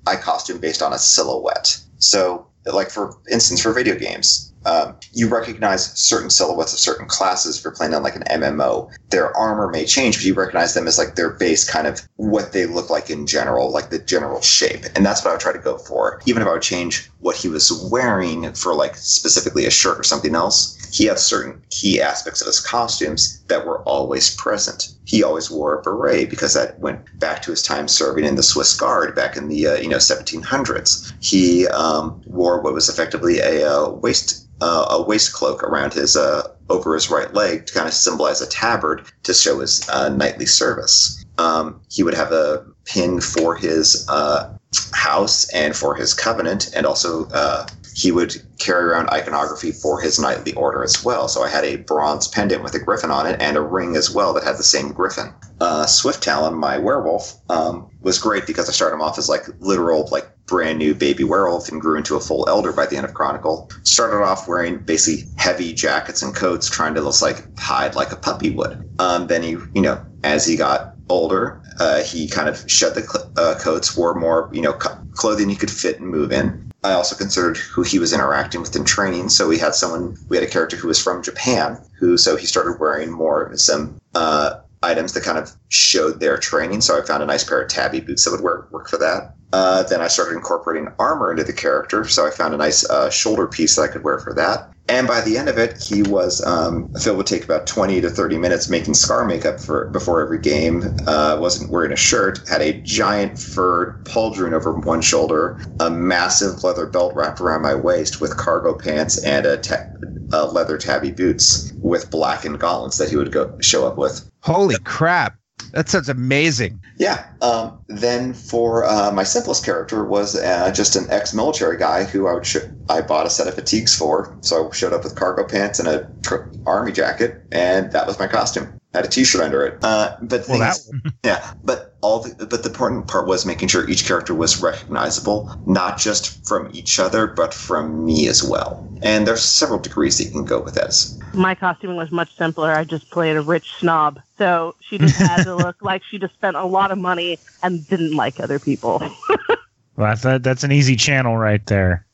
I 0.10 0.16
costume 0.16 0.60
based 0.60 0.82
on 0.82 0.94
a 0.94 1.00
silhouette. 1.00 1.80
So, 2.00 2.48
like 2.66 2.90
for 2.90 3.18
instance, 3.30 3.62
for 3.62 3.74
video 3.74 3.96
games, 3.96 4.50
um, 4.66 4.96
you 5.14 5.30
recognize 5.30 5.98
certain 5.98 6.30
silhouettes 6.30 6.74
of 6.74 6.80
certain 6.80 7.08
classes 7.08 7.58
if 7.58 7.64
you're 7.64 7.74
playing 7.74 7.94
on 7.94 8.04
like 8.04 8.16
an 8.16 8.24
MMO. 8.30 8.92
Their 9.10 9.36
armor 9.36 9.70
may 9.70 9.86
change, 9.86 10.18
but 10.18 10.26
you 10.26 10.34
recognize 10.34 10.74
them 10.74 10.88
as 10.88 10.98
like 10.98 11.16
their 11.16 11.32
base 11.32 11.70
kind 11.70 11.88
of 11.88 12.02
what 12.18 12.52
they 12.52 12.66
look 12.66 12.90
like 12.90 13.10
in 13.10 13.26
general, 13.26 13.72
like 13.72 13.90
the 13.90 14.00
general 14.00 14.42
shape. 14.42 14.86
And 14.96 15.06
that's 15.06 15.24
what 15.24 15.32
I 15.32 15.34
would 15.34 15.42
try 15.42 15.54
to 15.54 15.60
go 15.60 15.78
for. 15.78 16.22
Even 16.26 16.42
if 16.42 16.48
I 16.48 16.52
would 16.52 16.62
change 16.62 17.10
what 17.20 17.38
he 17.38 17.48
was 17.48 17.72
wearing 17.90 18.54
for 18.54 18.74
like 18.74 18.96
specifically 18.96 19.66
a 19.66 19.72
shirt 19.72 19.98
or 19.98 20.04
something 20.04 20.36
else, 20.36 20.78
he 20.92 21.06
had 21.06 21.20
certain 21.20 21.62
key 21.70 22.02
aspects 22.02 22.42
of 22.42 22.48
his 22.48 22.60
costumes 22.60 23.42
that 23.48 23.66
were 23.66 23.82
always 23.84 24.36
present. 24.36 24.90
He 25.06 25.24
always 25.24 25.50
wore 25.50 25.78
a 25.78 25.82
beret 25.82 26.30
because 26.30 26.54
that 26.54 26.80
went 26.80 27.20
back 27.20 27.42
to 27.44 27.52
his 27.52 27.64
time 27.64 27.88
serving 27.88 28.26
in 28.26 28.36
the 28.36 28.44
Swiss 28.44 28.76
Guard 28.76 29.16
back 29.16 29.38
in 29.38 29.48
the 29.48 29.68
uh, 29.68 29.76
you 29.76 29.90
know 29.90 29.98
1700s. 29.98 31.14
He 31.22 31.68
um, 31.68 32.22
wore 32.26 32.62
what 32.62 32.74
was 32.74 32.90
effectively 32.90 33.40
a 33.40 33.70
uh, 33.70 33.90
waist 33.90 34.48
uh, 34.62 34.88
a 34.90 35.02
waist 35.02 35.34
cloak 35.34 35.64
around 35.64 35.94
his 35.94 36.16
uh, 36.16 36.48
over 36.70 36.94
his 36.94 37.10
right 37.10 37.34
leg 37.34 37.66
to 37.66 37.74
kind 37.74 37.88
of 37.88 37.94
symbolize 37.94 38.42
a 38.42 38.48
tabard 38.48 39.10
to 39.24 39.34
show 39.34 39.60
his 39.60 39.88
uh, 39.90 40.10
knightly 40.10 40.46
service. 40.46 41.24
Um, 41.38 41.82
he 41.90 42.04
would 42.04 42.14
have 42.14 42.32
a 42.32 42.66
pin 42.84 43.22
for 43.22 43.56
his 43.56 44.06
uh, 44.10 44.54
house 44.94 45.50
and 45.54 45.76
for 45.76 45.96
his 45.96 46.14
covenant, 46.14 46.70
and 46.76 46.86
also 46.86 47.28
uh, 47.30 47.66
he 47.96 48.12
would 48.12 48.42
carry 48.60 48.86
around 48.86 49.10
iconography 49.10 49.72
for 49.72 50.00
his 50.00 50.20
knightly 50.20 50.54
order 50.54 50.84
as 50.84 51.04
well. 51.04 51.28
So 51.28 51.44
I 51.44 51.50
had 51.50 51.66
a 51.66 51.78
bronze 51.78 52.28
pendant 52.28 52.64
with 52.64 52.74
a 52.76 52.80
griffin 52.80 53.12
on 53.12 53.26
it 53.26 53.42
and 53.42 53.58
a 53.58 53.62
ring 53.62 53.96
as 53.96 54.12
well 54.12 54.34
that 54.34 54.44
had 54.44 54.58
the 54.58 54.64
same 54.64 54.92
griffin. 54.92 55.34
Uh, 55.60 55.86
Swift 55.86 56.24
Talon, 56.24 56.54
my 56.54 56.78
werewolf, 56.78 57.36
um, 57.50 57.90
was 58.02 58.20
great 58.20 58.46
because 58.48 58.70
I 58.70 58.72
started 58.72 58.96
him 58.96 59.02
off 59.02 59.18
as 59.18 59.28
like 59.28 59.44
literal, 59.60 60.08
like 60.12 60.30
brand 60.46 60.80
new 60.80 60.96
baby 60.96 61.24
werewolf 61.24 61.70
and 61.70 61.82
grew 61.82 61.98
into 61.98 62.16
a 62.16 62.20
full 62.20 62.48
elder 62.48 62.72
by 62.72 62.86
the 62.86 62.96
end 62.96 63.06
of 63.06 63.14
Chronicle. 63.14 63.70
Started 63.84 64.24
off 64.24 64.48
wearing 64.48 64.80
basically 64.80 65.30
heavy 65.38 65.74
jackets 65.74 66.22
and 66.22 66.36
coats, 66.36 66.70
trying 66.70 66.94
to 66.94 67.02
look 67.02 67.22
like 67.22 67.58
hide 67.58 67.96
like 67.96 68.12
a 68.12 68.16
puppy 68.16 68.52
would. 68.52 68.90
Um, 69.00 69.28
then 69.28 69.44
he, 69.44 69.58
you 69.74 69.82
know, 69.82 70.04
as 70.24 70.46
he 70.46 70.56
got 70.56 70.96
older. 71.10 71.62
Uh, 71.80 72.04
he 72.04 72.28
kind 72.28 72.50
of 72.50 72.70
shed 72.70 72.96
the 72.96 73.02
cl- 73.02 73.32
uh, 73.38 73.56
coats, 73.60 73.96
wore 73.96 74.14
more, 74.14 74.50
you 74.52 74.62
know, 74.62 74.74
clothing 74.74 75.50
he 75.50 75.56
could 75.56 75.72
fit 75.72 76.00
and 76.00 76.10
move 76.10 76.32
in. 76.32 76.72
I 76.84 76.94
also 76.94 77.16
considered 77.16 77.58
who 77.58 77.84
he 77.84 78.00
was 78.00 78.14
interacting 78.14 78.62
with 78.62 78.76
in 78.76 78.86
training. 78.86 79.30
So 79.30 79.48
we 79.48 79.58
had 79.58 79.76
someone, 79.76 80.16
we 80.30 80.38
had 80.38 80.48
a 80.48 80.50
character 80.50 80.78
who 80.78 80.88
was 80.88 81.02
from 81.02 81.22
Japan, 81.22 81.78
who 82.00 82.18
so 82.18 82.36
he 82.36 82.46
started 82.46 82.80
wearing 82.80 83.12
more 83.12 83.52
some 83.56 84.00
uh, 84.16 84.60
items 84.82 85.14
that 85.14 85.24
kind 85.24 85.38
of 85.38 85.52
showed 85.68 86.20
their 86.20 86.38
training. 86.38 86.82
So 86.82 86.98
I 86.98 87.06
found 87.06 87.22
a 87.22 87.26
nice 87.26 87.44
pair 87.44 87.62
of 87.62 87.70
tabi 87.70 88.00
boots 88.00 88.24
that 88.26 88.32
would 88.32 88.42
work 88.42 88.72
work 88.72 88.90
for 88.90 88.98
that. 88.98 89.36
Uh, 89.52 89.84
then 89.84 90.00
I 90.00 90.08
started 90.08 90.36
incorporating 90.36 90.90
armor 91.00 91.32
into 91.32 91.44
the 91.44 91.54
character, 91.54 92.08
so 92.08 92.26
I 92.26 92.30
found 92.30 92.54
a 92.54 92.58
nice 92.58 92.88
uh, 92.90 93.10
shoulder 93.10 93.48
piece 93.48 93.76
that 93.76 93.82
I 93.82 93.88
could 93.88 94.04
wear 94.04 94.20
for 94.20 94.34
that. 94.36 94.70
And 94.90 95.08
by 95.08 95.22
the 95.22 95.38
end 95.38 95.50
of 95.50 95.58
it, 95.58 95.82
he 95.82 96.02
was 96.02 96.44
um, 96.46 96.90
Phil 97.00 97.16
would 97.16 97.28
take 97.28 97.44
about 97.44 97.68
twenty 97.68 98.02
to 98.02 98.10
thirty 98.10 98.38
minutes 98.38 98.70
making 98.70 98.96
scar 98.96 99.24
makeup 99.24 99.60
for 99.60 99.90
before 99.92 100.22
every 100.22 100.40
game. 100.40 100.84
Uh, 101.06 101.38
wasn't 101.40 101.70
wearing 101.70 101.92
a 101.92 101.96
shirt, 101.96 102.42
had 102.50 102.62
a 102.62 102.82
giant 102.82 103.38
fur 103.38 103.96
pauldron 104.04 104.54
over 104.54 104.74
one 104.74 105.02
shoulder, 105.02 105.58
a 105.80 105.90
massive 105.90 106.64
leather 106.64 106.88
belt 106.88 107.16
wrapped 107.16 107.40
around 107.40 107.62
my 107.62 107.76
waist 107.76 108.20
with 108.20 108.36
cargo 108.38 108.74
pants 108.74 109.18
and 109.20 109.46
a 109.46 109.58
ta- 109.58 109.86
uh, 110.34 110.48
leather 110.52 110.78
tabi 110.78 111.12
boots 111.12 111.72
with 111.82 112.10
blackened 112.12 112.60
gauntlets 112.60 112.98
that 112.98 113.10
he 113.10 113.16
would 113.16 113.32
go 113.32 113.52
show 113.62 113.88
up 113.88 113.98
with. 113.98 114.30
Holy 114.42 114.78
crap. 114.84 115.39
That 115.74 115.90
sounds 115.90 116.10
amazing. 116.10 116.80
Yeah. 116.98 117.26
Um, 117.42 117.78
then 117.88 118.34
for 118.34 118.86
uh, 118.86 119.12
my 119.12 119.24
simplest 119.24 119.64
character 119.64 120.04
was 120.04 120.36
uh, 120.36 120.72
just 120.74 120.96
an 120.96 121.06
ex-military 121.10 121.78
guy 121.78 122.04
who 122.04 122.28
I 122.28 122.34
would 122.34 122.46
sh- 122.46 122.58
I 122.90 123.02
bought 123.02 123.28
a 123.28 123.30
set 123.30 123.48
of 123.48 123.56
fatigues 123.56 123.96
for. 123.96 124.36
So 124.42 124.68
I 124.70 124.76
showed 124.76 124.94
up 124.94 125.04
with 125.04 125.16
cargo 125.16 125.44
pants 125.46 125.80
and 125.80 125.88
a 125.88 126.10
tr- 126.24 126.48
army 126.66 126.92
jacket, 126.92 127.46
and 127.52 127.92
that 127.92 128.08
was 128.08 128.20
my 128.20 128.28
costume. 128.28 128.74
I 128.94 128.98
had 128.98 129.06
a 129.06 129.10
T-shirt 129.10 129.42
under 129.42 129.66
it. 129.68 129.78
Uh, 129.84 130.16
but 130.22 130.30
Well, 130.30 130.42
thing 130.48 130.60
that 130.60 130.78
is- 130.78 130.92
yeah, 131.24 131.54
but 131.64 131.96
all 132.02 132.24
the, 132.24 132.46
but 132.48 132.64
the 132.64 132.70
important 132.70 133.08
part 133.08 133.28
was 133.28 133.46
making 133.46 133.68
sure 133.68 133.88
each 133.88 134.06
character 134.06 134.34
was 134.34 134.62
recognizable, 134.64 135.56
not 135.68 136.00
just 136.00 136.46
from 136.48 136.70
each 136.74 137.00
other, 137.00 137.28
but 137.28 137.54
from 137.54 138.04
me 138.04 138.28
as 138.28 138.44
well. 138.44 138.84
And 139.04 139.28
there's 139.28 139.44
several 139.44 139.78
degrees 139.80 140.18
that 140.18 140.24
you 140.26 140.32
can 140.32 140.44
go 140.46 140.60
with 140.60 140.74
this. 140.74 141.20
My 141.34 141.54
costuming 141.54 141.98
was 141.98 142.12
much 142.12 142.36
simpler. 142.36 142.72
I 142.72 142.84
just 142.84 143.12
played 143.12 143.36
a 143.36 143.42
rich 143.42 143.72
snob. 143.80 144.20
So 144.40 144.76
she 144.80 144.98
just 144.98 145.16
had 145.18 145.44
to 145.44 145.56
look 145.56 145.76
like 145.82 146.02
she 146.10 146.18
just 146.18 146.34
spent 146.34 146.56
a 146.56 146.66
lot 146.66 146.90
of 146.92 146.98
money 146.98 147.38
and 147.62 147.88
didn't 147.88 148.16
like 148.16 148.40
other 148.40 148.58
people. 148.58 149.00
Well, 149.00 150.08
that's 150.08 150.22
that, 150.24 150.44
that's 150.44 150.64
an 150.64 150.72
easy 150.72 150.96
channel 150.96 151.38
right 151.38 151.64
there. 151.68 152.06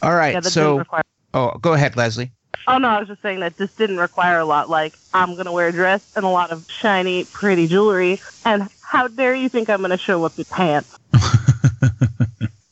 All 0.00 0.14
right. 0.14 0.32
yeah, 0.34 0.40
so, 0.40 0.78
require. 0.78 1.02
oh, 1.34 1.58
go 1.60 1.72
ahead, 1.72 1.96
Leslie. 1.96 2.30
Oh 2.66 2.78
no, 2.78 2.88
I 2.88 2.98
was 3.00 3.08
just 3.08 3.22
saying 3.22 3.40
that 3.40 3.56
this 3.56 3.72
didn't 3.74 3.98
require 3.98 4.38
a 4.38 4.44
lot. 4.44 4.70
Like 4.70 4.94
I'm 5.12 5.36
gonna 5.36 5.52
wear 5.52 5.68
a 5.68 5.72
dress 5.72 6.12
and 6.16 6.24
a 6.24 6.28
lot 6.28 6.50
of 6.50 6.70
shiny, 6.70 7.24
pretty 7.24 7.66
jewelry. 7.66 8.20
And 8.44 8.68
how 8.82 9.08
dare 9.08 9.34
you 9.34 9.48
think 9.48 9.68
I'm 9.68 9.80
gonna 9.80 9.96
show 9.96 10.24
up 10.24 10.36
with 10.36 10.48
pants? 10.50 10.96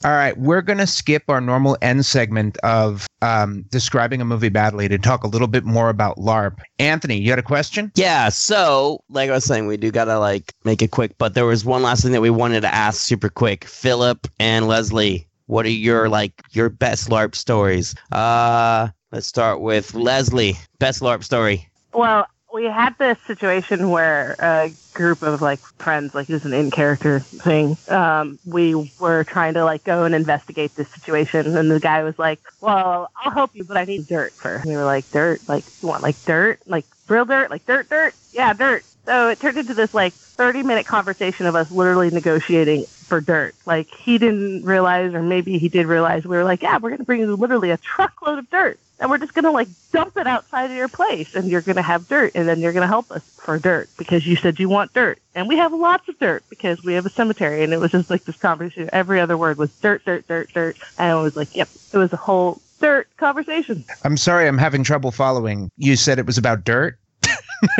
All 0.02 0.12
right, 0.12 0.36
we're 0.38 0.62
going 0.62 0.78
to 0.78 0.86
skip 0.86 1.24
our 1.28 1.42
normal 1.42 1.76
end 1.82 2.06
segment 2.06 2.56
of 2.62 3.06
um, 3.20 3.66
describing 3.68 4.22
a 4.22 4.24
movie 4.24 4.48
badly 4.48 4.88
to 4.88 4.96
talk 4.96 5.24
a 5.24 5.26
little 5.26 5.46
bit 5.46 5.64
more 5.64 5.90
about 5.90 6.16
LARP. 6.16 6.58
Anthony, 6.78 7.18
you 7.18 7.28
had 7.28 7.38
a 7.38 7.42
question? 7.42 7.92
Yeah, 7.96 8.30
so 8.30 9.04
like 9.10 9.28
I 9.28 9.34
was 9.34 9.44
saying, 9.44 9.66
we 9.66 9.76
do 9.76 9.90
gotta 9.90 10.18
like 10.18 10.54
make 10.64 10.80
it 10.80 10.90
quick, 10.90 11.18
but 11.18 11.34
there 11.34 11.44
was 11.44 11.66
one 11.66 11.82
last 11.82 12.02
thing 12.02 12.12
that 12.12 12.22
we 12.22 12.30
wanted 12.30 12.62
to 12.62 12.74
ask 12.74 13.02
super 13.02 13.28
quick. 13.28 13.66
Philip 13.66 14.26
and 14.38 14.66
Leslie, 14.66 15.28
what 15.48 15.66
are 15.66 15.70
your 15.70 16.08
like 16.08 16.32
your 16.52 16.70
best 16.70 17.10
LARP 17.10 17.34
stories? 17.34 17.94
Uh 18.10 18.88
let's 19.12 19.26
start 19.26 19.60
with 19.60 19.94
Leslie. 19.94 20.56
Best 20.78 21.00
LARP 21.00 21.24
story. 21.24 21.68
Well, 21.92 22.26
we 22.52 22.64
had 22.64 22.96
this 22.98 23.18
situation 23.26 23.90
where 23.90 24.34
a 24.38 24.72
group 24.92 25.22
of 25.22 25.40
like 25.40 25.60
friends, 25.78 26.14
like 26.14 26.28
it 26.28 26.32
was 26.32 26.44
an 26.44 26.52
in 26.52 26.70
character 26.70 27.20
thing. 27.20 27.76
Um, 27.88 28.38
we 28.44 28.92
were 28.98 29.24
trying 29.24 29.54
to 29.54 29.64
like 29.64 29.84
go 29.84 30.04
and 30.04 30.14
investigate 30.14 30.74
this 30.74 30.88
situation, 30.88 31.56
and 31.56 31.70
the 31.70 31.80
guy 31.80 32.02
was 32.02 32.18
like, 32.18 32.40
"Well, 32.60 33.10
I'll 33.16 33.30
help 33.30 33.54
you, 33.54 33.64
but 33.64 33.76
I 33.76 33.84
need 33.84 34.06
dirt 34.08 34.32
first. 34.32 34.64
And 34.64 34.72
we 34.72 34.76
were 34.76 34.84
like, 34.84 35.10
"Dirt? 35.12 35.40
Like 35.48 35.64
you 35.80 35.88
want 35.88 36.02
like 36.02 36.22
dirt? 36.24 36.60
Like 36.66 36.86
real 37.08 37.24
dirt? 37.24 37.50
Like 37.50 37.66
dirt? 37.66 37.88
Dirt? 37.88 38.14
Yeah, 38.32 38.52
dirt." 38.52 38.84
So 39.06 39.28
it 39.28 39.40
turned 39.40 39.58
into 39.58 39.74
this 39.74 39.94
like 39.94 40.12
30 40.12 40.62
minute 40.62 40.86
conversation 40.86 41.46
of 41.46 41.54
us 41.54 41.70
literally 41.70 42.10
negotiating 42.10 42.84
for 42.84 43.20
dirt. 43.20 43.54
Like 43.64 43.88
he 43.88 44.18
didn't 44.18 44.64
realize, 44.64 45.14
or 45.14 45.22
maybe 45.22 45.58
he 45.58 45.68
did 45.68 45.86
realize, 45.86 46.24
we 46.24 46.36
were 46.36 46.44
like, 46.44 46.62
"Yeah, 46.62 46.78
we're 46.78 46.90
gonna 46.90 47.04
bring 47.04 47.20
you 47.20 47.34
literally 47.36 47.70
a 47.70 47.76
truckload 47.76 48.40
of 48.40 48.50
dirt." 48.50 48.78
And 49.00 49.10
we're 49.10 49.18
just 49.18 49.34
gonna 49.34 49.50
like 49.50 49.68
dump 49.92 50.16
it 50.16 50.26
outside 50.26 50.70
of 50.70 50.76
your 50.76 50.88
place 50.88 51.34
and 51.34 51.50
you're 51.50 51.60
gonna 51.62 51.82
have 51.82 52.06
dirt 52.08 52.32
and 52.34 52.46
then 52.46 52.60
you're 52.60 52.72
gonna 52.72 52.86
help 52.86 53.10
us 53.10 53.22
for 53.36 53.58
dirt 53.58 53.88
because 53.96 54.26
you 54.26 54.36
said 54.36 54.60
you 54.60 54.68
want 54.68 54.92
dirt 54.92 55.18
and 55.34 55.48
we 55.48 55.56
have 55.56 55.72
lots 55.72 56.08
of 56.08 56.18
dirt 56.18 56.44
because 56.48 56.82
we 56.84 56.92
have 56.94 57.06
a 57.06 57.10
cemetery 57.10 57.64
and 57.64 57.72
it 57.72 57.78
was 57.78 57.90
just 57.90 58.10
like 58.10 58.24
this 58.24 58.36
conversation 58.36 58.88
every 58.92 59.18
other 59.20 59.36
word 59.36 59.56
was 59.58 59.70
dirt 59.80 60.04
dirt 60.04 60.26
dirt 60.28 60.48
dirt 60.52 60.76
and 60.98 61.18
it 61.18 61.22
was 61.22 61.36
like 61.36 61.54
yep 61.56 61.68
it 61.92 61.98
was 61.98 62.12
a 62.12 62.16
whole 62.16 62.60
dirt 62.80 63.08
conversation 63.16 63.84
I'm 64.04 64.16
sorry, 64.16 64.48
I'm 64.48 64.58
having 64.58 64.82
trouble 64.82 65.10
following. 65.10 65.70
You 65.76 65.96
said 65.96 66.18
it 66.18 66.26
was 66.26 66.38
about 66.38 66.64
dirt? 66.64 66.98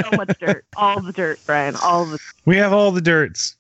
so 0.03 0.11
much 0.13 0.39
dirt 0.39 0.65
all 0.77 1.01
the 1.01 1.13
dirt 1.13 1.41
brian 1.47 1.75
all 1.83 2.05
the 2.05 2.19
We 2.45 2.59
have 2.59 2.73
all 2.75 2.91
the 2.91 3.01
dirts. 3.01 3.57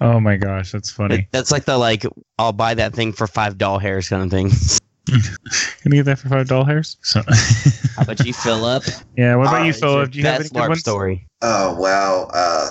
Oh 0.00 0.20
my 0.20 0.36
gosh, 0.36 0.70
that's 0.70 0.90
funny. 0.90 1.26
That's 1.32 1.50
like 1.50 1.64
the 1.64 1.78
like 1.78 2.04
I'll 2.38 2.52
buy 2.52 2.74
that 2.74 2.94
thing 2.94 3.12
for 3.12 3.26
five 3.26 3.58
doll 3.58 3.78
hairs 3.78 4.08
kind 4.08 4.22
of 4.22 4.30
thing. 4.30 4.50
Can 5.06 5.92
you 5.92 6.02
get 6.02 6.06
that 6.06 6.18
for 6.18 6.28
five 6.28 6.48
doll 6.48 6.64
hairs? 6.64 6.96
So, 7.02 7.22
How 7.96 8.02
about 8.02 8.24
you, 8.24 8.32
Philip? 8.32 8.84
yeah. 9.16 9.36
What 9.36 9.48
about 9.48 9.60
Uh, 9.60 9.64
you, 9.64 9.66
What's 9.68 9.80
Philip? 9.80 10.10
Do 10.12 10.18
you 10.18 10.24
have 10.24 10.34
any 10.36 10.42
best 10.44 10.52
good 10.54 10.60
LARP 10.62 10.68
ones? 10.68 10.80
story? 10.80 11.26
Oh 11.46 11.74
wow! 11.74 12.30
Uh, 12.32 12.70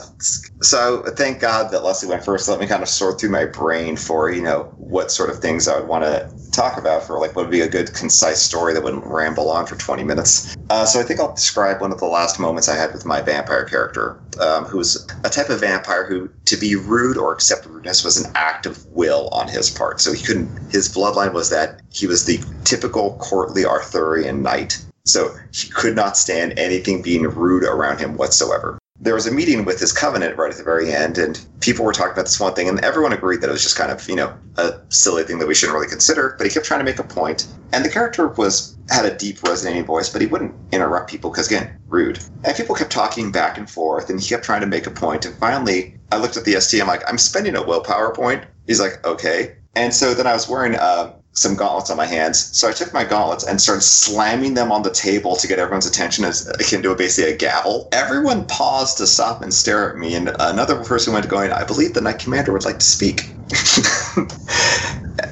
so 0.64 1.04
thank 1.16 1.40
God 1.40 1.70
that 1.70 1.84
Leslie 1.84 2.10
went 2.10 2.26
first. 2.26 2.50
Let 2.50 2.60
me 2.60 2.66
kind 2.66 2.82
of 2.82 2.90
sort 2.90 3.20
through 3.20 3.30
my 3.30 3.46
brain 3.46 3.96
for 3.96 4.32
you 4.32 4.42
know 4.42 4.74
what 4.78 5.12
sort 5.12 5.30
of 5.30 5.38
things 5.38 5.68
I 5.68 5.80
would 5.80 5.88
want 5.88 6.06
to 6.06 6.28
talk 6.52 6.80
about 6.80 7.04
for 7.04 7.20
like 7.20 7.36
what 7.36 7.46
would 7.46 7.52
be 7.52 7.62
a 7.62 7.70
good 7.70 7.94
concise 7.94 8.42
story 8.42 8.74
that 8.74 8.82
wouldn't 8.82 9.06
ramble 9.06 9.52
on 9.52 9.68
for 9.68 9.76
twenty 9.76 10.04
minutes. 10.04 10.56
Uh, 10.72 10.88
so 10.88 11.00
I 11.00 11.04
think 11.04 11.20
I'll 11.20 11.36
describe 11.36 11.82
one 11.82 11.92
of 11.92 12.00
the 12.00 12.08
last 12.08 12.40
moments 12.40 12.68
I 12.68 12.76
had 12.76 12.94
with 12.94 13.06
my 13.06 13.22
vampire 13.22 13.64
character, 13.64 14.20
um, 14.40 14.66
who 14.66 14.80
was 14.80 15.08
a 15.24 15.30
type 15.30 15.50
of 15.50 15.60
vampire 15.60 16.08
who, 16.08 16.28
to 16.46 16.58
be 16.58 16.76
rude 16.76 17.16
or 17.16 17.32
accept 17.32 17.68
rudeness, 17.68 18.04
was 18.04 18.18
an 18.18 18.32
act 18.34 18.66
of 18.66 18.84
will 18.88 19.30
on 19.34 19.48
his 19.48 19.70
part. 19.70 20.02
So 20.02 20.12
he 20.14 20.24
couldn't. 20.24 20.50
His 20.72 20.90
bloodline 20.90 21.34
was 21.34 21.52
that 21.52 21.80
he 21.92 22.08
was 22.08 22.26
the 22.26 22.44
typical 22.64 23.18
courtly 23.18 23.66
Arthurian 23.66 24.42
knight. 24.42 24.84
So 25.06 25.36
he 25.52 25.70
could 25.70 25.96
not 25.96 26.18
stand 26.18 26.58
anything 26.58 27.02
being 27.02 27.24
rude 27.24 27.64
around 27.64 28.00
him 28.00 28.16
whatsoever. 28.16 28.80
There 29.00 29.16
was 29.16 29.28
a 29.28 29.32
meeting 29.32 29.66
with 29.66 29.80
his 29.80 29.92
covenant 29.92 30.38
right 30.38 30.52
at 30.52 30.58
the 30.58 30.64
very 30.64 30.94
end, 30.94 31.18
and 31.18 31.44
people 31.60 31.84
were 31.84 31.92
talking 31.92 32.14
about 32.14 32.26
this 32.26 32.40
one 32.40 32.54
thing, 32.54 32.70
and 32.70 32.80
everyone 32.86 33.12
agreed 33.12 33.42
that 33.42 33.50
it 33.50 33.52
was 33.52 33.64
just 33.64 33.76
kind 33.76 33.92
of, 33.92 34.08
you 34.08 34.16
know, 34.16 34.34
a 34.56 34.80
silly 34.88 35.24
thing 35.24 35.40
that 35.40 35.48
we 35.48 35.56
shouldn't 35.56 35.76
really 35.76 35.90
consider. 35.90 36.36
But 36.38 36.48
he 36.48 36.54
kept 36.54 36.66
trying 36.66 36.80
to 36.80 36.86
make 36.86 37.00
a 37.00 37.04
point, 37.04 37.48
and 37.74 37.84
the 37.84 37.90
character 37.90 38.30
was 38.30 38.78
had 38.90 39.06
a 39.06 39.16
deep, 39.16 39.44
resonating 39.44 39.84
voice, 39.84 40.10
but 40.10 40.22
he 40.22 40.28
wouldn't 40.28 40.56
interrupt 40.72 41.10
people 41.10 41.32
because, 41.32 41.48
again, 41.48 41.78
rude. 41.88 42.20
And 42.46 42.56
people 42.56 42.76
kept 42.76 42.92
talking 42.92 43.32
back 43.32 43.58
and 43.58 43.70
forth, 43.70 44.10
and 44.10 44.22
he 44.22 44.30
kept 44.30 44.46
trying 44.46 44.62
to 44.62 44.68
make 44.68 44.88
a 44.88 44.92
point. 44.92 45.26
And 45.26 45.36
finally, 45.36 46.00
I 46.12 46.18
looked 46.18 46.38
at 46.38 46.46
the 46.46 46.60
ST. 46.62 46.82
I'm 46.82 46.88
like, 46.88 47.04
I'm 47.10 47.18
spending 47.18 47.56
a 47.56 47.64
willpower 47.64 48.14
point. 48.14 48.46
He's 48.68 48.80
like, 48.80 49.06
okay. 49.06 49.56
And 49.76 49.94
so 49.94 50.14
then 50.14 50.28
I 50.28 50.34
was 50.34 50.48
wearing 50.48 50.76
uh, 50.76 51.14
some 51.34 51.56
gauntlets 51.56 51.90
on 51.90 51.98
my 51.98 52.06
hands. 52.06 52.50
So 52.56 52.70
I 52.70 52.72
took 52.72 52.94
my 52.94 53.04
gauntlets 53.04 53.44
and 53.44 53.60
started 53.60 53.82
slamming 53.82 54.54
them 54.54 54.72
on 54.72 54.84
the 54.84 54.92
table 54.92 55.36
to 55.36 55.48
get 55.48 55.60
everyone's 55.60 55.88
attention 55.88 56.26
as 56.26 56.48
akin 56.48 56.84
to 56.84 56.92
a, 56.92 56.96
basically 56.96 57.32
a 57.32 57.38
gavel. 57.38 57.90
Everyone 57.92 58.46
paused 58.46 58.98
to 59.00 59.08
stop 59.08 59.42
and 59.42 59.54
stare 59.54 59.90
at 59.90 59.98
me, 59.98 60.16
and 60.16 60.32
another 60.40 60.84
person 60.84 61.14
went 61.14 61.28
going, 61.28 61.52
I 61.52 61.64
believe 61.64 61.94
the 61.94 62.02
Knight 62.02 62.20
Commander 62.20 62.54
would 62.54 62.66
like 62.66 62.80
to 62.80 62.86
speak. 62.86 63.36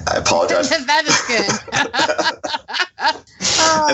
I 0.08 0.18
apologize. 0.18 0.70
that 0.86 1.06
is 1.06 1.22
good. 1.28 1.48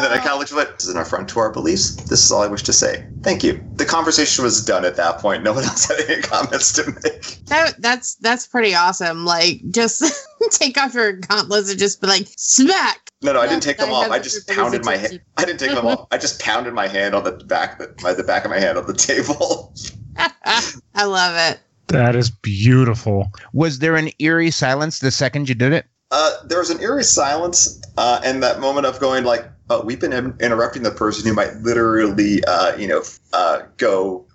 And 0.07 0.13
then 0.13 0.21
I 0.21 0.23
kind 0.23 0.33
of 0.33 0.39
looked 0.39 0.53
at 0.53 0.73
it. 0.73 0.79
This 0.79 0.87
is 0.87 0.95
an 0.95 1.01
affront 1.01 1.27
to 1.29 1.39
our 1.39 1.51
beliefs. 1.51 1.95
This 1.95 2.23
is 2.23 2.31
all 2.31 2.41
I 2.41 2.47
wish 2.47 2.63
to 2.63 2.71
say. 2.71 3.05
Thank 3.23 3.43
you. 3.43 3.61
The 3.73 3.83
conversation 3.83 4.45
was 4.45 4.63
done 4.63 4.85
at 4.85 4.95
that 4.95 5.19
point. 5.19 5.43
No 5.43 5.51
one 5.51 5.65
else 5.65 5.85
had 5.85 5.99
any 6.09 6.21
comments 6.21 6.71
to 6.73 6.85
make. 6.85 7.45
that, 7.47 7.75
that's 7.79 8.15
that's 8.15 8.47
pretty 8.47 8.73
awesome. 8.73 9.25
Like 9.25 9.61
just 9.71 10.01
take 10.51 10.77
off 10.77 10.93
your 10.93 11.13
gauntlets 11.13 11.69
and 11.69 11.77
just 11.77 11.99
be 11.99 12.07
like 12.07 12.25
smack. 12.37 13.11
No, 13.21 13.33
no, 13.33 13.41
I 13.41 13.47
didn't 13.47 13.63
take 13.63 13.79
them 13.79 13.89
I 13.89 13.93
off. 13.93 14.11
I 14.11 14.19
just 14.19 14.47
pounded 14.47 14.85
my 14.85 14.95
hand. 14.95 15.19
I 15.35 15.43
didn't 15.43 15.59
take 15.59 15.71
them 15.71 15.85
off. 15.85 16.07
I 16.11 16.17
just 16.17 16.39
pounded 16.39 16.73
my 16.73 16.87
hand 16.87 17.13
on 17.13 17.25
the 17.25 17.31
back, 17.31 17.81
my, 18.01 18.13
the 18.13 18.23
back 18.23 18.45
of 18.45 18.51
my 18.51 18.59
hand 18.59 18.77
on 18.77 18.87
the 18.87 18.93
table. 18.93 19.73
I 20.15 21.03
love 21.03 21.35
it. 21.51 21.59
That 21.87 22.15
is 22.15 22.29
beautiful. 22.29 23.27
Was 23.53 23.79
there 23.79 23.95
an 23.95 24.11
eerie 24.19 24.51
silence 24.51 24.99
the 24.99 25.11
second 25.11 25.49
you 25.49 25.55
did 25.55 25.73
it? 25.73 25.85
Uh, 26.11 26.31
there 26.45 26.59
was 26.59 26.69
an 26.69 26.81
eerie 26.81 27.03
silence, 27.03 27.81
uh, 27.97 28.21
and 28.23 28.41
that 28.43 28.59
moment 28.59 28.85
of 28.85 28.99
going 28.99 29.23
like, 29.25 29.45
"Oh, 29.70 29.82
we've 29.84 29.99
been 29.99 30.13
in- 30.13 30.36
interrupting 30.39 30.84
the 30.84 30.91
person 30.91 31.28
who 31.28 31.34
might 31.34 31.55
literally, 31.57 32.43
uh, 32.45 32.76
you 32.78 32.88
know, 32.88 33.03
uh, 33.34 33.63
go 33.78 34.26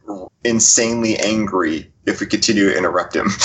insanely 0.45 1.19
angry 1.19 1.91
if 2.07 2.21
we 2.21 2.27
continue 2.27 2.71
to 2.71 2.77
interrupt 2.77 3.17
him." 3.17 3.29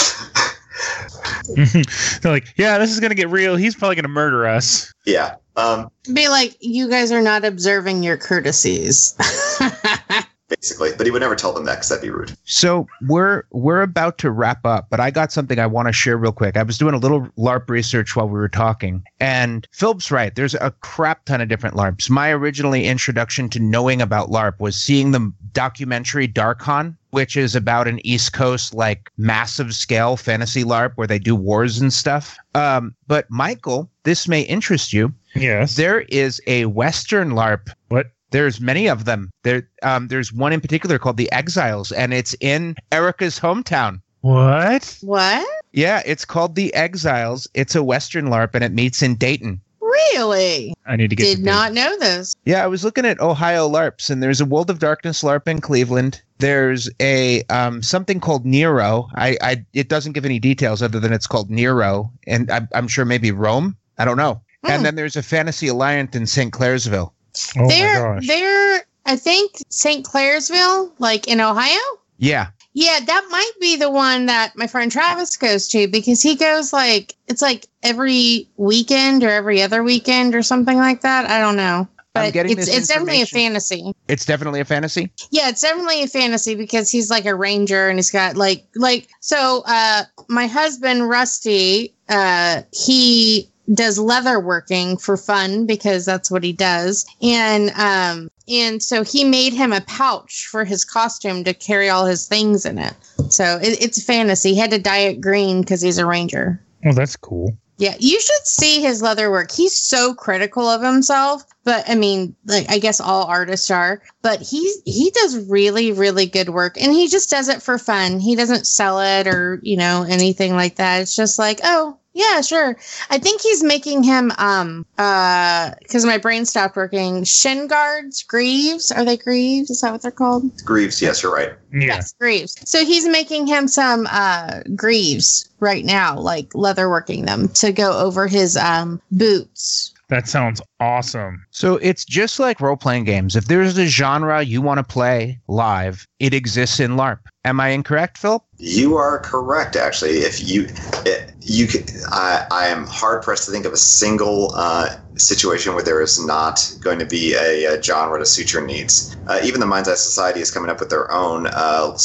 They're 1.56 2.32
like, 2.32 2.54
yeah, 2.58 2.78
this 2.78 2.92
is 2.92 3.00
gonna 3.00 3.16
get 3.16 3.30
real. 3.30 3.56
He's 3.56 3.76
probably 3.76 3.96
gonna 3.96 4.08
murder 4.10 4.46
us. 4.46 4.94
yeah. 5.06 5.36
Um, 5.56 5.90
Be 6.14 6.30
like, 6.30 6.56
you 6.60 6.88
guys 6.88 7.12
are 7.12 7.22
not 7.22 7.44
observing 7.44 8.04
your 8.04 8.16
courtesies. 8.18 9.16
basically. 10.50 10.91
But 10.98 11.06
he 11.06 11.12
would 11.12 11.22
never 11.22 11.36
tell 11.36 11.54
them 11.54 11.66
that 11.66 11.76
because 11.76 11.89
that'd 11.89 12.02
be 12.02 12.10
rude. 12.10 12.36
So 12.45 12.88
we're 13.02 13.43
we're 13.52 13.82
about 13.82 14.18
to 14.20 14.32
wrap 14.32 14.66
up, 14.66 14.88
but 14.89 15.00
I 15.00 15.12
got 15.12 15.32
something 15.32 15.60
I 15.60 15.68
want 15.68 15.88
to 15.88 15.93
share 15.93 16.18
real 16.18 16.32
quick. 16.32 16.58
I 16.58 16.64
was 16.64 16.78
doing 16.78 16.93
a 16.93 16.98
little 16.98 17.28
LARP 17.38 17.70
research 17.70 18.16
while 18.16 18.28
we 18.28 18.34
were 18.34 18.50
talking, 18.50 19.04
and 19.20 19.68
Philip's 19.72 20.12
right. 20.12 20.34
There's 20.34 20.56
a 20.56 20.72
crap 20.82 21.26
ton 21.26 21.41
of 21.41 21.50
different 21.50 21.76
LARPs. 21.76 22.10
My 22.10 22.32
originally 22.32 22.86
introduction 22.86 23.50
to 23.50 23.60
knowing 23.60 24.02
about 24.02 24.30
LARP 24.30 24.60
was 24.60 24.76
seeing 24.76 25.12
the 25.12 25.32
documentary 25.54 26.28
Darkon, 26.28 26.95
which 27.12 27.36
is 27.36 27.56
about 27.56 27.88
an 27.88 28.06
East 28.06 28.34
Coast 28.34 28.74
like 28.74 29.12
massive 29.18 29.74
scale 29.74 30.18
fantasy 30.18 30.64
LARP 30.64 30.93
where 30.95 31.08
they 31.08 31.20
do 31.20 31.36
wars 31.36 31.80
and 31.80 31.91
stuff. 31.91 32.38
Um, 32.56 32.95
but 33.08 33.30
Michael, 33.30 33.89
this 34.04 34.28
may 34.28 34.41
interest 34.41 34.93
you. 34.93 35.14
Yes. 35.36 35.76
There 35.76 36.02
is 36.02 36.41
a 36.48 36.66
Western 36.66 37.32
LARP 37.32 37.70
What? 37.89 38.08
There's 38.32 38.59
many 38.59 38.88
of 38.88 39.05
them. 39.05 39.32
There, 39.43 39.67
um, 39.84 40.07
there's 40.07 40.34
one 40.34 40.53
in 40.53 40.61
particular 40.61 40.99
called 40.99 41.17
the 41.17 41.32
Exiles, 41.32 41.91
and 41.91 42.13
it's 42.13 42.36
in 42.39 42.75
Erica's 42.91 43.39
hometown. 43.39 44.01
What? 44.21 44.97
What? 45.01 45.47
Yeah, 45.71 46.01
it's 46.05 46.25
called 46.25 46.55
the 46.55 46.73
Exiles. 46.73 47.47
It's 47.53 47.75
a 47.75 47.84
Western 47.84 48.28
LARP, 48.28 48.49
and 48.53 48.63
it 48.63 48.73
meets 48.73 49.01
in 49.01 49.15
Dayton. 49.15 49.61
Really? 49.80 50.73
I 50.86 50.95
need 50.95 51.09
to 51.11 51.15
get. 51.15 51.23
Did 51.23 51.38
to 51.38 51.43
not 51.43 51.73
know 51.73 51.97
this. 51.99 52.36
Yeah, 52.45 52.63
I 52.63 52.67
was 52.67 52.84
looking 52.84 53.05
at 53.05 53.19
Ohio 53.19 53.69
LARPs, 53.69 54.09
and 54.09 54.21
there's 54.21 54.41
a 54.41 54.45
World 54.45 54.69
of 54.69 54.80
Darkness 54.80 55.23
LARP 55.23 55.47
in 55.47 55.61
Cleveland. 55.61 56.21
There's 56.39 56.89
a 56.99 57.43
um, 57.43 57.82
something 57.82 58.19
called 58.19 58.45
Nero. 58.45 59.07
I, 59.15 59.38
I, 59.41 59.65
it 59.73 59.88
doesn't 59.88 60.13
give 60.13 60.25
any 60.25 60.39
details 60.39 60.82
other 60.82 60.99
than 60.99 61.13
it's 61.13 61.28
called 61.28 61.49
Nero, 61.49 62.11
and 62.25 62.51
I'm, 62.51 62.67
I'm 62.73 62.88
sure 62.88 63.05
maybe 63.05 63.32
Rome. 63.32 63.78
I 63.97 64.05
don't 64.05 64.17
know. 64.17 64.41
Hmm. 64.63 64.71
And 64.71 64.86
then 64.86 64.95
there's 64.95 65.15
a 65.15 65.23
Fantasy 65.23 65.67
Alliance 65.67 66.15
in 66.15 66.28
St. 66.28 66.51
Clairsville. 66.51 67.11
Oh 67.58 67.68
they're 67.68 68.20
they're 68.22 68.84
I 69.06 69.16
think 69.16 69.58
St. 69.70 70.06
Clairsville, 70.06 70.92
like 71.00 71.28
in 71.28 71.40
Ohio. 71.40 71.80
Yeah, 72.18 72.48
Yeah, 72.74 73.00
that 73.06 73.28
might 73.30 73.52
be 73.62 73.76
the 73.76 73.90
one 73.92 74.26
that 74.26 74.56
my 74.58 74.68
friend 74.68 74.92
Travis 74.92 75.38
goes 75.38 75.68
to 75.70 75.88
because 75.88 76.22
he 76.22 76.36
goes 76.36 76.74
like 76.74 77.16
it's 77.28 77.42
like 77.42 77.68
every 77.84 78.50
weekend 78.58 79.24
or 79.24 79.30
every 79.30 79.62
other 79.62 79.84
weekend 79.84 80.36
or 80.36 80.42
something 80.44 80.78
like 80.78 81.02
that. 81.02 81.30
I 81.30 81.40
don't 81.40 81.56
know. 81.56 81.88
I'm 82.16 82.26
But 82.26 82.34
getting 82.34 82.58
it's 82.58 82.68
it's 82.68 82.88
definitely 82.88 83.22
a 83.22 83.28
fantasy. 83.28 83.94
it's 84.08 84.26
definitely 84.26 84.60
a 84.60 84.66
fantasy. 84.66 85.12
Yeah, 85.30 85.50
it's 85.50 85.62
definitely 85.62 86.02
a 86.02 86.08
fantasy 86.08 86.56
because 86.56 86.90
he's 86.90 87.12
like 87.12 87.26
a 87.26 87.36
ranger 87.36 87.88
and 87.88 88.00
he's 88.00 88.10
got 88.10 88.36
like 88.36 88.66
like 88.76 89.08
so 89.22 89.64
uh 89.68 90.04
my 90.28 90.48
husband 90.48 91.08
Rusty 91.08 91.94
uh 92.10 92.64
he 92.74 93.48
does 93.74 93.99
leather 93.99 94.39
working 94.39 94.97
for 94.97 95.18
fun 95.18 95.65
because 95.65 96.05
that's 96.05 96.32
what 96.32 96.43
he 96.43 96.53
does 96.53 97.05
and 97.22 97.70
um 97.72 98.30
and 98.47 98.82
so 98.82 99.03
he 99.03 99.24
made 99.26 99.51
him 99.53 99.74
a 99.74 99.82
pouch 99.82 100.47
for 100.49 100.63
his 100.63 100.86
costume 100.86 101.43
to 101.43 101.53
carry 101.53 101.89
all 101.89 102.05
his 102.05 102.28
things 102.28 102.65
in 102.65 102.78
it 102.78 102.93
so 103.30 103.59
it, 103.61 103.82
it's 103.84 104.01
fantasy 104.03 104.51
he 104.53 104.59
had 104.59 104.72
to 104.72 104.80
dye 104.80 104.99
it 104.99 105.20
green 105.22 105.61
because 105.61 105.82
he's 105.82 105.97
a 105.97 106.05
ranger 106.05 106.61
Oh, 106.86 106.93
that's 106.93 107.15
cool. 107.18 107.57
yeah, 107.78 107.95
you 107.99 108.22
should 108.22 108.45
see 108.45 108.82
his 108.82 109.01
leather 109.01 109.30
work. 109.32 109.51
He's 109.51 109.76
so 109.76 110.13
critical 110.13 110.68
of 110.68 110.82
himself, 110.84 111.43
but 111.63 111.89
I 111.89 111.95
mean, 111.95 112.36
like 112.45 112.70
I 112.70 112.78
guess 112.78 113.01
all 113.01 113.26
artists 113.26 113.70
are, 113.72 114.01
but 114.22 114.41
he 114.41 114.74
he 114.86 115.09
does 115.09 115.49
really 115.49 115.91
really 115.91 116.28
good 116.28 116.49
work 116.49 116.80
and 116.80 116.93
he 116.93 117.07
just 117.07 117.30
does 117.32 117.49
it 117.49 117.63
for 117.63 117.78
fun. 117.80 118.20
He 118.20 118.36
doesn't 118.36 118.68
sell 118.68 119.01
it 119.01 119.28
or, 119.28 119.59
you 119.63 119.76
know, 119.76 120.05
anything 120.07 120.53
like 120.53 120.76
that. 120.76 121.01
It's 121.01 121.15
just 121.15 121.39
like, 121.39 121.59
"Oh, 121.63 121.97
yeah, 122.18 122.41
sure." 122.41 122.76
I 123.09 123.18
think 123.20 123.41
he's 123.41 123.63
making 123.63 124.03
him 124.03 124.32
um 124.38 124.86
uh 124.97 125.72
cuz 125.89 126.05
my 126.05 126.18
brain 126.18 126.45
stopped 126.45 126.76
working. 126.76 127.24
Shin 127.24 127.68
guards, 127.68 128.24
greaves, 128.24 128.91
are 128.91 129.05
they 129.05 129.18
greaves? 129.18 129.70
Is 129.70 129.82
that 129.82 129.91
what 129.91 130.01
they're 130.01 130.11
called? 130.11 130.43
Greaves, 130.65 131.01
yes, 131.01 131.24
you're 131.24 131.34
right. 131.34 131.53
Yeah. 131.72 131.86
Yes, 131.88 132.13
greaves. 132.20 132.55
So 132.65 132.84
he's 132.84 133.07
making 133.07 133.47
him 133.47 133.68
some 133.68 134.07
uh 134.11 134.61
greaves 134.76 135.49
right 135.59 135.86
now, 135.86 136.18
like 136.20 136.53
leather 136.53 136.89
working 136.89 137.26
them 137.26 137.49
to 137.49 137.72
go 137.72 137.97
over 137.97 138.28
his 138.28 138.57
um 138.57 139.01
boots. 139.11 139.93
That 140.09 140.28
sounds 140.28 140.61
awesome. 140.80 141.45
So 141.51 141.76
it's 141.76 142.05
just 142.05 142.39
like 142.39 142.61
role 142.61 142.78
playing 142.78 143.03
games. 143.03 143.36
If 143.36 143.47
there's 143.47 143.78
a 143.78 143.88
genre 143.88 144.41
you 144.41 144.61
want 144.61 144.78
to 144.78 144.84
play 144.84 145.39
live, 145.49 146.07
it 146.20 146.34
exists 146.34 146.80
in 146.80 146.91
LARP. 146.91 147.20
Am 147.43 147.59
I 147.59 147.70
incorrect, 147.70 148.18
Philip? 148.18 148.41
You 148.57 148.95
are 148.95 149.20
correct, 149.20 149.76
actually. 149.76 150.20
If 150.20 150.47
you, 150.47 150.68
it, 151.05 151.34
you, 151.48 151.68
could, 151.68 151.89
I, 152.12 152.45
I 152.52 152.68
am 152.68 152.86
hard 152.88 153.24
pressed 153.24 153.45
to 153.45 153.52
think 153.52 153.66
of 153.66 153.74
a 153.74 153.78
single 153.78 154.54
uh, 154.56 154.89
situation 155.16 155.74
where 155.74 155.84
there 155.84 156.02
is 156.02 156.24
not 156.24 156.60
going 156.82 157.00
to 157.00 157.06
be 157.06 157.34
a, 157.34 157.66
a 157.66 157.82
genre 157.82 158.20
to 158.20 158.26
suit 158.26 158.54
your 158.54 158.66
needs. 158.66 159.16
Uh, 159.28 159.39
even 159.43 159.60
the 159.60 159.66
Mind's 159.66 159.89
Eye 159.89 159.95
Society 159.95 160.41
is 160.41 160.52
coming 160.52 160.70
up 160.70 160.80
with 160.80 160.89
their 160.89 161.12
own 161.12 161.48
uh, 161.48 161.98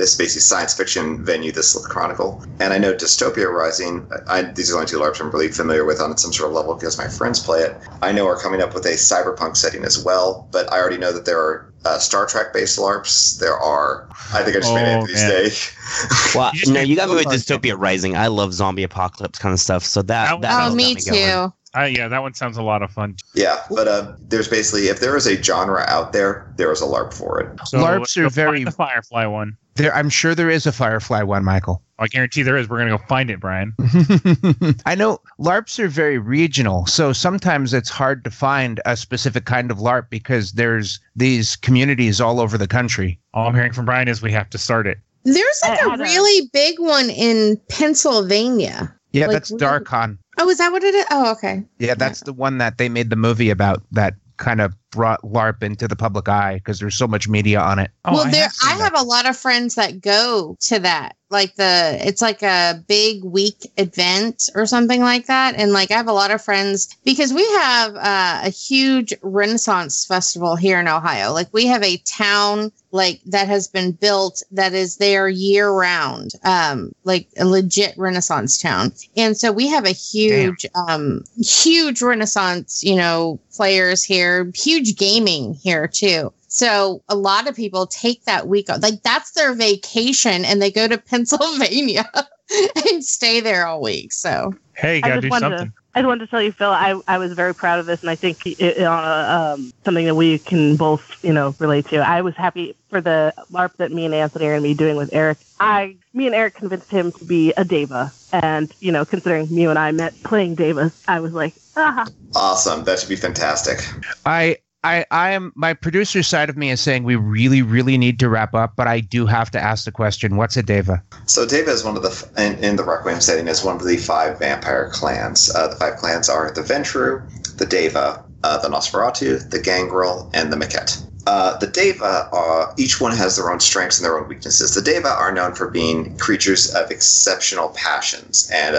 this 0.00 0.16
basically 0.16 0.40
science 0.40 0.74
fiction 0.74 1.24
venue, 1.24 1.52
Slith 1.52 1.88
Chronicle. 1.88 2.42
And 2.58 2.72
I 2.72 2.78
know 2.78 2.94
Dystopia 2.94 3.52
Rising. 3.52 4.08
I, 4.28 4.42
these 4.42 4.70
are 4.70 4.72
the 4.72 4.78
only 4.78 4.90
two 4.90 4.98
LARPs 4.98 5.20
I'm 5.20 5.30
really 5.30 5.48
familiar 5.48 5.84
with 5.84 6.00
on 6.00 6.16
some 6.16 6.32
sort 6.32 6.50
of 6.50 6.56
level 6.56 6.74
because 6.74 6.98
my 6.98 7.06
friends 7.06 7.40
play 7.40 7.60
it. 7.60 7.78
I 8.02 8.12
know 8.12 8.26
are 8.26 8.40
coming 8.40 8.62
up 8.62 8.74
with 8.74 8.86
a 8.86 8.90
cyberpunk 8.90 9.56
setting 9.56 9.84
as 9.84 10.02
well. 10.02 10.48
But 10.52 10.72
I 10.72 10.78
already 10.78 10.98
know 10.98 11.12
that 11.12 11.26
there 11.26 11.38
are 11.38 11.69
uh, 11.84 11.98
Star 11.98 12.26
Trek 12.26 12.52
based 12.52 12.78
LARPs. 12.78 13.38
There 13.38 13.56
are. 13.56 14.06
I 14.32 14.42
think 14.42 14.56
I 14.56 14.60
just 14.60 14.74
made 14.74 14.82
Oh, 14.82 15.00
Anthony's 15.00 15.22
man. 15.22 15.30
day. 15.30 15.50
Well, 16.34 16.50
You 16.54 16.72
no, 16.72 16.80
you 16.80 16.94
got 16.96 17.08
me 17.08 17.16
with 17.16 17.26
Dystopia 17.26 17.74
Rising. 17.78 18.16
I 18.16 18.28
love 18.28 18.52
zombie 18.54 18.82
apocalypse 18.84 19.38
kind 19.38 19.52
of 19.52 19.58
stuff. 19.60 19.84
So 19.84 20.02
that, 20.02 20.30
That- 20.30 20.40
that 20.42 20.70
Oh, 20.70 20.74
me 20.74 20.94
got 20.94 21.04
going. 21.06 21.18
too. 21.50 21.54
Uh, 21.76 21.82
yeah, 21.84 22.08
that 22.08 22.20
one 22.20 22.34
sounds 22.34 22.56
a 22.56 22.62
lot 22.62 22.82
of 22.82 22.90
fun. 22.90 23.14
Yeah, 23.34 23.60
but 23.70 23.86
uh, 23.86 24.12
there's 24.18 24.48
basically 24.48 24.88
if 24.88 24.98
there 24.98 25.16
is 25.16 25.26
a 25.28 25.40
genre 25.40 25.84
out 25.86 26.12
there, 26.12 26.52
there 26.56 26.72
is 26.72 26.80
a 26.82 26.84
LARP 26.84 27.14
for 27.14 27.38
it. 27.40 27.60
So 27.66 27.78
LARPs 27.78 27.98
let's 28.00 28.16
are 28.16 28.28
very- 28.28 28.64
the 28.64 28.72
Firefly 28.72 29.26
one. 29.26 29.56
There, 29.76 29.94
I'm 29.94 30.10
sure 30.10 30.34
there 30.34 30.50
is 30.50 30.66
a 30.66 30.72
Firefly 30.72 31.22
one, 31.22 31.44
Michael. 31.44 31.80
I 32.00 32.08
guarantee 32.08 32.42
there 32.42 32.56
is. 32.56 32.68
We're 32.68 32.78
gonna 32.78 32.96
go 32.96 33.04
find 33.06 33.30
it, 33.30 33.38
Brian. 33.40 33.74
I 34.86 34.94
know 34.94 35.20
LARPs 35.38 35.78
are 35.78 35.88
very 35.88 36.18
regional, 36.18 36.86
so 36.86 37.12
sometimes 37.12 37.74
it's 37.74 37.90
hard 37.90 38.24
to 38.24 38.30
find 38.30 38.80
a 38.86 38.96
specific 38.96 39.44
kind 39.44 39.70
of 39.70 39.78
LARP 39.78 40.08
because 40.10 40.52
there's 40.52 40.98
these 41.14 41.56
communities 41.56 42.20
all 42.20 42.40
over 42.40 42.56
the 42.56 42.66
country. 42.66 43.20
All 43.34 43.46
I'm 43.48 43.54
hearing 43.54 43.72
from 43.72 43.84
Brian 43.84 44.08
is 44.08 44.22
we 44.22 44.32
have 44.32 44.48
to 44.50 44.58
start 44.58 44.86
it. 44.86 44.98
There's 45.24 45.60
like 45.62 45.78
I 45.78 45.86
a 45.86 45.90
had 45.90 46.00
a- 46.00 46.04
really 46.04 46.48
big 46.52 46.80
one 46.80 47.10
in 47.10 47.60
Pennsylvania. 47.68 48.94
Yeah, 49.12 49.26
Like, 49.26 49.34
that's 49.34 49.52
Darkon. 49.52 50.18
Oh, 50.38 50.48
is 50.48 50.58
that 50.58 50.72
what 50.72 50.82
it 50.84 50.94
is? 50.94 51.04
Oh, 51.10 51.32
okay. 51.32 51.64
Yeah, 51.78 51.94
that's 51.94 52.20
the 52.20 52.32
one 52.32 52.58
that 52.58 52.78
they 52.78 52.88
made 52.88 53.10
the 53.10 53.16
movie 53.16 53.50
about 53.50 53.82
that 53.92 54.14
kind 54.38 54.60
of 54.60 54.74
brought 54.90 55.22
LARP 55.22 55.62
into 55.62 55.88
the 55.88 55.96
public 55.96 56.28
eye 56.28 56.56
because 56.56 56.78
there's 56.78 56.96
so 56.96 57.06
much 57.06 57.28
media 57.28 57.60
on 57.60 57.78
it. 57.78 57.90
Oh, 58.04 58.12
well, 58.14 58.30
there 58.30 58.48
seen 58.50 58.72
I 58.72 58.78
that. 58.78 58.84
have 58.84 59.00
a 59.00 59.04
lot 59.04 59.28
of 59.28 59.36
friends 59.36 59.74
that 59.76 60.00
go 60.00 60.56
to 60.60 60.78
that. 60.80 61.16
Like 61.30 61.54
the 61.54 61.96
it's 62.00 62.20
like 62.20 62.42
a 62.42 62.82
big 62.88 63.22
week 63.22 63.70
event 63.76 64.50
or 64.56 64.66
something 64.66 65.00
like 65.00 65.26
that. 65.26 65.54
And 65.54 65.72
like 65.72 65.92
I 65.92 65.94
have 65.94 66.08
a 66.08 66.12
lot 66.12 66.32
of 66.32 66.42
friends 66.42 66.96
because 67.04 67.32
we 67.32 67.48
have 67.52 67.94
uh, 67.94 68.40
a 68.42 68.50
huge 68.50 69.14
Renaissance 69.22 70.04
festival 70.04 70.56
here 70.56 70.80
in 70.80 70.88
Ohio. 70.88 71.32
Like 71.32 71.48
we 71.52 71.66
have 71.66 71.84
a 71.84 71.98
town 71.98 72.72
like 72.90 73.20
that 73.26 73.46
has 73.46 73.68
been 73.68 73.92
built 73.92 74.42
that 74.50 74.72
is 74.72 74.96
there 74.96 75.28
year 75.28 75.70
round. 75.70 76.32
Um 76.42 76.90
like 77.04 77.28
a 77.38 77.46
legit 77.46 77.96
Renaissance 77.96 78.58
town. 78.58 78.92
And 79.16 79.36
so 79.36 79.52
we 79.52 79.68
have 79.68 79.84
a 79.84 79.92
huge 79.92 80.66
um 80.74 81.22
huge 81.40 82.02
Renaissance, 82.02 82.82
you 82.82 82.96
know, 82.96 83.38
players 83.52 84.02
here, 84.02 84.50
huge 84.56 84.79
gaming 84.82 85.54
here 85.54 85.86
too. 85.86 86.32
So 86.48 87.02
a 87.08 87.14
lot 87.14 87.48
of 87.48 87.54
people 87.54 87.86
take 87.86 88.24
that 88.24 88.48
week 88.48 88.68
off. 88.70 88.82
Like 88.82 89.02
that's 89.02 89.32
their 89.32 89.54
vacation 89.54 90.44
and 90.44 90.60
they 90.60 90.70
go 90.70 90.88
to 90.88 90.98
Pennsylvania 91.10 92.10
and 92.90 93.04
stay 93.04 93.40
there 93.40 93.66
all 93.66 93.80
week. 93.80 94.12
So 94.12 94.54
Hey, 94.74 94.96
you 94.96 95.02
I 95.04 95.08
gotta 95.08 95.20
just 95.20 95.22
do 95.24 95.28
wanted 95.30 95.58
something. 95.58 95.66
to. 95.68 95.74
I 95.94 96.00
just 96.00 96.06
wanted 96.06 96.24
to 96.24 96.30
tell 96.30 96.40
you, 96.42 96.52
Phil. 96.52 96.70
I, 96.70 97.00
I 97.08 97.18
was 97.18 97.32
very 97.32 97.52
proud 97.52 97.80
of 97.80 97.86
this, 97.86 98.00
and 98.00 98.08
I 98.08 98.14
think 98.14 98.46
it, 98.46 98.60
it, 98.60 98.82
on 98.84 99.04
a, 99.04 99.54
um, 99.54 99.72
something 99.84 100.06
that 100.06 100.14
we 100.14 100.38
can 100.38 100.76
both, 100.76 101.02
you 101.24 101.32
know, 101.32 101.52
relate 101.58 101.88
to. 101.88 101.96
I 101.96 102.20
was 102.22 102.36
happy 102.36 102.76
for 102.88 103.00
the 103.00 103.34
LARP 103.50 103.76
that 103.78 103.90
me 103.90 104.04
and 104.04 104.14
Anthony 104.14 104.46
are 104.46 104.50
going 104.52 104.62
to 104.62 104.68
be 104.68 104.74
doing 104.74 104.94
with 104.96 105.12
Eric. 105.12 105.38
I, 105.58 105.96
me 106.14 106.26
and 106.26 106.34
Eric 106.34 106.54
convinced 106.54 106.88
him 106.90 107.10
to 107.12 107.24
be 107.24 107.50
a 107.56 107.64
Daeva, 107.64 108.12
and 108.32 108.72
you 108.78 108.92
know, 108.92 109.04
considering 109.04 109.52
me 109.52 109.66
and 109.66 109.78
I 109.78 109.90
met 109.90 110.14
playing 110.22 110.54
Daevas, 110.56 110.92
I 111.08 111.18
was 111.18 111.32
like, 111.32 111.54
ah, 111.76 112.06
Awesome, 112.36 112.84
that 112.84 113.00
should 113.00 113.08
be 113.08 113.16
fantastic. 113.16 113.80
I 114.24 114.58
I 114.82 115.04
I 115.10 115.30
am 115.30 115.52
my 115.54 115.74
producer 115.74 116.22
side 116.22 116.48
of 116.48 116.56
me 116.56 116.70
is 116.70 116.80
saying 116.80 117.04
we 117.04 117.16
really 117.16 117.62
really 117.62 117.98
need 117.98 118.18
to 118.20 118.28
wrap 118.28 118.54
up, 118.54 118.74
but 118.76 118.86
I 118.86 119.00
do 119.00 119.26
have 119.26 119.50
to 119.50 119.60
ask 119.60 119.84
the 119.84 119.92
question: 119.92 120.36
What's 120.36 120.56
a 120.56 120.62
daeva? 120.62 121.02
So 121.26 121.46
Daeva 121.46 121.68
is 121.68 121.84
one 121.84 121.96
of 121.96 122.02
the 122.02 122.28
in, 122.38 122.62
in 122.64 122.76
the 122.76 122.84
Requiem 122.84 123.20
setting 123.20 123.46
is 123.46 123.62
one 123.62 123.76
of 123.76 123.84
the 123.84 123.96
five 123.98 124.38
vampire 124.38 124.88
clans. 124.90 125.54
Uh, 125.54 125.68
the 125.68 125.76
five 125.76 125.96
clans 125.96 126.28
are 126.28 126.50
the 126.50 126.62
Ventrue, 126.62 127.22
the 127.58 127.66
Daeva, 127.66 128.22
uh, 128.42 128.58
the 128.58 128.68
Nosferatu, 128.68 129.50
the 129.50 129.60
Gangrel, 129.60 130.30
and 130.32 130.52
the 130.52 130.56
Mekhet. 130.56 131.06
Uh, 131.26 131.58
the 131.58 131.66
Daeva 131.66 132.32
are 132.32 132.74
each 132.78 133.00
one 133.00 133.14
has 133.14 133.36
their 133.36 133.52
own 133.52 133.60
strengths 133.60 133.98
and 133.98 134.04
their 134.06 134.18
own 134.18 134.28
weaknesses. 134.28 134.74
The 134.74 134.80
Daeva 134.80 135.14
are 135.14 135.30
known 135.30 135.54
for 135.54 135.70
being 135.70 136.16
creatures 136.16 136.74
of 136.74 136.90
exceptional 136.90 137.68
passions, 137.70 138.50
and 138.52 138.74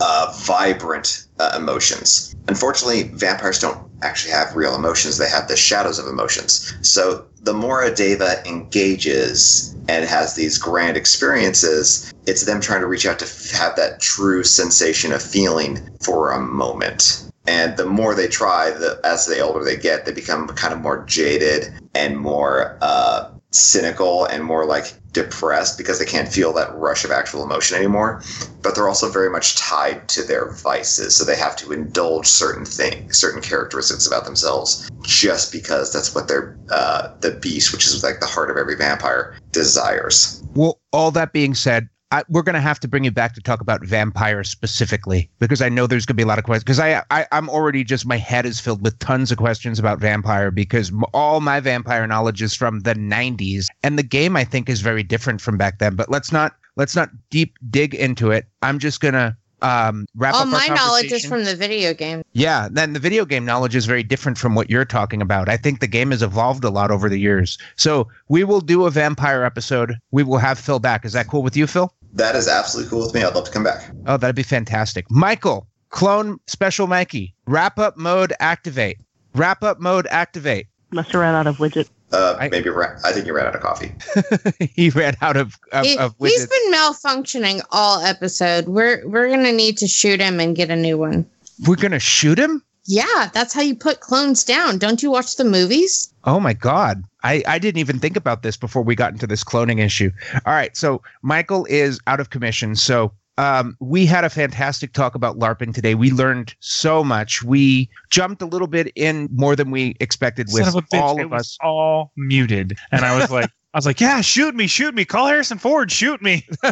uh, 0.00 0.32
vibrant 0.40 1.26
uh, 1.38 1.54
emotions. 1.56 2.34
Unfortunately, 2.48 3.04
vampires 3.14 3.58
don't 3.58 3.78
actually 4.02 4.32
have 4.32 4.56
real 4.56 4.74
emotions, 4.74 5.18
they 5.18 5.28
have 5.28 5.48
the 5.48 5.56
shadows 5.56 5.98
of 5.98 6.06
emotions. 6.06 6.74
So 6.82 7.26
the 7.40 7.54
more 7.54 7.82
a 7.82 7.90
daeva 7.90 8.44
engages 8.46 9.74
and 9.88 10.04
has 10.04 10.34
these 10.34 10.58
grand 10.58 10.96
experiences, 10.96 12.12
it's 12.26 12.44
them 12.44 12.60
trying 12.60 12.80
to 12.80 12.86
reach 12.86 13.06
out 13.06 13.18
to 13.20 13.24
f- 13.24 13.50
have 13.50 13.76
that 13.76 14.00
true 14.00 14.44
sensation 14.44 15.12
of 15.12 15.22
feeling 15.22 15.80
for 16.00 16.30
a 16.30 16.40
moment. 16.40 17.28
And 17.46 17.76
the 17.76 17.86
more 17.86 18.14
they 18.14 18.28
try, 18.28 18.70
the 18.70 19.00
as 19.02 19.26
the 19.26 19.40
older 19.40 19.64
they 19.64 19.76
get, 19.76 20.06
they 20.06 20.12
become 20.12 20.46
kind 20.48 20.72
of 20.72 20.80
more 20.80 21.04
jaded 21.06 21.72
and 21.94 22.16
more 22.16 22.78
uh, 22.80 23.30
cynical 23.52 24.24
and 24.24 24.44
more 24.44 24.64
like 24.64 24.94
depressed 25.12 25.76
because 25.76 25.98
they 25.98 26.04
can't 26.04 26.32
feel 26.32 26.52
that 26.54 26.74
rush 26.74 27.04
of 27.04 27.10
actual 27.10 27.44
emotion 27.44 27.76
anymore. 27.76 28.22
But 28.62 28.74
they're 28.74 28.88
also 28.88 29.10
very 29.10 29.30
much 29.30 29.56
tied 29.56 30.08
to 30.10 30.22
their 30.22 30.52
vices, 30.52 31.16
so 31.16 31.24
they 31.24 31.36
have 31.36 31.56
to 31.56 31.72
indulge 31.72 32.26
certain 32.26 32.64
things, 32.64 33.18
certain 33.18 33.42
characteristics 33.42 34.06
about 34.06 34.24
themselves, 34.24 34.88
just 35.04 35.52
because 35.52 35.92
that's 35.92 36.14
what 36.14 36.28
their 36.28 36.56
uh, 36.70 37.08
the 37.20 37.32
beast, 37.32 37.72
which 37.72 37.86
is 37.86 38.02
like 38.02 38.20
the 38.20 38.26
heart 38.26 38.50
of 38.50 38.56
every 38.56 38.76
vampire, 38.76 39.36
desires. 39.52 40.42
Well, 40.54 40.80
all 40.92 41.10
that 41.12 41.32
being 41.32 41.54
said, 41.54 41.88
I, 42.12 42.22
we're 42.28 42.42
going 42.42 42.54
to 42.54 42.60
have 42.60 42.78
to 42.80 42.88
bring 42.88 43.04
you 43.04 43.10
back 43.10 43.34
to 43.34 43.40
talk 43.40 43.62
about 43.62 43.82
vampires 43.82 44.50
specifically 44.50 45.30
because 45.38 45.62
I 45.62 45.70
know 45.70 45.86
there's 45.86 46.04
going 46.04 46.14
to 46.14 46.18
be 46.18 46.22
a 46.22 46.26
lot 46.26 46.38
of 46.38 46.44
questions. 46.44 46.64
Because 46.64 46.78
I, 46.78 47.02
I, 47.10 47.26
I'm 47.32 47.48
already 47.48 47.84
just 47.84 48.04
my 48.04 48.18
head 48.18 48.44
is 48.44 48.60
filled 48.60 48.82
with 48.82 48.98
tons 48.98 49.32
of 49.32 49.38
questions 49.38 49.78
about 49.78 49.98
vampire 49.98 50.50
because 50.50 50.90
m- 50.90 51.04
all 51.14 51.40
my 51.40 51.58
vampire 51.58 52.06
knowledge 52.06 52.42
is 52.42 52.54
from 52.54 52.80
the 52.80 52.94
90s, 52.94 53.66
and 53.82 53.98
the 53.98 54.02
game 54.02 54.36
I 54.36 54.44
think 54.44 54.68
is 54.68 54.82
very 54.82 55.02
different 55.02 55.40
from 55.40 55.56
back 55.56 55.78
then. 55.78 55.96
But 55.96 56.10
let's 56.10 56.30
not 56.30 56.54
let's 56.76 56.94
not 56.94 57.08
deep 57.30 57.58
dig 57.70 57.94
into 57.94 58.30
it. 58.30 58.46
I'm 58.60 58.78
just 58.78 59.00
gonna 59.00 59.34
um, 59.62 60.06
wrap 60.14 60.34
All 60.34 60.44
my 60.44 60.66
knowledge 60.66 61.12
is 61.12 61.24
from 61.24 61.44
the 61.44 61.56
video 61.56 61.94
game. 61.94 62.22
Yeah, 62.32 62.68
then 62.70 62.92
the 62.92 62.98
video 62.98 63.24
game 63.24 63.46
knowledge 63.46 63.74
is 63.74 63.86
very 63.86 64.02
different 64.02 64.36
from 64.36 64.54
what 64.54 64.68
you're 64.68 64.84
talking 64.84 65.22
about. 65.22 65.48
I 65.48 65.56
think 65.56 65.80
the 65.80 65.86
game 65.86 66.10
has 66.10 66.22
evolved 66.22 66.64
a 66.64 66.70
lot 66.70 66.90
over 66.90 67.08
the 67.08 67.18
years. 67.18 67.56
So 67.76 68.08
we 68.28 68.44
will 68.44 68.60
do 68.60 68.84
a 68.84 68.90
vampire 68.90 69.44
episode. 69.44 69.94
We 70.10 70.24
will 70.24 70.38
have 70.38 70.58
Phil 70.58 70.78
back. 70.78 71.04
Is 71.04 71.12
that 71.12 71.28
cool 71.28 71.42
with 71.42 71.56
you, 71.56 71.66
Phil? 71.66 71.92
That 72.12 72.36
is 72.36 72.46
absolutely 72.48 72.90
cool 72.90 73.00
with 73.04 73.14
me. 73.14 73.22
I'd 73.22 73.34
love 73.34 73.44
to 73.44 73.50
come 73.50 73.64
back. 73.64 73.90
Oh, 74.06 74.16
that'd 74.16 74.36
be 74.36 74.42
fantastic. 74.42 75.10
Michael, 75.10 75.66
clone 75.90 76.38
special 76.46 76.86
Mikey, 76.86 77.34
wrap 77.46 77.78
up 77.78 77.96
mode 77.96 78.32
activate. 78.40 78.98
Wrap 79.34 79.62
up 79.62 79.80
mode 79.80 80.06
activate. 80.10 80.66
Must 80.90 81.10
have 81.12 81.20
ran 81.22 81.34
out 81.34 81.46
of 81.46 81.56
widget. 81.56 81.88
Uh, 82.12 82.36
I- 82.38 82.50
maybe 82.50 82.68
ra- 82.68 82.98
I 83.04 83.12
think 83.12 83.26
you 83.26 83.32
ran 83.32 83.46
out 83.46 83.54
of 83.54 83.62
coffee. 83.62 83.92
he 84.74 84.90
ran 84.90 85.14
out 85.22 85.38
of 85.38 85.58
of, 85.72 85.84
widget. 85.84 85.86
He, 85.86 85.96
of 85.98 86.14
he's 86.20 86.46
widgets. 86.46 86.50
been 86.50 86.72
malfunctioning 86.74 87.62
all 87.70 88.04
episode. 88.04 88.66
We're 88.68 89.06
we're 89.08 89.30
gonna 89.30 89.52
need 89.52 89.78
to 89.78 89.88
shoot 89.88 90.20
him 90.20 90.38
and 90.38 90.54
get 90.54 90.68
a 90.70 90.76
new 90.76 90.98
one. 90.98 91.24
We're 91.66 91.76
gonna 91.76 91.98
shoot 91.98 92.38
him. 92.38 92.62
Yeah, 92.84 93.30
that's 93.32 93.54
how 93.54 93.62
you 93.62 93.76
put 93.76 94.00
clones 94.00 94.42
down. 94.44 94.78
Don't 94.78 95.02
you 95.02 95.10
watch 95.10 95.36
the 95.36 95.44
movies? 95.44 96.12
Oh 96.24 96.40
my 96.40 96.52
God. 96.52 97.04
I, 97.22 97.42
I 97.46 97.58
didn't 97.58 97.78
even 97.78 97.98
think 97.98 98.16
about 98.16 98.42
this 98.42 98.56
before 98.56 98.82
we 98.82 98.94
got 98.96 99.12
into 99.12 99.26
this 99.26 99.44
cloning 99.44 99.78
issue. 99.78 100.10
All 100.46 100.52
right. 100.52 100.76
So 100.76 101.02
Michael 101.22 101.64
is 101.66 102.00
out 102.06 102.18
of 102.18 102.30
commission. 102.30 102.74
So 102.74 103.12
um, 103.38 103.76
we 103.80 104.04
had 104.04 104.24
a 104.24 104.30
fantastic 104.30 104.92
talk 104.92 105.14
about 105.14 105.38
LARPing 105.38 105.74
today. 105.74 105.94
We 105.94 106.10
learned 106.10 106.54
so 106.60 107.02
much. 107.02 107.42
We 107.42 107.88
jumped 108.10 108.42
a 108.42 108.46
little 108.46 108.66
bit 108.66 108.92
in 108.94 109.28
more 109.32 109.56
than 109.56 109.70
we 109.70 109.96
expected 110.00 110.48
with 110.52 110.64
Son 110.64 110.68
of 110.68 110.74
a 110.76 110.82
bitch, 110.82 111.00
all 111.00 111.18
it 111.18 111.24
of 111.24 111.30
was 111.30 111.40
us. 111.40 111.58
all 111.62 112.12
muted, 112.16 112.76
and 112.90 113.04
I 113.04 113.18
was 113.18 113.30
like, 113.30 113.48
I 113.74 113.78
was 113.78 113.86
like, 113.86 114.02
yeah, 114.02 114.20
shoot 114.20 114.54
me, 114.54 114.66
shoot 114.66 114.94
me, 114.94 115.06
call 115.06 115.26
Harrison 115.26 115.56
Ford, 115.56 115.90
shoot 115.90 116.20
me. 116.20 116.46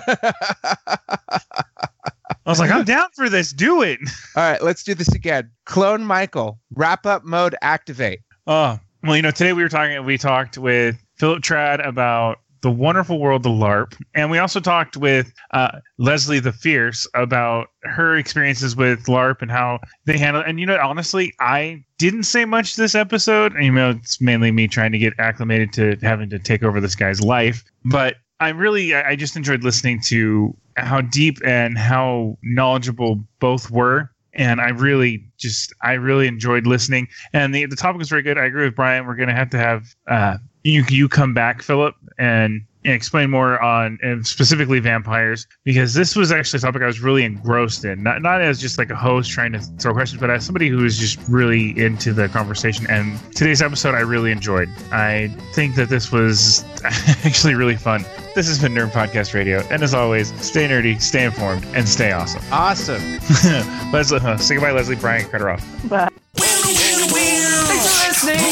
I 2.47 2.51
was 2.51 2.59
like, 2.59 2.71
I'm 2.71 2.85
down 2.85 3.09
for 3.15 3.29
this, 3.29 3.53
do 3.53 3.83
it. 3.83 3.99
All 4.37 4.43
right. 4.43 4.62
Let's 4.62 4.83
do 4.83 4.95
this 4.95 5.15
again. 5.15 5.51
Clone 5.67 6.05
Michael. 6.05 6.59
Wrap 6.75 7.07
up 7.07 7.25
mode 7.25 7.55
activate. 7.62 8.21
Oh, 8.47 8.79
well, 9.03 9.17
you 9.17 9.23
know, 9.23 9.31
today 9.31 9.53
we 9.53 9.62
were 9.62 9.69
talking, 9.69 10.05
we 10.05 10.19
talked 10.19 10.59
with 10.59 10.97
Philip 11.17 11.43
Trad 11.43 11.87
about 11.87 12.41
the 12.62 12.71
wonderful 12.71 13.19
world 13.19 13.47
of 13.47 13.53
LARP. 13.53 13.95
And 14.15 14.31
we 14.31 14.39
also 14.39 14.61
talked 14.61 14.97
with 14.97 15.33
uh, 15.53 15.81
Leslie 15.99 16.41
the 16.41 16.53
Fierce 16.53 17.07
about 17.15 17.69
her 17.85 18.17
experiences 18.17 18.77
with 18.77 19.05
LARP 19.07 19.41
and 19.41 19.51
how 19.51 19.81
they 20.05 20.19
handle 20.19 20.43
And, 20.47 20.61
you 20.61 20.67
know, 20.67 20.79
honestly, 20.83 21.33
I 21.41 21.85
didn't 21.99 22.25
say 22.25 22.45
much 22.45 22.77
this 22.77 22.95
episode. 22.95 23.55
You 23.55 23.73
know, 23.73 23.91
it's 23.91 24.21
mainly 24.21 24.51
me 24.51 24.69
trying 24.69 24.93
to 24.93 24.99
get 24.99 25.15
acclimated 25.19 25.73
to 25.75 25.97
having 26.03 26.29
to 26.31 26.39
take 26.39 26.62
over 26.62 26.81
this 26.81 26.95
guy's 26.95 27.23
life. 27.23 27.65
But 27.85 28.17
I 28.41 28.49
really, 28.49 28.95
I 28.95 29.17
just 29.17 29.37
enjoyed 29.37 29.62
listening 29.62 30.01
to 30.07 30.57
how 30.77 31.03
deep 31.03 31.39
and 31.45 31.77
how 31.77 32.39
knowledgeable 32.43 33.23
both 33.39 33.71
were. 33.71 34.11
And 34.33 34.61
I 34.61 34.71
really 34.71 35.25
just, 35.39 35.75
I 35.83 35.93
really 35.93 36.27
enjoyed 36.27 36.67
listening. 36.67 37.09
And 37.33 37.55
the, 37.55 37.67
the 37.67 37.77
topic 37.77 37.99
was 37.99 38.09
very 38.09 38.23
good. 38.23 38.39
I 38.39 38.47
agree 38.47 38.65
with 38.65 38.77
Brian. 38.77 39.07
We're 39.07 39.17
going 39.17 39.29
to 39.29 39.35
have 39.35 39.51
to 39.51 39.59
have 39.59 39.95
uh, 40.07 40.39
you 40.65 40.85
you 40.89 41.09
come 41.09 41.35
back, 41.35 41.62
Philip, 41.62 41.95
and 42.19 42.62
explain 42.85 43.31
more 43.31 43.61
on 43.62 43.98
and 44.02 44.27
specifically 44.27 44.81
vampires 44.81 45.47
because 45.65 45.94
this 45.94 46.16
was 46.16 46.32
actually 46.32 46.59
a 46.59 46.61
topic 46.61 46.82
I 46.82 46.86
was 46.86 47.01
really 47.01 47.24
engrossed 47.24 47.85
in. 47.85 48.02
Not 48.02 48.23
not 48.23 48.40
as 48.40 48.61
just 48.61 48.78
like 48.78 48.90
a 48.90 48.97
host 48.97 49.31
trying 49.31 49.52
to 49.52 49.59
throw 49.59 49.93
questions, 49.93 50.20
but 50.20 50.31
as 50.31 50.44
somebody 50.44 50.69
who 50.69 50.85
is 50.85 50.98
just 50.98 51.19
really 51.28 51.78
into 51.78 52.12
the 52.12 52.28
conversation. 52.28 52.86
And 52.89 53.19
today's 53.35 53.62
episode 53.62 53.94
I 53.94 54.01
really 54.01 54.32
enjoyed. 54.32 54.69
I 54.93 55.28
think 55.52 55.74
that 55.77 55.89
this 55.89 56.11
was 56.11 56.65
actually 57.24 57.55
really 57.55 57.77
fun. 57.77 58.05
This 58.35 58.47
has 58.47 58.61
been 58.61 58.73
Nerd 58.73 58.93
Podcast 58.93 59.35
Radio, 59.35 59.61
and 59.70 59.82
as 59.82 59.93
always, 59.93 60.32
stay 60.40 60.69
nerdy, 60.69 61.01
stay 61.01 61.24
informed, 61.24 61.65
and 61.74 61.89
stay 61.89 62.12
awesome. 62.12 62.43
Awesome. 62.52 63.02
Leslie, 63.93 64.20
uh, 64.20 64.36
say 64.36 64.55
goodbye, 64.55 64.70
Leslie. 64.70 64.97
Brian, 64.97 65.28
cut 65.28 65.40
her 65.40 65.51
off. 65.51 65.66
But 65.89 66.12
Thanks 66.36 66.62